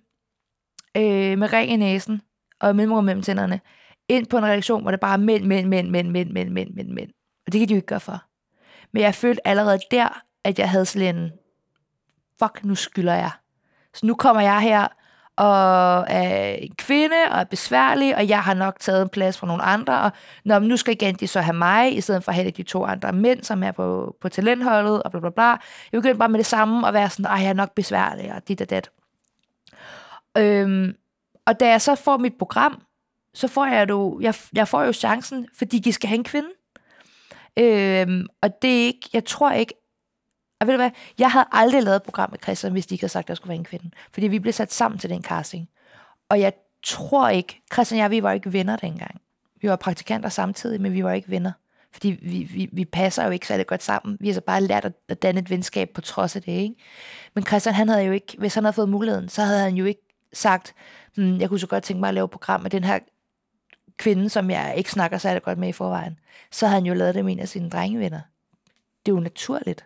øh, 0.97 1.37
med 1.37 1.53
ring 1.53 1.71
i 1.71 1.75
næsen, 1.75 2.21
og 2.59 2.75
mellemrum 2.75 3.03
mellem 3.03 3.21
tænderne, 3.21 3.61
ind 4.09 4.25
på 4.25 4.37
en 4.37 4.45
redaktion, 4.45 4.81
hvor 4.81 4.91
det 4.91 4.99
bare 4.99 5.13
er 5.13 5.17
mænd, 5.17 5.45
mænd, 5.45 5.67
mænd, 5.67 5.89
mænd, 5.89 6.11
mænd, 6.11 6.31
mænd, 6.31 6.49
mænd, 6.49 6.73
mænd, 6.73 6.89
mænd. 6.89 7.09
Og 7.45 7.53
det 7.53 7.59
kan 7.59 7.67
de 7.67 7.73
jo 7.73 7.77
ikke 7.77 7.87
gøre 7.87 7.99
for. 7.99 8.23
Men 8.91 9.03
jeg 9.03 9.15
følte 9.15 9.47
allerede 9.47 9.79
der, 9.91 10.23
at 10.43 10.59
jeg 10.59 10.69
havde 10.69 10.85
sådan 10.85 11.15
en, 11.15 11.31
fuck, 12.39 12.63
nu 12.63 12.75
skylder 12.75 13.13
jeg. 13.13 13.31
Så 13.93 14.05
nu 14.05 14.15
kommer 14.15 14.41
jeg 14.41 14.61
her, 14.61 14.87
og 15.37 16.05
er 16.09 16.53
en 16.53 16.75
kvinde, 16.77 17.15
og 17.31 17.39
er 17.39 17.43
besværlig, 17.43 18.15
og 18.15 18.27
jeg 18.27 18.39
har 18.43 18.53
nok 18.53 18.79
taget 18.79 19.01
en 19.01 19.09
plads 19.09 19.37
fra 19.37 19.47
nogle 19.47 19.63
andre, 19.63 20.01
og 20.01 20.11
når 20.45 20.59
nu 20.59 20.77
skal 20.77 20.97
Gandhi 20.97 21.27
så 21.27 21.41
have 21.41 21.57
mig, 21.57 21.97
i 21.97 22.01
stedet 22.01 22.23
for 22.23 22.31
at 22.31 22.35
have 22.35 22.51
de 22.51 22.63
to 22.63 22.85
andre 22.85 23.13
mænd, 23.13 23.43
som 23.43 23.63
er 23.63 23.71
på, 23.71 24.15
på 24.21 24.29
talentholdet, 24.29 25.03
og 25.03 25.11
bla 25.11 25.19
bla 25.19 25.29
bla. 25.29 25.45
Jeg 25.45 25.57
begyndte 25.91 26.17
bare 26.17 26.29
med 26.29 26.37
det 26.39 26.45
samme, 26.45 26.87
og 26.87 26.93
være 26.93 27.09
sådan, 27.09 27.25
ej, 27.25 27.41
jeg 27.41 27.49
er 27.49 27.53
nok 27.53 27.75
besværlig, 27.75 28.33
og 28.33 28.47
dit 28.47 28.61
og 28.61 28.69
dat. 28.69 28.89
Øhm, 30.37 30.93
og 31.45 31.59
da 31.59 31.69
jeg 31.69 31.81
så 31.81 31.95
får 31.95 32.17
mit 32.17 32.33
program, 32.39 32.81
så 33.33 33.47
får 33.47 33.65
jeg 33.65 33.89
jo, 33.89 34.19
jeg, 34.21 34.33
jeg 34.53 34.67
får 34.67 34.83
jo 34.83 34.93
chancen, 34.93 35.47
fordi 35.57 35.79
de 35.79 35.93
skal 35.93 36.07
have 36.07 36.17
en 36.17 36.23
kvinde. 36.23 36.49
Øhm, 37.59 38.25
og 38.41 38.61
det 38.61 38.81
er 38.81 38.85
ikke, 38.85 39.09
jeg 39.13 39.25
tror 39.25 39.51
ikke, 39.51 39.73
og 40.59 40.67
ved 40.67 40.73
du 40.73 40.77
hvad, 40.77 40.91
jeg 41.19 41.31
havde 41.31 41.45
aldrig 41.51 41.83
lavet 41.83 41.95
et 41.95 42.03
program 42.03 42.31
med 42.31 42.39
Christian, 42.43 42.71
hvis 42.71 42.85
de 42.85 42.95
ikke 42.95 43.03
havde 43.03 43.11
sagt, 43.11 43.25
at 43.25 43.29
jeg 43.29 43.37
skulle 43.37 43.49
være 43.49 43.57
en 43.57 43.63
kvinde. 43.63 43.91
Fordi 44.13 44.27
vi 44.27 44.39
blev 44.39 44.53
sat 44.53 44.73
sammen 44.73 44.99
til 44.99 45.09
den 45.09 45.23
casting. 45.23 45.69
Og 46.29 46.39
jeg 46.39 46.53
tror 46.83 47.29
ikke, 47.29 47.61
Christian 47.73 47.99
og 47.99 48.01
jeg, 48.01 48.11
vi 48.11 48.23
var 48.23 48.31
ikke 48.31 48.53
venner 48.53 48.75
dengang. 48.75 49.21
Vi 49.61 49.69
var 49.69 49.75
praktikanter 49.75 50.29
samtidig, 50.29 50.81
men 50.81 50.93
vi 50.93 51.03
var 51.03 51.11
ikke 51.11 51.29
venner. 51.29 51.51
Fordi 51.93 52.09
vi, 52.21 52.43
vi, 52.43 52.69
vi 52.71 52.85
passer 52.85 53.25
jo 53.25 53.29
ikke 53.29 53.47
særlig 53.47 53.67
godt 53.67 53.83
sammen. 53.83 54.17
Vi 54.19 54.27
har 54.27 54.33
så 54.33 54.41
bare 54.41 54.61
lært 54.61 54.85
at, 54.85 54.93
at 55.09 55.21
danne 55.21 55.41
et 55.41 55.49
venskab 55.49 55.89
på 55.89 56.01
trods 56.01 56.35
af 56.35 56.41
det, 56.41 56.51
ikke? 56.51 56.75
Men 57.33 57.45
Christian, 57.45 57.75
han 57.75 57.89
havde 57.89 58.03
jo 58.03 58.11
ikke, 58.11 58.35
hvis 58.37 58.55
han 58.55 58.63
havde 58.63 58.73
fået 58.73 58.89
muligheden, 58.89 59.29
så 59.29 59.41
havde 59.41 59.59
han 59.59 59.75
jo 59.75 59.85
ikke 59.85 60.01
sagt, 60.33 60.75
hmm, 61.15 61.39
jeg 61.39 61.49
kunne 61.49 61.59
så 61.59 61.67
godt 61.67 61.83
tænke 61.83 61.99
mig 61.99 62.07
at 62.07 62.13
lave 62.13 62.25
et 62.25 62.31
program 62.31 62.61
med 62.61 62.69
den 62.69 62.83
her 62.83 62.99
kvinde, 63.97 64.29
som 64.29 64.49
jeg 64.49 64.73
ikke 64.77 64.91
snakker 64.91 65.17
særlig 65.17 65.43
godt 65.43 65.57
med 65.57 65.69
i 65.69 65.71
forvejen. 65.71 66.19
Så 66.51 66.67
havde 66.67 66.81
han 66.81 66.85
jo 66.85 66.93
lavet 66.93 67.15
det 67.15 67.25
med 67.25 67.33
en 67.33 67.39
af 67.39 67.47
sine 67.49 67.69
drengevenner. 67.69 68.21
Det 69.05 69.11
er 69.11 69.15
jo 69.15 69.21
naturligt. 69.21 69.85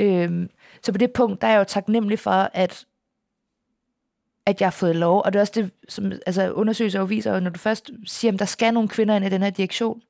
Øhm, 0.00 0.50
så 0.82 0.92
på 0.92 0.98
det 0.98 1.12
punkt, 1.12 1.40
der 1.40 1.46
er 1.46 1.52
jeg 1.52 1.58
jo 1.58 1.64
taknemmelig 1.64 2.18
for, 2.18 2.50
at, 2.54 2.84
at 4.46 4.60
jeg 4.60 4.66
har 4.66 4.70
fået 4.70 4.96
lov. 4.96 5.22
Og 5.24 5.32
det 5.32 5.38
er 5.38 5.40
også 5.40 5.52
det, 5.56 5.70
som 5.88 6.12
altså, 6.26 6.52
undersøgelser 6.52 6.98
jo 6.98 7.04
viser, 7.04 7.34
jo, 7.34 7.40
når 7.40 7.50
du 7.50 7.58
først 7.58 7.90
siger, 8.06 8.32
at 8.32 8.38
der 8.38 8.44
skal 8.44 8.74
nogle 8.74 8.88
kvinder 8.88 9.16
ind 9.16 9.24
i 9.24 9.28
den 9.28 9.42
her 9.42 9.50
direktion, 9.50 10.02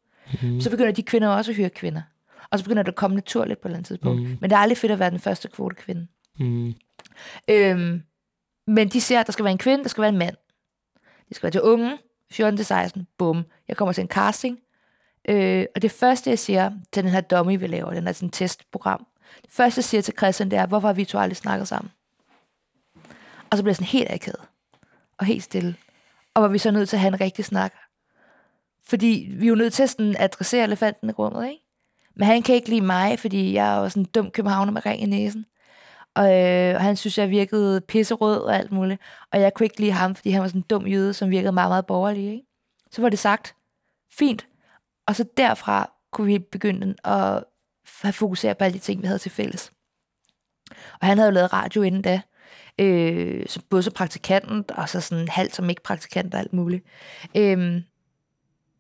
mm. 0.43 0.61
så 0.61 0.71
begynder 0.71 0.93
de 0.93 1.03
kvinder 1.03 1.29
også 1.29 1.51
at 1.51 1.57
hyre 1.57 1.71
kvinder. 1.71 2.03
Og 2.51 2.59
så 2.59 2.65
begynder 2.65 2.83
det 2.83 2.93
at 2.93 2.97
komme 2.97 3.15
naturligt 3.15 3.61
på 3.61 3.69
et 3.69 3.71
eller 3.71 3.77
andet 3.77 3.89
tidspunkt. 3.89 4.23
Mm. 4.23 4.39
Men 4.41 4.51
det 4.51 4.53
er 4.53 4.61
aldrig 4.61 4.79
fedt 4.79 4.93
at 4.93 4.99
være 4.99 5.11
den 5.11 5.19
første 5.21 5.49
kvote 5.49 5.77
kvinde. 5.77 6.07
Mm. 6.39 6.75
Øhm, 7.51 8.03
men 8.67 8.89
de 8.89 9.01
siger, 9.01 9.21
at 9.21 9.27
der 9.27 9.33
skal 9.33 9.45
være 9.45 9.53
en 9.53 9.59
kvinde, 9.59 9.83
der 9.83 9.89
skal 9.89 10.03
være 10.03 10.09
en 10.09 10.19
mand. 10.19 10.37
Det 11.29 11.37
skal 11.37 11.43
være 11.43 11.51
til 11.51 11.63
unge, 11.63 11.99
14-16, 12.33 13.03
bum. 13.19 13.45
Jeg 13.69 13.77
kommer 13.77 13.93
til 13.93 14.03
en 14.03 14.09
casting. 14.09 14.59
Øh, 15.29 15.67
og 15.75 15.83
det 15.83 15.91
første, 15.91 16.31
jeg 16.31 16.39
siger 16.39 16.73
til 16.93 17.03
den 17.03 17.13
her 17.13 17.21
dummy, 17.21 17.59
vi 17.59 17.67
laver, 17.67 17.91
den 17.91 18.07
er 18.07 18.13
sådan 18.13 18.27
et 18.27 18.33
testprogram. 18.33 19.07
Det 19.43 19.51
første, 19.51 19.79
jeg 19.79 19.85
siger 19.85 20.03
til 20.03 20.15
Christian, 20.19 20.51
det 20.51 20.59
er, 20.59 20.67
hvorfor 20.67 20.89
har 20.89 20.93
vi 20.95 21.05
to 21.05 21.19
aldrig 21.19 21.37
snakket 21.37 21.69
sammen? 21.69 21.93
Og 23.51 23.57
så 23.57 23.63
bliver 23.63 23.71
jeg 23.71 23.77
sådan 23.77 23.87
helt 23.87 24.11
akavet. 24.11 24.41
Og 25.19 25.27
helt 25.27 25.43
stille. 25.43 25.77
Og 26.35 26.43
var 26.43 26.49
vi 26.49 26.59
så 26.59 26.71
nødt 26.71 26.89
til 26.89 26.97
at 26.97 27.01
have 27.01 27.15
en 27.15 27.21
rigtig 27.21 27.45
snak. 27.45 27.75
Fordi 28.89 29.29
vi 29.39 29.47
er 29.47 29.49
jo 29.49 29.55
nødt 29.55 29.73
til 29.73 29.83
at 29.83 29.91
sådan 29.91 30.17
adressere 30.19 30.65
elefanten 30.65 31.09
i 31.09 31.13
rummet, 31.13 31.49
ikke? 31.49 31.63
Men 32.17 32.27
han 32.27 32.43
kan 32.43 32.55
ikke 32.55 32.69
lide 32.69 32.81
mig, 32.81 33.19
fordi 33.19 33.53
jeg 33.53 33.75
er 33.75 33.81
jo 33.81 33.89
sådan 33.89 34.03
en 34.03 34.09
dum 34.15 34.31
københavner 34.31 34.73
med 34.73 34.87
ring 34.87 35.03
i 35.03 35.07
næsen. 35.07 35.47
Og, 36.15 36.43
øh, 36.43 36.75
og 36.75 36.81
han 36.81 36.97
synes, 36.97 37.19
jeg 37.19 37.31
virkede 37.31 37.81
pisserød 37.81 38.41
og 38.41 38.57
alt 38.57 38.73
muligt. 38.73 39.01
Og 39.33 39.41
jeg 39.41 39.55
kunne 39.55 39.65
ikke 39.65 39.81
lide 39.81 39.93
ham, 39.93 40.15
fordi 40.15 40.31
han 40.31 40.43
var 40.43 40.49
sådan 40.49 40.61
en 40.61 40.67
dum 40.71 40.87
jøde, 40.87 41.15
som 41.15 41.31
virkede 41.31 41.53
meget, 41.53 41.71
meget 41.71 41.87
borgerlig. 41.87 42.25
Ikke? 42.25 42.47
Så 42.91 43.03
var 43.03 43.09
det 43.09 43.19
sagt, 43.19 43.55
fint. 44.13 44.47
Og 45.07 45.17
så 45.17 45.25
derfra 45.37 45.93
kunne 46.13 46.27
vi 46.27 46.39
begynde 46.39 46.95
at 47.05 47.45
have 48.03 48.13
fokuseret 48.13 48.59
på 48.59 48.65
alle 48.65 48.75
de 48.75 48.79
ting, 48.79 49.03
vi 49.03 49.07
havde 49.07 49.19
til 49.19 49.31
fælles. 49.31 49.73
Og 51.01 51.07
han 51.07 51.19
havde 51.19 51.29
jo 51.29 51.35
lavet 51.35 51.53
radio 51.53 51.83
inden 51.83 52.03
da. 52.03 52.21
Øh, 52.79 53.47
så 53.47 53.61
både 53.71 53.83
som 53.83 53.93
praktikant, 53.93 54.71
og 54.71 54.89
så 54.89 55.01
sådan 55.01 55.29
halvt 55.29 55.55
som 55.55 55.71
ikke 55.71 55.83
praktikant 55.83 56.35
og 56.35 56.41
alt 56.41 56.53
muligt. 56.53 56.85
Øh, 57.37 57.59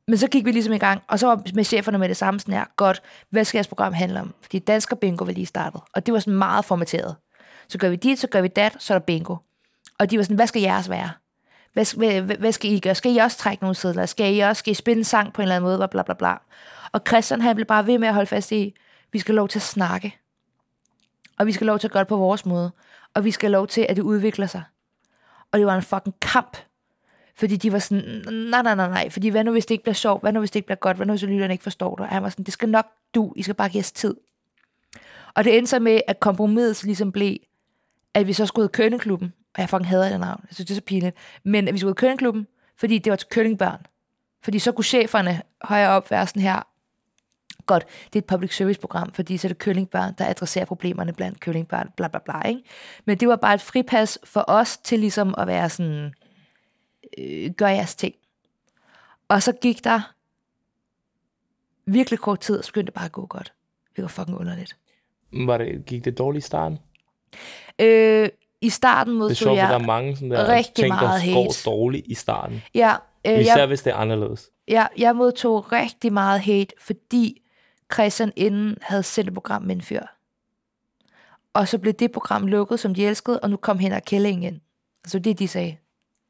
men 0.09 0.19
så 0.19 0.29
gik 0.29 0.45
vi 0.45 0.53
ligesom 0.53 0.73
i 0.73 0.79
gang, 0.79 1.03
og 1.09 1.19
så 1.19 1.27
var 1.27 1.43
med 1.55 1.65
cheferne 1.65 1.99
med 1.99 2.09
det 2.09 2.17
samme 2.17 2.41
sådan 2.41 2.55
her, 2.55 2.65
godt, 2.77 3.03
hvad 3.31 3.45
skal 3.45 3.59
jeres 3.59 3.69
program 3.69 3.93
handle 3.93 4.21
om? 4.21 4.35
Fordi 4.43 4.59
Dansker 4.59 4.97
Bingo 4.97 5.25
var 5.25 5.33
lige 5.33 5.47
startet, 5.47 5.81
og 5.95 6.07
det 6.07 6.15
var 6.15 6.21
sådan 6.21 6.39
meget 6.39 6.65
formateret. 6.65 7.17
Så 7.69 7.79
gør 7.79 7.89
vi 7.89 7.97
dit, 7.97 8.19
så 8.19 8.29
gør 8.29 8.41
vi 8.41 8.49
dat, 8.49 8.77
så 8.79 8.95
er 8.95 8.99
der 8.99 9.05
bingo. 9.05 9.37
Og 9.99 10.11
de 10.11 10.17
var 10.17 10.23
sådan, 10.23 10.37
hvad 10.37 10.47
skal 10.47 10.63
jeres 10.63 10.91
være? 10.91 11.11
Hvad, 11.73 11.97
hvad, 11.97 12.37
hvad 12.37 12.53
skal 12.53 12.73
I 12.73 12.81
gøre? 12.81 12.95
Skal 12.95 13.15
I 13.15 13.17
også 13.17 13.39
trække 13.39 13.63
nogle 13.63 13.75
sædler? 13.75 14.07
Skal 14.07 14.37
I 14.37 14.39
også 14.39 14.61
skal 14.61 14.71
I 14.71 14.75
spille 14.75 14.99
en 14.99 15.05
sang 15.05 15.33
på 15.33 15.43
en 15.43 15.45
eller 15.45 15.57
anden 15.57 15.69
måde? 15.69 15.89
Bla, 15.89 16.03
bla, 16.03 16.15
bla. 16.15 16.35
Og 16.93 17.01
Christian, 17.09 17.41
han 17.41 17.55
blev 17.55 17.67
bare 17.67 17.87
ved 17.87 17.99
med 17.99 18.09
at 18.09 18.15
holde 18.15 18.27
fast 18.27 18.53
i, 18.53 18.75
vi 19.13 19.19
skal 19.19 19.33
have 19.33 19.37
lov 19.37 19.49
til 19.49 19.59
at 19.59 19.63
snakke. 19.63 20.17
Og 21.39 21.47
vi 21.47 21.53
skal 21.53 21.65
have 21.65 21.73
lov 21.73 21.79
til 21.79 21.89
at 21.89 21.93
gøre 21.93 22.01
det 22.01 22.09
på 22.09 22.17
vores 22.17 22.47
måde. 22.47 22.73
Og 23.15 23.25
vi 23.25 23.31
skal 23.31 23.47
have 23.47 23.53
lov 23.53 23.67
til, 23.67 23.87
at 23.89 23.97
det 23.97 24.03
udvikler 24.03 24.47
sig. 24.47 24.63
Og 25.53 25.59
det 25.59 25.67
var 25.67 25.77
en 25.77 25.83
fucking 25.83 26.21
kamp. 26.21 26.57
Fordi 27.35 27.57
de 27.57 27.73
var 27.73 27.79
sådan, 27.79 28.25
nej, 28.35 28.63
nej, 28.63 28.75
nej, 28.75 28.89
nej. 28.89 29.11
Fordi 29.11 29.29
hvad 29.29 29.45
nu, 29.45 29.53
hvis 29.53 29.67
det 29.67 29.75
ikke 29.75 29.85
bliver 29.85 29.95
sjovt? 29.95 30.23
Hvad 30.23 30.33
nu, 30.33 30.39
hvis 30.39 30.51
det 30.51 30.57
ikke 30.57 30.67
bliver 30.67 30.77
godt? 30.77 30.97
Hvad 30.97 31.07
nu, 31.07 31.13
hvis 31.13 31.23
lytterne 31.23 31.55
ikke 31.55 31.63
forstår 31.63 31.97
det? 31.97 32.07
Og 32.07 32.09
han 32.09 32.23
var 32.23 32.29
sådan, 32.29 32.45
det 32.45 32.53
skal 32.53 32.69
nok 32.69 32.87
du. 33.15 33.33
I 33.37 33.43
skal 33.43 33.55
bare 33.55 33.69
give 33.69 33.81
os 33.81 33.93
tid. 33.93 34.15
Og 35.35 35.45
det 35.45 35.59
endte 35.59 35.71
så 35.71 35.79
med, 35.79 36.01
at 36.09 36.21
kompromiset 36.21 36.85
ligesom 36.85 37.13
blev, 37.13 37.37
at 38.15 38.27
vi 38.27 38.33
så 38.33 38.47
skulle 38.47 38.65
ud 38.65 38.69
i 38.69 38.73
kønneklubben. 38.73 39.33
Og 39.55 39.61
jeg 39.61 39.69
fucking 39.69 39.89
hader 39.89 40.09
det 40.09 40.21
navn. 40.21 40.41
Jeg 40.49 40.55
synes, 40.55 40.67
det 40.67 40.75
er 40.75 40.81
så 40.81 40.85
pinligt. 40.85 41.17
Men 41.45 41.69
at 41.69 41.75
vi 41.75 41.79
skulle 41.79 41.91
ud 41.91 41.95
i 41.95 42.01
kønneklubben, 42.01 42.47
fordi 42.77 42.99
det 42.99 43.11
var 43.11 43.17
til 43.17 43.29
kønningbørn. 43.29 43.87
Fordi 44.43 44.59
så 44.59 44.73
kunne 44.73 44.85
cheferne 44.85 45.43
højere 45.63 45.91
op 45.91 46.11
være 46.11 46.27
sådan 46.27 46.43
her, 46.43 46.63
godt, 47.67 47.85
det 48.07 48.15
er 48.17 48.19
et 48.19 48.25
public 48.25 48.57
service 48.57 48.81
program, 48.81 49.13
fordi 49.13 49.37
så 49.37 49.47
er 49.47 49.49
det 49.49 49.59
kølingbørn, 49.59 50.15
der 50.19 50.27
adresserer 50.27 50.65
problemerne 50.65 51.13
blandt 51.13 51.41
kølingbørn, 51.41 51.91
bla 51.97 52.09
bla 52.09 52.21
bla, 52.25 52.43
ikke? 52.49 52.63
Men 53.05 53.19
det 53.19 53.29
var 53.29 53.37
bare 53.37 53.55
et 53.55 53.61
fripas 53.61 54.19
for 54.25 54.45
os 54.49 54.77
til 54.79 54.99
ligesom 54.99 55.35
at 55.39 55.47
være 55.47 55.71
sådan, 55.71 56.15
øh, 57.19 57.51
gør 57.51 57.69
jeres 57.69 57.95
ting. 57.95 58.15
Og 59.29 59.43
så 59.43 59.53
gik 59.53 59.85
der 59.85 60.13
virkelig 61.87 62.19
kort 62.19 62.41
tid, 62.41 62.59
og 62.59 62.65
så 62.65 62.71
begyndte 62.73 62.87
det 62.87 62.95
bare 62.95 63.05
at 63.05 63.13
gå 63.13 63.27
godt. 63.27 63.53
Det 63.97 64.03
var 64.03 64.09
fucking 64.09 64.39
underligt. 64.39 64.77
Var 65.33 65.59
det, 65.59 65.87
gik 65.87 66.05
det 66.05 66.19
dårligt 66.19 66.45
i 66.45 66.47
starten? 66.47 66.79
Øh, 67.79 68.29
I 68.61 68.69
starten 68.71 69.13
Det 69.13 69.17
er 69.17 69.23
modtog 69.23 69.37
sjovt, 69.37 69.59
at 69.59 69.63
der 69.63 69.75
jeg... 69.75 69.83
er 69.83 69.87
mange 69.87 70.15
sådan 70.17 70.31
der 70.31 70.49
rigtig 70.49 70.75
ting, 70.75 70.95
der 70.95 71.01
meget 71.01 71.23
går 71.35 71.43
hate. 71.43 71.65
dårligt 71.65 72.07
i 72.07 72.15
starten. 72.15 72.63
Ja, 72.75 72.95
øh, 73.27 73.41
Især 73.41 73.57
jeg, 73.59 73.67
hvis 73.67 73.83
det 73.83 73.91
er 73.93 73.97
anderledes. 73.97 74.51
jeg, 74.69 74.89
jeg 74.99 75.17
modtog 75.17 75.73
rigtig 75.73 76.13
meget 76.13 76.41
hate, 76.41 76.75
fordi 76.81 77.43
Christian 77.93 78.33
inden 78.37 78.77
havde 78.83 79.03
sendt 79.03 79.29
et 79.29 79.35
program 79.35 79.63
med 79.63 79.77
en 79.77 79.83
fyr. 79.83 80.03
Og 81.55 81.69
så 81.69 81.79
blev 81.79 81.93
det 81.93 82.13
program 82.13 82.47
lukket, 82.47 82.81
som 82.81 82.95
de 82.95 83.07
elskede, 83.07 83.41
og 83.41 83.51
nu 83.51 83.57
kom 83.57 83.79
Henrik 83.79 84.03
Killing 84.07 84.45
ind. 84.45 84.61
Altså 85.05 85.19
det, 85.19 85.39
de 85.39 85.49
sagde. 85.49 85.77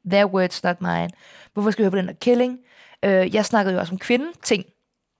Their 0.09 0.25
words, 0.25 0.63
not 0.63 0.81
mine. 0.81 1.09
Hvorfor 1.53 1.71
skal 1.71 1.81
vi 1.81 1.85
høre 1.85 1.91
på 1.91 1.97
den 1.97 2.07
der 2.07 2.13
Killing? 2.13 2.59
Øh, 3.05 3.35
jeg 3.35 3.45
snakkede 3.45 3.73
jo 3.73 3.79
også 3.79 3.93
om 3.93 3.99
kvinde 3.99 4.25
ting. 4.43 4.65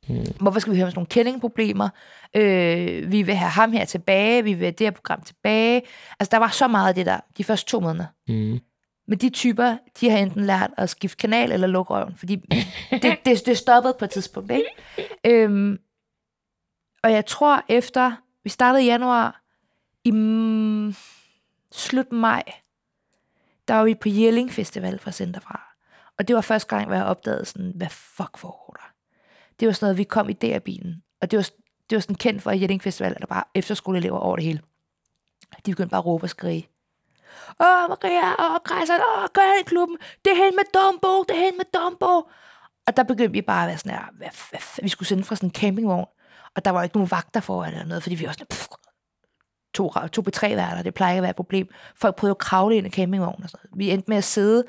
Mm. 0.09 0.25
Hvorfor 0.39 0.59
skal 0.59 0.73
vi 0.73 0.77
høre 0.77 0.85
om 0.85 0.91
sådan 0.91 0.97
nogle 0.97 1.07
kendingproblemer? 1.07 1.89
Øh, 2.35 3.11
vi 3.11 3.21
vil 3.21 3.35
have 3.35 3.49
ham 3.49 3.71
her 3.71 3.85
tilbage, 3.85 4.43
vi 4.43 4.53
vil 4.53 4.63
have 4.63 4.71
det 4.71 4.85
her 4.85 4.91
program 4.91 5.21
tilbage. 5.21 5.81
Altså, 6.19 6.29
der 6.31 6.37
var 6.37 6.49
så 6.49 6.67
meget 6.67 6.87
af 6.87 6.95
det 6.95 7.05
der, 7.05 7.19
de 7.37 7.43
første 7.43 7.71
to 7.71 7.79
måneder. 7.79 8.05
Mm. 8.27 8.59
Men 9.07 9.17
de 9.17 9.29
typer, 9.29 9.77
de 9.99 10.09
har 10.09 10.17
enten 10.17 10.45
lært 10.45 10.69
at 10.77 10.89
skifte 10.89 11.17
kanal 11.17 11.51
eller 11.51 11.67
lukke 11.67 11.93
røven, 11.93 12.15
fordi 12.17 12.35
det, 12.91 13.17
det, 13.25 13.45
det 13.45 13.57
stoppede 13.57 13.95
på 13.99 14.05
et 14.05 14.11
tidspunkt, 14.11 14.51
ikke? 14.51 14.69
Øhm, 15.25 15.77
og 17.03 17.11
jeg 17.11 17.25
tror 17.25 17.63
efter, 17.69 18.11
vi 18.43 18.49
startede 18.49 18.83
i 18.83 18.85
januar, 18.85 19.41
i 20.03 20.11
mm, 20.11 20.95
slut 21.71 22.11
maj, 22.11 22.43
der 23.67 23.73
var 23.73 23.83
vi 23.83 23.95
på 23.95 24.09
Jelling 24.09 24.51
Festival 24.51 24.99
fra 24.99 25.11
Centerfra. 25.11 25.75
Og 26.17 26.27
det 26.27 26.35
var 26.35 26.41
første 26.41 26.75
gang, 26.75 26.85
hvor 26.85 26.95
jeg 26.95 27.05
opdagede 27.05 27.45
sådan, 27.45 27.73
hvad 27.75 27.89
fuck 27.89 28.37
foregår 28.37 28.73
der? 28.73 28.93
Det 29.59 29.67
var 29.67 29.73
sådan 29.73 29.85
noget, 29.85 29.97
vi 29.97 30.03
kom 30.03 30.29
i 30.29 30.33
DR-bilen, 30.33 31.03
og 31.21 31.31
det 31.31 31.37
var, 31.37 31.43
det 31.89 31.95
var 31.95 31.99
sådan 31.99 32.15
kendt 32.15 32.43
for, 32.43 32.51
at 32.51 32.61
Jelling 32.61 32.83
Festival, 32.83 33.11
at 33.11 33.21
der 33.21 33.25
bare 33.25 33.43
efterskoleelever 33.55 34.17
over 34.17 34.35
det 34.35 34.45
hele. 34.45 34.61
De 35.65 35.71
begyndte 35.71 35.91
bare 35.91 35.99
at 35.99 36.05
råbe 36.05 36.25
og 36.25 36.29
skrige. 36.29 36.69
Åh, 37.59 37.89
Maria, 37.89 38.31
åh, 38.31 38.59
Græseren, 38.63 39.01
åh, 39.01 39.27
gør 39.33 39.41
han 39.41 39.59
i 39.61 39.63
klubben. 39.63 39.97
Det 40.25 40.31
er 40.31 40.35
hen 40.35 40.55
med 40.55 40.63
Dumbo, 40.73 41.23
det 41.23 41.35
er 41.37 41.39
hen 41.39 41.57
med 41.57 41.65
Dumbo. 41.73 42.29
Og 42.87 42.97
der 42.97 43.03
begyndte 43.03 43.31
vi 43.31 43.41
bare 43.41 43.63
at 43.63 43.67
være 43.67 43.77
sådan 43.77 43.91
her, 43.91 44.05
hvad, 44.17 44.27
hvad, 44.49 44.59
hvad, 44.75 44.83
vi 44.83 44.89
skulle 44.89 45.07
sende 45.07 45.23
fra 45.23 45.35
sådan 45.35 45.49
en 45.49 45.53
campingvogn, 45.53 46.07
og 46.57 46.65
der 46.65 46.71
var 46.71 46.83
ikke 46.83 46.97
nogen 46.97 47.11
vagter 47.11 47.39
foran 47.39 47.73
eller 47.73 47.85
noget, 47.85 48.03
fordi 48.03 48.15
vi 48.15 48.25
var 48.25 48.31
sådan, 48.31 48.47
pff, 48.49 48.67
to, 49.73 49.91
to 50.11 50.21
på 50.21 50.31
tre 50.31 50.55
værter, 50.55 50.83
det 50.83 50.93
plejer 50.93 51.13
ikke 51.13 51.17
at 51.17 51.21
være 51.21 51.29
et 51.29 51.35
problem. 51.35 51.67
Folk 51.95 52.15
prøvede 52.15 52.31
at 52.31 52.37
kravle 52.37 52.75
ind 52.75 52.87
i 52.87 52.89
campingvognen 52.89 53.43
og 53.43 53.49
sådan 53.49 53.67
noget. 53.71 53.79
Vi 53.79 53.91
endte 53.91 54.09
med 54.09 54.17
at 54.17 54.23
sidde 54.23 54.63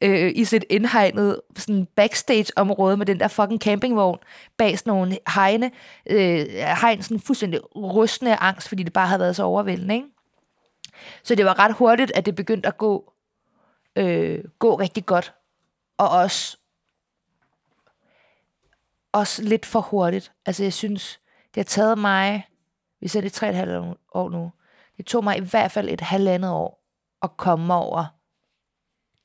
øh, 0.00 0.32
i 0.34 0.44
sådan 0.44 0.66
et 0.70 0.76
indhegnet 0.76 1.40
sådan 1.56 1.86
backstage-område 1.96 2.96
med 2.96 3.06
den 3.06 3.20
der 3.20 3.28
fucking 3.28 3.60
campingvogn 3.60 4.18
bag 4.56 4.78
sådan 4.78 4.90
nogle 4.90 5.18
hegne, 5.34 5.70
øh, 6.06 6.46
hegn 6.80 7.02
sådan 7.02 7.20
fuldstændig 7.20 7.76
rystende 7.76 8.36
angst, 8.36 8.68
fordi 8.68 8.82
det 8.82 8.92
bare 8.92 9.06
havde 9.06 9.20
været 9.20 9.36
så 9.36 9.42
overvældende, 9.42 9.94
ikke? 9.94 10.06
Så 11.22 11.34
det 11.34 11.44
var 11.44 11.58
ret 11.58 11.74
hurtigt, 11.74 12.12
at 12.14 12.26
det 12.26 12.34
begyndte 12.34 12.68
at 12.68 12.78
gå, 12.78 13.12
øh, 13.96 14.44
gå 14.58 14.74
rigtig 14.74 15.06
godt. 15.06 15.34
Og 15.98 16.08
også, 16.08 16.56
også 19.12 19.42
lidt 19.42 19.66
for 19.66 19.80
hurtigt. 19.80 20.32
Altså 20.46 20.62
jeg 20.62 20.72
synes, 20.72 21.20
det 21.54 21.60
har 21.60 21.64
taget 21.64 21.98
mig, 21.98 22.48
vi 23.00 23.08
ser 23.08 23.20
det 23.20 23.32
tre 23.32 23.46
og 23.46 23.50
et 23.50 23.56
halvt 23.56 23.96
år 24.14 24.30
nu, 24.30 24.52
det 24.96 25.06
tog 25.06 25.24
mig 25.24 25.36
i 25.36 25.40
hvert 25.40 25.70
fald 25.70 25.88
et 25.88 26.00
halvandet 26.00 26.50
år 26.50 26.84
at 27.22 27.36
komme 27.36 27.74
over 27.74 28.04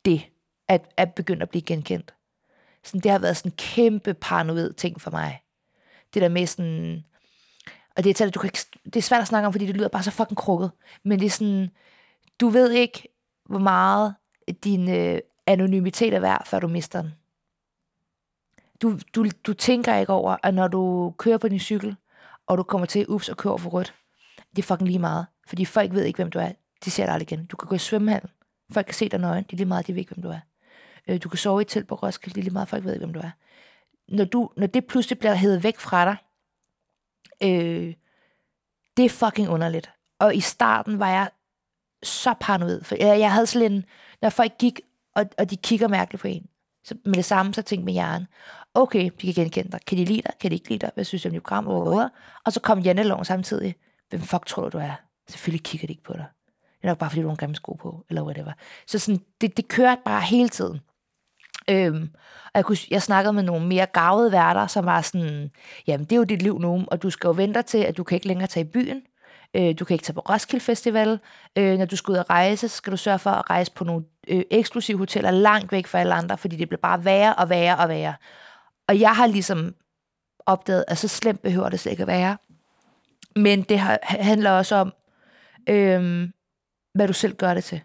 det, 0.05 0.21
at, 0.67 0.93
at 0.97 1.13
begynde 1.13 1.41
at 1.41 1.49
blive 1.49 1.61
genkendt. 1.61 2.13
Sådan, 2.83 3.01
det 3.01 3.11
har 3.11 3.19
været 3.19 3.37
sådan 3.37 3.51
en 3.51 3.55
kæmpe 3.57 4.13
paranoid 4.13 4.73
ting 4.73 5.01
for 5.01 5.11
mig. 5.11 5.41
Det 6.13 6.21
der 6.21 6.29
med 6.29 6.47
sådan, 6.47 7.03
og 7.97 8.03
det 8.03 8.21
er, 8.21 8.29
du 8.29 8.39
kan 8.39 8.47
ikke, 8.47 8.59
det 8.85 8.95
er 8.95 9.01
svært 9.01 9.21
at 9.21 9.27
snakke 9.27 9.47
om, 9.47 9.53
fordi 9.53 9.65
det 9.65 9.75
lyder 9.75 9.87
bare 9.87 10.03
så 10.03 10.11
fucking 10.11 10.37
krukket. 10.37 10.71
Men 11.03 11.19
det 11.19 11.25
er 11.25 11.29
sådan, 11.29 11.69
du 12.39 12.49
ved 12.49 12.71
ikke, 12.71 13.07
hvor 13.45 13.59
meget 13.59 14.15
din 14.63 14.89
øh, 14.89 15.19
anonymitet 15.47 16.13
er 16.13 16.19
værd, 16.19 16.45
før 16.45 16.59
du 16.59 16.67
mister 16.67 17.01
den. 17.01 17.13
Du, 18.81 18.99
du, 19.15 19.25
du 19.47 19.53
tænker 19.53 19.97
ikke 19.97 20.13
over, 20.13 20.37
at 20.43 20.53
når 20.53 20.67
du 20.67 21.13
kører 21.17 21.37
på 21.37 21.47
din 21.47 21.59
cykel, 21.59 21.95
og 22.49 22.57
du 22.57 22.63
kommer 22.63 22.85
til, 22.85 23.05
ups, 23.09 23.29
og 23.29 23.37
kører 23.37 23.57
for 23.57 23.69
rødt, 23.69 23.93
det 24.55 24.59
er 24.59 24.63
fucking 24.63 24.87
lige 24.87 24.99
meget. 24.99 25.25
Fordi 25.47 25.65
folk 25.65 25.93
ved 25.93 26.03
ikke, 26.03 26.17
hvem 26.17 26.31
du 26.31 26.39
er. 26.39 26.51
De 26.85 26.91
ser 26.91 27.05
dig 27.05 27.13
aldrig 27.13 27.31
igen. 27.31 27.45
Du 27.45 27.57
kan 27.57 27.67
gå 27.67 27.75
i 27.75 27.79
svømmehallen. 27.79 28.29
Folk 28.71 28.85
kan 28.85 28.95
se 28.95 29.09
dig 29.09 29.19
nøgen. 29.19 29.43
Det 29.43 29.53
er 29.53 29.57
lige 29.57 29.67
meget, 29.67 29.87
de 29.87 29.93
ved 29.93 29.99
ikke, 29.99 30.13
hvem 30.13 30.23
du 30.23 30.29
er. 30.29 30.39
Øh, 31.07 31.19
du 31.23 31.29
kan 31.29 31.37
sove 31.37 31.61
i 31.61 31.63
et 31.63 31.67
telt 31.67 31.87
på 31.87 31.95
Roskilde. 31.95 32.35
Det 32.35 32.41
er 32.41 32.43
lige 32.43 32.53
meget, 32.53 32.67
folk 32.67 32.83
ved 32.83 32.93
ikke, 32.93 33.05
hvem 33.05 33.13
du 33.13 33.19
er. 33.19 33.31
Når, 34.07 34.25
du, 34.25 34.49
når 34.57 34.67
det 34.67 34.85
pludselig 34.85 35.19
bliver 35.19 35.33
hævet 35.33 35.63
væk 35.63 35.79
fra 35.79 36.05
dig, 36.05 36.17
øh, 37.43 37.93
det 38.97 39.05
er 39.05 39.09
fucking 39.09 39.49
underligt. 39.49 39.91
Og 40.19 40.35
i 40.35 40.39
starten 40.39 40.99
var 40.99 41.09
jeg 41.09 41.29
så 42.03 42.33
paranoid. 42.39 42.83
For 42.83 42.95
jeg, 42.99 43.19
jeg 43.19 43.33
havde 43.33 43.47
sådan 43.47 43.71
en, 43.71 43.85
når 44.21 44.29
folk 44.29 44.57
gik, 44.59 44.79
og, 45.15 45.25
og 45.37 45.49
de 45.49 45.57
kigger 45.57 45.87
mærkeligt 45.87 46.21
på 46.21 46.27
en, 46.27 46.45
så 46.83 46.95
med 47.05 47.13
det 47.13 47.25
samme, 47.25 47.53
så 47.53 47.61
tænkte 47.61 47.85
min 47.85 47.93
hjerne, 47.93 48.27
okay, 48.73 49.09
de 49.21 49.33
kan 49.33 49.43
genkende 49.43 49.71
dig. 49.71 49.79
Kan 49.87 49.97
de 49.97 50.05
lide 50.05 50.21
dig? 50.21 50.31
Kan 50.41 50.51
de 50.51 50.55
ikke 50.55 50.69
lide 50.69 50.79
dig? 50.79 50.91
Hvad 50.93 51.03
synes 51.03 51.23
du 51.23 51.29
om 51.29 51.33
dit 51.33 51.43
program? 51.43 51.67
Og 52.45 52.53
så 52.53 52.59
kom 52.59 52.79
Janne 52.79 53.25
samtidig. 53.25 53.75
Hvem 54.09 54.21
fuck 54.21 54.45
tror 54.45 54.63
du, 54.63 54.69
du 54.69 54.77
er? 54.77 55.01
Selvfølgelig 55.29 55.63
kigger 55.63 55.87
de 55.87 55.93
ikke 55.93 56.03
på 56.03 56.13
dig. 56.13 56.25
Det 56.47 56.83
er 56.83 56.87
nok 56.87 56.97
bare, 56.97 57.09
fordi 57.09 57.21
du 57.21 57.27
har 57.27 57.31
en 57.31 57.37
grimme 57.37 57.55
sko 57.55 57.73
på, 57.73 58.05
eller 58.09 58.23
whatever. 58.23 58.51
Så 58.87 58.99
sådan, 58.99 59.21
det, 59.41 59.57
det 59.57 59.67
kørte 59.67 60.01
bare 60.05 60.21
hele 60.21 60.49
tiden. 60.49 60.79
Øhm, 61.69 62.09
og 62.45 62.51
jeg, 62.55 62.65
kunne, 62.65 62.77
jeg 62.91 63.01
snakkede 63.01 63.33
med 63.33 63.43
nogle 63.43 63.67
mere 63.67 63.85
gavede 63.85 64.31
værter, 64.31 64.67
som 64.67 64.85
var 64.85 65.01
sådan, 65.01 65.51
jamen 65.87 66.05
det 66.05 66.11
er 66.11 66.17
jo 66.17 66.23
dit 66.23 66.41
liv 66.41 66.59
nu, 66.59 66.85
og 66.87 67.03
du 67.03 67.09
skal 67.09 67.27
jo 67.27 67.31
vente 67.31 67.61
til, 67.61 67.77
at 67.77 67.97
du 67.97 68.03
kan 68.03 68.15
ikke 68.15 68.27
længere 68.27 68.47
tage 68.47 68.65
i 68.65 68.69
byen. 68.69 69.01
Øh, 69.53 69.75
du 69.79 69.85
kan 69.85 69.93
ikke 69.93 70.03
tage 70.03 70.13
på 70.13 70.19
Roskilde 70.19 70.65
Festival. 70.65 71.19
Øh, 71.55 71.77
når 71.77 71.85
du 71.85 71.95
skal 71.95 72.11
ud 72.11 72.17
og 72.17 72.29
rejse, 72.29 72.67
så 72.67 72.75
skal 72.75 72.91
du 72.91 72.97
sørge 72.97 73.19
for 73.19 73.29
at 73.29 73.49
rejse 73.49 73.71
på 73.71 73.83
nogle 73.83 74.05
øh, 74.27 74.43
eksklusive 74.51 74.97
hoteller 74.97 75.31
langt 75.31 75.71
væk 75.71 75.87
fra 75.87 75.99
alle 75.99 76.13
andre, 76.13 76.37
fordi 76.37 76.55
det 76.55 76.69
bliver 76.69 76.81
bare 76.81 77.05
værre 77.05 77.35
og 77.35 77.49
værre 77.49 77.77
og 77.77 77.89
værre. 77.89 78.13
Og 78.89 78.99
jeg 78.99 79.15
har 79.15 79.27
ligesom 79.27 79.75
opdaget, 80.45 80.85
at 80.87 80.97
så 80.97 81.07
slemt 81.07 81.41
behøver 81.41 81.69
det 81.69 81.79
slet 81.79 81.91
ikke 81.91 82.03
at 82.03 82.07
være. 82.07 82.37
Men 83.35 83.61
det 83.61 83.79
har, 83.79 83.99
handler 84.03 84.51
også 84.51 84.75
om, 84.75 84.93
øhm, 85.69 86.33
hvad 86.93 87.07
du 87.07 87.13
selv 87.13 87.35
gør 87.35 87.53
det 87.53 87.63
til. 87.63 87.81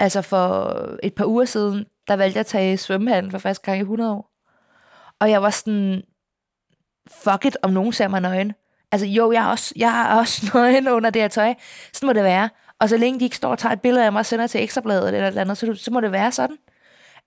Altså 0.00 0.22
for 0.22 0.78
et 1.02 1.14
par 1.14 1.26
uger 1.26 1.44
siden, 1.44 1.86
der 2.08 2.16
valgte 2.16 2.36
jeg 2.36 2.40
at 2.40 2.46
tage 2.46 2.78
svømmehallen 2.78 3.30
for 3.30 3.38
første 3.38 3.64
gang 3.64 3.78
i 3.78 3.80
100 3.80 4.12
år. 4.12 4.30
Og 5.20 5.30
jeg 5.30 5.42
var 5.42 5.50
sådan, 5.50 6.02
fuck 7.10 7.44
it, 7.44 7.56
om 7.62 7.70
nogen 7.70 7.92
ser 7.92 8.08
mig 8.08 8.20
nøgen. 8.20 8.52
Altså 8.92 9.06
jo, 9.06 9.32
jeg 9.32 9.44
er 9.44 9.48
også, 9.48 9.74
jeg 9.76 10.00
er 10.00 10.18
også 10.18 10.46
nøgen 10.54 10.88
under 10.88 11.10
det 11.10 11.22
her 11.22 11.28
tøj. 11.28 11.54
Sådan 11.92 12.06
må 12.06 12.12
det 12.12 12.24
være. 12.24 12.50
Og 12.80 12.88
så 12.88 12.96
længe 12.96 13.20
de 13.20 13.24
ikke 13.24 13.36
står 13.36 13.50
og 13.50 13.58
tager 13.58 13.72
et 13.72 13.80
billede 13.80 14.06
af 14.06 14.12
mig 14.12 14.20
og 14.20 14.26
sender 14.26 14.46
til 14.46 14.62
ekstrabladet 14.62 15.14
eller 15.14 15.28
et 15.28 15.38
andet, 15.38 15.58
så, 15.58 15.74
så 15.74 15.90
må 15.90 16.00
det 16.00 16.12
være 16.12 16.32
sådan. 16.32 16.56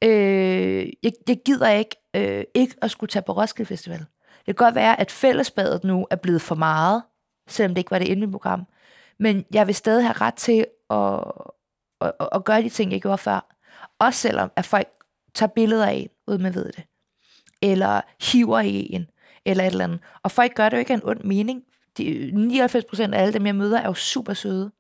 Øh, 0.04 0.88
jeg, 1.04 1.12
jeg 1.28 1.38
gider 1.46 1.70
ikke, 1.70 1.96
øh, 2.16 2.44
ikke 2.54 2.76
at 2.82 2.92
skulle 2.92 3.10
tage 3.10 3.24
på 3.24 3.32
Roskilde 3.32 3.68
Festival. 3.68 4.00
Det 4.00 4.46
kan 4.46 4.66
godt 4.66 4.76
være, 4.76 5.00
at 5.00 5.12
fællesbadet 5.12 5.84
nu 5.84 6.08
er 6.10 6.16
blevet 6.16 6.42
for 6.42 6.56
meget, 6.56 7.04
selvom 7.48 7.76
det 7.76 7.80
ikke 7.80 7.92
var 7.92 8.00
det 8.00 8.12
endelige 8.12 8.32
program. 8.32 8.68
Men 9.20 9.46
jeg 9.54 9.68
vil 9.68 9.76
stadig 9.76 10.04
have 10.04 10.14
ret 10.22 10.34
til 10.34 10.66
at, 10.90 11.24
at, 12.02 12.12
at, 12.20 12.30
at 12.32 12.46
gøre 12.46 12.62
de 12.62 12.70
ting, 12.70 12.92
jeg 12.92 13.02
gjorde 13.02 13.18
før. 13.18 13.56
Også 14.00 14.20
selvom, 14.20 14.52
at 14.56 14.66
folk 14.66 14.88
tager 15.36 15.50
billeder 15.56 15.86
af 15.86 15.94
en, 15.94 16.10
uden 16.28 16.44
man 16.44 16.56
ved 16.56 16.66
det. 16.72 16.84
Eller 17.62 18.02
hiver 18.32 18.60
i 18.60 18.94
en, 18.94 19.08
eller 19.46 19.64
et 19.64 19.72
eller 19.72 19.84
andet. 19.84 20.00
Og 20.24 20.32
folk 20.32 20.56
gør 20.56 20.70
det 20.70 20.78
jo 20.78 20.80
ikke 20.80 20.94
af 20.94 20.98
en 20.98 21.04
ond 21.06 21.24
mening. 21.24 21.64
De, 21.98 22.32
99% 22.34 23.14
af 23.14 23.22
alle 23.22 23.34
dem, 23.34 23.46
jeg 23.46 23.56
møder, 23.56 23.80
er 23.80 23.88
jo 23.88 23.94
super 23.94 24.34
søde. 24.34 24.72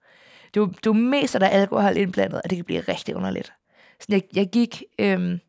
Det 0.53 0.59
er 0.59 0.61
jo, 0.61 0.68
det 0.68 0.76
er 0.76 0.80
jo 0.86 0.93
mest, 0.93 1.36
at 1.36 1.41
der 1.41 1.47
er 1.47 1.61
alkohol 1.61 1.97
indblandet, 1.97 2.41
og 2.41 2.49
det 2.49 2.55
kan 2.55 2.65
blive 2.65 2.80
rigtig 2.80 3.15
underligt. 3.15 3.53
Så 3.99 4.05
jeg, 4.09 4.21
jeg 4.35 4.49
gik 4.49 4.83
øhm, 4.99 5.39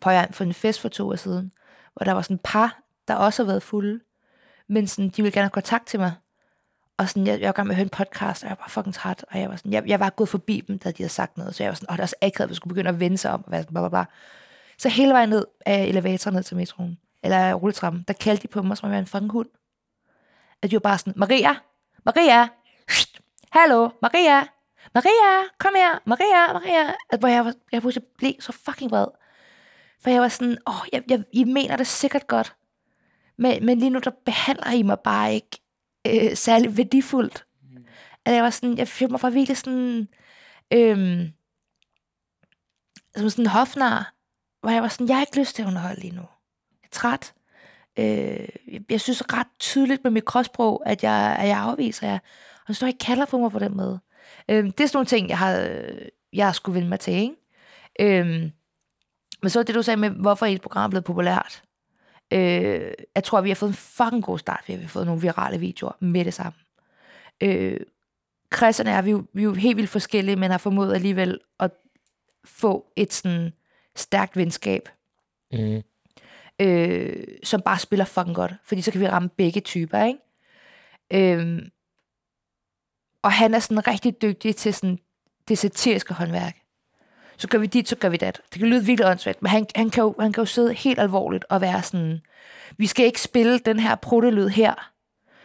på 0.00 0.10
for 0.30 0.44
en 0.44 0.54
fest 0.54 0.80
for 0.80 0.88
to 0.88 1.08
år 1.08 1.16
siden, 1.16 1.52
hvor 1.94 2.04
der 2.04 2.12
var 2.12 2.22
sådan 2.22 2.34
et 2.34 2.40
par, 2.44 2.80
der 3.08 3.14
også 3.14 3.42
har 3.42 3.46
været 3.46 3.62
fulde, 3.62 4.00
men 4.68 4.86
sådan, 4.86 5.08
de 5.08 5.22
ville 5.22 5.32
gerne 5.32 5.44
have 5.44 5.50
kontakt 5.50 5.86
til 5.86 6.00
mig. 6.00 6.12
Og 6.96 7.08
sådan, 7.08 7.26
jeg, 7.26 7.40
jeg 7.40 7.46
var 7.46 7.52
gang 7.52 7.68
med 7.68 7.74
at 7.74 7.76
høre 7.76 7.84
en 7.84 7.88
podcast, 7.88 8.42
og 8.42 8.48
jeg 8.48 8.56
var 8.60 8.68
fucking 8.68 8.94
træt, 8.94 9.24
og 9.30 9.40
jeg 9.40 9.50
var 9.50 9.56
sådan, 9.56 9.72
jeg, 9.72 9.82
jeg 9.86 10.00
var 10.00 10.10
gået 10.10 10.28
forbi 10.28 10.60
dem, 10.68 10.78
da 10.78 10.90
de 10.90 11.02
havde 11.02 11.12
sagt 11.12 11.38
noget, 11.38 11.54
så 11.54 11.62
jeg 11.62 11.68
var 11.68 11.74
sådan, 11.74 11.90
åh, 11.90 11.96
det 11.96 12.00
er 12.00 12.04
også 12.04 12.16
akavet, 12.22 12.46
at 12.46 12.50
vi 12.50 12.54
skulle 12.54 12.74
begynde 12.74 12.88
at 12.88 13.00
vende 13.00 13.18
sig 13.18 13.30
om, 13.30 13.44
og 13.44 13.52
være 13.52 13.62
sådan, 13.62 13.74
bla, 13.74 13.80
bla, 13.80 13.88
bla. 13.88 14.04
Så 14.78 14.88
hele 14.88 15.12
vejen 15.12 15.28
ned 15.28 15.44
af 15.66 15.84
elevatoren 15.84 16.34
ned 16.34 16.42
til 16.42 16.56
metroen, 16.56 16.98
eller 17.22 17.54
rulletrappen, 17.54 18.04
der 18.08 18.14
kaldte 18.14 18.42
de 18.42 18.48
på 18.48 18.62
mig, 18.62 18.76
som 18.76 18.86
om 18.86 18.92
jeg 18.92 18.96
var 18.96 19.00
en 19.00 19.06
fucking 19.06 19.32
hund. 19.32 19.48
At 20.62 20.70
de 20.70 20.76
var 20.76 20.80
bare 20.80 20.98
sådan, 20.98 21.12
Maria, 21.16 21.54
Maria, 22.04 22.48
hallo, 23.58 23.90
Maria, 24.02 24.46
Maria, 24.94 25.48
kom 25.58 25.74
her, 25.76 25.98
Maria, 26.04 26.52
Maria. 26.52 26.94
At, 27.10 27.18
hvor 27.18 27.28
jeg, 27.28 27.44
var, 27.44 27.54
jeg 27.72 27.80
pludselig 27.80 28.08
blev 28.18 28.34
så 28.40 28.52
fucking 28.52 28.90
vred. 28.90 29.06
For 30.02 30.10
jeg 30.10 30.22
var 30.22 30.28
sådan, 30.28 30.58
åh, 30.66 30.80
oh, 30.80 30.86
jeg, 30.92 31.02
jeg, 31.08 31.24
I 31.32 31.44
mener 31.44 31.76
det 31.76 31.86
sikkert 31.86 32.26
godt. 32.26 32.56
Men, 33.38 33.66
men 33.66 33.78
lige 33.78 33.90
nu, 33.90 33.98
der 33.98 34.10
behandler 34.24 34.70
I 34.70 34.82
mig 34.82 34.98
bare 35.04 35.34
ikke 35.34 35.60
øh, 36.06 36.36
særlig 36.36 36.76
værdifuldt. 36.76 37.46
Mm. 37.62 37.84
At 38.24 38.34
jeg 38.34 38.42
var 38.42 38.50
sådan, 38.50 38.78
jeg 38.78 38.88
følte 38.88 39.12
mig 39.12 39.20
bare 39.20 39.32
virkelig 39.32 39.56
sådan, 39.56 40.08
øhm, 40.72 41.32
som 43.16 43.30
sådan 43.30 43.44
en 43.44 43.50
hofnar, 43.50 44.14
hvor 44.60 44.70
jeg 44.70 44.82
var 44.82 44.88
sådan, 44.88 45.08
jeg 45.08 45.16
har 45.16 45.22
ikke 45.22 45.38
lyst 45.38 45.54
til 45.54 45.62
at 45.62 45.68
underholde 45.68 46.00
lige 46.00 46.14
nu. 46.14 46.22
Jeg 46.82 46.84
er 46.84 46.88
træt. 46.92 47.34
Øh, 47.98 48.48
jeg 48.90 49.00
synes 49.00 49.22
ret 49.32 49.46
tydeligt 49.58 50.04
med 50.04 50.10
mit 50.10 50.24
kropssprog, 50.24 50.82
at 50.86 51.02
jeg, 51.02 51.36
at 51.40 51.48
jeg 51.48 51.58
afviser 51.58 52.06
jer. 52.08 52.18
Og 52.68 52.76
så 52.76 52.86
ikke 52.86 52.98
kalder 52.98 53.26
på 53.26 53.38
mig 53.38 53.50
på 53.50 53.58
den 53.58 53.76
måde. 53.76 54.00
Øh, 54.48 54.64
det 54.64 54.80
er 54.80 54.86
sådan 54.86 54.96
nogle 54.96 55.06
ting, 55.06 55.28
jeg 55.28 55.38
har, 55.38 55.52
jeg 56.32 56.46
har 56.46 56.52
skulle 56.52 56.74
vende 56.74 56.88
mig 56.88 57.00
til, 57.00 57.14
ikke? 57.14 57.34
Øh, 58.00 58.50
men 59.42 59.50
så 59.50 59.62
det, 59.62 59.74
du 59.74 59.82
sagde 59.82 60.00
med, 60.00 60.10
hvorfor 60.10 60.46
et 60.46 60.60
program 60.60 60.84
er 60.84 60.90
blevet 60.90 61.04
populært. 61.04 61.62
Øh, 62.32 62.92
jeg 63.14 63.24
tror, 63.24 63.40
vi 63.40 63.50
har 63.50 63.54
fået 63.54 63.70
en 63.70 63.74
fucking 63.74 64.22
god 64.22 64.38
start. 64.38 64.64
Vi 64.66 64.72
har 64.72 64.88
fået 64.88 65.06
nogle 65.06 65.22
virale 65.22 65.58
videoer 65.58 65.92
med 66.00 66.24
det 66.24 66.34
samme. 66.34 66.58
Øh, 67.40 67.80
kredserne 68.50 68.90
er 68.90 69.02
vi, 69.02 69.14
vi 69.32 69.40
er 69.40 69.44
jo 69.44 69.54
helt 69.54 69.76
vildt 69.76 69.90
forskellige, 69.90 70.36
men 70.36 70.50
har 70.50 70.58
formået 70.58 70.94
alligevel 70.94 71.40
at 71.60 71.70
få 72.44 72.92
et 72.96 73.12
sådan 73.12 73.52
stærkt 73.96 74.36
venskab. 74.36 74.88
Mm. 75.52 75.82
øh, 76.60 77.26
som 77.42 77.60
bare 77.60 77.78
spiller 77.78 78.04
fucking 78.04 78.36
godt, 78.36 78.52
fordi 78.64 78.82
så 78.82 78.90
kan 78.92 79.00
vi 79.00 79.08
ramme 79.08 79.28
begge 79.28 79.60
typer, 79.60 80.04
ikke? 80.04 80.18
Øhm, 81.12 81.70
og 83.22 83.32
han 83.32 83.54
er 83.54 83.58
sådan 83.58 83.86
rigtig 83.86 84.22
dygtig 84.22 84.56
til 84.56 84.74
sådan 84.74 84.98
det 85.48 85.58
satiriske 85.58 86.14
håndværk. 86.14 86.56
Så 87.38 87.48
gør 87.48 87.58
vi 87.58 87.66
dit, 87.66 87.88
så 87.88 87.96
gør 87.96 88.08
vi 88.08 88.16
dat. 88.16 88.40
Det 88.52 88.58
kan 88.58 88.68
lyde 88.68 88.84
virkelig 88.84 89.10
åndssvagt, 89.10 89.42
men 89.42 89.50
han, 89.50 89.66
han, 89.76 89.90
kan 89.90 90.02
jo, 90.02 90.14
han 90.20 90.32
kan 90.32 90.42
jo 90.42 90.46
sidde 90.46 90.72
helt 90.74 90.98
alvorligt 90.98 91.44
og 91.50 91.60
være 91.60 91.82
sådan, 91.82 92.20
vi 92.76 92.86
skal 92.86 93.06
ikke 93.06 93.20
spille 93.22 93.58
den 93.58 93.80
her 93.80 93.94
protolyd 93.94 94.48
her, 94.48 94.90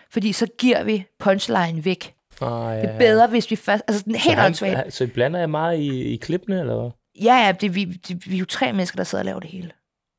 fordi 0.10 0.34
så 0.34 0.48
giver 0.58 0.84
vi 0.84 1.06
punchline 1.20 1.86
væk. 1.86 2.14
Ah, 2.42 2.76
ja, 2.76 2.82
Det 2.82 2.90
er 2.90 2.98
bedre, 2.98 3.28
hvis 3.28 3.52
vi 3.52 3.56
først... 3.56 3.84
Altså, 3.88 4.00
sådan 4.00 4.16
helt 4.16 4.40
åndssvagt. 4.40 4.94
så 4.94 5.04
I 5.04 5.08
blander 5.08 5.40
jeg 5.40 5.50
meget 5.50 5.80
i, 5.80 6.04
i 6.04 6.18
klippene, 6.18 6.60
eller 6.60 6.82
hvad? 6.82 6.92
Ja, 7.24 7.46
ja, 7.46 7.52
det, 7.52 7.76
vi, 7.76 7.86
det, 7.86 8.30
vi 8.30 8.36
er 8.36 8.40
jo 8.40 8.46
tre 8.46 8.74
mennesker, 8.74 8.98
der 8.98 9.04
sidder 9.04 9.22
og 9.22 9.26
laver 9.26 9.40
det 9.40 9.50
hele. 9.50 9.72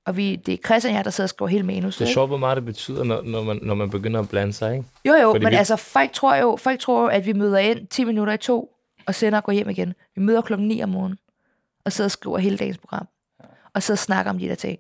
Og 0.07 0.16
vi, 0.16 0.37
det 0.37 0.55
er 0.55 0.59
Christian 0.66 0.93
og 0.93 0.97
jeg, 0.97 1.05
der 1.05 1.11
sidder 1.11 1.27
og 1.27 1.31
skriver 1.31 1.49
hele 1.49 1.62
manus. 1.66 1.97
Det 1.97 2.09
er 2.09 2.12
sjovt, 2.12 2.28
hvor 2.31 2.37
meget 2.37 2.57
det 2.57 2.65
betyder, 2.65 3.05
når, 3.05 3.23
når, 3.23 3.43
man, 3.43 3.59
når 3.62 3.74
man 3.74 3.91
begynder 3.91 4.20
at 4.20 4.28
blande 4.28 4.53
sig, 4.53 4.73
ikke? 4.77 4.85
Jo, 5.05 5.15
jo, 5.15 5.31
Fordi 5.33 5.45
men 5.45 5.51
vi- 5.53 5.57
altså, 5.57 5.77
folk 5.77 6.12
tror 6.12 6.35
jo, 6.35 6.57
folk 6.57 6.81
tror 6.81 7.01
jo, 7.03 7.07
at 7.09 7.27
vi 7.27 7.33
møder 7.33 7.59
ind 7.59 7.87
10 7.87 8.05
minutter 8.05 8.33
i 8.33 8.37
to, 8.37 8.70
og 9.07 9.15
sender 9.15 9.39
og 9.39 9.45
går 9.45 9.53
hjem 9.53 9.70
igen. 9.70 9.95
Vi 10.15 10.23
møder 10.23 10.41
klokken 10.41 10.69
9 10.69 10.83
om 10.83 10.89
morgenen, 10.89 11.19
og 11.85 11.93
sidder 11.93 12.07
og 12.07 12.11
skriver 12.11 12.39
hele 12.39 12.57
dagens 12.57 12.78
program, 12.78 13.09
og 13.74 13.83
sidder 13.83 13.95
og 13.97 13.99
snakker 13.99 14.31
om 14.31 14.39
de 14.39 14.49
der 14.49 14.55
ting. 14.55 14.78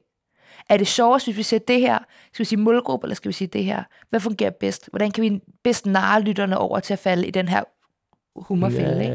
Er 0.68 0.76
det 0.76 0.86
sjovest, 0.86 1.26
hvis 1.26 1.36
vi 1.36 1.42
siger 1.42 1.60
det 1.68 1.80
her? 1.80 1.98
Skal 2.32 2.38
vi 2.38 2.44
sige 2.44 2.58
målgruppe, 2.60 3.04
eller 3.04 3.14
skal 3.14 3.28
vi 3.28 3.32
sige 3.32 3.48
det 3.48 3.64
her? 3.64 3.82
Hvad 4.10 4.20
fungerer 4.20 4.50
bedst? 4.50 4.88
Hvordan 4.90 5.10
kan 5.10 5.22
vi 5.22 5.40
bedst 5.64 5.86
narre 5.86 6.20
lytterne 6.22 6.58
over 6.58 6.80
til 6.80 6.92
at 6.92 6.98
falde 6.98 7.26
i 7.26 7.30
den 7.30 7.48
her 7.48 7.62
humorfælde, 8.36 9.02
ikke? 9.04 9.14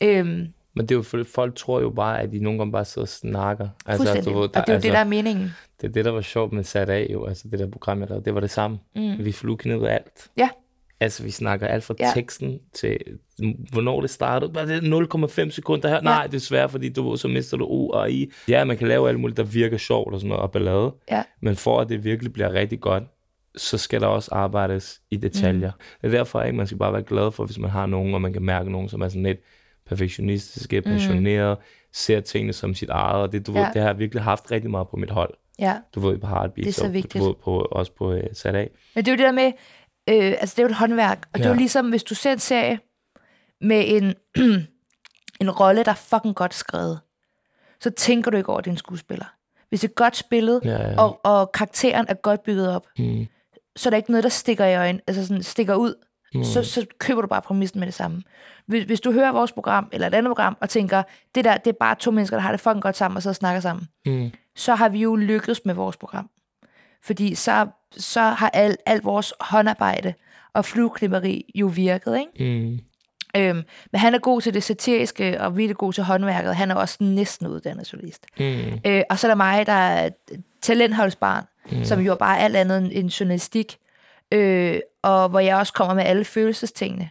ja. 0.00 0.18
Øhm, 0.18 0.46
Men 0.76 0.86
det 0.86 0.94
er 0.94 0.96
jo, 0.96 1.02
fordi 1.02 1.24
folk 1.24 1.54
tror 1.54 1.80
jo 1.80 1.90
bare, 1.90 2.20
at 2.20 2.32
de 2.32 2.38
nogle 2.38 2.58
gange 2.58 2.72
bare 2.72 2.84
sidder 2.84 3.04
og 3.04 3.08
snakker. 3.08 3.68
fuldstændig. 3.96 4.24
du 4.32 4.38
ved, 4.38 4.48
og 4.48 4.54
det 4.54 4.68
er 4.68 4.72
jo 4.74 4.80
det, 4.80 4.92
der 4.92 4.98
er 4.98 5.04
meningen. 5.04 5.50
det 5.80 5.88
er 5.88 5.92
det, 5.92 6.04
der 6.04 6.10
var 6.10 6.20
sjovt 6.20 6.52
med 6.52 6.64
sat 6.64 6.88
af, 6.88 7.06
jo. 7.12 7.26
Altså 7.26 7.48
det 7.50 7.58
der 7.58 7.70
program, 7.70 8.00
jeg 8.00 8.08
lavede, 8.08 8.24
det 8.24 8.34
var 8.34 8.40
det 8.40 8.50
samme. 8.50 8.78
Mm. 8.96 9.24
Vi 9.24 9.32
flugknede 9.32 9.90
alt. 9.90 10.30
Ja. 10.36 10.48
Altså, 11.00 11.22
vi 11.22 11.30
snakker 11.30 11.66
alt 11.66 11.84
fra 11.84 11.94
Ja. 12.00 12.10
teksten 12.14 12.58
til, 12.72 12.98
hvornår 13.72 14.00
det 14.00 14.10
startede. 14.10 14.52
Bare 14.52 14.66
det 14.66 14.76
er 14.76 14.80
0,5 15.46 15.50
sekunder 15.50 15.88
her. 15.88 15.94
Ja. 15.94 16.00
Nej, 16.00 16.26
det 16.26 16.34
er 16.34 16.40
svært, 16.40 16.70
fordi 16.70 16.88
du, 16.88 17.16
så 17.16 17.28
mister 17.28 17.56
du 17.56 17.64
O 17.64 17.88
og 17.88 18.10
I. 18.10 18.30
Ja, 18.48 18.64
man 18.64 18.76
kan 18.76 18.88
lave 18.88 19.08
alt 19.08 19.20
muligt, 19.20 19.36
der 19.36 19.42
virker 19.42 19.76
sjovt 19.76 20.14
og 20.14 20.20
sådan 20.20 20.28
noget, 20.28 20.42
og 20.42 20.52
ballade. 20.52 20.92
Ja. 21.10 21.22
Men 21.40 21.56
for 21.56 21.80
at 21.80 21.88
det 21.88 22.04
virkelig 22.04 22.32
bliver 22.32 22.52
rigtig 22.52 22.80
godt, 22.80 23.02
så 23.56 23.78
skal 23.78 24.00
der 24.00 24.06
også 24.06 24.28
arbejdes 24.32 25.00
i 25.10 25.16
detaljer. 25.16 25.70
Mm. 25.70 25.84
Det 26.02 26.14
er 26.14 26.18
derfor, 26.18 26.42
ikke, 26.42 26.56
man 26.56 26.66
skal 26.66 26.78
bare 26.78 26.92
være 26.92 27.02
glad 27.02 27.32
for, 27.32 27.44
hvis 27.46 27.58
man 27.58 27.70
har 27.70 27.86
nogen, 27.86 28.14
og 28.14 28.20
man 28.20 28.32
kan 28.32 28.42
mærke 28.42 28.70
nogen, 28.72 28.88
som 28.88 29.00
er 29.00 29.08
sådan 29.08 29.22
lidt 29.22 29.38
perfektionistiske, 29.86 30.82
passionerede, 30.82 31.56
ser 31.92 32.20
tingene 32.20 32.52
som 32.52 32.74
sit 32.74 32.88
eget, 32.90 33.22
og 33.22 33.32
det, 33.32 33.46
du 33.46 33.52
Ja. 33.52 33.58
ved, 33.58 33.66
det 33.74 33.82
har 33.82 33.88
jeg 33.88 33.98
virkelig 33.98 34.22
haft 34.22 34.50
rigtig 34.50 34.70
meget 34.70 34.88
på 34.88 34.96
mit 34.96 35.10
hold. 35.10 35.34
Ja. 35.58 35.76
Du 35.94 36.00
ved, 36.00 36.18
på 36.18 36.26
Heartbeat, 36.26 36.64
Det 36.64 36.68
er 36.70 36.72
så 36.72 36.84
og 36.84 36.92
vigtigt. 36.92 37.22
Du 37.22 37.26
ved, 37.28 37.34
på, 37.44 37.58
også 37.72 37.92
på 37.98 38.12
uh, 38.14 38.20
sat 38.32 38.54
af. 38.54 38.70
Men 38.94 39.04
det 39.04 39.10
er 39.10 39.12
jo 39.12 39.18
det 39.18 39.24
der 39.26 39.32
med, 39.32 39.52
øh, 40.08 40.34
altså 40.40 40.54
det 40.56 40.58
er 40.58 40.62
jo 40.62 40.68
et 40.68 40.74
håndværk, 40.76 41.26
og 41.32 41.38
det 41.38 41.44
er 41.44 41.48
jo 41.48 41.54
Ja. 41.54 41.58
ligesom, 41.58 41.88
hvis 41.88 42.02
du 42.02 42.14
ser 42.14 42.32
en 42.32 42.38
serie 42.38 42.78
med 43.60 43.84
en, 43.86 44.14
en 45.40 45.50
rolle, 45.50 45.84
der 45.84 45.90
er 45.90 45.94
fucking 45.94 46.34
godt 46.34 46.54
skrevet, 46.54 47.00
så 47.80 47.90
tænker 47.90 48.30
du 48.30 48.36
ikke 48.36 48.48
over, 48.48 48.58
at 48.58 48.64
det 48.64 48.70
er 48.70 48.72
en 48.74 48.78
skuespiller. 48.78 49.34
Hvis 49.68 49.80
det 49.80 49.88
er 49.88 49.92
godt 49.94 50.16
spillet, 50.16 50.60
Ja, 50.64 50.70
ja. 50.90 51.00
Og, 51.02 51.20
og 51.24 51.52
karakteren 51.52 52.06
er 52.08 52.14
godt 52.14 52.42
bygget 52.42 52.68
op, 52.76 52.86
Mm. 52.98 53.26
så 53.76 53.88
er 53.88 53.90
der 53.90 53.96
ikke 53.96 54.10
noget, 54.10 54.24
der 54.24 54.30
stikker 54.30 54.64
i 54.66 54.76
øjnene, 54.76 55.00
altså 55.06 55.26
sådan 55.26 55.42
stikker 55.42 55.74
ud, 55.74 55.94
mm. 56.34 56.44
så, 56.44 56.62
så 56.62 56.86
køber 56.98 57.20
du 57.20 57.26
bare 57.28 57.42
præmissen 57.42 57.80
med 57.80 57.86
det 57.86 57.94
samme. 57.94 58.22
Hvis, 58.66 58.84
hvis 58.84 59.00
du 59.00 59.12
hører 59.12 59.32
vores 59.32 59.52
program, 59.52 59.88
eller 59.92 60.06
et 60.06 60.14
andet 60.14 60.30
program, 60.30 60.56
og 60.60 60.68
tænker, 60.68 61.02
det 61.34 61.44
der, 61.44 61.56
det 61.56 61.70
er 61.70 61.76
bare 61.80 61.94
to 61.94 62.10
mennesker, 62.10 62.36
der 62.36 62.42
har 62.42 62.50
det 62.50 62.60
fucking 62.60 62.82
godt 62.82 62.96
sammen, 62.96 63.16
og 63.16 63.22
så 63.22 63.32
snakker 63.32 63.60
sammen, 63.60 63.88
Mm. 64.06 64.30
så 64.56 64.74
har 64.74 64.88
vi 64.88 64.98
jo 64.98 65.16
lykkedes 65.16 65.60
med 65.64 65.74
vores 65.74 65.96
program. 65.96 66.30
Fordi 67.02 67.34
så, 67.34 67.66
så 67.96 68.20
har 68.20 68.50
alt 68.50 68.76
al 68.86 69.00
vores 69.02 69.32
håndarbejde 69.40 70.14
og 70.54 70.64
flueklipperi 70.64 71.50
jo 71.54 71.66
virket, 71.66 72.18
ikke? 72.18 72.54
Mm. 72.66 72.78
Øhm, 73.36 73.62
men 73.92 73.98
han 74.00 74.14
er 74.14 74.18
god 74.18 74.40
til 74.40 74.54
det 74.54 74.62
satiriske, 74.62 75.40
og 75.40 75.56
vi 75.56 75.64
er 75.64 75.74
god 75.74 75.92
til 75.92 76.04
håndværket. 76.04 76.56
Han 76.56 76.70
er 76.70 76.74
også 76.74 76.96
næsten 77.00 77.46
uddannet 77.46 77.92
journalist. 77.92 78.26
Mm. 78.38 78.44
Øh, 78.86 79.02
og 79.10 79.18
så 79.18 79.26
er 79.26 79.30
der 79.30 79.36
mig, 79.36 79.66
der 79.66 79.72
er 79.72 80.10
talentholdsbarn, 80.62 81.44
mm. 81.72 81.84
som 81.84 82.00
jo 82.00 82.12
er 82.12 82.16
bare 82.16 82.38
alt 82.38 82.56
andet 82.56 82.98
end 82.98 83.08
journalistik. 83.10 83.76
Øh, 84.34 84.80
og 85.02 85.28
hvor 85.28 85.40
jeg 85.40 85.56
også 85.56 85.72
kommer 85.72 85.94
med 85.94 86.04
alle 86.04 86.24
følelsestingene. 86.24 87.10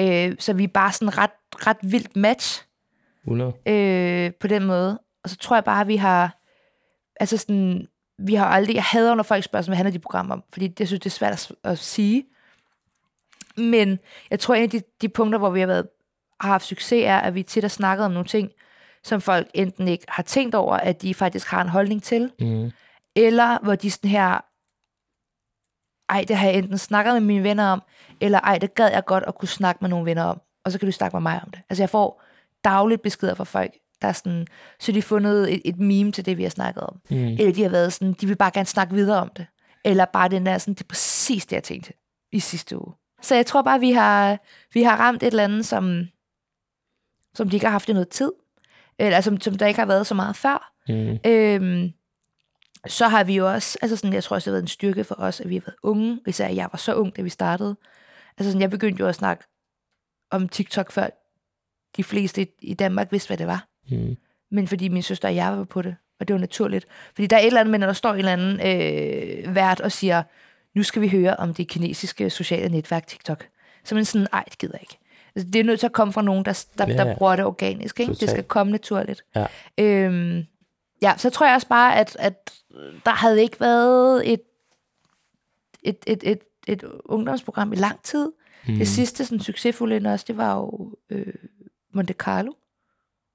Øh, 0.00 0.36
så 0.38 0.52
vi 0.52 0.64
er 0.64 0.68
bare 0.68 0.92
sådan 0.92 1.18
ret, 1.18 1.30
ret 1.54 1.76
vildt 1.82 2.16
match 2.16 2.64
100. 3.24 3.52
øh, 3.66 4.32
på 4.40 4.46
den 4.46 4.64
måde. 4.64 5.00
Og 5.24 5.30
så 5.30 5.36
tror 5.36 5.56
jeg 5.56 5.64
bare, 5.64 5.80
at 5.80 5.88
vi 5.88 5.96
har... 5.96 6.38
Altså 7.20 7.36
sådan, 7.36 7.86
vi 8.18 8.34
har 8.34 8.46
aldrig... 8.46 8.74
Jeg 8.74 8.84
hader, 8.84 9.14
når 9.14 9.22
folk 9.22 9.44
spørger, 9.44 9.66
hvad 9.66 9.76
handler 9.76 9.92
de 9.92 9.98
programmer 9.98 10.34
om, 10.34 10.44
fordi 10.52 10.72
jeg 10.78 10.86
synes, 10.88 11.00
det 11.00 11.06
er 11.06 11.10
svært 11.10 11.32
at, 11.32 11.52
at 11.64 11.78
sige. 11.78 12.24
Men 13.56 13.98
jeg 14.30 14.40
tror, 14.40 14.54
en 14.54 14.62
af 14.62 14.70
de, 14.70 14.82
de 15.00 15.08
punkter, 15.08 15.38
hvor 15.38 15.50
vi 15.50 15.60
har, 15.60 15.66
været, 15.66 15.88
har 16.40 16.48
haft 16.48 16.64
succes, 16.66 17.04
er, 17.06 17.18
at 17.18 17.34
vi 17.34 17.42
tit 17.42 17.64
har 17.64 17.68
snakket 17.68 18.04
om 18.04 18.12
nogle 18.12 18.26
ting, 18.28 18.50
som 19.04 19.20
folk 19.20 19.46
enten 19.54 19.88
ikke 19.88 20.04
har 20.08 20.22
tænkt 20.22 20.54
over, 20.54 20.76
at 20.76 21.02
de 21.02 21.14
faktisk 21.14 21.48
har 21.48 21.62
en 21.62 21.68
holdning 21.68 22.02
til, 22.02 22.32
Mm. 22.40 22.70
eller 23.16 23.58
hvor 23.62 23.74
de 23.74 23.90
sådan 23.90 24.10
her, 24.10 24.44
ej, 26.14 26.24
det 26.28 26.36
har 26.36 26.46
jeg 26.48 26.58
enten 26.58 26.78
snakket 26.78 27.12
med 27.12 27.20
mine 27.20 27.42
venner 27.42 27.66
om, 27.66 27.82
eller 28.20 28.40
ej, 28.40 28.58
det 28.58 28.74
gad 28.74 28.90
jeg 28.92 29.04
godt 29.04 29.24
at 29.26 29.34
kunne 29.38 29.48
snakke 29.48 29.78
med 29.80 29.90
nogle 29.90 30.06
venner 30.06 30.22
om, 30.22 30.40
og 30.64 30.72
så 30.72 30.78
kan 30.78 30.86
du 30.86 30.92
snakke 30.92 31.16
med 31.16 31.22
mig 31.22 31.40
om 31.44 31.50
det. 31.50 31.60
Altså 31.70 31.82
jeg 31.82 31.90
får 31.90 32.22
dagligt 32.64 33.02
beskeder 33.02 33.34
fra 33.34 33.44
folk, 33.44 33.72
der 34.02 34.08
er 34.08 34.12
sådan, 34.12 34.46
så 34.80 34.92
de 34.92 34.96
har 34.96 35.02
fundet 35.02 35.54
et, 35.54 35.62
et 35.64 35.78
meme 35.78 36.12
til 36.12 36.26
det, 36.26 36.38
vi 36.38 36.42
har 36.42 36.50
snakket 36.50 36.82
om. 36.82 37.00
Mm. 37.10 37.16
Eller 37.16 37.52
de 37.52 37.62
har 37.62 37.70
været 37.70 37.92
sådan, 37.92 38.12
de 38.12 38.26
vil 38.26 38.36
bare 38.36 38.50
gerne 38.54 38.66
snakke 38.66 38.94
videre 38.94 39.20
om 39.20 39.30
det. 39.36 39.46
Eller 39.84 40.04
bare 40.04 40.28
den 40.28 40.46
der 40.46 40.58
sådan, 40.58 40.74
det 40.74 40.80
er 40.80 40.88
præcis 40.88 41.46
det, 41.46 41.52
jeg 41.52 41.62
tænkte 41.62 41.92
i 42.32 42.40
sidste 42.40 42.78
uge. 42.78 42.92
Så 43.22 43.34
jeg 43.34 43.46
tror 43.46 43.62
bare, 43.62 43.80
vi 43.80 43.92
har, 43.92 44.38
vi 44.74 44.82
har 44.82 44.96
ramt 44.96 45.22
et 45.22 45.26
eller 45.26 45.44
andet, 45.44 45.66
som, 45.66 46.02
som 47.34 47.48
de 47.48 47.56
ikke 47.56 47.66
har 47.66 47.72
haft 47.72 47.88
i 47.88 47.92
noget 47.92 48.08
tid. 48.08 48.32
Eller 48.98 49.20
som, 49.20 49.40
som 49.40 49.54
der 49.54 49.66
ikke 49.66 49.80
har 49.80 49.86
været 49.86 50.06
så 50.06 50.14
meget 50.14 50.36
før. 50.36 50.72
Mm. 50.88 51.18
Øhm, 51.26 51.92
så 52.86 53.08
har 53.08 53.24
vi 53.24 53.36
jo 53.36 53.52
også, 53.52 53.78
altså 53.82 53.96
sådan, 53.96 54.12
jeg 54.12 54.24
tror 54.24 54.34
også, 54.36 54.44
det 54.44 54.52
har 54.52 54.54
været 54.54 54.62
en 54.62 54.68
styrke 54.68 55.04
for 55.04 55.14
os, 55.18 55.40
at 55.40 55.48
vi 55.48 55.54
har 55.54 55.60
været 55.66 55.76
unge, 55.82 56.20
især 56.26 56.48
jeg 56.48 56.68
var 56.72 56.76
så 56.76 56.94
ung, 56.94 57.16
da 57.16 57.22
vi 57.22 57.28
startede. 57.28 57.76
Altså 58.38 58.50
sådan, 58.50 58.60
jeg 58.60 58.70
begyndte 58.70 59.00
jo 59.00 59.06
at 59.08 59.14
snakke 59.14 59.44
om 60.30 60.48
TikTok, 60.48 60.92
før 60.92 61.06
de 61.96 62.04
fleste 62.04 62.46
i- 62.58 62.74
Danmark 62.74 63.12
vidste, 63.12 63.26
hvad 63.28 63.36
det 63.36 63.46
var. 63.46 63.68
Mm. 63.90 64.16
Men 64.50 64.68
fordi 64.68 64.88
min 64.88 65.02
søster 65.02 65.28
og 65.28 65.34
jeg 65.34 65.52
var 65.58 65.64
på 65.64 65.82
det, 65.82 65.96
og 66.20 66.28
det 66.28 66.34
var 66.34 66.40
naturligt. 66.40 66.86
Fordi 67.14 67.26
der 67.26 67.36
er 67.36 67.40
et 67.40 67.46
eller 67.46 67.60
andet 67.60 67.70
med, 67.70 67.78
når 67.78 67.86
der 67.86 67.92
står 67.94 68.10
en 68.12 68.18
eller 68.18 68.32
anden 68.32 68.54
øh, 69.46 69.54
vært 69.54 69.80
og 69.80 69.92
siger, 69.92 70.22
nu 70.74 70.82
skal 70.82 71.02
vi 71.02 71.08
høre 71.08 71.36
om 71.36 71.54
det 71.54 71.68
kinesiske 71.68 72.30
sociale 72.30 72.68
netværk 72.68 73.06
TikTok. 73.06 73.46
Så 73.84 73.94
man 73.94 74.04
sådan, 74.04 74.26
ej, 74.32 74.44
det 74.50 74.58
gider 74.58 74.74
jeg 74.74 74.82
ikke. 74.82 74.98
Altså, 75.36 75.50
det 75.52 75.60
er 75.60 75.64
nødt 75.64 75.80
til 75.80 75.86
at 75.86 75.92
komme 75.92 76.12
fra 76.12 76.22
nogen, 76.22 76.44
der, 76.44 76.64
der, 76.78 76.86
Ja, 76.88 76.92
der 76.96 77.16
bruger 77.16 77.36
det 77.36 77.44
organisk. 77.44 78.00
Ikke? 78.00 78.14
Det 78.14 78.30
skal 78.30 78.44
komme 78.44 78.70
naturligt. 78.72 79.24
Ja. 79.36 79.46
Øhm, 79.78 80.44
ja, 81.04 81.14
så 81.16 81.30
tror 81.30 81.46
jeg 81.46 81.54
også 81.54 81.68
bare, 81.68 81.96
at, 81.96 82.16
at 82.18 82.50
der 83.06 83.10
havde 83.10 83.42
ikke 83.42 83.60
været 83.60 84.32
et, 84.32 84.40
et, 85.82 85.98
et, 86.06 86.22
et, 86.22 86.38
et 86.68 86.84
ungdomsprogram 87.04 87.72
i 87.72 87.76
lang 87.76 88.02
tid. 88.02 88.32
Mm. 88.66 88.74
Det 88.74 88.88
sidste 88.88 89.24
sådan, 89.24 89.40
succesfulde 89.40 89.96
end 89.96 90.06
også, 90.06 90.24
det 90.28 90.36
var 90.36 90.56
jo 90.56 90.94
øh, 91.10 91.34
Monte 91.94 92.12
Carlo 92.12 92.52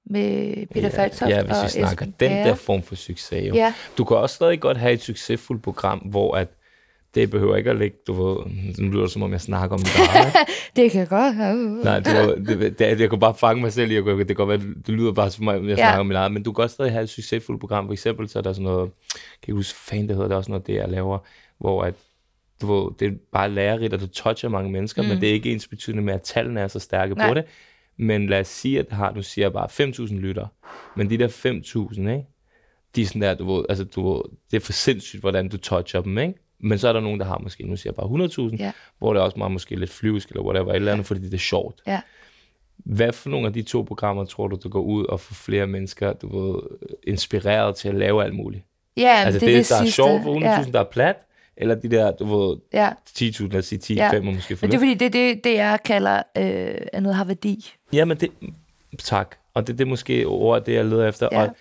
med 0.06 0.66
Peter 0.66 0.88
ja, 0.88 1.02
Faltoft 1.02 1.30
ja, 1.30 1.42
hvis 1.42 1.56
vi 1.62 1.68
snakker 1.68 2.06
Esben 2.06 2.14
den 2.20 2.30
der 2.30 2.54
form 2.54 2.82
for 2.82 2.94
succes. 2.94 3.48
Jo. 3.48 3.54
Ja, 3.54 3.74
Du 3.98 4.04
kan 4.04 4.16
også 4.16 4.34
stadig 4.34 4.60
godt 4.60 4.76
have 4.76 4.92
et 4.92 5.02
succesfuldt 5.02 5.62
program, 5.62 5.98
hvor 5.98 6.36
at 6.36 6.48
det 7.14 7.30
behøver 7.30 7.56
ikke 7.56 7.70
at 7.70 7.76
ligge, 7.78 7.96
du 8.06 8.12
ved, 8.12 8.36
nu 8.78 8.88
lyder 8.92 9.02
det 9.02 9.10
som 9.10 9.22
om 9.22 9.32
jeg 9.32 9.40
snakker 9.40 9.76
om 9.76 9.82
dig. 9.82 10.32
det 10.76 10.92
kan 10.92 11.06
godt. 11.06 11.36
Nej, 11.84 12.00
du 12.00 12.10
ved, 12.10 12.36
det, 12.60 12.78
det, 12.78 13.00
jeg 13.00 13.10
kunne 13.10 13.20
bare 13.20 13.34
fange 13.34 13.62
mig 13.62 13.72
selv 13.72 13.90
i, 13.90 13.96
at 13.96 14.04
det 14.04 14.26
kan 14.26 14.36
godt 14.36 14.48
være, 14.48 14.58
det 14.86 14.94
lyder 14.94 15.12
bare 15.12 15.30
som 15.30 15.48
om 15.48 15.54
jeg 15.54 15.76
Ja. 15.78 15.82
snakker 15.82 16.00
om 16.00 16.06
mit 16.06 16.16
eget, 16.16 16.32
men 16.32 16.42
du 16.42 16.52
kan 16.52 16.62
også 16.64 16.74
stadig 16.74 16.92
have 16.92 17.02
et 17.02 17.08
succesfuldt 17.08 17.60
program. 17.60 17.86
For 17.86 17.92
eksempel 17.92 18.28
så 18.28 18.38
er 18.38 18.42
der 18.42 18.52
sådan 18.52 18.64
noget, 18.64 18.90
kan 19.42 19.48
jeg 19.48 19.54
huske, 19.54 19.78
fan 19.78 20.08
det 20.08 20.16
hedder, 20.16 20.28
der 20.28 20.34
er 20.34 20.38
også 20.38 20.50
noget, 20.50 20.66
det 20.66 20.74
jeg 20.74 20.88
laver, 20.88 21.18
hvor 21.58 21.82
at, 21.82 21.94
du 22.60 22.74
ved, 22.74 22.90
det 22.98 23.08
er 23.08 23.12
bare 23.32 23.50
lærerigt, 23.50 23.94
og 23.94 24.00
du 24.00 24.06
toucher 24.06 24.48
mange 24.48 24.70
mennesker, 24.70 25.02
mm. 25.02 25.08
men 25.08 25.20
det 25.20 25.28
er 25.28 25.32
ikke 25.32 25.52
ens 25.52 25.68
betydende 25.68 26.02
med, 26.02 26.14
at 26.14 26.22
tallene 26.22 26.60
er 26.60 26.68
så 26.68 26.78
stærke 26.78 27.14
Nej. 27.14 27.28
på 27.28 27.34
det. 27.34 27.44
Men 27.98 28.26
lad 28.26 28.40
os 28.40 28.48
sige, 28.48 28.78
at 28.78 28.84
det 28.88 28.96
har, 28.96 29.12
du 29.12 29.22
siger 29.22 29.48
bare 29.48 29.66
5.000 29.88 30.14
lytter, 30.14 30.46
men 30.96 31.10
de 31.10 31.18
der 31.18 31.28
5.000, 31.28 32.00
ikke? 32.00 32.26
de 32.96 33.02
er 33.02 33.06
sådan 33.06 33.22
der, 33.22 33.34
du 33.34 33.54
ved, 33.56 33.64
altså 33.68 33.84
du 33.84 34.12
ved, 34.12 34.22
det 34.50 34.56
er 34.56 34.60
for 34.60 34.72
sindssygt, 34.72 35.20
hvordan 35.20 35.48
du 35.48 35.56
toucher 35.56 36.00
dem, 36.00 36.18
ikke? 36.18 36.34
Men 36.62 36.78
så 36.78 36.88
er 36.88 36.92
der 36.92 37.00
nogen, 37.00 37.20
der 37.20 37.26
har 37.26 37.38
måske, 37.38 37.66
nu 37.66 37.76
siger 37.76 37.92
jeg 37.96 38.08
bare 38.08 38.50
100.000, 38.52 38.56
Ja. 38.56 38.72
hvor 38.98 39.12
det 39.12 39.20
er 39.20 39.24
også 39.24 39.38
meget 39.38 39.52
måske 39.52 39.76
lidt 39.76 39.90
flyvsk, 39.90 40.28
eller 40.28 40.42
whatever, 40.42 40.70
et 40.70 40.76
eller 40.76 40.92
andet, 40.92 41.06
fordi 41.06 41.20
det 41.20 41.34
er 41.34 41.38
sjovt. 41.38 41.80
Ja. 41.86 42.00
Hvad 42.84 43.12
for 43.12 43.30
nogle 43.30 43.46
af 43.46 43.52
de 43.52 43.62
to 43.62 43.82
programmer 43.82 44.24
tror 44.24 44.48
du, 44.48 44.56
der 44.62 44.68
går 44.68 44.80
ud 44.82 45.04
og 45.06 45.20
får 45.20 45.34
flere 45.34 45.66
mennesker, 45.66 46.12
du 46.12 46.38
ved, 46.42 46.60
inspireret 47.06 47.76
til 47.76 47.88
at 47.88 47.94
lave 47.94 48.24
alt 48.24 48.34
muligt? 48.34 48.64
Ja, 48.96 49.22
altså 49.24 49.40
det, 49.40 49.46
det, 49.48 49.54
er 49.54 49.60
det 49.60 49.68
der 49.68 49.74
er 49.76 49.80
sidste. 49.80 49.94
sjovt 49.96 50.22
for 50.22 50.34
100.000, 50.40 50.44
Ja, 50.46 50.64
der 50.72 50.80
er 50.80 50.84
plat, 50.84 51.16
eller 51.56 51.74
de 51.74 51.90
der, 51.90 52.10
du 52.10 52.24
ved, 52.48 52.56
ja. 52.72 52.90
10.000, 53.08 53.48
lad 53.48 53.58
os 53.58 53.66
sige 53.66 53.78
10, 53.78 53.94
Ja. 53.94 54.10
5 54.12 54.24
måske 54.24 54.56
for 54.56 54.66
Men 54.66 54.70
det 54.70 54.76
er 54.76 54.80
fordi, 54.80 54.94
det 54.94 55.06
er 55.06 55.10
det, 55.34 55.44
det 55.44 55.54
jeg 55.54 55.78
kalder, 55.84 56.16
øh, 56.38 56.74
at 56.92 57.02
noget 57.02 57.16
har 57.16 57.24
værdi. 57.24 57.70
Jamen 57.92 58.16
det, 58.16 58.30
tak. 58.98 59.36
Og 59.54 59.66
det, 59.66 59.78
det 59.78 59.84
er 59.84 59.88
måske 59.88 60.24
ord, 60.26 60.64
det 60.64 60.74
jeg 60.74 60.84
leder 60.84 61.08
efter. 61.08 61.28
Ja. 61.32 61.42
Og 61.42 61.56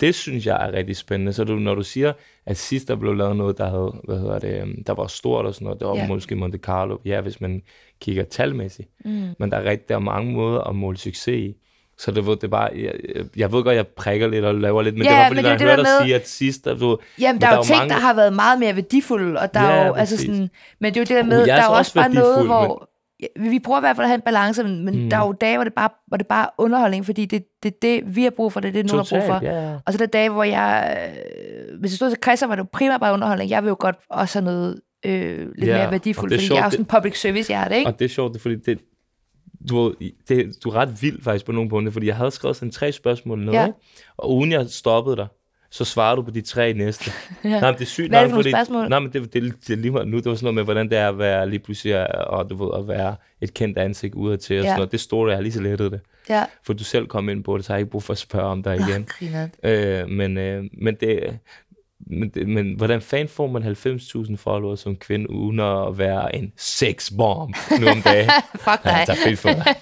det 0.00 0.14
synes 0.14 0.46
jeg 0.46 0.66
er 0.68 0.72
rigtig 0.72 0.96
spændende. 0.96 1.32
Så 1.32 1.44
du, 1.44 1.54
når 1.54 1.74
du 1.74 1.82
siger, 1.82 2.12
at 2.46 2.56
sidst 2.56 2.88
der 2.88 2.96
blev 2.96 3.14
lavet 3.14 3.36
noget, 3.36 3.58
der, 3.58 3.70
havde, 3.70 3.94
hvad 4.04 4.18
hedder 4.18 4.38
det, 4.38 4.60
øhm, 4.62 4.84
der 4.84 4.92
var 4.94 5.06
stort 5.06 5.46
og 5.46 5.54
sådan 5.54 5.64
noget, 5.64 5.80
det 5.80 5.88
var 5.88 5.96
Ja. 5.96 6.06
måske 6.08 6.34
Monte 6.36 6.58
Carlo, 6.58 6.96
ja, 7.04 7.20
hvis 7.20 7.40
man 7.40 7.62
kigger 8.00 8.24
talmæssigt. 8.24 8.88
Mm. 9.04 9.28
Men 9.38 9.50
der 9.50 9.56
er, 9.56 9.64
rigtig, 9.64 9.88
der 9.88 9.94
er 9.94 9.98
mange 9.98 10.32
måder 10.32 10.60
at 10.60 10.74
måle 10.76 10.96
succes 10.96 11.28
i. 11.34 11.54
Så 11.98 12.10
det, 12.10 12.26
ved, 12.26 12.36
det 12.36 12.44
er 12.44 12.48
bare, 12.48 12.70
jeg, 12.76 12.92
jeg- 13.36 13.52
ved 13.52 13.62
godt, 13.64 13.76
jeg 13.76 13.86
prikker 13.86 14.28
lidt 14.28 14.44
og 14.44 14.54
laver 14.54 14.82
lidt, 14.82 14.94
men 14.94 15.04
Ja, 15.04 15.10
det 15.10 15.18
var 15.18 15.26
fordi, 15.28 15.42
når 15.42 15.48
det 15.50 15.60
jeg 15.60 15.68
hørte 15.68 15.82
der 15.82 15.88
dig 15.98 16.04
sige, 16.06 16.14
at 16.14 16.28
sidst, 16.28 16.64
der, 16.64 16.74
du, 16.74 16.98
Jamen, 17.20 17.34
Men 17.34 17.40
der 17.40 17.46
er 17.46 17.50
der 17.50 17.56
er 17.56 17.60
jo 17.60 17.64
ting, 17.64 17.78
mange- 17.78 17.94
der 17.94 18.00
har 18.00 18.14
været 18.14 18.32
meget 18.32 18.58
mere 18.60 18.76
værdifulde, 18.76 19.40
og 19.40 19.54
der 19.54 19.60
Ja, 19.62 19.70
er 19.70 19.86
jo, 19.86 19.92
altså 19.94 20.14
præcis. 20.16 20.26
sådan, 20.30 20.50
men 20.80 20.94
det 20.94 21.00
er 21.00 21.00
jo 21.00 21.04
det 21.04 21.16
der 21.24 21.30
med, 21.30 21.40
er 21.40 21.46
der 21.46 21.54
er 21.54 21.66
også 21.66 21.78
også 21.78 21.94
bare 21.94 22.08
noget, 22.14 22.46
hvor, 22.46 22.89
vi 23.36 23.58
prøver 23.58 23.78
i 23.78 23.80
hvert 23.80 23.96
fald 23.96 24.04
at 24.04 24.08
have 24.08 24.14
en 24.14 24.20
balance, 24.20 24.62
men, 24.64 24.84
men 24.84 25.02
Mm. 25.04 25.10
der 25.10 25.16
er 25.16 25.26
jo 25.26 25.32
dage, 25.32 25.56
hvor 25.56 25.64
det 25.64 25.72
bare, 25.74 25.88
hvor 26.06 26.16
det 26.16 26.26
bare 26.26 26.44
er 26.44 26.50
underholdning, 26.58 27.06
fordi 27.06 27.24
det, 27.26 27.44
det 27.62 27.68
er 27.68 27.76
det, 27.82 28.16
vi 28.16 28.22
har 28.22 28.30
brug 28.30 28.52
for, 28.52 28.60
det 28.60 28.68
er 28.68 28.72
det, 28.72 28.86
nogen 28.92 29.06
har 29.10 29.18
brug 29.20 29.26
for. 29.26 29.46
ja. 29.46 29.74
Og 29.86 29.92
så 29.92 29.96
er 29.96 29.98
der 29.98 30.06
dage, 30.06 30.30
hvor 30.30 30.44
jeg, 30.44 30.98
øh, 31.70 31.80
hvis 31.80 31.90
jeg 31.92 31.96
stod 31.96 32.10
til 32.10 32.18
Christian, 32.22 32.48
var 32.48 32.54
det 32.56 32.62
jo 32.62 32.68
primært 32.72 33.00
bare 33.00 33.12
underholdning. 33.14 33.50
Jeg 33.50 33.62
vil 33.62 33.68
jo 33.68 33.76
godt 33.78 33.96
også 34.10 34.38
have 34.38 34.44
noget 34.44 34.80
øh, 35.06 35.38
lidt 35.58 35.68
Ja, 35.70 35.76
mere 35.78 35.90
værdifuldt, 35.90 36.30
det 36.30 36.38
fordi 36.38 36.46
sjovt, 36.46 36.56
jeg 36.56 36.60
er 36.62 36.64
jo 36.64 36.66
det- 36.66 36.72
sådan 36.72 36.82
en 36.82 37.00
public 37.00 37.20
service 37.20 37.48
hjerte, 37.48 37.76
ikke? 37.76 37.90
Og 37.90 37.98
det 37.98 38.04
er 38.04 38.08
sjovt, 38.08 38.32
det 38.34 38.40
fordi 38.42 38.56
det, 38.56 38.78
du, 39.68 39.94
det, 40.28 40.52
du 40.64 40.68
er 40.70 40.74
ret 40.74 41.02
vild 41.02 41.22
faktisk 41.22 41.46
på 41.46 41.52
nogle 41.52 41.70
punkter, 41.70 41.92
fordi 41.92 42.06
jeg 42.06 42.16
havde 42.16 42.30
skrevet 42.30 42.56
sådan 42.56 42.70
tre 42.72 42.92
spørgsmål 42.92 43.38
ned, 43.44 43.52
ja. 43.52 43.68
og 44.16 44.36
uden 44.36 44.52
jeg 44.52 44.66
stoppede 44.70 45.16
dig, 45.16 45.26
så 45.70 45.84
svarer 45.84 46.16
du 46.16 46.22
på 46.22 46.30
de 46.30 46.40
tre 46.40 46.72
næste. 46.72 47.10
Ja. 47.44 47.48
Nej, 47.48 47.70
men 47.70 47.74
det 47.74 47.80
er 47.80 47.86
sygt 47.86 48.08
Hvad 48.08 48.18
er 48.18 48.22
det 48.22 48.30
for 48.30 48.42
nogle 48.42 48.66
fordi? 48.66 48.88
Nej, 48.88 48.98
men 48.98 49.12
det, 49.12 49.34
det, 49.34 49.54
det, 49.66 49.72
er 49.72 49.76
lige 49.76 49.92
nu, 50.06 50.16
det 50.16 50.24
var 50.26 50.34
sådan 50.34 50.44
noget 50.44 50.54
med, 50.54 50.64
hvordan 50.64 50.88
det 50.90 50.98
er 50.98 51.08
at 51.08 51.18
være 51.18 51.50
lige 51.50 51.58
pludselig, 51.58 52.14
og 52.26 52.50
du 52.50 52.64
ved, 52.64 52.70
at 52.80 52.88
være 52.88 53.16
et 53.40 53.54
kendt 53.54 53.78
ansigt 53.78 54.14
udadtil, 54.14 54.58
og 54.58 54.62
Ja. 54.64 54.68
sådan 54.68 54.78
noget. 54.78 54.92
Det 54.92 55.00
stod 55.00 55.24
der, 55.26 55.32
jeg 55.32 55.36
har 55.36 55.42
lige 55.42 55.52
så 55.52 55.60
lettet 55.62 55.92
det. 55.92 56.00
Ja. 56.28 56.44
For 56.62 56.72
du 56.72 56.84
selv 56.84 57.06
kom 57.06 57.28
ind 57.28 57.44
på 57.44 57.56
det, 57.56 57.64
så 57.64 57.72
har 57.72 57.76
jeg 57.76 57.80
ikke 57.80 57.90
brug 57.90 58.02
for 58.02 58.12
at 58.12 58.18
spørge 58.18 58.44
om 58.46 58.62
dig 58.62 58.76
igen. 58.76 59.08
Øh, 59.62 60.08
men, 60.08 60.38
øh, 60.38 60.64
men, 60.72 60.94
det, 60.94 61.38
men, 62.06 62.32
men 62.54 62.74
hvordan 62.76 63.00
fanden 63.00 63.28
får 63.28 63.46
man 63.46 63.62
90.000 63.62 64.36
followers 64.36 64.80
som 64.80 64.96
kvinde, 64.96 65.30
uden 65.30 65.60
at 65.60 65.98
være 65.98 66.36
en 66.36 66.52
sexbomb 66.56 67.56
nu 67.80 67.86
om 67.88 68.02
dagen? 68.02 68.30
Fuck 68.66 68.84
dig. 68.84 68.90
jeg 68.90 69.04
tager 69.06 69.18
fedt 69.24 69.38
for 69.38 69.48
dig. 69.48 69.74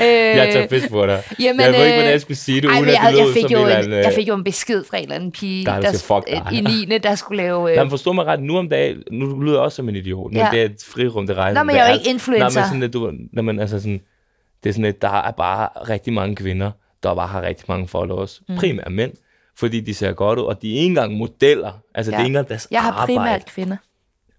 Øh, 0.00 0.06
Jeg 0.40 0.48
tager 0.52 0.68
fedt 0.68 0.90
for 0.90 1.06
dig. 1.06 1.22
Jamen, 1.40 1.60
jeg 1.60 1.68
ved 1.72 1.74
ikke, 1.78 1.88
øh, 1.88 1.94
hvordan 1.94 2.10
jeg 2.10 2.20
skulle 2.20 2.36
sige 2.36 2.60
det, 2.60 2.66
Ej, 2.68 2.72
uden 2.72 2.80
men 2.84 2.88
at 2.88 2.94
jeg, 3.02 3.12
det 3.12 3.18
jeg, 3.18 3.26
lød 3.26 3.34
fik 3.34 3.42
som 3.42 3.50
jo 3.52 3.58
en 3.58 3.84
en, 3.84 3.92
jeg 3.92 4.06
øh, 4.06 4.12
fik 4.14 4.28
jo 4.28 4.34
en 4.34 4.44
besked 4.44 4.84
fra 4.84 4.96
en 4.96 5.02
eller 5.02 5.14
anden 5.14 5.32
pige 5.32 5.66
Der 5.66 5.72
er 5.72 5.80
der, 5.80 5.92
fuck 5.92 6.26
dig. 6.50 6.58
i 6.58 6.86
9. 6.88 6.98
der 6.98 7.14
skulle 7.14 7.42
lave... 7.42 7.70
Øh, 7.70 7.76
Jamen 7.76 7.90
forstå 7.90 8.12
mig 8.12 8.24
ret, 8.26 8.40
nu 8.42 8.58
om 8.58 8.68
dagen, 8.68 9.02
nu 9.10 9.40
lyder 9.40 9.54
jeg 9.54 9.62
også 9.62 9.76
som 9.76 9.88
en 9.88 9.96
idiot, 9.96 10.32
men 10.32 10.36
Ja. 10.40 10.48
det 10.52 10.60
er 10.60 10.64
et 10.64 10.84
frirum, 10.94 11.26
det 11.26 11.36
rejser. 11.36 11.60
Nå, 11.60 11.64
men 11.64 11.76
jeg 11.76 11.84
er 11.84 11.92
jo 11.92 11.98
ikke 11.98 12.10
influencer. 12.10 12.60
Nej, 12.60 12.62
men 12.62 12.68
sådan, 12.68 12.82
at 12.82 12.92
du, 12.92 13.12
når 13.32 13.42
man, 13.42 13.60
altså 13.60 13.78
sådan, 13.80 14.00
det 14.64 14.68
er 14.68 14.72
sådan, 14.72 14.84
at 14.84 15.02
der 15.02 15.22
er 15.22 15.30
bare 15.30 15.68
rigtig 15.88 16.12
mange 16.12 16.36
kvinder, 16.36 16.70
der 17.02 17.14
bare 17.14 17.26
har 17.26 17.42
rigtig 17.42 17.64
mange 17.68 17.88
followers. 17.88 18.42
Mm. 18.48 18.56
Primært 18.56 18.92
mænd, 18.92 19.12
fordi 19.58 19.80
de 19.80 19.94
ser 19.94 20.12
godt 20.12 20.38
ud, 20.38 20.44
og 20.44 20.62
de 20.62 20.70
er 20.70 20.74
ikke 20.74 20.86
engang 20.86 21.14
modeller. 21.14 21.72
Altså, 21.94 22.12
Ja. 22.12 22.16
det 22.16 22.20
er 22.22 22.24
ikke 22.24 22.30
engang 22.30 22.48
deres 22.48 22.68
jeg 22.70 22.82
har 22.82 22.92
arbejde. 22.92 23.06
primært 23.18 23.46
kvinder. 23.46 23.76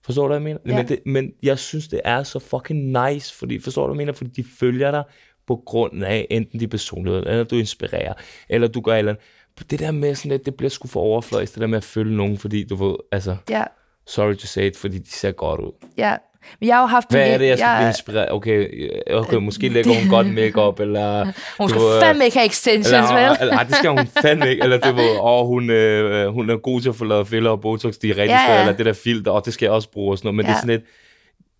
Forstår 0.05 0.21
du, 0.21 0.27
hvad 0.27 0.35
jeg 0.37 0.43
mener? 0.43 0.59
Ja. 0.65 0.75
Men, 0.75 0.87
det, 0.87 0.99
men 1.05 1.31
jeg 1.43 1.59
synes, 1.59 1.87
det 1.87 2.01
er 2.03 2.23
så 2.23 2.39
fucking 2.39 2.85
nice, 3.09 3.35
fordi, 3.35 3.59
forstår 3.59 3.87
du, 3.87 3.93
hvad 3.93 4.01
jeg 4.01 4.05
mener? 4.07 4.17
Fordi 4.17 4.29
de 4.29 4.43
følger 4.59 4.91
dig 4.91 5.03
på 5.47 5.61
grund 5.65 6.03
af 6.03 6.27
enten 6.29 6.59
de 6.59 6.67
personlighed, 6.67 7.23
eller 7.27 7.43
du 7.43 7.55
inspirerer, 7.55 8.13
eller 8.49 8.67
du 8.67 8.81
gør 8.81 8.93
et 8.93 8.99
eller 8.99 9.11
andet. 9.11 9.23
Det 9.71 9.79
der 9.79 9.91
med 9.91 10.15
sådan, 10.15 10.31
at 10.31 10.45
det 10.45 10.55
bliver 10.55 10.69
sgu 10.69 10.87
for 10.87 10.99
overfladisk, 10.99 11.53
det 11.53 11.61
der 11.61 11.67
med 11.67 11.77
at 11.77 11.83
følge 11.83 12.17
nogen, 12.17 12.37
fordi 12.37 12.63
du 12.63 12.75
ved, 12.75 12.95
altså, 13.11 13.35
Ja, 13.49 13.63
sorry 14.07 14.33
to 14.35 14.47
say 14.47 14.65
it, 14.67 14.77
fordi 14.77 14.97
de 14.97 15.09
ser 15.09 15.31
godt 15.31 15.61
ud. 15.61 15.71
ja. 15.97 16.15
Men 16.59 16.67
jeg 16.67 16.75
har 16.75 16.81
jo 16.81 16.87
haft... 16.87 17.11
Hvad 17.11 17.29
er 17.29 17.37
det, 17.37 17.47
jeg 17.47 17.57
skal 17.57 17.67
blive 17.67 17.77
jeg, 17.77 17.87
inspireret? 17.87 18.31
Okay, 18.31 18.89
øh, 19.07 19.19
okay 19.19 19.35
måske 19.37 19.69
lægger 19.69 19.99
hun 19.99 20.09
godt 20.09 20.33
makeup 20.33 20.79
eller... 20.79 21.25
Hun 21.59 21.67
du 21.67 21.69
skal 21.69 21.81
ved, 21.81 22.01
fandme 22.01 22.25
ikke 22.25 22.37
have 22.37 22.47
extensions, 22.47 23.09
eller, 23.09 23.29
vel? 23.29 23.37
eller, 23.41 23.63
det 23.63 23.75
skal 23.75 23.89
hun 23.89 24.07
fandme 24.21 24.49
ikke. 24.49 24.63
Eller 24.63 24.77
det 24.77 24.95
var, 24.95 25.21
åh, 25.21 25.47
hun, 25.47 25.69
øh, 25.69 26.27
hun 26.33 26.49
er 26.49 26.57
god 26.57 26.81
til 26.81 26.89
at 26.89 26.95
få 26.95 27.05
lavet 27.05 27.27
filler 27.27 27.49
og 27.49 27.61
botox, 27.61 27.95
de 27.95 28.09
er 28.09 28.17
rigtig 28.17 28.29
Ja, 28.29 28.53
ja, 28.53 28.59
eller 28.59 28.73
det 28.73 28.85
der 28.85 28.93
filter, 28.93 29.31
og 29.31 29.45
det 29.45 29.53
skal 29.53 29.65
jeg 29.65 29.73
også 29.73 29.91
bruge 29.91 30.13
og 30.13 30.17
sådan 30.17 30.27
noget. 30.27 30.35
Men 30.35 30.45
ja. 30.45 30.51
det 30.51 30.55
er 30.55 30.61
sådan 30.61 30.75
lidt, 30.75 30.83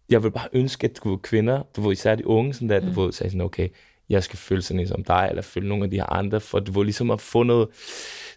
jeg 0.10 0.24
vil 0.24 0.32
bare 0.32 0.48
ønske, 0.54 0.86
at 0.86 1.00
du 1.04 1.18
kvinder, 1.18 1.62
du 1.76 1.82
ved, 1.82 1.92
især 1.92 2.16
de 2.16 2.28
unge, 2.28 2.54
sådan 2.54 2.70
der, 2.70 2.80
du 2.80 3.02
ved, 3.02 3.12
sagde 3.12 3.30
sådan, 3.30 3.42
okay, 3.42 3.68
jeg 4.10 4.24
skal 4.24 4.40
føle 4.40 4.62
sådan 4.62 4.88
som 4.88 5.04
dig, 5.04 5.28
eller 5.30 5.42
følge 5.42 5.70
nogle 5.70 5.84
af 5.84 5.90
de 5.90 5.96
her 5.96 6.14
andre, 6.14 6.40
for 6.40 6.60
du 6.60 6.72
ved, 6.72 6.84
ligesom 6.84 7.12
at 7.12 7.22
få 7.22 7.44
noget 7.44 7.68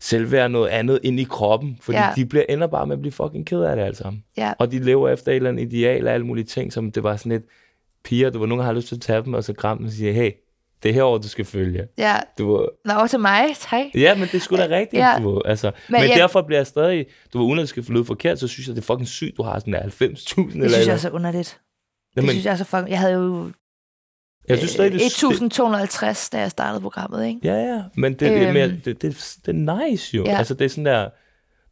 selvværd, 0.03 0.51
noget 0.51 0.69
andet 0.69 1.01
ind 1.03 1.21
i 1.21 1.25
kroppen, 1.25 1.79
fordi 1.81 1.99
Ja. 1.99 2.09
de 2.17 2.27
bliver 2.27 2.45
ender 2.49 2.67
bare 2.67 2.87
med 2.87 2.97
at 2.97 3.01
blive 3.01 3.13
fucking 3.13 3.47
ked 3.47 3.61
af 3.63 3.77
det 3.77 3.97
sammen. 3.97 4.25
Ja. 4.37 4.53
Og 4.59 4.73
de 4.73 4.79
lever 4.79 5.09
efter 5.09 5.33
et 5.33 5.37
eller 5.37 5.51
andet 5.51 5.63
ideal 5.73 6.07
og 6.07 6.13
alle 6.15 6.27
mulige 6.27 6.45
ting, 6.45 6.73
som 6.73 6.93
det 6.93 7.03
var 7.03 7.17
sådan 7.17 7.33
lidt 7.33 7.43
piger, 8.05 8.31
du 8.31 8.39
var 8.39 8.47
nogen, 8.47 8.65
har 8.65 8.73
lyst 8.73 8.89
til 8.89 8.95
at 8.95 9.01
tage 9.01 9.23
dem, 9.23 9.35
og 9.35 9.45
så 9.45 9.53
kramme 9.53 9.87
og 9.89 9.93
sige, 9.93 10.13
hey, 10.13 10.31
det 10.83 10.89
er 10.89 10.93
herover, 10.93 11.19
du 11.19 11.29
skal 11.29 11.45
følge. 11.45 11.87
Ja. 11.99 12.17
Du 12.39 12.57
ved, 12.57 12.67
Nå, 12.85 13.07
til 13.07 13.21
mig, 13.21 13.45
tak. 13.71 13.81
Ja, 13.95 14.15
men 14.15 14.23
det 14.25 14.35
er 14.35 14.39
sgu 14.39 14.57
da 14.57 14.67
rigtigt, 14.71 15.01
Ja. 15.01 15.15
du 15.23 15.31
ved, 15.35 15.41
altså. 15.45 15.67
Men 15.89 16.01
Men, 16.01 16.11
jeg- 16.11 16.19
derfor 16.19 16.43
bliver 16.43 16.59
jeg 16.59 16.67
stadig, 16.67 17.07
du 17.33 17.39
ved, 17.39 17.47
uden 17.47 17.59
at 17.59 17.63
det 17.63 17.69
skal 17.69 17.83
lyde 17.89 18.05
forkert, 18.05 18.39
så 18.39 18.49
synes 18.49 18.67
jeg, 18.69 18.77
det 18.77 18.83
er 18.83 18.87
fucking 18.87 19.09
sygt, 19.09 19.37
du 19.37 19.43
har 19.43 19.59
sådan 19.59 19.73
der 19.75 19.81
90.000 19.81 20.51
eller 20.53 20.63
Det 20.63 20.71
synes 20.73 20.87
jeg 20.87 20.93
er 20.93 20.97
så 20.97 21.11
underligt. 21.11 21.61
Det 22.11 22.17
Jamen, 22.17 22.31
synes 22.31 22.45
jeg 22.45 22.53
er 22.53 22.57
så 22.57 22.65
fucking... 22.65 22.91
Jeg 22.91 22.99
havde 22.99 23.15
jo 23.15 23.51
jeg 24.49 24.59
synes 24.59 24.71
stadig, 24.71 24.93
det, 24.93 25.01
det, 25.01 25.07
1250, 25.07 26.31
da 26.31 26.39
jeg 26.41 26.51
startede 26.51 26.81
programmet, 26.81 27.27
ikke? 27.27 27.41
Ja, 27.45 27.55
ja, 27.55 27.83
men 27.95 28.13
det, 28.13 28.21
det, 28.21 28.37
er 28.37 28.45
Øhm. 28.45 28.53
mere, 28.55 28.69
det, 28.69 28.85
det, 29.03 29.37
det 29.47 29.49
er 29.49 29.89
nice 29.89 30.17
jo. 30.17 30.25
Ja. 30.25 30.39
Altså, 30.39 30.55
det 30.55 30.65
er 30.65 30.69
sådan 30.69 30.85
der, 30.87 31.09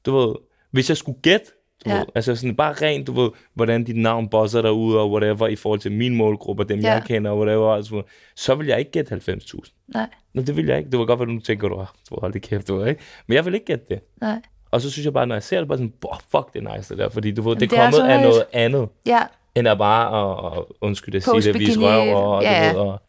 du 0.06 0.16
ved, 0.18 0.34
hvis 0.70 0.88
jeg 0.88 0.96
skulle 0.96 1.18
gætte, 1.22 1.46
du 1.84 1.90
Ja. 1.90 1.96
ved, 1.98 2.04
altså 2.14 2.36
sådan 2.36 2.56
bare 2.56 2.72
rent, 2.72 3.06
du 3.06 3.12
ved, 3.12 3.30
hvordan 3.54 3.84
dit 3.84 3.96
navn 3.96 4.28
bosser 4.28 4.62
derude, 4.62 4.98
og 5.00 5.10
whatever, 5.10 5.46
i 5.48 5.56
forhold 5.56 5.80
til 5.80 5.92
min 5.92 6.14
målgruppe, 6.16 6.64
dem 6.64 6.80
Ja. 6.80 6.92
jeg 6.92 7.02
kender, 7.06 7.30
og 7.30 7.38
whatever, 7.38 7.72
altså, 7.74 8.02
så 8.36 8.54
vil 8.54 8.66
jeg 8.66 8.78
ikke 8.78 8.90
gætte 8.90 9.12
90.000. 9.14 9.84
Nej, 9.94 10.06
Nå, 10.34 10.42
det 10.42 10.56
vil 10.56 10.66
jeg 10.66 10.78
ikke. 10.78 10.90
Det 10.90 10.98
var 10.98 11.04
godt, 11.04 11.18
hvad 11.18 11.26
du 11.26 11.40
tænker, 11.40 11.68
du 11.68 11.76
har. 11.76 11.94
Du 12.10 12.16
hold 12.20 12.32
det 12.32 12.42
kæft, 12.42 12.68
du 12.68 12.76
ved, 12.76 12.88
ikke? 12.88 13.00
Men 13.26 13.34
jeg 13.34 13.44
vil 13.44 13.54
ikke 13.54 13.66
gætte 13.66 13.84
det. 13.90 14.00
nej. 14.20 14.40
Og 14.72 14.80
så 14.80 14.90
synes 14.90 15.04
jeg 15.04 15.12
bare, 15.12 15.26
når 15.26 15.34
jeg 15.34 15.42
ser 15.42 15.58
det, 15.58 15.68
bare 15.68 15.78
sådan, 15.78 15.92
fuck, 16.30 16.52
det 16.52 16.66
er 16.66 16.76
nice 16.76 16.88
det 16.94 16.98
der. 16.98 17.08
Fordi 17.08 17.30
du 17.32 17.42
ved, 17.42 17.50
Jamen, 17.50 17.60
det 17.60 17.70
det 17.70 17.76
er 17.76 17.80
kommet 17.82 17.94
så 17.94 18.06
af 18.06 18.20
noget 18.22 18.44
andet, 18.52 18.88
Ja, 19.06 19.22
end 19.56 19.68
at 19.68 19.78
bare, 19.78 20.06
at, 20.52 20.58
at, 20.58 20.64
undskyld, 20.80 21.14
at 21.14 21.22
sige 21.22 21.42
det, 21.42 21.58
vise 21.60 21.80
røv, 21.80 22.14
og, 22.16 22.42
ja, 22.42 22.64
ja. 22.66 22.72
du 22.72 22.78
ved, 22.78 22.86
og, 22.86 23.00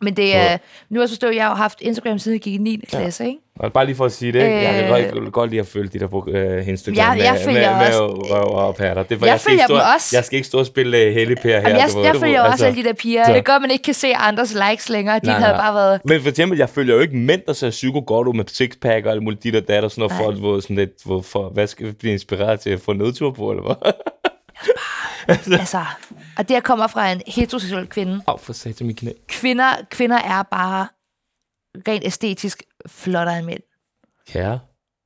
men 0.00 0.16
det 0.16 0.36
er... 0.36 0.58
Nu 0.90 0.98
har 1.00 1.02
jeg 1.04 1.08
forstået, 1.10 1.30
at 1.30 1.36
jeg 1.36 1.44
har 1.46 1.54
haft 1.54 1.78
Instagram 1.80 2.18
siden 2.18 2.34
jeg 2.34 2.40
gik 2.42 2.54
i 2.54 2.58
9. 2.58 2.84
klasse, 2.88 3.26
ikke? 3.26 3.38
og 3.60 3.72
bare 3.72 3.86
lige 3.86 3.96
for 3.96 4.04
at 4.04 4.12
sige 4.12 4.32
det, 4.32 4.38
øh, 4.42 4.50
jeg 4.50 4.72
kan 4.90 5.04
Øh. 5.04 5.12
godt, 5.22 5.32
godt 5.32 5.50
lide 5.50 5.60
at 5.60 5.66
følge 5.66 5.88
de 5.88 5.98
der 5.98 6.06
på 6.06 6.18
uh, 6.28 6.68
Instagram 6.68 6.96
Jeg- 6.98 7.18
jeg 7.18 7.38
med, 7.46 7.54
med, 7.54 7.66
også- 7.66 8.16
med 8.16 8.30
røv 8.30 8.66
og 8.68 8.74
patter. 8.76 9.02
Det 9.02 9.18
for, 9.18 9.26
Jeg 9.26 9.34
ikke 9.34 9.44
følger 9.44 9.64
stå, 9.64 9.74
dem 9.74 9.82
også. 9.96 10.16
Jeg 10.16 10.24
skal 10.24 10.36
ikke 10.36 10.48
stå 10.48 10.58
og 10.58 10.66
spille 10.66 11.08
uh, 11.08 11.14
helligper 11.14 11.42
her. 11.48 11.50
Jamen, 11.56 11.66
jeg, 11.76 11.90
jeg 12.04 12.14
du 12.14 12.18
følger 12.20 12.42
ved, 12.42 12.50
også 12.52 12.66
alle 12.66 12.82
de 12.82 12.88
der 12.88 12.92
piger. 12.92 13.26
så- 13.26 13.32
Det 13.32 13.44
gør, 13.44 13.52
at 13.52 13.62
man 13.62 13.70
ikke 13.70 13.82
kan 13.82 13.94
se 13.94 14.14
andres 14.14 14.56
likes 14.70 14.88
længere. 14.88 15.18
De 15.18 15.26
Nej, 15.26 15.38
havde 15.38 15.52
nej. 15.52 15.60
bare 15.62 15.74
været... 15.74 16.00
Men 16.04 16.20
for 16.22 16.28
eksempel, 16.28 16.58
jeg 16.58 16.68
følger 16.68 16.94
jo 16.94 17.00
ikke 17.00 17.16
mænd, 17.16 17.40
der 17.46 17.52
ser 17.52 17.70
psyko 17.70 18.02
godt 18.06 18.28
ud 18.28 18.34
med 18.34 18.44
sixpack 18.48 19.06
og 19.06 19.10
alle 19.10 19.22
mulige 19.22 19.40
dit 19.42 19.56
og 19.56 19.68
dat 19.68 19.84
og 19.84 19.90
sådan 19.90 20.08
noget, 20.20 20.32
at 20.34 20.38
hvor 20.40 20.60
sådan 20.60 20.76
lidt, 20.76 20.90
hvor, 21.04 21.20
for, 21.20 21.48
hvad 21.48 21.66
skal 21.66 21.86
vi 21.86 21.92
blive 21.92 22.12
inspireret 22.12 22.60
til 22.60 22.70
at 22.70 22.80
få 22.80 22.92
nedtur 22.92 23.30
på, 23.30 23.50
eller 23.50 23.62
hvad? 23.62 23.92
Altså, 25.28 25.84
og 26.36 26.48
det 26.48 26.56
her 26.56 26.60
kommer 26.60 26.86
fra 26.86 27.12
en 27.12 27.22
heteroseksuel 27.26 27.86
kvinde. 27.86 28.22
Au, 28.26 28.36
for 28.36 28.52
sat 28.52 28.76
til 28.76 28.86
mit 28.86 28.96
knæ. 28.96 29.10
Kvinder, 29.28 29.74
kvinder 29.90 30.16
er 30.16 30.42
bare 30.42 30.86
rent 31.88 32.04
æstetisk 32.04 32.62
flottere 32.86 33.38
end 33.38 33.46
mænd. 33.46 33.60
Ja. 34.34 34.58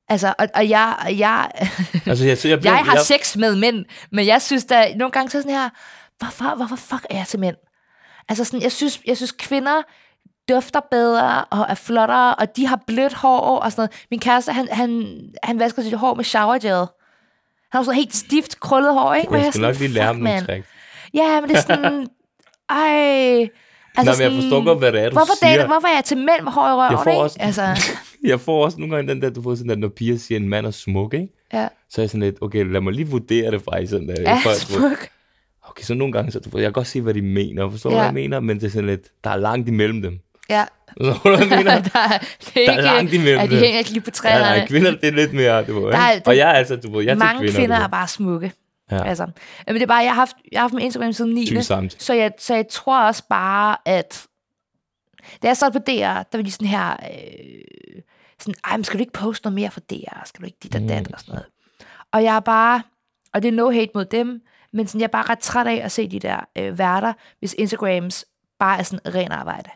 Altså, 0.09 0.34
og, 0.38 0.48
og 0.55 0.68
jeg, 0.68 1.14
jeg, 1.18 1.51
Altså, 2.06 2.24
jeg, 2.24 2.38
så 2.38 2.48
jeg, 2.48 2.60
bliver, 2.60 2.74
jeg 2.74 2.84
har 2.84 2.98
sex 3.02 3.36
med 3.36 3.56
mænd, 3.56 3.84
men 4.12 4.26
jeg 4.26 4.43
synes 4.43 4.64
da, 4.64 4.94
nogle 4.94 5.12
gange 5.12 5.30
så 5.30 5.38
sådan 5.38 5.56
her, 5.56 5.70
hvorfor, 6.18 6.56
hvorfor 6.56 6.76
fuck 6.76 7.06
er 7.10 7.16
jeg 7.16 7.26
til 7.26 7.40
mænd? 7.40 7.56
Altså 8.28 8.44
sådan, 8.44 8.62
jeg 8.62 8.72
synes, 8.72 9.01
jeg 9.06 9.16
synes 9.16 9.32
kvinder 9.32 9.82
dufter 10.48 10.80
bedre 10.90 11.44
og 11.44 11.66
er 11.68 11.74
flottere, 11.74 12.34
og 12.34 12.56
de 12.56 12.66
har 12.66 12.80
blødt 12.86 13.14
hår 13.14 13.59
og 13.59 13.72
sådan 13.72 13.80
noget. 13.80 14.06
Min 14.10 14.20
kæreste, 14.20 14.52
han, 14.52 14.68
han, 14.72 15.18
han 15.43 15.59
vasker 15.59 15.82
sit 15.82 15.98
hår 15.98 16.14
med 16.14 16.24
shower 16.24 16.59
gel. 16.59 16.86
Han 17.72 17.78
har 17.78 17.82
sådan 17.82 17.97
helt 17.97 18.14
stift, 18.16 18.60
krøllet 18.60 18.93
hår, 18.94 19.14
ikke? 19.14 19.28
Hvor 19.28 19.36
Jeg 19.36 19.44
skal 19.44 19.52
sådan, 19.52 19.68
nok 19.68 19.78
lige 19.80 19.88
lære 19.88 20.05
ham 20.06 20.16
nogle 20.16 20.30
mand. 20.34 20.47
trick. 20.47 20.64
Ja, 21.14 21.40
men 21.40 21.51
det 21.51 21.56
er 21.56 21.60
sådan, 21.60 22.06
ej... 22.70 23.48
Altså 23.98 24.12
Nå, 24.12 24.16
men 24.18 24.32
jeg 24.32 24.43
forstår 24.43 24.64
godt, 24.64 24.78
hvad 24.78 24.93
det 24.93 25.01
er, 25.01 25.09
du 25.09 25.16
hvorfor, 25.16 25.32
siger. 25.43 25.51
dater, 25.56 25.66
hvorfor 25.66 25.88
er 25.88 25.94
jeg 25.94 26.05
til 26.05 26.16
mænd 26.16 26.43
med 26.43 26.52
hår 26.52 26.68
i 26.68 26.72
røven, 26.72 26.90
Jeg 26.93 26.98
får 27.05 27.10
ikke? 27.10 27.22
også- 27.22 27.36
Altså, 27.40 27.62
Jeg 28.30 28.40
får 28.40 28.64
også 28.64 28.78
nogle 28.80 28.94
gange 28.97 29.12
den 29.14 29.22
der, 29.22 29.30
du 29.30 29.43
får 29.43 29.55
sådan 29.55 29.68
der, 29.68 29.76
når 29.76 29.88
piger 29.88 30.18
siger, 30.18 30.38
en 30.38 30.48
mand 30.48 30.66
er 30.66 30.70
smuk, 30.70 31.14
ikke? 31.14 31.28
ja. 31.52 31.68
Så 31.90 32.01
er 32.01 32.02
jeg 32.02 32.10
sådan 32.10 32.20
lidt, 32.20 32.36
okay, 32.40 32.72
lad 32.72 32.80
mig 32.80 32.93
lige 32.93 33.09
vurdere 33.09 33.51
det 33.51 33.62
faktisk. 33.62 33.90
Sådan 33.90 34.09
der, 34.09 34.14
Ja, 34.20 34.38
folk, 34.44 34.56
smuk. 34.56 35.09
okay, 35.62 35.82
så 35.82 35.94
nogle 35.94 36.12
gange, 36.12 36.32
så 36.32 36.40
du, 36.40 36.51
jeg 36.59 36.62
kan 36.64 36.72
godt 36.72 36.86
se, 36.86 37.01
hvad 37.01 37.14
de 37.14 37.22
mener, 37.22 37.70
forstår 37.70 37.90
Ja. 37.90 37.97
hvad 37.97 38.05
jeg 38.05 38.14
mener? 38.14 38.40
Men 38.40 38.56
det 38.60 38.66
er 38.66 38.70
sådan 38.70 38.86
lidt, 38.86 39.09
der 39.24 39.30
er 39.30 39.36
langt 39.36 39.68
imellem 39.68 40.02
dem. 40.02 40.18
Ja. 40.51 40.64
Jeg 41.01 41.14
mener? 41.24 41.62
der, 41.93 41.98
er- 41.98 42.18
det 42.18 42.56
er 42.56 42.66
Der 42.66 42.73
er 42.73 42.73
ikke, 42.73 42.82
langt 42.82 43.12
imellem 43.12 43.40
Ja, 43.40 43.47
de 43.47 43.59
hænger 43.59 43.78
ikke 43.78 43.90
lige 43.90 44.01
på 44.01 44.06
Ja, 44.09 44.12
træerne. 44.12 44.59
nej, 44.59 44.66
kvinder, 44.66 44.90
det 44.90 45.05
er 45.05 45.12
lidt 45.12 45.32
mere, 45.32 45.64
du 45.64 45.81
ved, 45.85 45.93
Der 45.93 45.98
er- 45.98 46.10
ikke? 46.12 46.27
Og 46.28 46.36
jeg 46.36 46.48
er 46.48 46.52
altså, 46.52 46.77
du 46.77 46.93
ved, 46.97 47.05
jeg 47.05 47.18
Mange 47.18 47.39
kvinder, 47.40 47.55
kvinder 47.59 47.77
er 47.77 47.86
bare 47.89 48.09
smukke. 48.09 48.52
Ja. 48.90 49.05
Altså, 49.09 49.27
men 49.66 49.74
det 49.74 49.82
er 49.82 49.86
bare, 49.86 49.98
jeg 50.02 50.10
har 50.10 50.14
haft, 50.20 50.36
jeg 50.52 50.59
har 50.60 50.62
haft 50.64 50.74
min 50.74 50.85
Instagram 50.85 51.12
siden 51.12 51.35
9. 51.35 51.47
Sygt 51.47 51.64
samt. 51.64 52.02
Så 52.02 52.14
jeg, 52.14 52.32
så 52.39 52.55
jeg 52.55 52.68
tror 52.70 53.02
også 53.02 53.23
bare, 53.31 53.77
at 53.85 54.27
da 55.43 55.47
jeg 55.48 55.56
startede 55.56 55.81
på 55.81 55.85
DR, 55.86 56.23
der 56.23 56.39
var 56.39 56.43
de 56.43 56.51
sådan 56.51 56.68
her, 56.68 56.90
øh, 56.93 58.02
sådan, 58.40 58.55
ej, 58.64 58.77
men 58.77 58.85
skal 58.85 58.98
du 58.98 59.02
ikke 59.02 59.12
poste 59.12 59.44
noget 59.47 59.55
mere 59.55 59.70
for 59.70 59.81
DR? 59.81 60.23
Skal 60.24 60.40
du 60.40 60.47
ikke 60.47 60.59
dit 60.62 60.74
og 60.74 60.81
dat 60.81 61.06
Mm. 61.06 61.12
og 61.14 61.20
sådan 61.20 61.32
noget? 61.32 61.47
Og 62.12 62.23
jeg 62.24 62.36
er 62.36 62.40
bare, 62.40 62.82
og 63.35 63.43
det 63.43 63.48
er 63.48 63.52
no 63.52 63.70
hate 63.70 63.90
mod 63.94 64.05
dem, 64.05 64.40
men 64.73 64.86
sådan, 64.86 65.01
jeg 65.01 65.06
er 65.06 65.10
bare 65.12 65.31
ret 65.31 65.39
træt 65.39 65.66
af 65.66 65.81
at 65.85 65.93
se 65.93 66.09
de 66.09 66.18
der 66.20 66.40
øh, 66.59 66.78
værter, 66.78 67.12
hvis 67.39 67.55
Instagrams 67.59 68.24
bare 68.59 68.78
er 68.78 68.82
sådan 68.82 69.14
ren 69.14 69.32
arbejde. 69.32 69.70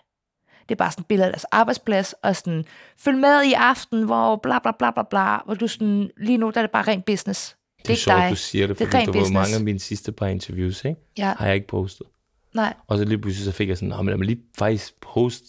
Det 0.71 0.75
er 0.75 0.79
bare 0.85 0.91
sådan 0.91 1.03
et 1.03 1.07
billede 1.07 1.27
af 1.27 1.33
deres 1.33 1.45
arbejdsplads, 1.45 2.13
og 2.13 2.37
sådan, 2.37 2.65
følg 2.99 3.19
med 3.19 3.43
i 3.43 3.53
aften, 3.53 4.03
hvor 4.03 4.37
bla 4.43 4.59
bla 4.59 4.71
bla 4.79 4.91
bla 4.91 5.03
bla, 5.11 5.37
hvor 5.45 5.55
du 5.55 5.69
sådan, 5.69 6.11
lige 6.17 6.39
nu 6.39 6.51
der 6.51 6.61
er 6.61 6.63
det 6.63 6.71
bare 6.71 6.83
rent 6.83 7.05
business. 7.05 7.57
Det, 7.79 7.87
Det 7.87 7.93
er 7.93 7.97
sjovt, 7.97 8.19
dig. 8.19 8.31
du 8.31 8.37
siger 8.37 8.67
det, 8.67 8.79
Det 8.79 8.85
er 8.85 8.89
fordi 8.91 8.99
ren 8.99 9.07
du 9.07 9.13
ved, 9.19 9.31
mange 9.33 9.55
af 9.55 9.61
mine 9.61 9.79
sidste 9.79 10.13
par 10.13 10.27
interviews, 10.27 10.85
ikke? 10.85 11.01
Ja, 11.19 11.35
har 11.39 11.47
jeg 11.47 11.55
ikke 11.55 11.67
postet. 11.67 12.07
nej, 12.55 12.75
Og 12.89 12.99
så 12.99 13.05
lige 13.05 13.19
pludselig 13.19 13.45
så 13.45 13.53
fik 13.53 13.69
jeg 13.69 13.77
sådan, 13.77 13.89
"Nå, 13.89 13.97
men 13.97 14.07
lad 14.07 14.17
mig 14.17 14.27
lige 14.27 14.41
faktisk 14.59 14.95
poste 15.01 15.47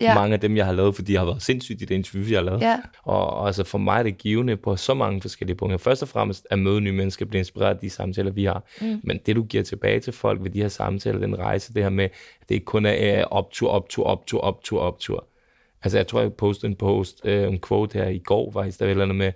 ja, 0.00 0.14
mange 0.14 0.34
af 0.34 0.40
dem, 0.40 0.56
jeg 0.56 0.66
har 0.66 0.72
lavet, 0.72 0.94
fordi 0.94 1.12
jeg 1.12 1.20
har 1.20 1.26
været 1.26 1.42
sindssygt 1.42 1.82
i 1.82 1.84
det 1.84 1.94
interview, 1.94 2.28
jeg 2.30 2.38
har 2.38 2.44
lavet. 2.44 2.60
ja, 2.60 2.78
Og, 3.02 3.30
og 3.30 3.46
altså 3.46 3.64
for 3.64 3.78
mig 3.78 3.98
er 3.98 4.02
det 4.02 4.18
givende 4.18 4.56
på 4.56 4.76
så 4.76 4.94
mange 4.94 5.20
forskellige 5.20 5.56
punkter. 5.56 5.78
Først 5.78 6.02
og 6.02 6.08
fremmest 6.08 6.46
at 6.50 6.58
møde 6.58 6.80
nye 6.80 6.92
mennesker, 6.92 7.26
blive 7.26 7.38
inspireret 7.38 7.74
af 7.74 7.80
de 7.80 7.90
samtaler, 7.90 8.30
vi 8.30 8.44
har. 8.44 8.64
Mm. 8.80 9.00
Men 9.04 9.20
det, 9.26 9.36
du 9.36 9.42
giver 9.42 9.62
tilbage 9.62 10.00
til 10.00 10.12
folk 10.12 10.42
ved 10.42 10.50
de 10.50 10.60
her 10.60 10.68
samtaler, 10.68 11.18
den 11.18 11.38
rejse, 11.38 11.74
det 11.74 11.82
her 11.82 11.90
med, 11.90 12.04
at 12.04 12.48
det 12.48 12.54
ikke 12.54 12.64
kun 12.64 12.86
er 12.86 13.18
øh, 13.20 13.24
optur, 13.30 13.70
optur, 13.70 14.04
optur, 14.04 14.40
optur, 14.40 14.80
optur. 14.80 15.26
Altså 15.82 15.98
jeg 15.98 16.06
tror, 16.06 16.20
jeg 16.20 16.32
postede 16.32 16.70
en 16.70 16.76
post, 16.76 17.20
øh, 17.24 17.48
en 17.48 17.60
quote 17.68 17.98
her 17.98 18.08
i 18.08 18.18
går, 18.18 18.52
faktisk, 18.52 18.78
der 18.78 18.84
var 18.84 18.90
et 18.90 18.92
eller 18.92 19.04
andet 19.04 19.16
med, 19.16 19.32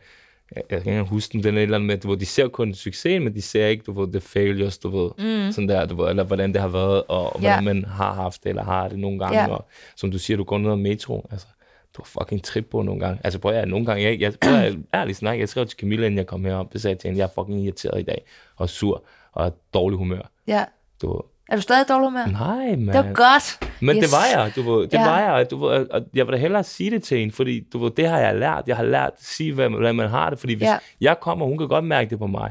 jeg 0.71 0.83
kan 0.83 0.93
ikke 0.93 1.03
huske 1.05 1.33
den, 1.33 1.43
den 1.45 1.55
er 1.55 1.59
et 1.59 1.63
eller 1.63 1.77
andet 1.77 1.87
med, 1.87 1.99
du 1.99 2.09
ved, 2.09 2.17
de 2.17 2.27
ser 2.27 2.49
kun 2.49 2.75
succesen, 2.75 3.25
men 3.25 3.35
de 3.35 3.43
ser 3.43 3.67
ikke, 3.67 3.83
du 3.87 3.93
ved, 4.01 4.13
the 4.13 4.21
failures, 4.21 4.79
du 4.79 4.89
ved, 4.89 5.11
Mm. 5.47 5.53
sådan 5.53 5.69
der, 5.69 5.87
du 5.87 5.97
ved, 5.97 6.11
eller 6.11 6.25
hvordan 6.25 6.53
det 6.53 6.61
har 6.61 6.69
været, 6.69 7.03
og, 7.09 7.33
og 7.35 7.41
hvordan 7.41 7.65
man 7.65 7.85
har 7.85 8.13
haft 8.15 8.43
det, 8.45 8.49
eller 8.49 8.65
har 8.65 8.89
det 8.89 8.99
nogle 8.99 9.19
gange, 9.19 9.39
Ja. 9.41 9.47
og 9.49 9.67
som 9.97 10.11
du 10.11 10.19
siger, 10.19 10.37
du 10.37 10.45
går 10.45 10.59
ned 10.59 10.71
ad 10.71 10.77
metro, 10.77 11.27
altså, 11.31 11.47
du 11.97 12.03
har 12.03 12.21
fucking 12.21 12.45
trip 12.45 12.67
på 12.71 12.83
nogle 12.83 13.01
gange. 13.01 13.21
Altså 13.25 13.39
prøv 13.39 13.53
at 13.53 13.69
nogle 13.69 13.87
gange, 13.87 14.03
jeg, 14.05 14.21
jeg, 14.21 14.33
prøv 14.43 14.55
at 14.55 14.75
ærligt 14.95 15.19
snak, 15.19 15.39
jeg 15.39 15.49
skrev 15.49 15.67
til 15.67 15.79
Camilla, 15.79 16.07
inden 16.07 16.19
jeg 16.19 16.27
kom 16.27 16.45
herop, 16.45 16.73
det 16.73 16.83
sagde 16.83 16.93
jeg 16.93 16.99
til 16.99 17.09
hende, 17.09 17.19
jeg 17.19 17.25
er 17.37 17.43
fucking 17.43 17.61
irriteret 17.65 18.01
i 18.01 18.05
dag, 18.05 18.25
og 18.57 18.69
sur, 18.69 19.05
og 19.33 19.57
dårlig 19.75 19.99
humør. 19.99 20.31
ja. 20.47 20.65
Du, 21.03 21.13
ved, 21.13 21.21
Er 21.49 21.57
du 21.57 21.63
stadig 21.63 21.89
dårlig 21.89 22.07
humør? 22.09 22.27
nej, 22.27 22.77
mand. 22.77 22.87
Det 22.87 22.95
var 22.95 23.13
godt. 23.13 23.71
Men 23.81 23.97
Yes. 23.97 24.05
det 24.05 24.13
var 24.13 24.43
jeg, 24.43 24.53
du 24.57 24.73
ved, 24.73 24.83
det 24.83 24.93
Ja. 24.93 25.05
var 25.11 25.21
jeg, 25.21 25.51
du 25.51 25.57
ved, 25.57 25.91
og 25.91 26.03
jeg 26.15 26.27
vil 26.27 26.33
da 26.33 26.39
hellere 26.39 26.65
sige 26.65 26.91
det 26.91 27.03
til 27.03 27.19
hende, 27.19 27.33
fordi 27.35 27.61
du 27.73 27.79
ved, 27.79 27.91
det 27.91 28.09
har 28.09 28.19
jeg 28.19 28.37
lært. 28.37 28.65
Jeg 28.67 28.77
har 28.77 28.85
lært 28.85 29.11
at 29.17 29.25
sige, 29.25 29.53
hvad, 29.53 29.69
hvordan 29.69 29.95
man 29.95 30.09
har 30.09 30.31
det, 30.31 30.39
fordi 30.39 30.55
hvis 30.55 30.67
Ja. 30.67 30.79
jeg 31.01 31.21
kommer, 31.21 31.47
hun 31.47 31.59
kan 31.59 31.69
godt 31.69 31.85
mærke 31.85 32.11
det 32.11 32.19
på 32.19 32.27
mig, 32.27 32.51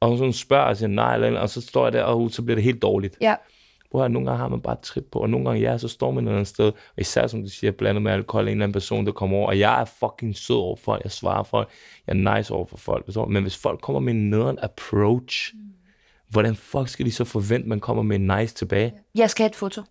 og 0.00 0.08
hun 0.08 0.18
sådan 0.18 0.32
spørger 0.32 0.64
og 0.64 0.76
siger 0.76 0.88
nej, 0.88 1.14
eller, 1.14 1.26
eller, 1.26 1.40
og 1.40 1.50
så 1.50 1.60
står 1.60 1.84
jeg 1.86 1.92
der, 1.92 2.02
og 2.02 2.30
så 2.30 2.42
bliver 2.42 2.54
det 2.54 2.64
helt 2.64 2.82
dårligt. 2.82 3.16
Ja, 3.20 3.34
Prøv 3.92 4.04
at 4.04 4.10
nogle 4.10 4.26
gange 4.28 4.38
har 4.40 4.48
man 4.48 4.60
bare 4.60 4.76
trip 4.82 5.04
på, 5.12 5.18
og 5.18 5.30
nogle 5.30 5.46
gange 5.46 5.60
ja, 5.70 5.78
så 5.78 5.88
står 5.88 6.10
man 6.10 6.24
et 6.24 6.28
eller 6.28 6.36
andet 6.36 6.48
sted, 6.48 6.66
og 6.66 6.74
især 6.98 7.26
som 7.26 7.42
du 7.42 7.48
siger, 7.48 7.70
blandet 7.70 8.02
med 8.02 8.12
alkohol, 8.12 8.44
en 8.44 8.48
eller 8.48 8.62
anden 8.64 8.72
person, 8.72 9.06
der 9.06 9.12
kommer 9.12 9.36
over, 9.36 9.46
og 9.48 9.58
jeg 9.58 9.80
er 9.80 9.84
fucking 9.84 10.36
sød 10.36 10.56
over 10.56 10.76
for 10.76 10.82
folk, 10.84 11.04
jeg 11.04 11.10
svarer 11.12 11.42
folk, 11.42 11.68
jeg 12.06 12.16
er 12.16 12.36
nice 12.36 12.54
over 12.54 12.66
for 12.66 12.76
folk, 12.76 13.06
men 13.28 13.42
hvis 13.42 13.56
folk 13.56 13.80
kommer 13.80 14.00
med 14.00 14.12
en 14.14 14.30
nederen 14.30 14.58
approach, 14.62 15.52
hvordan 16.30 16.56
fuck 16.56 16.88
skal 16.88 17.06
de 17.06 17.12
så 17.12 17.24
forvente, 17.24 17.68
man 17.68 17.80
kommer 17.80 18.02
med 18.02 18.16
en 18.16 18.26
nice 18.38 18.54
tilbage? 18.54 18.92
jeg 19.14 19.30
skal 19.30 19.42
have 19.42 19.50
et 19.50 19.56
foto. 19.56 19.82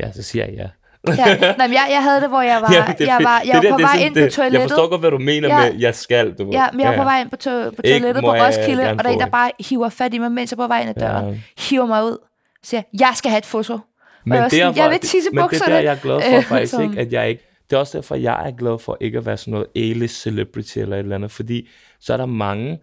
Ja, 0.00 0.12
så 0.12 0.22
siger 0.22 0.44
jeg 0.44 0.54
ja. 0.54 0.68
Ja. 1.08 1.36
Nej, 1.36 1.66
men 1.66 1.72
jeg, 1.74 1.86
jeg 1.90 2.02
havde 2.02 2.20
det, 2.20 2.28
hvor 2.28 2.42
jeg 2.42 2.60
var, 2.62 2.72
Ja, 2.72 2.94
det 2.98 3.06
jeg 3.06 3.18
var, 3.22 3.38
Det 3.40 3.48
jeg 3.48 3.52
er 3.52 3.56
var 3.56 3.60
det, 3.60 3.70
på 3.70 3.76
det 3.76 3.82
vej 3.84 3.92
sådan 3.92 4.06
ind 4.06 4.14
på 4.14 4.20
det. 4.20 4.32
toilettet. 4.32 4.60
Jeg 4.60 4.68
forstår 4.68 4.88
godt, 4.88 5.00
hvad 5.00 5.10
du 5.10 5.18
mener 5.18 5.48
Ja. 5.48 5.70
med, 5.70 5.80
jeg 5.80 5.94
skal. 5.94 6.32
Du 6.32 6.44
ved. 6.44 6.52
Ja, 6.52 6.66
men 6.72 6.80
jeg 6.80 6.90
var 6.90 6.96
på 6.96 7.02
vej 7.04 7.20
ind 7.20 7.30
på, 7.30 7.36
to- 7.36 7.50
på 7.70 7.82
Ikke 7.84 7.98
toilettet 7.98 8.22
må 8.22 8.30
på 8.30 8.34
jeg 8.34 8.46
Roskilde, 8.46 8.82
og 8.90 8.98
der 8.98 9.04
er 9.04 9.12
en, 9.12 9.18
der 9.18 9.24
det. 9.24 9.32
bare 9.32 9.50
hiver 9.68 9.88
fat 9.88 10.14
i 10.14 10.18
mig, 10.18 10.32
mens 10.32 10.50
jeg 10.52 10.56
er 10.58 10.62
på 10.62 10.66
vej 10.68 10.80
ind 10.80 10.88
ad 10.88 10.94
døren. 10.94 11.34
Ja. 11.34 11.40
Hiver 11.70 11.86
mig 11.86 12.04
ud. 12.04 12.16
Siger, 12.62 12.82
jeg 13.00 13.12
skal 13.14 13.30
have 13.30 13.38
et 13.38 13.46
foto. 13.46 13.78
Men 14.24 14.34
jeg 14.34 14.42
var 14.42 14.48
det 14.48 14.60
er, 14.60 14.66
sådan, 14.66 14.82
jeg 14.82 14.90
vil 14.90 14.98
tisse 15.00 15.30
men 15.32 15.44
det 15.50 15.62
er 15.62 15.66
der, 15.66 15.78
jeg 15.80 15.92
er 15.92 15.96
glad 16.02 16.20
for 16.22 16.36
Øh, 16.36 16.42
faktisk, 16.44 16.70
sådan. 16.72 16.90
ikke, 16.90 17.00
at 17.00 17.12
jeg 17.12 17.28
ikke... 17.28 17.42
Det 17.70 17.76
er 17.76 17.80
også 17.80 17.98
derfor, 17.98 18.14
jeg 18.14 18.48
er 18.48 18.50
glad 18.56 18.78
for 18.78 18.96
ikke 19.00 19.18
at 19.18 19.26
være 19.26 19.36
sådan 19.36 19.52
noget 19.52 19.66
A-list 19.76 20.22
celebrity 20.22 20.78
eller 20.78 20.96
et 20.96 21.00
eller 21.00 21.14
andet, 21.16 21.30
fordi 21.30 21.68
så 22.00 22.12
er 22.12 22.16
der 22.16 22.26
mange, 22.26 22.78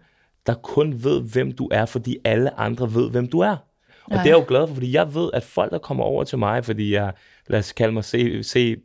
der 0.46 0.54
kun 0.54 1.04
ved, 1.04 1.22
hvem 1.32 1.52
du 1.52 1.68
er, 1.72 1.84
fordi 1.86 2.16
alle 2.24 2.60
andre 2.60 2.94
ved, 2.94 3.10
hvem 3.10 3.26
du 3.28 3.40
er. 3.40 3.50
Og 4.04 4.10
Ja. 4.10 4.14
det 4.16 4.20
er 4.20 4.24
jeg 4.30 4.38
jo 4.38 4.44
glad 4.48 4.66
for, 4.66 4.74
fordi 4.74 4.92
jeg 4.92 5.14
ved, 5.14 5.30
at 5.34 5.42
folk, 5.44 5.70
der 5.72 5.78
kommer 5.78 6.04
over 6.04 6.24
til 6.24 6.38
mig, 6.38 6.64
fordi 6.64 6.92
jeg, 6.94 7.12
lad 7.46 7.58
os 7.58 7.72
kalde 7.72 7.92
mig 7.92 8.04
C, 8.04 8.40
C 8.42 8.76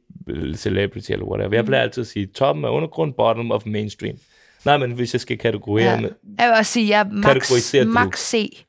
celebrity 0.55 1.11
eller 1.11 1.25
whatever, 1.25 1.49
jeg 1.53 1.61
Mm. 1.61 1.65
plejer 1.67 1.81
altid 1.83 2.01
at 2.01 2.07
sige, 2.07 2.25
toppen 2.25 2.65
af 2.65 2.69
undergrund, 2.69 3.13
bottom 3.13 3.51
of 3.51 3.65
mainstream. 3.65 4.15
Nej, 4.65 4.77
men 4.77 4.91
hvis 4.91 5.13
jeg 5.13 5.21
skal 5.21 5.37
kategorere 5.37 5.91
Ja. 5.93 6.01
med, 6.01 6.09
Jeg 6.39 6.47
vil 6.47 6.55
også 6.59 6.71
sige, 6.71 6.89
jeg 6.89 6.99
er 6.99 7.11
max, 7.11 7.63
max 7.85 8.19
C. 8.19 8.65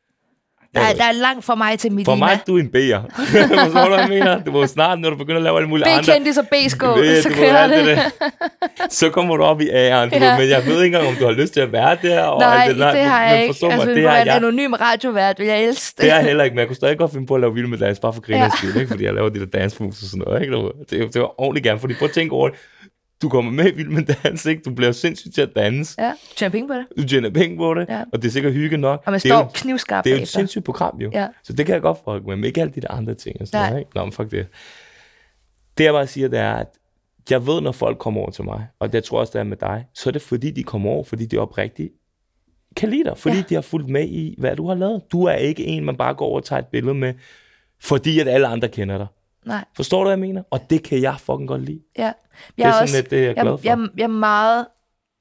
Der, 0.77 0.87
er- 0.87 0.95
der 0.95 1.05
er 1.05 1.13
langt 1.13 1.45
fra 1.45 1.55
mig 1.55 1.79
til 1.79 1.93
Medina. 1.93 2.11
For 2.13 2.17
mig, 2.17 2.39
du 2.47 2.57
er 2.57 2.61
en 2.61 2.67
B'er. 2.77 3.01
Forstår 3.65 3.83
du, 3.85 3.89
hvad 3.89 3.99
jeg 3.99 4.09
mener? 4.09 4.45
Du 4.45 4.51
må 4.53 4.67
snart, 4.67 5.01
når 5.01 5.11
du 5.11 5.17
begynder 5.17 5.37
at 5.37 5.43
lave 5.43 5.57
alle 5.57 5.69
mulige 5.69 5.87
andre... 5.87 6.13
B-kendis 6.13 6.39
og 6.39 6.47
B-skål, 6.49 6.99
så 7.23 7.29
kører 7.31 7.67
det. 7.69 7.87
der. 7.87 8.01
Så 8.91 9.11
kommer 9.11 9.37
du 9.37 9.43
op 9.43 9.61
i 9.61 9.69
A'eren, 9.69 9.73
Ja. 9.73 10.39
men 10.39 10.49
jeg 10.49 10.63
ved 10.67 10.83
ikke 10.83 10.97
engang, 10.97 11.09
om 11.09 11.15
du 11.21 11.25
har 11.25 11.33
lyst 11.33 11.53
til 11.53 11.61
at 11.61 11.73
være 11.73 11.97
der. 12.03 12.23
Og 12.23 12.41
Nej, 12.41 12.65
alt 12.69 12.79
det, 12.79 12.93
det 12.93 13.03
har 13.03 13.25
jeg 13.29 13.43
ikke. 13.43 13.55
mig, 13.63 13.73
Altså, 13.73 13.89
det 13.89 13.97
det 13.97 14.09
har 14.11 14.19
en 14.23 14.29
anonym 14.29 14.73
radiovært, 14.73 15.39
vil 15.39 15.47
jeg 15.47 15.65
elske 15.65 16.03
det 16.03 16.11
er 16.11 16.15
jeg 16.17 16.25
heller 16.25 16.45
ikke, 16.45 16.55
men 16.55 16.59
jeg 16.61 16.67
kunne 16.67 16.77
stadig 16.77 16.99
godt 16.99 17.13
finde 17.13 17.27
på 17.27 17.35
at 17.35 17.41
lave 17.41 17.55
vild 17.55 17.67
med 17.67 17.79
dans, 17.79 17.99
bare 18.01 18.13
for 18.13 18.21
griners 18.21 18.53
Ja. 18.53 18.57
skyld, 18.57 18.77
ikke? 18.81 18.91
fordi 18.91 19.05
jeg 19.05 19.15
laver 19.15 19.29
de 19.29 19.39
der 19.41 19.47
dance 19.47 19.77
moves 19.83 20.03
og 20.03 20.09
sådan 20.09 20.23
noget. 20.27 20.43
Ikke? 20.43 20.57
Det, 20.91 21.15
det 21.15 21.21
var 21.23 21.41
ordentligt 21.41 21.65
gerne, 21.65 21.81
fordi 21.81 21.95
prøv 21.95 22.09
at 22.09 22.15
tænke 22.15 22.35
over 22.35 22.49
det. 22.49 22.59
Du 23.23 23.29
kommer 23.29 23.53
med 23.53 23.73
i 23.73 23.75
vild 23.77 23.89
med 23.89 24.03
dans, 24.23 24.47
ikke? 24.47 24.63
Du 24.63 24.75
bliver 24.75 24.93
sindssygt 24.93 25.35
til 25.35 25.43
at 25.43 25.51
danse. 25.57 26.03
Ja, 26.03 26.13
tjener 26.37 26.51
penge 26.53 26.69
på 26.69 26.75
det. 26.75 26.87
Du 26.99 27.09
tjener 27.09 27.31
penge 27.31 27.57
på 27.57 27.75
det, 27.75 27.87
Ja. 27.89 28.05
og 28.13 28.23
det 28.23 28.29
er 28.29 28.33
sikkert 28.33 28.53
hygge 28.53 28.77
nok. 28.77 29.03
Og 29.07 29.13
man 29.13 29.21
det 29.21 29.31
jo, 29.31 29.35
står 29.35 29.51
knivskarpt 29.55 30.05
det 30.05 30.13
er 30.13 30.17
jo 30.17 30.23
et 30.23 30.29
sindssygt 30.29 30.65
program, 30.65 30.99
jo. 31.01 31.11
Ja. 31.15 31.29
Så 31.45 31.53
det 31.53 31.67
kan 31.67 31.73
jeg 31.73 31.83
godt 31.83 31.99
fuck 31.99 32.27
med, 32.27 32.37
men 32.37 32.45
ikke 32.45 32.61
alle 32.61 32.73
de 32.75 32.81
der 32.81 32.91
andre 32.91 33.15
ting. 33.15 33.41
Og 33.41 33.47
sådan 33.47 33.61
Nej. 33.61 33.69
noget, 33.71 33.81
ikke? 33.81 33.91
Nå, 33.95 34.05
men 34.05 34.13
fuck 34.13 34.31
det. 34.31 34.47
Det 35.79 35.85
jeg 35.85 35.93
bare 35.93 36.07
siger, 36.07 36.29
det 36.29 36.39
er, 36.39 36.53
at 36.53 36.69
jeg 37.31 37.47
ved, 37.47 37.61
når 37.61 37.73
folk 37.73 37.99
kommer 37.99 38.21
over 38.21 38.31
til 38.31 38.45
mig, 38.45 38.67
og 38.79 38.93
det 38.93 39.05
tror 39.05 39.21
også, 39.21 39.31
det 39.33 39.39
er 39.41 39.45
med 39.45 39.57
dig, 39.57 39.85
så 39.95 40.11
er 40.11 40.13
det 40.13 40.23
fordi, 40.23 40.51
de 40.51 40.63
kommer 40.63 40.91
over, 40.91 41.05
fordi 41.05 41.27
de 41.27 41.39
oprigtigt 41.39 41.93
kan 42.77 42.89
lide 42.89 43.05
dig, 43.05 43.19
fordi 43.19 43.37
ja. 43.37 43.43
de 43.49 43.55
har 43.55 43.63
fulgt 43.63 43.89
med 43.89 44.05
i, 44.09 44.35
hvad 44.39 44.57
du 44.57 44.69
har 44.69 44.75
lavet. 44.75 45.03
Du 45.13 45.25
er 45.25 45.33
ikke 45.35 45.65
en, 45.65 45.85
man 45.85 45.97
bare 45.97 46.15
går 46.15 46.27
over 46.27 46.37
og 46.41 46.45
tager 46.45 46.61
et 46.61 46.67
billede 46.67 46.95
med, 46.95 47.15
fordi 47.83 48.19
at 48.21 48.29
alle 48.29 48.47
andre 48.47 48.69
kender 48.69 48.99
dig. 48.99 49.07
Nej, 49.47 49.65
Forstår 49.77 49.99
du, 49.99 50.05
hvad 50.05 50.13
jeg 50.13 50.19
mener? 50.19 50.43
Og 50.51 50.71
det 50.71 50.83
kan 50.83 51.03
jeg 51.03 51.17
fucking 51.21 51.49
godt 51.49 51.63
lide. 51.63 51.83
ja. 51.99 52.13
Det 52.57 52.65
er 52.65 52.73
sådan 52.73 52.89
lidt 52.95 53.11
det, 53.11 53.17
jeg 53.23 53.29
er 53.29 53.33
glad 53.33 53.45
jeg, 53.53 53.59
for. 53.59 53.65
jeg, 53.83 53.89
jeg 53.97 54.03
er 54.05 54.09
meget, 54.09 54.67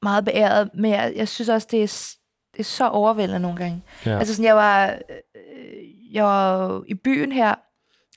meget 0.01 0.25
beæret, 0.25 0.69
men 0.73 0.91
jeg, 0.91 1.13
jeg 1.15 1.27
synes 1.27 1.49
også, 1.49 1.67
det 1.71 1.83
er, 1.83 2.15
det 2.53 2.59
er 2.59 2.63
så 2.63 2.87
overvældende 2.87 3.39
nogle 3.39 3.57
gange. 3.57 3.83
Ja. 4.05 4.17
Altså 4.19 4.33
sådan, 4.33 4.45
jeg 4.45 4.55
var, 4.55 4.87
øh, 4.87 6.13
jeg 6.13 6.23
var 6.23 6.83
i 6.87 6.93
byen 6.93 7.31
her 7.31 7.55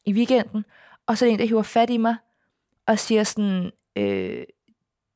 i 0.05 0.12
weekenden, 0.12 0.64
og 1.06 1.18
så 1.18 1.24
er 1.24 1.26
der 1.28 1.32
en, 1.32 1.39
der 1.39 1.47
hiver 1.47 1.62
fat 1.62 1.90
i 1.90 1.97
mig, 1.97 2.16
og 2.86 2.98
siger 2.98 3.24
sådan, 3.24 3.70
øh, 3.97 4.44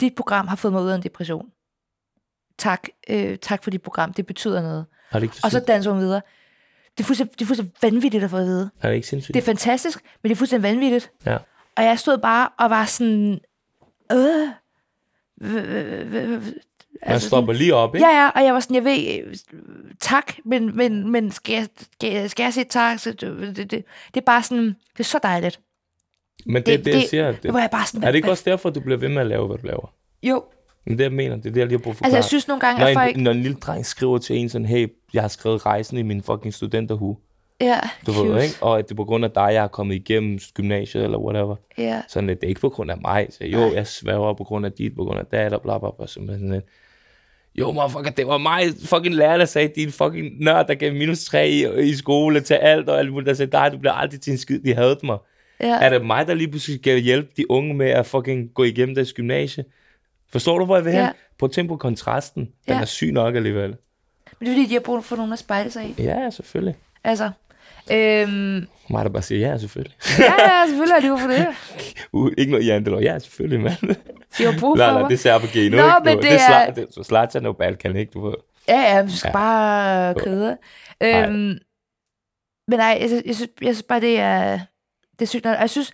dit 0.00 0.14
program 0.14 0.48
har 0.48 0.56
fået 0.56 0.72
mig 0.72 0.82
ud 0.82 0.88
af 0.90 0.94
en 0.96 1.02
depression. 1.02 1.48
Tak, 2.58 2.88
øh, 3.10 3.38
tak 3.38 3.64
for 3.64 3.70
dit 3.70 3.82
program, 3.82 4.12
det 4.12 4.26
betyder 4.26 4.62
noget. 4.62 4.86
Har 5.10 5.18
det 5.18 5.24
ikke, 5.24 5.36
Og 5.44 5.50
så 5.50 5.60
danser 5.60 5.90
hun 5.90 6.00
videre. 6.00 6.20
Det 6.98 7.04
er 7.04 7.06
fuldstændig, 7.06 7.38
det 7.38 7.44
er 7.44 7.46
fuldstændig 7.46 7.74
vanvittigt 7.82 8.24
at 8.24 8.30
få 8.30 8.36
at 8.36 8.44
vide. 8.46 8.70
er 8.82 8.88
det 8.88 8.94
ikke 8.94 9.06
sindssygt? 9.06 9.34
Det 9.34 9.40
er 9.40 9.44
fantastisk, 9.44 10.00
men 10.22 10.28
det 10.28 10.34
er 10.34 10.38
fuldstændig 10.38 10.70
vanvittigt. 10.70 11.10
Ja. 11.26 11.36
Og 11.76 11.84
jeg 11.84 11.98
stod 11.98 12.18
bare 12.18 12.48
og 12.58 12.70
var 12.70 12.84
sådan, 12.84 13.40
øh, 14.12 14.48
Man 17.08 17.20
stopper 17.20 17.52
lige 17.52 17.74
op, 17.74 17.94
ikke? 17.94 18.06
Ja, 18.06 18.22
ja, 18.22 18.28
og 18.28 18.44
jeg 18.44 18.54
var 18.54 18.60
sådan, 18.60 18.74
jeg 18.76 18.84
ved, 18.84 19.36
tak, 20.00 20.32
men, 20.44 20.76
men, 20.76 21.10
men 21.12 21.30
skal, 21.30 21.54
jeg, 21.54 21.68
skal, 21.92 22.12
jeg, 22.12 22.30
skal 22.30 22.42
jeg 22.44 22.52
sige 22.52 22.64
tak? 22.64 22.98
Så 22.98 23.12
det, 23.12 23.56
det, 23.56 23.56
det, 23.56 23.70
det 24.14 24.20
er 24.20 24.24
bare 24.26 24.42
sådan, 24.42 24.64
det 24.66 25.00
er 25.00 25.04
så 25.04 25.18
dejligt. 25.22 25.60
Men 26.46 26.54
det, 26.56 26.66
Det- 26.66 26.78
det, 26.78 26.84
det, 26.84 26.92
jeg 27.00 27.08
siger, 27.08 27.32
Det 27.32 27.42
det, 27.42 27.52
var 27.54 27.60
jeg 27.60 27.70
bare 27.70 27.86
sådan, 27.86 28.02
er 28.02 28.06
det 28.10 28.14
ikke 28.16 28.26
hvad- 28.26 28.30
også 28.32 28.42
derfor, 28.46 28.70
du 28.70 28.80
bliver 28.80 28.96
ved 28.98 29.08
med 29.08 29.20
at 29.20 29.26
lave, 29.26 29.46
hvad 29.46 29.58
du 29.58 29.66
laver? 29.66 29.94
Jo, 30.22 30.44
Men 30.86 30.98
det, 30.98 31.04
jeg 31.04 31.12
mener, 31.12 31.36
det 31.36 31.46
er 31.46 31.50
det, 31.50 31.60
jeg 31.60 31.66
lige 31.66 31.78
har 31.78 31.82
brug 31.82 31.96
for 31.96 32.04
altså 32.04 32.16
jeg 32.16 32.24
synes 32.24 32.48
nogle 32.48 32.60
gange, 32.60 32.80
når, 32.80 32.86
at 32.86 32.94
folk... 32.94 33.16
en, 33.16 33.22
når 33.22 33.30
en 33.30 33.42
lille 33.42 33.56
dreng 33.56 33.86
skriver 33.86 34.18
til 34.18 34.36
en 34.36 34.48
sådan, 34.48 34.66
hey, 34.66 34.88
jeg 35.14 35.22
har 35.22 35.28
skrevet 35.28 35.66
rejsen 35.66 35.98
i 35.98 36.02
min 36.02 36.22
fucking 36.22 36.54
studenterhue, 36.54 37.16
Ja, 37.60 37.80
du 38.06 38.12
cute. 38.12 38.28
ved, 38.34 38.42
ikke? 38.42 38.54
Og 38.60 38.78
at 38.78 38.84
det 38.84 38.90
er 38.90 38.96
på 38.96 39.04
grund 39.04 39.24
af 39.24 39.30
dig, 39.30 39.48
jeg 39.52 39.60
har 39.62 39.68
kommet 39.68 39.94
igennem 39.94 40.38
gymnasiet 40.54 41.04
eller 41.04 41.18
whatever. 41.18 41.56
Ja, 41.78 42.02
Sådan 42.08 42.26
lidt, 42.26 42.40
det 42.40 42.46
er 42.46 42.48
ikke 42.48 42.60
på 42.60 42.68
grund 42.68 42.90
af 42.90 42.98
mig. 42.98 43.26
Så 43.30 43.44
jo, 43.44 43.58
Nej. 43.58 43.74
jeg 43.74 43.86
sværger 43.86 44.34
på 44.34 44.44
grund 44.44 44.66
af 44.66 44.72
dit, 44.72 44.94
på 44.96 45.04
grund 45.04 45.18
af 45.18 45.26
dat, 45.26 45.52
og 45.52 45.62
bla 45.62 45.78
bla 45.78 45.88
bla. 45.98 46.06
Sådan 46.06 46.28
sådan 46.28 46.50
lidt. 46.50 46.64
Jo, 47.58 47.72
motherfucker, 47.72 48.10
det 48.10 48.26
var 48.26 48.38
mig, 48.38 48.62
fucking 48.84 49.14
lærer, 49.14 49.38
der 49.38 49.44
sagde, 49.44 49.68
din 49.76 49.92
fucking 49.92 50.44
nørd, 50.44 50.66
der 50.66 50.74
gav 50.74 50.92
minus 50.94 51.24
3 51.24 51.48
i, 51.50 51.80
i 51.82 51.94
skole 51.94 52.40
til 52.40 52.54
alt, 52.54 52.88
og 52.88 52.98
alt 52.98 53.12
muligt, 53.12 53.28
der 53.28 53.34
sagde, 53.34 53.52
dig, 53.52 53.68
du 53.72 53.78
bliver 53.78 53.92
aldrig 53.92 54.20
til 54.20 54.30
en 54.30 54.38
skid, 54.38 54.60
de 54.60 54.74
havde 54.74 54.98
mig. 55.02 55.18
ja. 55.60 55.78
Er 55.80 55.88
det 55.90 56.06
mig, 56.06 56.26
der 56.26 56.34
lige 56.34 56.48
pludselig 56.48 56.78
skal 56.80 56.98
hjælpe 57.00 57.28
de 57.36 57.50
unge 57.50 57.74
med 57.74 57.90
at 57.90 58.06
fucking 58.06 58.50
gå 58.54 58.62
igennem 58.64 58.94
deres 58.94 59.12
gymnasie? 59.12 59.64
Forstår 60.32 60.58
du, 60.58 60.64
hvor 60.64 60.76
jeg 60.76 60.84
vil 60.84 60.92
hen? 60.92 61.02
Ja. 61.02 61.10
Prøv 61.38 61.46
at 61.46 61.52
tænke 61.52 61.68
på 61.68 61.76
kontrasten. 61.76 62.42
Den 62.44 62.52
Ja. 62.74 62.80
er 62.80 62.84
syg 62.84 63.12
nok 63.12 63.36
alligevel. 63.36 63.68
Men 63.68 63.76
det 64.40 64.48
er 64.48 64.52
fordi, 64.56 64.66
de 64.66 64.72
har 64.74 64.80
brug 64.80 65.04
for 65.04 65.16
nogen 65.16 65.32
at 65.32 65.38
spejle 65.38 65.70
sig 65.70 65.94
i. 65.98 66.02
Ja, 66.02 66.30
selvfølgelig. 66.30 66.76
Altså, 67.04 67.30
øhm, 67.92 68.66
Mig 68.90 69.04
der 69.04 69.08
bare 69.08 69.22
siger, 69.22 69.48
ja, 69.50 69.58
selvfølgelig. 69.58 69.96
ja, 70.18 70.24
ja, 70.38 70.66
selvfølgelig 70.68 70.94
har 70.94 71.00
de 71.00 71.08
brug 71.08 71.20
for 71.20 71.28
det. 71.28 71.46
Uh, 72.12 72.30
ikke 72.38 72.52
noget 72.52 72.66
jantelov. 72.66 73.00
Ja, 73.02 73.18
selvfølgelig, 73.18 73.60
mand. 73.60 73.96
De 74.38 74.44
har 74.44 74.54
brug 74.60 74.78
for 74.78 74.98
mig. 75.00 75.10
det 75.10 75.20
ser 75.20 75.38
på 75.38 75.46
Geno, 75.52 75.76
Nå, 75.76 75.82
ikke? 75.82 75.94
men 76.04 76.16
Du, 76.16 76.22
det 76.22 76.30
det 76.30 76.40
er-. 76.50 76.70
Det, 76.70 76.86
så 76.90 77.02
Zlatan 77.04 77.42
er 77.44 77.48
jo 77.48 77.52
Balkan, 77.52 77.96
ikke? 77.96 78.10
Du 78.14 78.26
ved. 78.26 78.34
Ja, 78.68 78.80
ja, 78.96 79.02
du 79.02 79.16
skal 79.16 79.28
Ja. 79.28 79.32
bare 79.32 80.14
køre. 80.14 80.56
Øhm, 81.02 81.58
men 82.68 82.78
nej, 82.78 82.98
jeg, 83.00 83.22
jeg, 83.26 83.34
synes, 83.34 83.50
jeg 83.60 83.74
synes 83.74 83.82
bare, 83.82 84.00
det 84.00 84.18
er, 84.18 84.52
det 85.12 85.22
er 85.22 85.26
sygt. 85.26 85.44
Jeg 85.44 85.70
synes, 85.70 85.92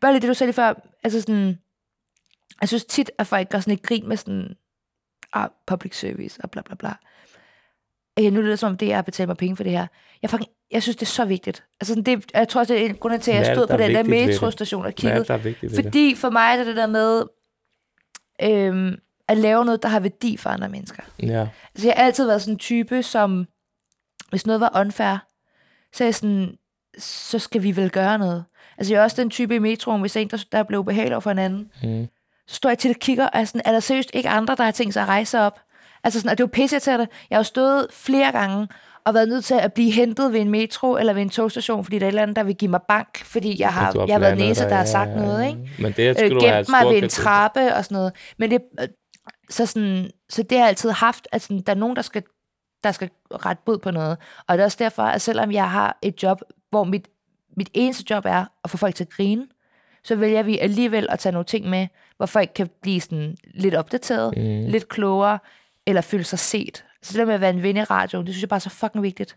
bare 0.00 0.12
lige 0.12 0.20
det, 0.20 0.28
du 0.28 0.34
sagde 0.34 0.48
lige 0.48 0.54
før, 0.54 0.74
altså 1.04 1.20
sådan, 1.20 1.58
jeg 2.60 2.68
synes 2.68 2.84
tit, 2.84 3.10
at 3.18 3.26
folk 3.26 3.48
gør 3.48 3.60
sådan 3.60 3.74
et 3.74 3.82
grin 3.82 4.08
med 4.08 4.16
sådan, 4.16 4.56
ah, 5.32 5.48
public 5.66 5.98
service 5.98 6.40
og 6.42 6.50
bla 6.50 6.62
bla 6.62 6.74
bla. 6.74 6.94
Øh, 8.18 8.32
nu 8.32 8.40
lyder 8.40 8.50
det 8.50 8.58
som 8.58 8.72
om, 8.72 8.76
det 8.78 8.92
er 8.92 8.98
at 8.98 9.04
betale 9.04 9.26
mig 9.26 9.36
penge 9.36 9.56
for 9.56 9.62
det 9.62 9.72
her. 9.72 9.86
Jeg 10.22 10.30
fucking 10.30 10.50
jeg 10.70 10.82
synes, 10.82 10.96
det 10.96 11.02
er 11.02 11.10
så 11.10 11.24
vigtigt. 11.24 11.64
Altså, 11.80 11.94
sådan, 11.94 12.02
det, 12.02 12.30
jeg 12.34 12.48
tror 12.48 12.60
også, 12.60 12.74
det 12.74 12.82
er 12.82 12.88
en 12.88 12.94
grund 12.96 13.20
til, 13.20 13.30
at 13.30 13.36
jeg 13.36 13.56
stod 13.56 13.66
på 13.66 13.76
den 13.76 13.94
der 13.94 14.02
metrostation 14.26 14.86
og 14.86 14.94
kiggede. 14.94 15.24
Fordi 15.82 16.14
for 16.14 16.30
mig 16.30 16.52
er 16.52 16.56
det 16.56 16.66
det 16.66 16.76
der 16.76 16.86
med 16.86 17.22
øhm, 18.42 18.98
at 19.28 19.36
lave 19.36 19.64
noget, 19.64 19.82
der 19.82 19.88
har 19.88 20.00
værdi 20.00 20.36
for 20.36 20.50
andre 20.50 20.68
mennesker. 20.68 21.02
Ja. 21.22 21.48
Altså, 21.74 21.88
jeg 21.88 21.94
har 21.96 22.04
altid 22.04 22.26
været 22.26 22.42
sådan 22.42 22.54
en 22.54 22.58
type, 22.58 23.02
som 23.02 23.46
hvis 24.30 24.46
noget 24.46 24.60
var 24.60 24.80
unfair, 24.80 25.16
så 25.92 26.04
er 26.04 26.06
jeg 26.06 26.14
sådan, 26.14 26.56
så 26.98 27.38
skal 27.38 27.62
vi 27.62 27.76
vel 27.76 27.90
gøre 27.90 28.18
noget. 28.18 28.44
Altså, 28.78 28.92
jeg 28.92 29.00
er 29.00 29.04
også 29.04 29.22
den 29.22 29.30
type 29.30 29.54
i 29.54 29.58
metroen, 29.58 30.00
hvis 30.00 30.16
en, 30.16 30.28
der, 30.28 30.44
der 30.52 30.62
blev 30.62 30.80
ubehagelig 30.80 31.14
over 31.14 31.20
for 31.20 31.30
en 31.30 31.38
anden, 31.38 31.70
Mm. 31.82 32.08
Så 32.46 32.54
står 32.54 32.70
jeg 32.70 32.78
til 32.78 32.90
og 32.90 32.96
kigger, 32.96 33.24
og 33.24 33.40
er, 33.40 33.44
sådan, 33.44 33.62
er 33.64 33.72
der 33.72 33.80
seriøst 33.80 34.10
ikke 34.14 34.28
andre, 34.28 34.54
der 34.56 34.64
har 34.64 34.70
tænkt 34.70 34.94
sig 34.94 35.02
at 35.02 35.08
rejse 35.08 35.40
op? 35.40 35.60
Altså 36.04 36.20
sådan, 36.20 36.30
og 36.30 36.38
det 36.38 36.44
er 36.44 36.48
jo 36.48 36.50
pisse 36.52 36.78
til 36.78 36.92
det. 36.92 37.08
Jeg 37.30 37.36
har 37.36 37.40
jo 37.40 37.44
stået 37.44 37.86
flere 37.90 38.32
gange 38.32 38.68
og 39.06 39.14
været 39.14 39.28
nødt 39.28 39.44
til 39.44 39.54
at 39.54 39.72
blive 39.72 39.92
hentet 39.92 40.32
ved 40.32 40.40
en 40.40 40.50
metro 40.50 40.96
eller 40.96 41.12
ved 41.12 41.22
en 41.22 41.30
togstation, 41.30 41.84
fordi 41.84 41.98
der 41.98 42.04
er 42.04 42.08
et 42.08 42.12
eller 42.12 42.22
andet, 42.22 42.36
der 42.36 42.42
vil 42.42 42.54
give 42.54 42.70
mig 42.70 42.80
bank, 42.88 43.24
fordi 43.24 43.60
jeg 43.60 43.72
har, 43.72 43.92
Du 43.92 44.04
jeg 44.08 44.14
har 44.14 44.20
været 44.20 44.44
eneste, 44.44 44.64
dig, 44.64 44.70
der 44.70 44.76
har 44.76 44.82
ja, 44.82 44.90
sagt 44.90 45.10
ja, 45.10 45.16
noget, 45.16 45.42
ja. 45.42 45.48
ikke? 45.48 45.70
Men 45.78 45.92
det 45.92 46.16
skal 46.16 46.32
øh, 46.32 46.40
du 46.40 46.46
have 46.46 46.64
mig 46.68 46.86
ved 46.94 47.02
en 47.02 47.08
trappe 47.08 47.74
og 47.74 47.84
sådan 47.84 47.94
noget. 47.96 48.12
Men 48.38 48.50
det, 48.50 48.60
øh, 48.80 48.88
så, 49.50 49.66
sådan, 49.66 50.10
så 50.28 50.42
det 50.42 50.52
har 50.52 50.64
jeg 50.64 50.68
altid 50.68 50.90
haft, 50.90 51.28
at 51.32 51.42
sådan, 51.42 51.60
der 51.60 51.72
er 51.72 51.76
nogen, 51.76 51.96
der 51.96 52.02
skal, 52.02 52.22
der 52.84 52.92
skal 52.92 53.10
rette 53.30 53.62
bod 53.66 53.78
på 53.78 53.90
noget. 53.90 54.18
Og 54.48 54.58
det 54.58 54.60
er 54.60 54.64
også 54.64 54.78
derfor, 54.80 55.02
at 55.02 55.22
selvom 55.22 55.52
jeg 55.52 55.70
har 55.70 55.98
et 56.02 56.22
job, 56.22 56.40
hvor 56.70 56.84
mit, 56.84 57.08
mit 57.56 57.70
eneste 57.74 58.04
job 58.10 58.24
er 58.26 58.44
at 58.64 58.70
få 58.70 58.76
folk 58.76 58.94
til 58.94 59.04
at 59.04 59.10
grine, 59.10 59.46
så 60.04 60.16
vælger 60.16 60.42
vi 60.42 60.58
alligevel 60.58 61.06
at 61.10 61.18
tage 61.18 61.32
nogle 61.32 61.44
ting 61.44 61.68
med, 61.68 61.86
hvor 62.16 62.26
folk 62.26 62.50
kan 62.54 62.68
blive 62.82 63.00
sådan 63.00 63.36
lidt 63.54 63.74
opdateret, 63.74 64.36
mm. 64.36 64.70
lidt 64.70 64.88
klogere, 64.88 65.38
eller 65.86 66.00
føle 66.00 66.24
sig 66.24 66.38
set. 66.38 66.84
Så 67.02 67.12
det 67.12 67.18
der 67.18 67.24
med 67.24 67.34
at 67.34 67.40
være 67.40 67.50
en 67.50 67.62
ven 67.62 67.76
i 67.76 67.82
radioen, 67.82 68.26
det 68.26 68.34
synes 68.34 68.42
jeg 68.42 68.48
bare 68.48 68.56
er 68.56 68.60
så 68.60 68.70
fucking 68.70 69.02
vigtigt. 69.02 69.36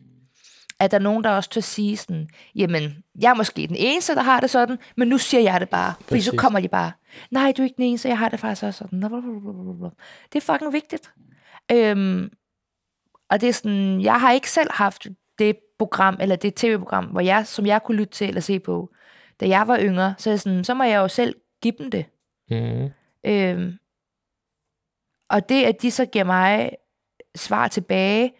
At 0.79 0.91
der 0.91 0.97
er 0.97 1.01
nogen, 1.01 1.23
der 1.23 1.29
også 1.29 1.49
tør 1.49 1.61
sige 1.61 1.97
sådan, 1.97 2.29
jamen, 2.55 3.03
jeg 3.21 3.29
er 3.29 3.33
måske 3.33 3.67
den 3.67 3.75
eneste, 3.75 4.15
der 4.15 4.21
har 4.21 4.39
det 4.39 4.49
sådan, 4.49 4.77
men 4.97 5.07
nu 5.07 5.17
siger 5.17 5.41
jeg 5.41 5.59
det 5.59 5.69
bare. 5.69 5.93
Fordi 6.01 6.21
så 6.21 6.31
Præcis. 6.31 6.41
kommer 6.41 6.59
de 6.59 6.67
bare, 6.67 6.91
nej, 7.31 7.53
du 7.57 7.61
er 7.61 7.63
ikke 7.63 7.77
den 7.77 7.85
eneste, 7.85 8.09
jeg 8.09 8.17
har 8.17 8.29
det 8.29 8.39
faktisk 8.39 8.63
også 8.63 8.77
sådan. 8.77 9.01
Det 10.33 10.37
er 10.37 10.53
fucking 10.53 10.73
vigtigt. 10.73 11.11
Øhm, 11.71 12.29
og 13.29 13.41
det 13.41 13.49
er 13.49 13.53
sådan, 13.53 14.01
jeg 14.01 14.21
har 14.21 14.31
ikke 14.31 14.51
selv 14.51 14.69
haft 14.71 15.07
det 15.39 15.55
program, 15.79 16.17
eller 16.21 16.35
det 16.35 16.55
tv-program, 16.55 17.05
hvor 17.05 17.21
jeg, 17.21 17.47
som 17.47 17.65
jeg 17.65 17.83
kunne 17.83 17.97
lytte 17.97 18.13
til 18.13 18.27
eller 18.27 18.41
se 18.41 18.59
på, 18.59 18.89
da 19.39 19.47
jeg 19.47 19.67
var 19.67 19.79
yngre, 19.79 20.15
så, 20.17 20.31
er 20.31 20.35
sådan, 20.35 20.63
så 20.63 20.73
må 20.73 20.83
jeg 20.83 20.97
jo 20.97 21.07
selv 21.07 21.35
give 21.61 21.73
dem 21.77 21.91
det. 21.91 22.05
Mm. 22.51 22.89
Øhm, 23.25 23.77
og 25.29 25.49
det, 25.49 25.63
at 25.63 25.81
de 25.81 25.91
så 25.91 26.05
giver 26.05 26.25
mig 26.25 26.71
svar 27.35 27.67
tilbage, 27.67 28.31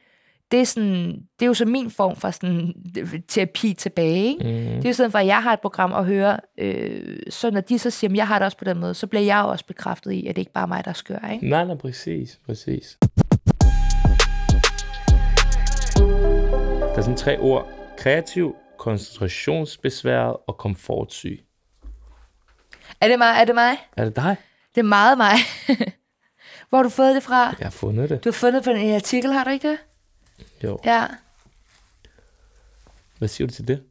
det 0.52 0.60
er, 0.60 0.64
sådan, 0.64 1.12
det 1.40 1.42
er 1.42 1.46
jo 1.46 1.54
så 1.54 1.66
min 1.66 1.92
form 1.92 2.16
for 2.16 2.32
sådan, 2.32 2.74
terapi 3.28 3.74
tilbage. 3.74 4.26
Ikke? 4.26 4.44
Mm. 4.44 4.76
Det 4.76 4.86
er 4.86 4.90
jo 4.90 4.94
sådan, 4.94 5.12
for 5.12 5.20
at 5.20 5.26
jeg 5.26 5.44
har 5.44 5.54
et 5.54 5.60
program 5.60 5.94
at 5.94 6.06
høre, 6.06 6.40
øh, 6.58 7.20
så 7.30 7.52
når 7.52 7.62
de 7.62 7.80
så 7.80 7.90
siger, 7.90 8.12
at 8.12 8.18
jeg 8.18 8.28
har 8.28 8.40
det 8.40 8.46
også 8.46 8.58
på 8.58 8.66
den 8.66 8.80
måde, 8.80 8.94
så 8.94 9.08
bliver 9.08 9.24
jeg 9.24 9.42
jo 9.44 9.50
også 9.50 9.66
bekræftet 9.66 10.12
i, 10.12 10.28
at 10.28 10.36
det 10.36 10.42
ikke 10.42 10.52
bare 10.52 10.64
er 10.64 10.68
mig, 10.68 10.86
der 10.86 10.90
er 10.90 10.94
skør. 10.94 11.30
Ikke? 11.34 11.50
Nej, 11.50 11.66
nej, 11.66 11.76
præcis, 11.76 12.40
præcis. 12.46 12.98
Der 16.80 16.98
er 16.98 17.02
sådan 17.02 17.18
tre 17.18 17.40
ord. 17.40 17.68
Kreativ, 17.98 18.56
koncentrationsbesværet 18.78 20.36
og 20.48 20.58
komfortsyg. 20.58 21.49
Er 23.02 23.08
det 23.08 23.20
mig? 23.20 23.36
Er 23.40 23.46
det 23.46 23.56
mig? 23.56 23.78
Er 23.98 24.04
det 24.06 24.16
dig? 24.16 24.36
Det 24.76 24.82
er 24.82 24.86
meget 24.86 25.18
mig. 25.18 25.34
Hvor 26.70 26.78
har 26.78 26.84
du 26.84 26.90
fået 26.90 27.16
det 27.16 27.24
fra? 27.24 27.44
Jeg 27.60 27.66
har 27.66 27.70
fundet 27.70 28.10
det. 28.10 28.24
Du 28.24 28.30
har 28.30 28.34
fundet 28.34 28.64
på 28.64 28.70
en 28.70 28.96
artikel, 28.96 29.32
har 29.34 29.44
du 29.44 29.50
ikke 29.50 29.70
det? 29.70 29.78
Jo. 30.64 30.80
Ja. 30.86 31.06
Hvad 33.18 33.28
siger 33.28 33.48
du 33.48 33.54
til 33.54 33.68
det? 33.68 33.84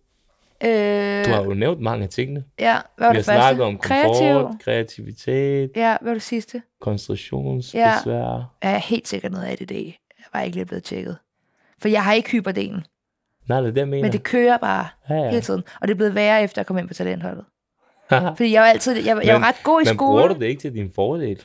Øh, 0.65 1.25
Du 1.25 1.31
har 1.31 1.43
jo 1.45 1.55
nævnt 1.55 1.81
mange 1.81 2.03
af 2.05 2.09
tingene. 2.09 2.45
ja, 2.59 2.79
hvad 2.97 3.07
var 3.07 3.13
Vi 3.13 3.17
har 3.17 3.21
det 3.21 3.25
første? 3.25 3.43
snakket 3.43 3.65
om 3.65 3.79
komfort, 3.79 4.17
Kreativ. 4.17 4.59
kreativitet, 4.65 5.71
Ja, 5.77 5.97
hvad 6.01 6.11
var 6.11 6.15
det 6.15 6.23
sidste? 6.23 6.63
koncentrationsbesvær. 6.81 8.55
Jeg 8.63 8.73
er 8.75 8.79
helt 8.79 9.09
sikkert 9.09 9.33
noget 9.33 9.45
af 9.47 9.57
det. 9.59 9.71
Jeg 10.19 10.25
var 10.33 10.41
ikke 10.41 10.57
lige 10.57 10.65
blevet 10.67 10.85
tjekket. 10.85 11.17
For 11.79 11.89
jeg 11.89 12.05
har 12.05 12.13
ikke 12.13 12.31
hyperdelen, 12.31 12.85
Nej, 13.49 13.61
det 13.61 13.69
er 13.69 13.73
det, 13.73 13.81
jeg 13.81 13.89
mener. 13.89 14.03
men 14.03 14.13
det 14.13 14.23
kører 14.23 14.57
bare 14.59 14.89
ja, 15.09 15.15
ja. 15.15 15.21
ja. 15.23 15.31
hele 15.31 15.43
tiden. 15.43 15.63
Og 15.81 15.89
det 15.89 15.95
er 15.95 15.97
blevet 15.97 16.15
værre, 16.15 16.43
efter 16.43 16.61
jeg 16.61 16.67
kom 16.67 16.79
ind 16.79 16.89
på 16.89 16.95
talentholdet. 16.95 17.45
Fordi 18.37 18.53
jeg 18.53 18.63
var 18.63 18.69
altid, 18.69 19.05
jeg, 19.05 19.17
var- 19.17 19.23
jeg 19.23 19.33
var 19.35 19.39
Men- 19.41 19.49
ret 19.49 19.63
god 19.63 19.81
i 19.81 19.85
Men 19.85 19.95
skole. 19.95 19.97
bruger 20.09 20.29
du 20.29 20.35
det 20.41 20.47
ikke 20.47 20.61
til 20.61 20.75
din 20.75 20.93
fordel? 20.95 21.43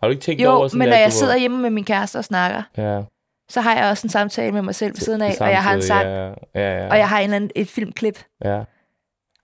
Har 0.00 0.06
du 0.06 0.10
ikke 0.10 0.22
tænkt 0.22 0.46
over 0.46 0.62
Jo, 0.62 0.68
sådan 0.68 0.78
men 0.78 0.88
der, 0.88 0.92
når 0.94 0.98
jeg 1.00 1.06
du 1.10 1.12
sidder 1.16 1.32
var- 1.32 1.38
hjemme 1.40 1.58
med 1.62 1.70
min 1.70 1.84
kæreste 1.84 2.16
og 2.16 2.24
snakker, 2.24 2.62
Ja, 2.76 3.00
så 3.48 3.60
har 3.60 3.76
jeg 3.76 3.90
også 3.90 4.06
en 4.06 4.10
samtale 4.10 4.52
med 4.52 4.62
mig 4.62 4.74
selv 4.74 4.90
ved 4.92 4.96
siden 5.00 5.22
af, 5.22 5.36
og 5.40 5.50
jeg 5.50 5.62
har 5.62 5.74
en 5.74 5.82
sang, 5.82 6.04
Ja, 6.06 6.26
ja, 6.26 6.34
ja. 6.54 6.88
og 6.90 6.98
jeg 6.98 7.08
har 7.08 7.18
en 7.18 7.24
eller 7.24 7.36
anden, 7.36 7.50
et 7.56 7.68
filmklip. 7.68 8.24
ja. 8.44 8.62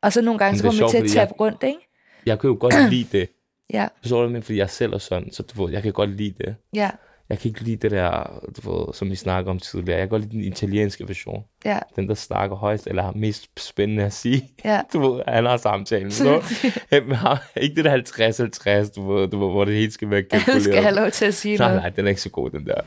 Og 0.02 0.12
så 0.12 0.22
nogle 0.22 0.38
gange, 0.38 0.52
Men 0.52 0.58
så 0.58 0.62
det 0.62 0.68
er 0.68 0.70
kommer 0.70 0.82
man 0.82 0.90
til 0.90 0.98
at 0.98 1.10
tabe 1.26 1.30
jeg- 1.32 1.40
rundt, 1.40 1.62
ikke? 1.62 1.78
Jeg 2.26 2.38
kan 2.38 2.48
jo 2.50 2.56
godt 2.60 2.90
lide 2.90 3.18
det. 3.18 3.28
Ja, 3.72 3.88
Forstår 4.00 4.16
du, 4.16 4.22
jeg 4.22 4.30
mener? 4.30 4.42
fordi 4.42 4.58
jeg 4.58 4.70
selv 4.70 4.92
er 4.92 4.98
sådan, 4.98 5.32
så 5.32 5.42
du 5.42 5.64
ved, 5.64 5.72
jeg 5.72 5.82
kan 5.82 5.92
godt 5.92 6.10
lide 6.10 6.34
det. 6.44 6.56
ja, 6.74 6.90
Jeg 7.28 7.38
kan 7.38 7.48
ikke 7.48 7.60
lide 7.60 7.76
det 7.76 7.90
der, 7.90 8.40
du 8.56 8.70
ved, 8.72 8.94
som 8.94 9.10
vi 9.10 9.14
snakker 9.16 9.50
om 9.50 9.58
tidligere. 9.58 9.98
Jeg 9.98 10.08
kan 10.08 10.08
godt 10.08 10.22
lide 10.22 10.32
den 10.32 10.52
italienske 10.52 11.08
version. 11.08 11.44
ja, 11.64 11.78
Den, 11.96 12.08
der 12.08 12.14
snakker 12.14 12.56
højst, 12.56 12.86
eller 12.86 13.02
har 13.02 13.12
mest 13.12 13.60
spændende 13.60 14.04
at 14.04 14.12
sige. 14.12 14.50
ja. 14.64 14.80
Du 14.92 15.12
ved, 15.12 15.22
han 15.28 15.44
har 15.46 15.56
samtalen. 15.56 16.10
Så, 16.10 16.34
ikke 17.62 17.76
det 17.76 17.84
der 17.84 18.82
50-50, 18.86 18.92
du 18.96 19.12
ved, 19.12 19.28
du 19.28 19.38
ved, 19.44 19.50
hvor 19.52 19.64
det 19.64 19.74
hele 19.74 19.92
skal 19.92 20.10
være 20.10 20.18
Alle 20.30 20.30
kalkuleret. 20.30 20.62
skal 20.62 20.82
have 20.82 20.94
lov 20.94 21.10
til 21.10 21.24
at 21.24 21.34
sige 21.34 21.56
Nej, 21.58 21.68
noget. 21.68 21.82
nej, 21.82 21.90
den 21.90 22.04
er 22.04 22.08
ikke 22.08 22.20
så 22.20 22.30
god, 22.30 22.50
den 22.50 22.66
der. 22.66 22.80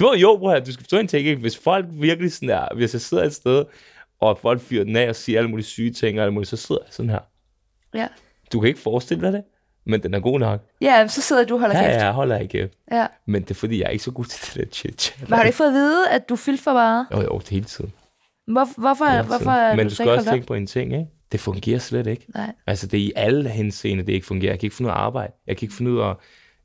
Du 0.00 0.08
ved, 0.08 0.18
jo, 0.18 0.36
bror, 0.38 0.58
du 0.58 0.72
skal 0.72 0.82
forstå 0.84 0.98
en 0.98 1.08
ting, 1.08 1.26
ikke? 1.26 1.40
Hvis 1.40 1.58
folk 1.58 1.86
virkelig 1.92 2.32
sådan 2.32 2.48
der, 2.48 2.68
hvis 2.74 2.92
jeg 2.92 3.00
sidder 3.00 3.24
et 3.24 3.34
sted, 3.34 3.64
og 4.20 4.38
folk 4.42 4.60
fyrer 4.60 4.84
den 4.84 4.96
af 4.96 5.08
og 5.08 5.16
siger 5.16 5.38
alle 5.38 5.50
mulige 5.50 5.66
syge 5.66 5.90
ting, 5.92 6.18
og 6.18 6.22
alle 6.24 6.34
mulige, 6.34 6.48
så 6.48 6.56
sidder 6.56 6.80
jeg 6.84 6.92
sådan 6.92 7.10
her. 7.10 7.20
Ja. 7.94 8.06
Du 8.52 8.60
kan 8.60 8.68
ikke 8.68 8.80
forestille 8.80 9.24
dig 9.26 9.32
det, 9.32 9.42
men 9.86 10.02
den 10.02 10.14
er 10.14 10.20
god 10.20 10.38
nok. 10.40 10.60
ja, 10.80 11.08
så 11.08 11.20
sidder 11.22 11.44
du 11.44 11.54
og 11.54 11.60
holder 11.60 11.76
Ja, 11.78 11.82
kæft. 11.86 11.96
ja, 11.96 12.04
jeg 12.04 12.12
holder 12.12 12.38
ikke. 12.38 12.70
Ja. 12.92 13.06
Men 13.26 13.42
det 13.42 13.50
er 13.50 13.54
fordi, 13.54 13.78
jeg 13.80 13.86
er 13.86 13.90
ikke 13.90 14.04
så 14.04 14.10
god 14.10 14.24
til 14.24 14.54
det 14.54 14.64
der 14.64 14.70
chit 14.74 15.16
Men 15.20 15.32
har 15.32 15.42
du 15.42 15.46
ikke 15.46 15.56
fået 15.56 15.68
at 15.68 15.74
vide, 15.74 16.08
at 16.10 16.28
du 16.28 16.36
fyldte 16.36 16.62
for 16.62 16.72
meget? 16.72 17.06
Jo, 17.12 17.20
jo, 17.22 17.38
det 17.38 17.48
hele 17.48 17.64
tiden. 17.64 17.92
Hvor, 18.46 18.80
hvorfor, 18.80 19.04
Hele 19.04 19.22
hvorfor 19.22 19.38
tiden. 19.38 19.48
er 19.58 19.76
Men 19.76 19.88
du 19.88 19.94
skal 19.94 20.08
også 20.08 20.30
op? 20.30 20.32
tænke 20.34 20.46
på 20.46 20.54
en 20.54 20.66
ting, 20.66 20.92
ikke? 20.92 21.06
Det 21.32 21.40
fungerer 21.40 21.78
slet 21.78 22.06
ikke. 22.06 22.26
Nej. 22.34 22.52
Altså, 22.66 22.86
det 22.86 23.00
er 23.00 23.04
i 23.04 23.12
alle 23.16 23.48
henseende, 23.50 24.06
det 24.06 24.12
ikke 24.12 24.26
fungerer. 24.26 24.52
Jeg 24.52 24.58
kan 24.60 24.66
ikke 24.66 24.76
finde 24.76 24.88
ud 24.88 24.92
af 24.94 24.98
arbejde. 24.98 25.32
Jeg 25.46 25.56
kan 25.56 25.66
ikke 25.66 25.74
finde 25.74 25.90
ud 25.90 25.98
af 25.98 26.10
at 26.10 26.16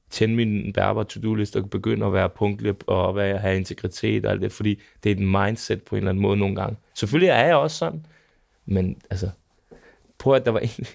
tænde 0.10 0.36
min 0.36 0.74
bærbar 0.74 1.04
to-do-liste 1.04 1.58
og 1.58 1.70
begynde 1.70 2.06
at 2.06 2.14
være 2.14 2.30
punktlig 2.30 2.74
og 2.88 3.16
være, 3.16 3.38
have 3.38 3.58
integritet 3.58 4.26
og 4.26 4.32
alt 4.32 4.42
det, 4.42 4.52
fordi 4.52 4.80
det 5.04 5.12
er 5.12 5.16
et 5.16 5.22
mindset 5.22 5.82
på 5.84 5.96
en 5.96 5.98
eller 5.98 6.10
anden 6.10 6.22
måde 6.22 6.38
nogle 6.38 6.56
gange. 6.56 6.76
Selvfølgelig 6.96 7.30
er 7.30 7.46
jeg 7.46 7.56
også 7.56 7.78
sådan, 7.78 8.06
men 8.66 8.96
altså, 9.10 9.30
prøv 10.22 10.34
at 10.34 10.46
der 10.46 10.52
var 10.52 10.60
en, 10.60 10.70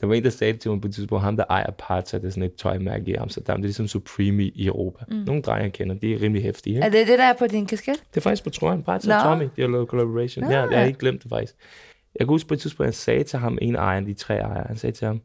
der 0.00 0.06
var 0.06 0.14
en, 0.14 0.24
der 0.24 0.30
sagde 0.30 0.52
det 0.52 0.60
til 0.60 0.70
mig 0.70 0.80
på 0.80 0.88
et 0.88 0.94
tidspunkt, 0.94 1.24
ham 1.24 1.36
der 1.36 1.44
ejer 1.50 1.70
Parta, 1.70 2.18
det 2.18 2.24
er 2.24 2.30
sådan 2.30 2.42
et 2.42 2.54
tøjmærke 2.54 3.10
i 3.10 3.14
Amsterdam, 3.14 3.56
det 3.56 3.62
er 3.64 3.66
ligesom 3.66 3.88
Supreme 3.88 4.42
i 4.44 4.66
Europa. 4.66 5.04
Mm. 5.08 5.16
Nogle 5.16 5.42
drenge, 5.42 5.70
kender, 5.70 5.94
de 5.94 6.14
er 6.14 6.22
rimelig 6.22 6.42
hæftige. 6.42 6.74
Ikke? 6.76 6.86
Er 6.86 6.90
det 6.90 7.08
det, 7.08 7.18
der 7.18 7.24
er 7.24 7.34
på 7.38 7.46
din 7.46 7.66
kasket? 7.66 8.02
Det 8.10 8.16
er 8.16 8.20
faktisk 8.20 8.44
på 8.44 8.50
trøjen, 8.50 8.82
Parta 8.82 9.08
Nå. 9.08 9.14
og 9.14 9.22
Tommy, 9.22 9.48
de 9.56 9.60
har 9.60 9.68
lavet 9.68 9.88
collaboration. 9.88 10.44
Nå. 10.44 10.50
Ja, 10.50 10.70
jeg 10.70 10.78
har 10.78 10.86
ikke 10.86 10.98
glemt 10.98 11.22
det 11.22 11.28
faktisk. 11.30 11.54
Jeg 12.14 12.26
kan 12.26 12.28
huske 12.28 12.48
på 12.48 12.54
et 12.54 12.60
tidspunkt, 12.60 12.86
jeg 12.86 12.94
sagde 12.94 13.24
til 13.24 13.38
ham, 13.38 13.58
en 13.62 13.76
af 13.76 13.80
ejerne, 13.80 14.06
de 14.06 14.14
tre 14.14 14.34
ejere, 14.38 14.64
han 14.66 14.76
sagde 14.76 14.96
til 14.96 15.06
ham, 15.06 15.20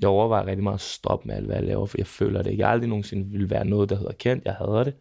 jeg 0.00 0.08
overvejer 0.08 0.46
rigtig 0.46 0.62
meget 0.62 0.74
at 0.74 0.80
stoppe 0.80 1.28
med 1.28 1.36
alt, 1.36 1.46
hvad 1.46 1.56
jeg 1.56 1.64
laver, 1.64 1.86
for 1.86 1.98
jeg 1.98 2.06
føler 2.06 2.42
det 2.42 2.50
ikke. 2.50 2.62
Jeg 2.62 2.70
aldrig 2.70 2.88
nogensinde 2.88 3.30
ville 3.30 3.50
være 3.50 3.64
noget, 3.64 3.90
der 3.90 3.96
hedder 3.96 4.12
kendt. 4.12 4.44
Jeg 4.44 4.54
hader 4.54 4.84
det. 4.84 4.94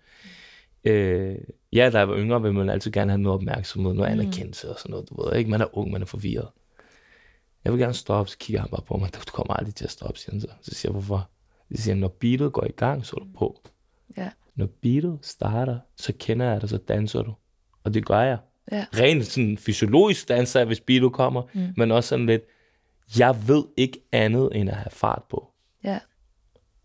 Øh, 0.83 1.35
ja, 1.73 1.89
da 1.89 1.97
jeg 1.97 2.09
var 2.09 2.17
yngre, 2.17 2.41
ville 2.41 2.57
man 2.57 2.69
altid 2.69 2.91
gerne 2.91 3.11
have 3.11 3.21
noget 3.21 3.39
opmærksomhed, 3.39 3.93
noget 3.93 4.09
anerkendelse 4.09 4.69
og 4.69 4.79
sådan 4.79 4.91
noget, 4.91 5.09
du 5.09 5.23
ved 5.23 5.35
ikke? 5.35 5.49
Man 5.49 5.61
er 5.61 5.77
ung, 5.77 5.91
man 5.91 6.01
er 6.01 6.05
forvirret. 6.05 6.47
Jeg 7.63 7.73
vil 7.73 7.79
gerne 7.79 7.93
stoppe, 7.93 8.31
så 8.31 8.37
kigger 8.37 8.61
han 8.61 8.69
bare 8.69 8.81
på 8.87 8.97
mig, 8.97 9.09
du 9.27 9.31
kommer 9.33 9.53
aldrig 9.53 9.75
til 9.75 9.85
at 9.85 9.91
stoppe, 9.91 10.19
siger 10.19 10.31
han 10.31 10.41
så. 10.41 10.47
Så 10.61 10.75
siger 10.75 10.89
jeg, 10.89 10.93
hvorfor? 10.93 11.29
Så 11.75 11.81
siger 11.81 11.93
han, 11.93 12.01
når 12.01 12.07
beatet 12.19 12.53
går 12.53 12.65
i 12.65 12.71
gang, 12.71 13.05
så 13.05 13.15
er 13.15 13.19
du 13.19 13.29
på. 13.37 13.61
Ja. 14.17 14.29
Når 14.55 14.67
beatet 14.81 15.19
starter, 15.21 15.79
så 15.97 16.13
kender 16.19 16.51
jeg 16.51 16.61
dig, 16.61 16.69
så 16.69 16.77
danser 16.77 17.21
du. 17.21 17.33
Og 17.83 17.93
det 17.93 18.05
gør 18.05 18.21
jeg. 18.21 18.37
Ja. 18.71 18.85
Rent 18.93 19.25
sådan 19.25 19.57
fysiologisk 19.57 20.27
danser 20.27 20.59
jeg, 20.59 20.67
hvis 20.67 20.79
beatet 20.79 21.13
kommer, 21.13 21.41
mm. 21.53 21.73
men 21.77 21.91
også 21.91 22.07
sådan 22.07 22.25
lidt, 22.25 22.41
jeg 23.19 23.47
ved 23.47 23.63
ikke 23.77 23.99
andet 24.11 24.49
end 24.55 24.69
at 24.69 24.75
have 24.75 24.91
fart 24.91 25.23
på. 25.29 25.47
Ja. 25.83 25.99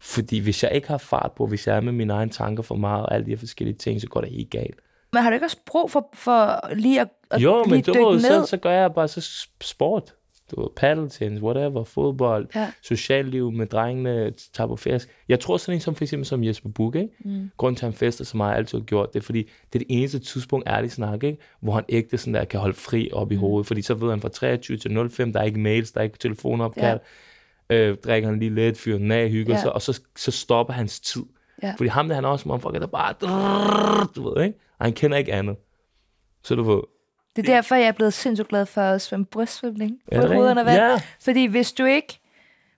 Fordi 0.01 0.39
hvis 0.39 0.63
jeg 0.63 0.73
ikke 0.73 0.89
har 0.89 0.99
fart 0.99 1.33
på, 1.37 1.47
hvis 1.47 1.67
jeg 1.67 1.77
er 1.77 1.81
med 1.81 1.93
mine 1.93 2.13
egne 2.13 2.31
tanker 2.31 2.63
for 2.63 2.75
meget 2.75 3.07
og 3.07 3.15
alle 3.15 3.27
de 3.27 3.31
her 3.31 3.39
forskellige 3.39 3.77
ting, 3.77 4.01
så 4.01 4.07
går 4.07 4.21
det 4.21 4.31
helt 4.31 4.51
galt. 4.51 4.81
Men 5.13 5.23
har 5.23 5.31
du 5.31 5.35
ikke 5.35 5.47
også 5.47 5.61
brug 5.67 5.91
for, 5.91 6.09
for 6.15 6.75
lige 6.75 7.01
at, 7.01 7.09
at 7.31 7.41
Jo, 7.41 7.63
lige 7.63 7.75
men 7.75 7.83
du 7.83 7.93
ved, 7.93 8.23
ned? 8.23 8.47
så, 8.47 8.57
gør 8.57 8.71
jeg 8.71 8.95
bare 8.95 9.09
så 9.09 9.29
sport. 9.61 10.15
Du 10.51 10.61
ved, 10.61 10.69
paddeltennis, 10.77 11.43
whatever, 11.43 11.85
fodbold, 11.85 12.49
Ja. 12.55 12.73
socialliv 12.83 13.53
med 13.53 13.67
drengene, 13.67 14.33
tager 14.53 14.69
på 14.69 14.77
fest. 14.77 15.09
Jeg 15.29 15.41
tror 15.41 15.57
sådan 15.57 15.77
en 15.77 15.81
som 15.81 15.95
for 15.95 16.05
eksempel 16.05 16.27
som 16.27 16.45
Jesper 16.45 16.69
Buch, 16.71 16.97
ikke? 16.97 17.09
Mm. 17.25 17.51
Grunden 17.57 17.77
til, 17.77 17.87
at 17.87 17.93
han 17.93 17.99
fester 17.99 18.25
så 18.25 18.37
meget, 18.37 18.57
altid 18.57 18.79
har 18.79 18.85
gjort 18.85 19.15
det, 19.15 19.25
fordi 19.25 19.43
det 19.43 19.75
er 19.75 19.79
det 19.79 19.87
eneste 19.89 20.19
tidspunkt, 20.19 20.69
ærligt 20.69 20.93
snak, 20.93 21.23
ikke? 21.25 21.39
Hvor 21.61 21.73
han 21.73 21.85
ægte 21.89 22.19
sådan 22.19 22.35
der 22.35 22.45
kan 22.45 22.61
holde 22.61 22.75
fri 22.77 23.11
op 23.13 23.33
i 23.33 23.35
hovedet, 23.35 23.67
fordi 23.67 23.83
så 23.83 23.95
ved 23.95 24.11
han 24.11 24.21
fra 24.21 24.29
23 24.29 24.77
til 24.77 25.11
05, 25.11 25.33
der 25.33 25.41
er 25.41 25.45
ikke 25.45 25.61
mails, 25.61 25.93
der 25.93 26.01
er 26.01 26.05
ikke 26.05 26.19
telefonopkald, 26.19 27.01
ja. 27.71 27.77
øh, 27.77 27.97
drikker 28.05 28.29
han 28.29 28.39
lige 28.39 28.55
lidt, 28.55 28.79
fyrer 28.79 28.99
den 28.99 29.11
af, 29.11 29.31
hygger 29.31 29.55
Ja. 29.55 29.61
sig, 29.61 29.73
og 29.73 29.83
så, 29.83 30.01
så 30.17 30.31
stopper 30.31 30.75
hans 30.75 31.01
tid. 31.01 31.23
Ja. 31.63 31.75
Fordi 31.77 31.89
ham 31.89 32.09
der, 32.09 32.15
han 32.15 32.25
er 32.25 32.29
også 32.29 32.49
motherfucker, 32.49 32.79
der 32.81 32.87
bare, 32.87 33.15
du 34.17 34.29
ved, 34.35 34.45
ikke? 34.45 34.59
Og 34.79 34.85
han 34.87 34.93
kender 34.93 35.17
ikke 35.19 35.33
andet. 35.33 35.57
Så 36.43 36.55
du 36.55 36.63
ved, 36.63 36.81
Det 37.37 37.49
er 37.49 37.55
derfor, 37.55 37.75
jeg 37.75 37.87
er 37.89 37.93
blevet 37.93 38.13
sindssygt 38.13 38.49
glad 38.49 38.67
for 38.67 38.81
at 38.81 39.01
svømme 39.03 39.27
brystsvømning. 39.27 39.93
Er 40.13 40.21
det 40.21 40.29
Både 40.29 40.35
hovederne 40.35 40.61
rigtigt? 40.61 40.81
vand. 40.83 40.93
Ja. 40.93 41.01
Fordi 41.25 41.47
hvis 41.47 41.73
du 41.73 41.85
ikke, 41.85 42.19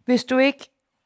hvis 0.05 0.25
du 0.25 0.39
ikke 0.39 0.65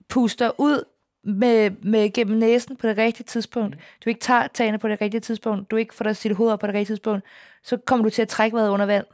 puster 0.09 0.51
ud 0.59 0.85
med, 1.25 1.71
med 1.83 2.13
gennem 2.13 2.39
næsen 2.39 2.77
på 2.77 2.89
det 2.89 2.99
rigtige 2.99 3.25
tidspunkt, 3.25 3.77
du 4.05 4.09
ikke 4.11 4.21
tager 4.21 4.47
tagene 4.55 4.79
på 4.79 4.89
det 4.89 5.01
rigtige 5.01 5.21
tidspunkt, 5.21 5.71
du 5.71 5.77
ikke 5.77 5.95
får 5.95 6.03
dig 6.03 6.17
sit 6.17 6.33
hoved 6.37 6.53
op 6.53 6.59
på 6.61 6.67
det 6.67 6.75
rigtige 6.75 6.95
tidspunkt, 6.95 7.25
så 7.65 7.77
kommer 7.77 8.05
du 8.05 8.11
til 8.11 8.23
at 8.23 8.29
trække 8.29 8.57
vejret 8.57 8.69
under 8.69 8.87
vand. 8.87 9.05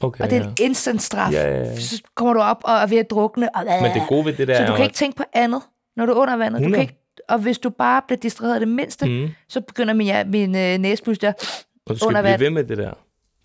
Okay, 0.00 0.24
Og 0.24 0.30
det 0.30 0.38
er 0.38 0.42
en 0.44 0.54
instant 0.60 1.02
straf. 1.02 1.32
Ja, 1.32 1.48
ja, 1.50 1.58
ja. 1.58 1.76
Så 1.80 2.02
kommer 2.14 2.34
du 2.34 2.40
op 2.40 2.60
og 2.64 2.74
er 2.74 2.86
ved 2.86 2.98
at 2.98 3.10
drukne. 3.10 3.56
Og, 3.56 3.64
Men 3.82 3.94
det 3.94 4.02
gode 4.08 4.24
ved 4.24 4.32
det 4.32 4.48
der 4.48 4.56
så 4.66 4.70
du 4.72 4.76
kan 4.76 4.84
ikke 4.84 4.94
tænke 4.96 5.16
på 5.16 5.24
andet, 5.32 5.62
når 5.96 6.06
du 6.06 6.12
er 6.12 6.16
under 6.16 6.36
vandet. 6.36 6.58
Du 6.58 6.62
100. 6.64 6.74
kan 6.74 6.82
ikke, 6.82 7.02
og 7.28 7.38
hvis 7.38 7.58
du 7.58 7.70
bare 7.70 8.02
bliver 8.06 8.18
distraheret 8.20 8.60
det 8.60 8.68
mindste, 8.68 9.06
Mm. 9.08 9.28
så 9.48 9.60
begynder 9.60 9.94
min, 9.94 10.06
ja, 10.06 10.24
min 10.24 10.56
øh, 10.56 10.78
næse 10.78 11.02
pludselig 11.02 11.28
at- 11.28 11.64
Og 11.86 11.94
du 11.94 11.98
skal 11.98 12.06
under 12.08 12.22
blive 12.22 12.30
vand. 12.32 12.40
ved 12.40 12.50
med 12.50 12.64
det 12.64 12.78
der. 12.78 12.92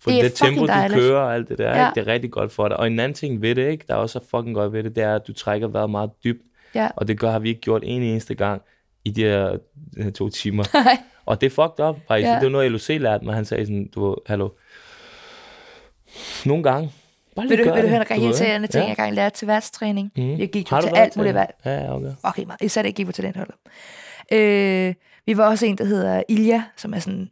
For 0.02 0.10
Det 0.10 0.22
det, 0.24 0.30
det 0.30 0.38
tempo, 0.38 0.60
du 0.66 0.72
kører 0.94 1.20
og 1.20 1.34
alt 1.34 1.48
det 1.48 1.58
der, 1.58 1.70
Ja. 1.70 1.80
ja. 1.80 1.88
ikke? 1.88 2.00
det 2.00 2.08
er 2.08 2.12
rigtig 2.12 2.30
godt 2.30 2.52
for 2.52 2.68
dig. 2.68 2.76
Og 2.76 2.86
en 2.86 3.00
anden 3.00 3.14
ting 3.14 3.42
ved 3.42 3.54
det, 3.54 3.68
ikke? 3.70 3.84
der 3.88 3.94
er 3.94 3.98
også 3.98 4.20
fucking 4.30 4.54
godt 4.54 4.72
ved 4.72 4.82
det, 4.82 4.96
det 4.96 5.04
er, 5.04 5.14
at 5.14 5.26
du 5.26 5.32
trækker 5.32 5.68
vejret 5.68 5.90
meget 5.90 6.10
dybt. 6.24 6.42
Ja. 6.74 6.88
Og 6.96 7.08
det 7.08 7.18
gør, 7.20 7.30
har 7.30 7.38
vi 7.38 7.48
ikke 7.48 7.60
gjort 7.60 7.82
en 7.84 8.02
eneste 8.02 8.34
gang 8.34 8.62
i 9.04 9.10
de 9.10 9.22
her, 9.22 9.56
her 10.02 10.10
to 10.10 10.28
timer. 10.28 10.64
Nej. 10.84 10.96
og 11.26 11.40
det 11.40 11.46
er 11.46 11.50
fucked 11.50 11.84
up, 11.88 11.96
faktisk. 12.08 12.26
Ja. 12.26 12.32
Ja. 12.32 12.36
Det 12.38 12.44
var 12.44 12.50
noget, 12.50 12.72
LOC 12.72 12.88
lærte 12.88 13.24
mig. 13.24 13.34
Han 13.34 13.44
sagde 13.44 13.66
sådan, 13.66 13.88
du 13.94 14.08
ved, 14.08 14.16
hallo. 14.26 14.48
Nogle 16.46 16.62
gange. 16.62 16.92
Bare 17.36 17.48
Vil 17.48 17.58
du, 17.58 17.62
vil 17.64 17.72
du 17.72 17.76
det, 17.76 17.88
høre 17.88 17.96
en 18.00 18.10
rigtig 18.10 18.24
irriterende 18.24 18.68
ting, 18.68 18.82
jeg 18.82 18.90
engang 18.90 19.14
lærte 19.14 19.36
til 19.36 19.48
værtstræning? 19.48 20.12
Mhm. 20.16 20.38
Jeg 20.38 20.48
gik 20.50 20.72
jo 20.72 20.76
du 20.76 20.82
til 20.82 20.92
alt 20.96 21.16
muligt 21.16 21.34
valg. 21.34 21.54
Ja, 21.64 21.70
ja, 21.84 21.96
okay. 21.96 22.10
Okay, 22.22 22.44
meget. 22.44 22.60
Især 22.62 22.82
da 22.82 22.86
jeg 22.88 22.94
gik 22.94 23.06
på 23.06 23.12
talentholdet. 23.12 23.54
Øh, 24.32 24.94
vi 25.26 25.36
var 25.36 25.48
også 25.48 25.66
en, 25.66 25.78
der 25.78 25.84
hedder 25.84 26.22
Ilja, 26.28 26.62
som 26.76 26.94
er 26.94 26.98
sådan 26.98 27.30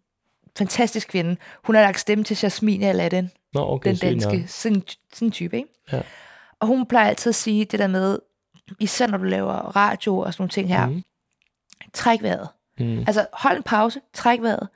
fantastisk 0.59 1.09
kvinde. 1.09 1.36
Hun 1.64 1.74
har 1.74 1.82
lagt 1.82 2.01
stemme 2.01 2.24
til 2.24 2.39
Jasmine 2.43 2.86
Aladdin, 2.86 3.31
Nå, 3.55 3.60
okay, 3.72 3.90
den 3.90 3.97
danske. 3.97 4.44
Sådan, 4.48 4.82
sådan 5.14 5.28
en 5.28 5.32
type, 5.32 5.56
ikke? 5.56 5.68
Ja. 5.93 6.01
Og 6.60 6.66
hun 6.66 6.86
plejer 6.86 7.09
altid 7.09 7.28
at 7.31 7.35
sige 7.35 7.64
det 7.64 7.78
der 7.78 7.86
med, 7.86 8.18
især 8.81 9.06
når 9.06 9.18
du 9.18 9.24
laver 9.24 9.52
radio 9.77 10.18
og 10.18 10.32
sådan 10.32 10.43
nogle 10.43 10.51
ting 10.51 10.68
her, 10.68 10.86
Mhm. 10.86 11.02
træk 11.94 12.22
vejret. 12.22 12.48
Mm. 12.78 12.98
Altså, 12.98 13.27
hold 13.32 13.56
en 13.56 13.62
pause, 13.62 14.01
træk 14.14 14.43
vejret. 14.43 14.68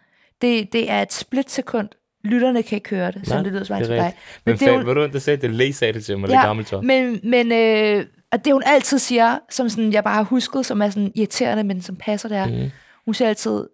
Det, 0.42 0.72
det 0.72 0.90
er 0.90 1.02
et 1.02 1.12
splitsekund. 1.12 1.88
Lytterne 2.24 2.62
kan 2.62 2.76
ikke 2.76 2.90
høre 2.90 3.10
det, 3.12 3.26
som 3.26 3.36
Nej, 3.36 3.42
det 3.42 3.52
lyder 3.52 3.64
som 3.64 3.78
det 3.78 3.90
er. 3.98 4.02
Men 4.05 4.12
Men 4.44 4.56
det 4.59 4.66
jo- 4.66 4.76
ved 4.76 4.94
du, 4.94 5.06
der 5.12 5.18
sagde? 5.18 5.36
Det 5.36 5.51
læge 5.51 5.72
sagde 5.72 5.92
det 5.92 6.05
til 6.05 6.18
mig, 6.18 6.28
ja, 6.28 6.34
Ja, 6.34 6.40
det 6.40 6.46
gamle 6.46 6.64
top. 6.64 6.84
Men, 6.84 7.20
men 7.24 7.52
øh, 7.52 8.06
og 8.32 8.44
det 8.44 8.52
hun 8.52 8.62
altid 8.66 8.98
siger, 8.98 9.38
som 9.51 9.68
sådan, 9.68 9.92
jeg 9.92 10.05
bare 10.05 10.14
har 10.14 10.22
husket, 10.22 10.66
som 10.66 10.82
er 10.82 10.90
sådan 10.90 11.12
irriterende, 11.14 11.64
men 11.64 11.82
som 11.82 11.96
passer 11.96 12.28
der. 12.28 12.46
Mhm. 12.48 12.70
Hun 13.05 13.14
siger 13.14 13.28
altid, 13.28 13.68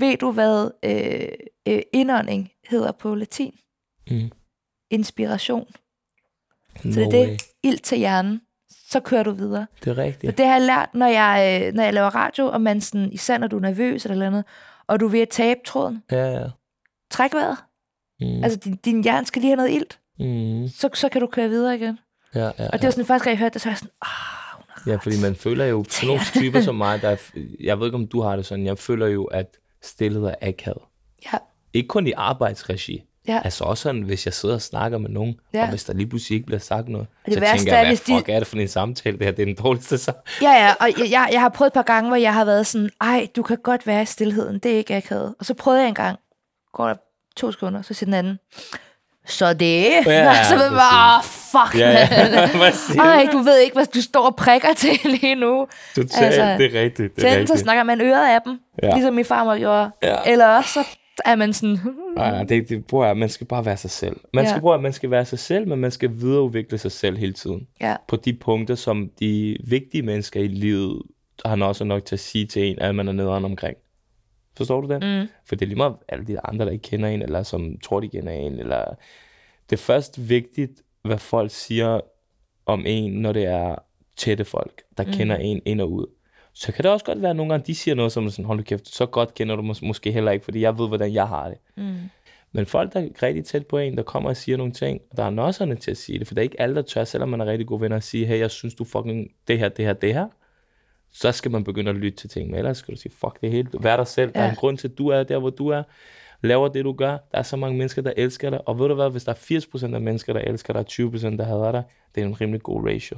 ved 0.00 0.16
du 0.16 0.32
hvad 0.32 0.70
øh, 0.84 1.28
øh, 1.74 1.82
indånding 1.92 2.50
hedder 2.70 2.92
på 2.92 3.14
latin? 3.14 3.54
Mm. 4.10 4.30
Inspiration. 4.90 5.66
No 6.84 6.92
Så 6.92 7.00
det 7.00 7.06
er 7.06 7.10
det. 7.10 7.28
way. 7.28 7.36
Ild 7.62 7.78
til 7.78 7.98
hjernen. 7.98 8.40
Så 8.90 9.00
kører 9.00 9.22
du 9.22 9.30
videre. 9.30 9.66
Det 9.84 9.90
er 9.90 9.94
Ja. 10.02 10.02
rigtigt. 10.02 10.30
Og 10.32 10.38
det 10.38 10.46
har 10.46 10.52
jeg 10.52 10.62
lært, 10.62 10.88
når 10.94 11.06
jeg, 11.06 11.62
øh, 11.66 11.72
når 11.74 11.82
jeg 11.82 11.94
laver 11.94 12.14
radio, 12.14 12.46
og 12.46 12.60
man 12.60 12.80
sådan, 12.80 13.12
især 13.12 13.38
når 13.38 13.46
du 13.46 13.56
er 13.56 13.60
nervøs 13.60 14.04
eller 14.06 14.30
noget, 14.30 14.44
og 14.86 15.00
du 15.00 15.06
er 15.06 15.10
ved 15.10 15.20
at 15.20 15.28
tabe 15.28 15.60
tråden. 15.66 16.02
Ja, 16.10 16.40
ja. 16.40 16.46
Træk 17.10 17.34
vejret. 17.34 17.56
Mm. 18.20 18.44
Altså, 18.44 18.58
din, 18.58 18.76
din 18.76 19.02
hjerne 19.04 19.26
skal 19.26 19.42
lige 19.42 19.50
have 19.50 19.56
noget 19.56 19.70
ilt. 19.70 20.00
Mm. 20.18 20.68
Så, 20.68 20.88
så 20.94 21.08
kan 21.08 21.20
du 21.20 21.26
køre 21.26 21.48
videre 21.48 21.74
igen. 21.76 21.98
Ja, 22.34 22.44
ja, 22.44 22.66
Og 22.68 22.72
det 22.72 22.82
var 22.84 22.90
sådan, 22.90 23.04
første 23.04 23.24
gang 23.24 23.32
jeg 23.32 23.38
hørte 23.38 23.54
det, 23.54 23.62
så 23.62 23.68
var 23.68 23.72
jeg 23.72 23.78
sådan, 23.78 23.92
ah, 24.02 24.08
har 24.08 24.82
Ja, 24.86 24.96
fordi 24.96 25.20
man 25.22 25.34
føler 25.36 25.64
jo, 25.64 25.84
sådan 25.88 26.06
nogle 26.06 26.22
typer 26.34 26.60
som 26.60 26.74
mig, 26.74 27.02
der 27.02 27.08
er, 27.08 27.16
jeg 27.60 27.78
ved 27.78 27.86
ikke, 27.86 27.94
om 27.96 28.06
du 28.06 28.20
har 28.20 28.36
det 28.36 28.46
sådan, 28.46 28.66
jeg 28.66 28.78
føler 28.78 29.06
jo, 29.06 29.24
at 29.24 29.56
stillhed 29.84 30.22
er 30.24 30.34
akavet. 30.42 30.82
Ja, 31.32 31.38
Ikke 31.72 31.88
kun 31.88 32.06
i 32.06 32.12
arbejdsregi. 32.16 33.02
ja. 33.28 33.40
Altså 33.44 33.64
også 33.64 33.82
sådan, 33.82 34.02
hvis 34.02 34.26
jeg 34.26 34.34
sidder 34.34 34.54
og 34.54 34.62
snakker 34.62 34.98
med 34.98 35.10
nogen, 35.10 35.40
Ja. 35.54 35.62
og 35.62 35.68
hvis 35.68 35.84
der 35.84 35.92
lige 35.94 36.06
pludselig 36.06 36.36
ikke 36.36 36.46
bliver 36.46 36.58
sagt 36.60 36.88
noget, 36.88 37.06
det 37.26 37.34
så 37.34 37.40
værste 37.40 37.58
tænker 37.58 37.72
er, 37.72 37.76
jeg, 37.76 37.84
hvad 37.86 37.90
hvis 37.90 38.00
de- 38.00 38.16
fuck 38.16 38.28
er 38.28 38.38
det 38.38 38.46
for 38.46 38.56
en 38.56 38.68
samtale, 38.68 39.18
det 39.18 39.26
her, 39.26 39.32
det 39.32 39.42
er 39.42 39.46
den 39.46 39.54
dårligste 39.64 39.98
så. 39.98 40.12
Ja, 40.42 40.50
ja, 40.50 40.74
og 40.80 40.88
jeg, 40.98 41.10
jeg, 41.10 41.28
jeg 41.32 41.40
har 41.40 41.48
prøvet 41.48 41.66
et 41.70 41.74
par 41.74 41.82
gange, 41.82 42.08
hvor 42.08 42.16
jeg 42.16 42.34
har 42.34 42.44
været 42.44 42.66
sådan, 42.66 42.90
ej, 43.00 43.28
du 43.36 43.42
kan 43.42 43.58
godt 43.62 43.86
være 43.86 44.02
i 44.02 44.06
stillheden, 44.06 44.58
det 44.58 44.72
er 44.72 44.76
ikke 44.76 44.96
akavet. 44.96 45.34
Og 45.38 45.44
så 45.46 45.54
prøvede 45.54 45.80
jeg 45.82 45.88
en 45.88 45.94
gang, 45.94 46.18
går 46.72 46.86
der 46.86 46.94
to 47.36 47.52
sekunder, 47.52 47.82
så 47.82 47.94
siger 47.94 48.06
den 48.06 48.14
anden, 48.14 48.38
så 49.26 49.52
det, 49.54 49.84
Ja, 50.06 50.28
og 50.30 50.36
så 50.50 50.56
ved 50.56 50.70
man 50.70 50.80
oh, 50.80 51.22
fuck, 51.24 51.80
Ja, 51.80 51.90
ja. 51.90 53.02
Ej, 53.10 53.26
du 53.32 53.38
ved 53.38 53.58
ikke, 53.58 53.74
hvad 53.74 53.86
du 53.94 54.02
står 54.02 54.26
og 54.26 54.36
prikker 54.36 54.68
til 54.82 54.90
lige 55.04 55.34
nu. 55.34 55.66
Totalt, 55.94 56.22
altså, 56.24 56.56
det 56.64 56.76
er 56.76 56.80
rigtigt. 56.82 57.16
Det 57.16 57.24
er 57.24 57.28
enten 57.28 57.46
så 57.46 57.52
rigtigt. 57.52 57.58
snakker 57.64 57.82
man 57.82 58.00
øret 58.00 58.28
af 58.34 58.38
dem, 58.46 58.58
ja. 58.82 58.94
Ligesom 58.94 59.14
min 59.14 59.24
farmor 59.24 59.58
gjorde, 59.58 59.90
Ja. 60.02 60.16
eller 60.26 60.46
også 60.46 60.70
så 61.16 61.22
er 61.24 61.36
man 61.36 61.52
sådan, 61.52 61.78
Nej, 62.16 62.42
det, 62.42 62.68
det 62.68 62.86
prøver 62.86 63.06
jeg, 63.06 63.16
man 63.16 63.28
skal 63.28 63.46
bare 63.46 63.64
være 63.66 63.76
sig 63.76 63.90
selv. 63.90 64.16
Man 64.34 64.44
Ja. 64.44 64.50
skal 64.50 64.60
prøve, 64.60 64.74
at 64.74 64.80
man 64.82 64.92
skal 64.92 65.10
være 65.10 65.24
sig 65.24 65.38
selv, 65.38 65.68
men 65.68 65.78
man 65.78 65.90
skal 65.90 66.10
videreudvikle 66.14 66.78
sig 66.78 66.92
selv 66.92 67.16
hele 67.18 67.32
tiden. 67.32 67.66
ja, 67.80 67.96
På 68.08 68.16
de 68.16 68.32
punkter, 68.32 68.74
som 68.74 69.10
de 69.20 69.56
vigtige 69.66 70.02
mennesker 70.02 70.40
i 70.40 70.46
livet 70.48 71.02
har 71.44 71.56
også 71.64 71.84
nok 71.84 72.04
til 72.04 72.16
at 72.16 72.20
sige 72.20 72.46
til 72.46 72.64
en, 72.70 72.78
at 72.78 72.94
man 72.94 73.08
er 73.08 73.12
nederen 73.12 73.44
omkring. 73.44 73.76
Forstår 74.56 74.80
du 74.80 74.88
det? 74.88 75.02
mm, 75.02 75.28
For 75.46 75.56
det 75.56 75.62
er 75.62 75.66
lige 75.66 75.76
meget 75.76 75.96
alle 76.08 76.24
de 76.26 76.40
andre, 76.40 76.64
der 76.64 76.70
ikke 76.70 76.82
kender 76.82 77.08
en, 77.08 77.22
eller 77.22 77.42
som 77.42 77.78
tror, 77.82 78.00
de 78.00 78.08
kender 78.08 78.32
en. 78.32 78.58
Eller... 78.58 78.84
Det 79.70 79.76
er 79.76 79.80
først 79.82 80.28
vigtigt, 80.28 80.82
hvad 81.02 81.18
folk 81.18 81.50
siger 81.50 82.00
om 82.66 82.84
en, 82.86 83.12
når 83.12 83.32
det 83.32 83.44
er 83.44 83.76
tætte 84.16 84.44
folk, 84.44 84.82
der 84.98 85.04
mm. 85.04 85.12
kender 85.12 85.36
en 85.36 85.62
ind 85.64 85.80
og 85.80 85.92
ud. 85.92 86.06
Så 86.52 86.72
kan 86.72 86.82
det 86.82 86.92
også 86.92 87.04
godt 87.04 87.22
være, 87.22 87.30
at 87.30 87.36
nogle 87.36 87.52
gange 87.52 87.66
de 87.66 87.74
siger 87.74 87.94
noget, 87.94 88.12
som 88.12 88.26
er 88.26 88.30
sådan, 88.30 88.44
hold 88.44 88.64
kæft, 88.64 88.88
så 88.88 89.06
godt 89.06 89.34
kender 89.34 89.56
du 89.56 89.62
mås- 89.62 89.86
måske 89.86 90.12
heller 90.12 90.32
ikke, 90.32 90.44
fordi 90.44 90.60
jeg 90.60 90.78
ved, 90.78 90.88
hvordan 90.88 91.12
jeg 91.12 91.28
har 91.28 91.48
det. 91.48 91.58
mm, 91.76 91.94
Men 92.52 92.66
folk, 92.66 92.92
der 92.92 93.00
er 93.00 93.08
rigtig 93.22 93.44
tæt 93.44 93.66
på 93.66 93.78
en, 93.78 93.96
der 93.96 94.02
kommer 94.02 94.30
og 94.30 94.36
siger 94.36 94.58
nogle 94.58 94.72
ting, 94.72 95.00
der 95.16 95.24
er 95.24 95.30
nosserne 95.30 95.76
til 95.76 95.90
at 95.90 95.96
sige 95.96 96.18
det, 96.18 96.26
for 96.26 96.34
det 96.34 96.40
er 96.40 96.44
ikke 96.44 96.60
alle, 96.60 96.74
der 96.74 96.82
tør, 96.82 97.04
selvom 97.04 97.28
man 97.28 97.40
er 97.40 97.46
rigtig 97.46 97.66
gode 97.66 97.80
venner, 97.80 97.96
at 97.96 98.02
sige, 98.02 98.26
hey, 98.26 98.38
jeg 98.38 98.50
synes, 98.50 98.74
du 98.74 98.84
fucking 98.84 99.30
det 99.48 99.58
her, 99.58 99.68
det 99.68 99.84
her, 99.84 99.92
det 99.92 100.14
her. 100.14 100.26
Så 101.14 101.32
skal 101.32 101.50
man 101.50 101.64
begynde 101.64 101.90
at 101.90 101.96
lytte 101.96 102.18
til 102.18 102.30
ting, 102.30 102.50
men 102.50 102.58
ellers 102.58 102.78
skal 102.78 102.94
du 102.94 103.00
sige, 103.00 103.12
fuck 103.12 103.40
det 103.40 103.50
hele. 103.50 103.68
Vær 103.80 103.96
dig 103.96 104.06
selv. 104.06 104.32
Ja. 104.34 104.40
Der 104.40 104.46
er 104.46 104.50
en 104.50 104.56
grund 104.56 104.78
til, 104.78 104.88
at 104.88 104.98
du 104.98 105.08
er 105.08 105.22
der, 105.22 105.38
hvor 105.38 105.50
du 105.50 105.68
er. 105.68 105.82
Laver 106.42 106.68
det, 106.68 106.84
du 106.84 106.92
gør. 106.92 107.10
Der 107.10 107.38
er 107.38 107.42
så 107.42 107.56
mange 107.56 107.78
mennesker, 107.78 108.02
der 108.02 108.12
elsker 108.16 108.50
dig. 108.50 108.68
Og 108.68 108.78
ved 108.78 108.88
du 108.88 108.94
hvad, 108.94 109.10
hvis 109.10 109.24
der 109.24 109.32
er 109.32 109.88
80% 109.90 109.94
af 109.94 110.00
mennesker, 110.00 110.32
der 110.32 110.40
elsker 110.40 110.72
dig, 110.72 110.80
og 110.80 110.86
20% 110.90 111.36
der 111.36 111.44
hader 111.44 111.72
dig, 111.72 111.82
det 112.14 112.20
er 112.22 112.26
en 112.26 112.40
rimelig 112.40 112.62
god 112.62 112.84
ratio. 112.88 113.16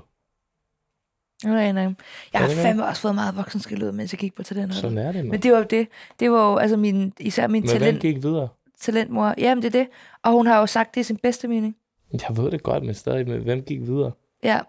jeg, 1.44 1.94
jeg 2.32 2.40
har 2.40 2.48
Er 2.48 2.55
fandme 2.55 2.86
også 2.86 3.02
fået 3.02 3.14
meget 3.14 3.36
voksenskæld 3.36 3.82
ud, 3.82 3.93
mens 3.93 4.12
jeg 4.12 4.18
gik 4.18 4.35
på 4.35 4.43
talent. 4.43 4.74
Sådan 4.74 4.98
er 4.98 5.12
det, 5.12 5.14
man. 5.14 5.31
Men 5.31 5.43
det 5.43 5.52
var 5.52 5.59
jo 5.59 5.66
det. 5.70 5.89
Det 6.20 6.31
var 6.31 6.51
jo 6.51 6.56
altså 6.56 6.77
min, 6.77 7.12
især 7.20 7.47
min 7.47 7.62
Men 7.62 7.70
hvem 7.70 7.81
talent, 7.81 8.01
gik 8.02 8.23
videre? 8.23 8.48
talentmor. 8.81 9.35
Jamen, 9.39 9.62
det 9.62 9.74
er 9.74 9.78
det. 9.81 9.89
Og 10.23 10.32
hun 10.32 10.47
har 10.47 10.60
jo 10.60 10.66
sagt 10.66 10.94
det 10.94 11.01
i 11.01 11.05
sin 11.05 11.16
bedste 11.16 11.48
mening. 11.48 11.77
Jeg 12.12 12.36
ved 12.36 12.51
det 12.51 12.62
godt, 12.62 12.85
men 12.85 12.94
stadig, 12.94 13.28
men 13.28 13.43
hvem 13.43 13.62
gik 13.62 13.81
videre? 13.81 14.12
Ja. 14.44 14.60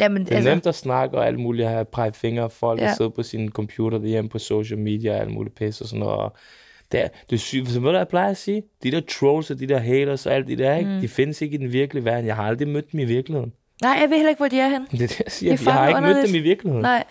Jamen, 0.00 0.24
Det 0.24 0.30
er 0.32 0.36
altså, 0.36 0.50
nemt 0.50 0.66
at 0.66 0.74
snakke 0.74 1.18
og 1.18 1.26
alt 1.26 1.38
muligt, 1.38 1.68
have 1.68 1.84
pege 1.84 2.12
fingre 2.12 2.50
folk, 2.50 2.80
ja. 2.80 2.90
Og 2.90 2.96
sidde 2.96 3.10
på 3.10 3.22
sin 3.22 3.48
computer 3.48 3.98
derhjemme 3.98 4.30
på 4.30 4.38
social 4.38 4.78
media 4.78 5.14
og 5.14 5.20
alt 5.20 5.30
muligt 5.30 5.54
pisse 5.54 5.84
og 5.84 5.88
sådan 5.88 6.00
noget. 6.00 6.16
Og 6.16 6.36
det 6.92 7.00
er, 7.00 7.08
det 7.30 7.36
er 7.36 7.40
sygt. 7.40 7.68
Så 7.68 7.80
ved 7.80 7.90
du, 7.90 7.96
jeg 7.96 8.08
plejer 8.08 8.30
at 8.30 8.36
sige? 8.36 8.62
De 8.82 8.90
der 8.90 9.00
trolls 9.10 9.50
og 9.50 9.58
de 9.58 9.66
der 9.66 9.78
haters 9.78 10.26
og 10.26 10.34
alt 10.34 10.46
det 10.46 10.58
der, 10.58 10.74
ikke? 10.76 10.90
Mm. 10.90 11.00
de 11.00 11.08
findes 11.08 11.42
ikke 11.42 11.54
i 11.54 11.58
den 11.58 11.72
virkelige 11.72 12.04
verden. 12.04 12.26
Jeg 12.26 12.36
har 12.36 12.42
aldrig 12.42 12.68
mødt 12.68 12.92
dem 12.92 13.00
i 13.00 13.04
virkeligheden. 13.04 13.52
Nej, 13.82 13.98
jeg 14.00 14.10
ved 14.10 14.16
heller 14.16 14.28
ikke, 14.30 14.40
hvor 14.40 14.48
de 14.48 14.60
er 14.60 14.68
henne. 14.68 14.86
Det 14.90 15.02
er 15.02 15.06
det, 15.06 15.18
jeg 15.24 15.32
siger. 15.32 15.56
Det 15.56 15.66
er 15.66 15.70
Jeg 15.70 15.74
har 15.80 15.88
ikke 15.88 16.00
mødt 16.00 16.10
underligt. 16.10 16.32
dem 16.32 16.40
i 16.40 16.42
virkeligheden. 16.42 16.82
Nej. 16.82 17.04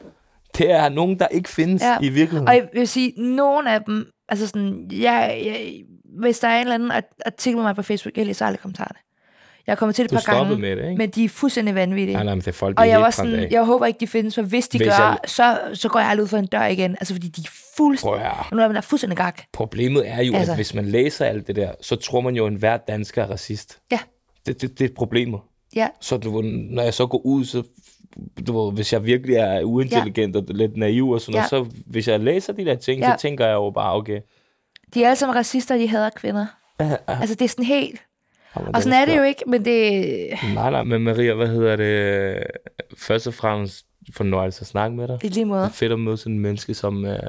Det 0.57 0.71
er 0.71 0.89
nogen, 0.89 1.19
der 1.19 1.27
ikke 1.27 1.49
findes 1.49 1.81
ja. 1.83 1.97
I 2.01 2.09
virkeligheden. 2.09 2.47
Og 2.47 2.55
jeg 2.55 2.67
vil 2.73 2.87
sige, 2.87 3.13
nogle 3.35 3.71
af 3.73 3.81
dem, 3.83 4.05
altså 4.29 4.47
sådan, 4.47 4.89
jeg, 4.91 5.41
jeg, 5.45 5.83
hvis 6.21 6.39
der 6.39 6.47
er 6.47 6.55
en 6.55 6.61
eller 6.61 6.73
anden 6.75 6.91
art- 6.91 7.03
artikel 7.25 7.55
med 7.57 7.63
mig 7.63 7.75
på 7.75 7.81
Facebook, 7.81 8.17
jeg 8.17 8.25
læser 8.25 8.45
aldrig 8.45 8.59
kommentarerne. 8.59 8.99
Jeg 9.67 9.73
er 9.73 9.75
kommet 9.75 9.95
til 9.95 10.09
det 10.09 10.17
et 10.17 10.25
par 10.25 10.33
gange, 10.33 10.57
med 10.57 10.75
det, 10.75 10.83
ikke? 10.83 10.97
men 10.97 11.09
de 11.09 11.23
er 11.25 11.29
fuldstændig 11.29 11.75
vanvittige. 11.75 12.13
Nej, 12.13 12.23
nej, 12.23 12.33
men 12.35 12.41
det 12.41 12.47
er 12.47 12.51
folk, 12.51 12.77
de 12.77 12.81
og 12.81 12.85
er 12.87 12.89
jeg 12.89 13.01
var 13.01 13.09
sådan, 13.09 13.33
af. 13.35 13.47
jeg 13.51 13.63
håber 13.63 13.85
ikke, 13.85 13.99
de 13.99 14.07
findes, 14.07 14.35
for 14.35 14.41
hvis 14.41 14.67
de 14.67 14.77
Hvis 14.77 14.87
gør, 14.87 14.93
jeg- 14.93 15.17
så, 15.25 15.59
så 15.73 15.89
går 15.89 15.99
jeg 15.99 16.09
aldrig 16.09 16.23
ud 16.23 16.27
for 16.27 16.37
en 16.37 16.45
dør 16.47 16.65
igen. 16.65 16.91
Altså, 16.91 17.13
fordi 17.13 17.27
de 17.27 17.41
er 17.45 17.49
fuldstændig... 17.77 18.21
Nogle 18.51 18.63
af 18.63 18.69
dem 18.69 18.73
der 18.73 18.77
er 18.81 18.81
fuldstændig 18.81 19.17
gak. 19.17 19.41
Problemet 19.53 20.09
er 20.09 20.21
jo, 20.23 20.33
altså. 20.35 20.51
At 20.51 20.57
hvis 20.57 20.73
man 20.73 20.85
læser 20.85 21.25
alt 21.25 21.47
det 21.47 21.55
der, 21.55 21.71
så 21.81 21.95
tror 21.95 22.21
man 22.21 22.35
jo, 22.35 22.45
at 22.45 22.51
enhver 22.51 22.77
dansker 22.77 23.23
er 23.23 23.27
racist. 23.31 23.79
Ja. 23.91 23.99
Det, 24.45 24.61
det, 24.61 24.79
det 24.79 24.89
er 24.89 24.93
problemet. 24.95 25.39
Ja, 25.75 25.87
Så 26.01 26.17
du, 26.17 26.41
når 26.41 26.83
jeg 26.83 26.93
så 26.93 27.07
går 27.07 27.21
ud, 27.25 27.45
så 27.45 27.63
du 28.47 28.59
ved, 28.65 28.73
hvis 28.73 28.93
jeg 28.93 29.05
virkelig 29.05 29.35
er 29.35 29.63
uintelligent 29.63 30.35
ja. 30.35 30.39
og 30.41 30.45
lidt 30.49 30.77
naiv 30.77 31.09
og 31.09 31.21
sådan 31.21 31.31
noget, 31.33 31.43
Ja. 31.43 31.47
så 31.49 31.65
hvis 31.87 32.07
jeg 32.07 32.19
læser 32.19 32.53
de 32.53 32.65
der 32.65 32.75
ting, 32.75 33.01
ja. 33.01 33.09
Ja. 33.09 33.17
så 33.17 33.21
tænker 33.21 33.45
jeg 33.45 33.53
jo 33.53 33.69
bare, 33.71 33.93
okay. 33.95 34.19
de 34.93 35.03
er 35.03 35.07
alle 35.07 35.15
sammen 35.19 35.35
racister, 35.35 35.77
de 35.77 35.87
hader 35.89 36.09
kvinder. 36.15 36.45
Altså, 37.07 37.35
det 37.35 37.41
er 37.45 37.49
sådan 37.49 37.65
helt... 37.65 38.01
Og 38.73 38.83
sådan 38.83 39.01
er 39.01 39.05
det 39.05 39.17
jo 39.17 39.23
ikke, 39.23 39.43
men 39.47 39.65
det, 39.65 40.03
Nej, 40.53 40.69
nej, 40.71 40.83
men 40.83 41.03
Maria, 41.03 41.33
hvad 41.33 41.47
hedder 41.47 41.75
det? 41.75 42.43
Først 42.97 43.27
og 43.27 43.33
fremmest 43.33 43.85
fornøjelse 44.13 44.61
at 44.61 44.67
snakke 44.67 44.95
med 44.97 45.07
dig. 45.07 45.17
det 45.21 45.27
er 45.27 45.29
lige 45.33 45.39
Det 45.39 45.47
måde. 45.47 45.63
er 45.63 45.69
fedt 45.69 45.91
at 45.91 45.99
møde 45.99 46.17
sådan 46.17 46.33
en 46.33 46.39
menneske, 46.39 46.73
som 46.73 47.05
øh, 47.05 47.19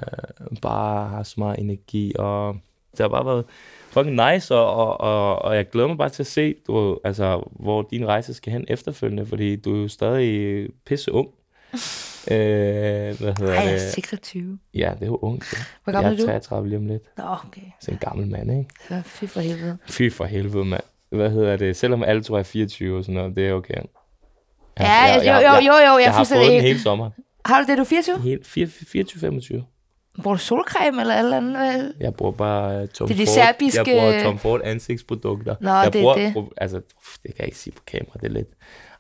bare 0.63 1.09
har 1.09 1.23
så 1.23 1.35
meget 1.39 1.59
energi, 1.59 2.13
og 2.19 2.57
det 2.91 3.01
har 3.01 3.09
bare 3.09 3.27
været 3.27 3.45
fucking 3.91 4.33
nice, 4.33 4.55
og, 4.55 4.75
og, 4.77 5.01
og, 5.01 5.43
og 5.43 5.57
jeg 5.57 5.71
glæder 5.71 5.89
mig 5.89 5.99
bare 5.99 6.09
til 6.09 6.23
at 6.23 6.27
se, 6.27 6.55
du, 6.67 6.99
altså, 7.05 7.49
hvor 7.51 7.89
din 7.91 8.07
rejse 8.07 8.35
skal 8.35 8.53
hen 8.53 8.65
efterfølgende, 8.69 9.27
fordi 9.27 9.57
du 9.57 9.77
er 9.77 9.83
jo 9.83 9.89
stadig 9.89 10.67
pisse 10.87 11.13
ung. 11.13 11.29
øh, 12.31 12.39
hvad 12.39 13.15
hedder 13.39 13.47
Ej, 13.47 13.55
jeg 13.55 13.67
er 13.67 13.71
det? 13.79 13.81
26. 13.81 14.59
Ja, 14.75 14.91
det 14.95 15.03
er 15.03 15.07
jo 15.07 15.19
ungt. 15.23 15.53
Ja. 15.53 15.59
Hvor 15.85 15.93
gammel 15.93 16.13
jeg 16.13 16.19
er 16.19 16.27
du? 16.27 16.27
33 16.27 16.69
lige 16.69 16.79
om 16.79 16.87
lidt. 16.87 17.03
Nå, 17.19 17.25
okay. 17.47 17.61
Så 17.81 17.91
en 17.91 17.99
gammel 17.99 18.27
mand, 18.31 18.51
ikke? 18.51 18.65
Ja, 18.91 19.03
fy 19.05 19.25
for 19.25 19.41
helvede. 19.41 19.79
Fy 19.89 20.11
for 20.13 20.25
helvede, 20.25 20.65
mand. 20.65 20.83
Hvad 21.11 21.31
hedder 21.31 21.57
det, 21.57 21.77
selvom 21.77 22.03
alle 22.03 22.23
tror 22.23 22.37
jeg 22.37 22.41
er 22.41 22.45
24 22.45 22.99
og 22.99 23.05
sådan 23.05 23.15
noget, 23.15 23.37
det 23.37 23.49
er 23.49 23.53
okay. 23.53 23.75
Ja, 24.81 25.07
ja, 25.07 25.15
jo, 25.17 25.49
jo, 25.49 25.55
jo, 25.55 25.61
jo, 25.67 25.73
jeg, 25.73 26.01
jeg 26.01 26.07
er 26.07 26.11
har 26.11 26.25
fået 26.25 26.53
den 26.53 26.61
hele 26.61 26.81
sommeren. 26.81 27.13
Har 27.45 27.61
du 27.63 27.67
det, 27.71 27.79
du 27.79 27.83
er 27.83 27.87
24? 27.87 28.19
Helt 28.21 28.47
24-25. 29.63 29.63
Bruger 30.23 30.37
du 30.37 30.41
solcreme 30.43 31.01
eller 31.01 31.15
alt 31.15 31.35
andet? 31.35 31.93
Jeg 32.01 32.15
bruger 32.15 32.33
bare 32.33 32.83
uh, 32.83 32.89
Tom 32.89 33.09
Det 33.09 33.15
er 33.15 33.19
de 33.19 33.27
Ford. 33.27 33.35
serbiske- 33.35 33.79
Jeg 33.79 33.85
bruger 34.01 34.23
Tom 34.23 34.39
Ford 34.39 34.61
ansigtsprodukter. 34.65 35.55
Nå, 35.61 35.71
jeg 35.71 35.93
det 35.93 35.99
er 35.99 36.03
bruger, 36.03 36.15
det. 36.17 36.33
Pro, 36.33 36.53
altså, 36.57 36.77
det 36.77 37.23
kan 37.25 37.35
jeg 37.39 37.47
ikke 37.47 37.59
sige 37.59 37.73
på 37.77 37.83
kamera, 37.87 38.13
det 38.21 38.25
er 38.25 38.29
lidt... 38.33 38.49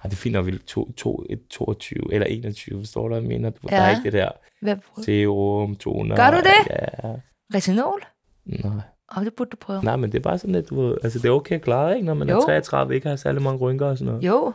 Ej, 0.05 0.10
det 0.10 0.26
er 0.26 0.30
når 0.30 0.43
vi 0.43 0.52
er 0.52 0.59
to, 0.66 0.93
to, 0.93 1.24
et, 1.30 1.40
22 1.51 2.14
eller 2.14 2.26
21, 2.26 2.80
forstår 2.80 3.02
du, 3.02 3.09
hvad 3.09 3.18
jeg 3.20 3.28
mener? 3.28 3.51
Der 3.51 3.76
er 3.76 3.85
Ja. 3.89 3.90
ikke 3.97 4.05
det 4.05 4.12
der 4.12 4.28
Hvad 4.62 4.76
bruger 4.76 4.97
du? 4.97 5.02
serum, 5.02 5.76
toner. 5.76 6.16
Gør 6.16 6.30
du 6.30 6.36
det? 6.36 6.70
Ja. 6.70 7.09
Retinol? 7.55 8.02
Nej. 8.47 8.70
Åh, 9.16 9.24
det 9.24 9.32
burde 9.35 9.51
du 9.51 9.56
prøve. 9.60 9.82
Nej, 9.85 9.97
men 9.97 10.12
det 10.12 10.18
er 10.18 10.22
bare 10.22 10.39
sådan 10.39 10.55
lidt, 10.55 10.70
du 10.70 10.97
altså 11.05 11.18
det 11.18 11.28
er 11.28 11.32
okay 11.32 11.55
at 11.55 11.62
klare, 11.62 11.94
ikke? 11.94 12.06
Når 12.06 12.14
man 12.14 12.28
Jo. 12.28 12.36
er 12.39 12.44
33, 12.44 12.94
ikke 12.94 13.09
har 13.09 13.16
særlig 13.16 13.43
mange 13.43 13.59
rynker 13.59 13.86
og 13.86 13.98
sådan 13.98 14.12
noget. 14.12 14.26
Jo. 14.26 14.52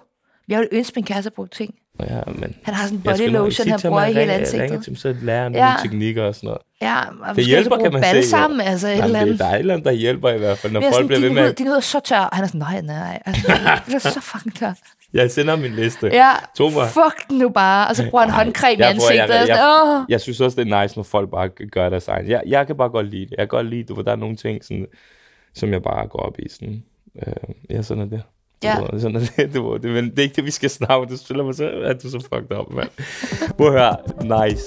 Jeg 0.47 0.59
ville 0.59 0.69
ønske, 0.77 0.93
min 0.95 1.03
kæreste 1.05 1.31
brugte 1.31 1.57
ting. 1.57 1.75
Ja, 1.99 2.21
men 2.27 2.55
Han 2.63 2.73
har 2.73 2.83
sådan 2.87 2.99
en 2.99 3.03
jeg 3.05 3.15
body 3.17 3.29
lotion, 3.33 3.69
han 3.69 3.79
bruger 3.83 4.03
i 4.03 4.07
hele 4.07 4.19
ringe- 4.19 4.31
ringe 4.33 4.41
ansigtet. 4.41 4.83
til 4.83 4.91
ham, 4.91 4.95
så 4.95 5.15
lærer 5.25 5.43
han 5.43 5.53
Ja. 5.55 5.65
nogle 5.65 5.79
teknikker 5.83 6.23
og 6.23 6.35
sådan 6.35 6.47
noget. 6.47 6.61
Ja, 6.81 6.99
og 7.29 7.35
Det 7.35 7.45
hjælper, 7.45 7.77
kan 7.77 7.93
man 7.93 8.03
se, 8.23 8.37
jo. 8.37 8.59
altså 8.61 8.87
et 8.87 8.91
Jamen, 8.91 9.03
eller 9.05 9.19
det, 9.19 9.25
andet. 9.25 9.39
der 9.39 9.45
er 9.45 9.53
et 9.53 9.59
eller 9.59 9.73
andet, 9.73 9.85
der 9.85 9.91
hjælper 9.91 10.29
i 10.29 10.37
hvert 10.37 10.57
fald, 10.57 10.73
når 10.73 10.79
jeg 10.81 10.85
folk 10.87 10.95
sådan, 10.95 11.07
bliver 11.07 11.19
ved 11.21 11.29
med 11.29 11.53
din 11.53 11.67
hud 11.67 11.75
er 11.75 11.79
så 11.79 11.99
tør. 11.99 12.17
Og 12.19 12.35
han 12.35 12.43
er 12.43 12.47
sådan, 12.47 12.59
nej, 12.59 12.81
nej. 12.81 13.21
Altså, 13.25 13.47
det 13.85 13.93
er 13.93 13.99
så 13.99 14.21
fucking 14.21 14.55
tør. 14.55 14.73
Jeg 15.13 15.31
sender 15.31 15.55
min 15.55 15.71
liste. 15.71 16.07
Ja, 16.13 16.31
Tog 16.57 16.73
mig. 16.73 16.87
fuck 16.87 17.29
den 17.29 17.37
nu 17.37 17.49
bare. 17.49 17.87
Og 17.87 17.95
så 17.95 18.09
bruger 18.09 18.23
han 18.25 18.33
Ej, 18.33 18.43
håndcreme 18.43 18.73
i 18.73 18.77
jeg 18.77 18.79
jeg- 18.79 18.89
ansigtet. 18.89 19.29
jeg- 19.29 19.47
sådan, 19.47 19.97
åh. 19.99 20.05
Jeg 20.09 20.21
synes 20.21 20.41
også, 20.41 20.61
det 20.63 20.71
er 20.71 20.81
nice, 20.81 20.95
når 20.97 21.03
folk 21.03 21.31
bare 21.31 21.49
gør 21.49 21.89
deres 21.89 22.07
egen. 22.07 22.29
Jeg, 22.29 22.41
jeg 22.47 22.67
kan 22.67 22.77
bare 22.77 22.89
godt 22.89 23.07
lide 23.09 23.21
det. 23.25 23.31
Jeg 23.31 23.37
kan 23.37 23.47
godt 23.47 23.67
lide 23.67 23.83
det, 23.83 23.95
for 23.95 24.01
der 24.03 24.11
er 24.11 24.15
nogle 24.15 24.35
ting, 24.35 24.63
sådan, 24.65 24.85
som 25.53 25.71
jeg 25.73 25.83
bare 25.83 26.07
går 26.07 26.19
op 26.19 26.39
i. 26.39 26.49
Sådan, 26.49 26.83
øh, 27.27 27.33
ja, 27.69 27.81
sådan 27.81 28.03
er 28.03 28.07
det. 28.07 28.21
Ja. 28.63 28.75
Sådan 28.99 29.15
er 29.15 29.19
det, 29.37 29.53
du 29.55 29.77
det, 29.77 29.91
men 29.91 30.09
det 30.09 30.19
er 30.19 30.23
ikke 30.23 30.35
det, 30.35 30.45
vi 30.45 30.51
skal 30.51 30.69
snakke 30.69 30.95
om. 30.95 31.07
Du 31.07 31.17
spiller 31.17 31.43
mig 31.43 31.55
så, 31.55 31.69
at 31.85 32.03
du 32.03 32.09
så 32.09 32.19
fucked 32.33 32.57
up, 32.59 32.73
mand. 32.73 32.89
Prøv 33.57 33.67
at 33.67 33.73
høre. 33.73 33.95
Nice. 34.49 34.63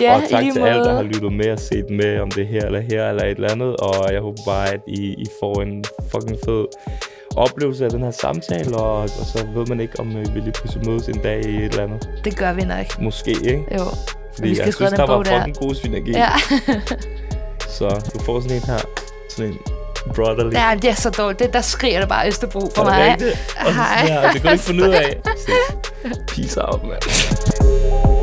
Ja, 0.00 0.14
og 0.16 0.22
tak 0.30 0.44
til 0.52 0.60
alle, 0.60 0.84
der 0.84 0.94
har 0.94 1.02
lyttet 1.02 1.32
med 1.32 1.50
og 1.50 1.58
set 1.58 1.90
med, 1.90 2.20
om 2.20 2.30
det 2.30 2.46
her 2.46 2.60
eller 2.66 2.80
her 2.80 3.08
eller 3.08 3.24
et 3.24 3.30
eller 3.30 3.50
andet. 3.52 3.76
Og 3.76 4.12
jeg 4.12 4.20
håber 4.20 4.42
bare, 4.46 4.68
at 4.74 4.80
I, 4.88 5.14
I 5.18 5.24
får 5.40 5.62
en 5.62 5.84
fucking 6.12 6.38
fed 6.44 6.64
oplevelse 7.36 7.84
af 7.84 7.90
den 7.90 8.02
her 8.02 8.10
samtale, 8.10 8.76
og, 8.76 8.96
og 9.02 9.08
så 9.08 9.46
ved 9.54 9.66
man 9.66 9.80
ikke, 9.80 10.00
om 10.00 10.16
øh, 10.16 10.34
vi 10.34 10.40
lige 10.40 10.52
pludselig 10.52 10.88
mødes 10.88 11.08
en 11.08 11.18
dag 11.22 11.44
i 11.46 11.56
et 11.56 11.64
eller 11.64 11.82
andet. 11.82 12.08
Det 12.24 12.36
gør 12.36 12.52
vi 12.52 12.64
nok. 12.64 13.00
Måske, 13.00 13.30
ikke? 13.30 13.64
Jo. 13.78 13.84
Fordi 14.34 14.48
vi 14.48 14.54
skal 14.54 14.64
jeg 14.64 14.74
synes, 14.74 14.90
den 14.90 14.98
der 14.98 15.06
var 15.06 15.14
bog 15.16 15.24
der. 15.24 15.38
fucking 15.38 15.56
god 15.56 15.74
synergi. 15.74 16.10
Ja. 16.10 16.28
Så 17.78 18.10
du 18.14 18.18
får 18.24 18.40
sådan 18.40 18.56
en 18.56 18.62
her, 18.62 18.78
sådan 19.28 19.50
en 19.52 19.58
brotherly. 20.14 20.52
ja, 20.54 20.74
det 20.82 20.90
er 20.90 20.94
så 20.94 21.10
dårligt. 21.10 21.38
Det, 21.38 21.52
der 21.52 21.60
skriger 21.60 22.00
det 22.00 22.08
bare 22.08 22.26
Østerbro 22.28 22.60
for 22.74 22.82
Er 22.82 22.86
det 22.88 22.94
mig. 22.98 23.10
rigtigt? 23.12 23.36
Hej. 23.56 24.06
her, 24.06 24.22
det 24.22 24.32
kan 24.32 24.42
du 24.42 24.48
ikke 24.52 24.64
finde 24.64 24.82
ud 24.84 24.88
af. 24.88 25.20
Peace 26.28 26.62
out, 26.64 26.82
mand. 26.82 28.19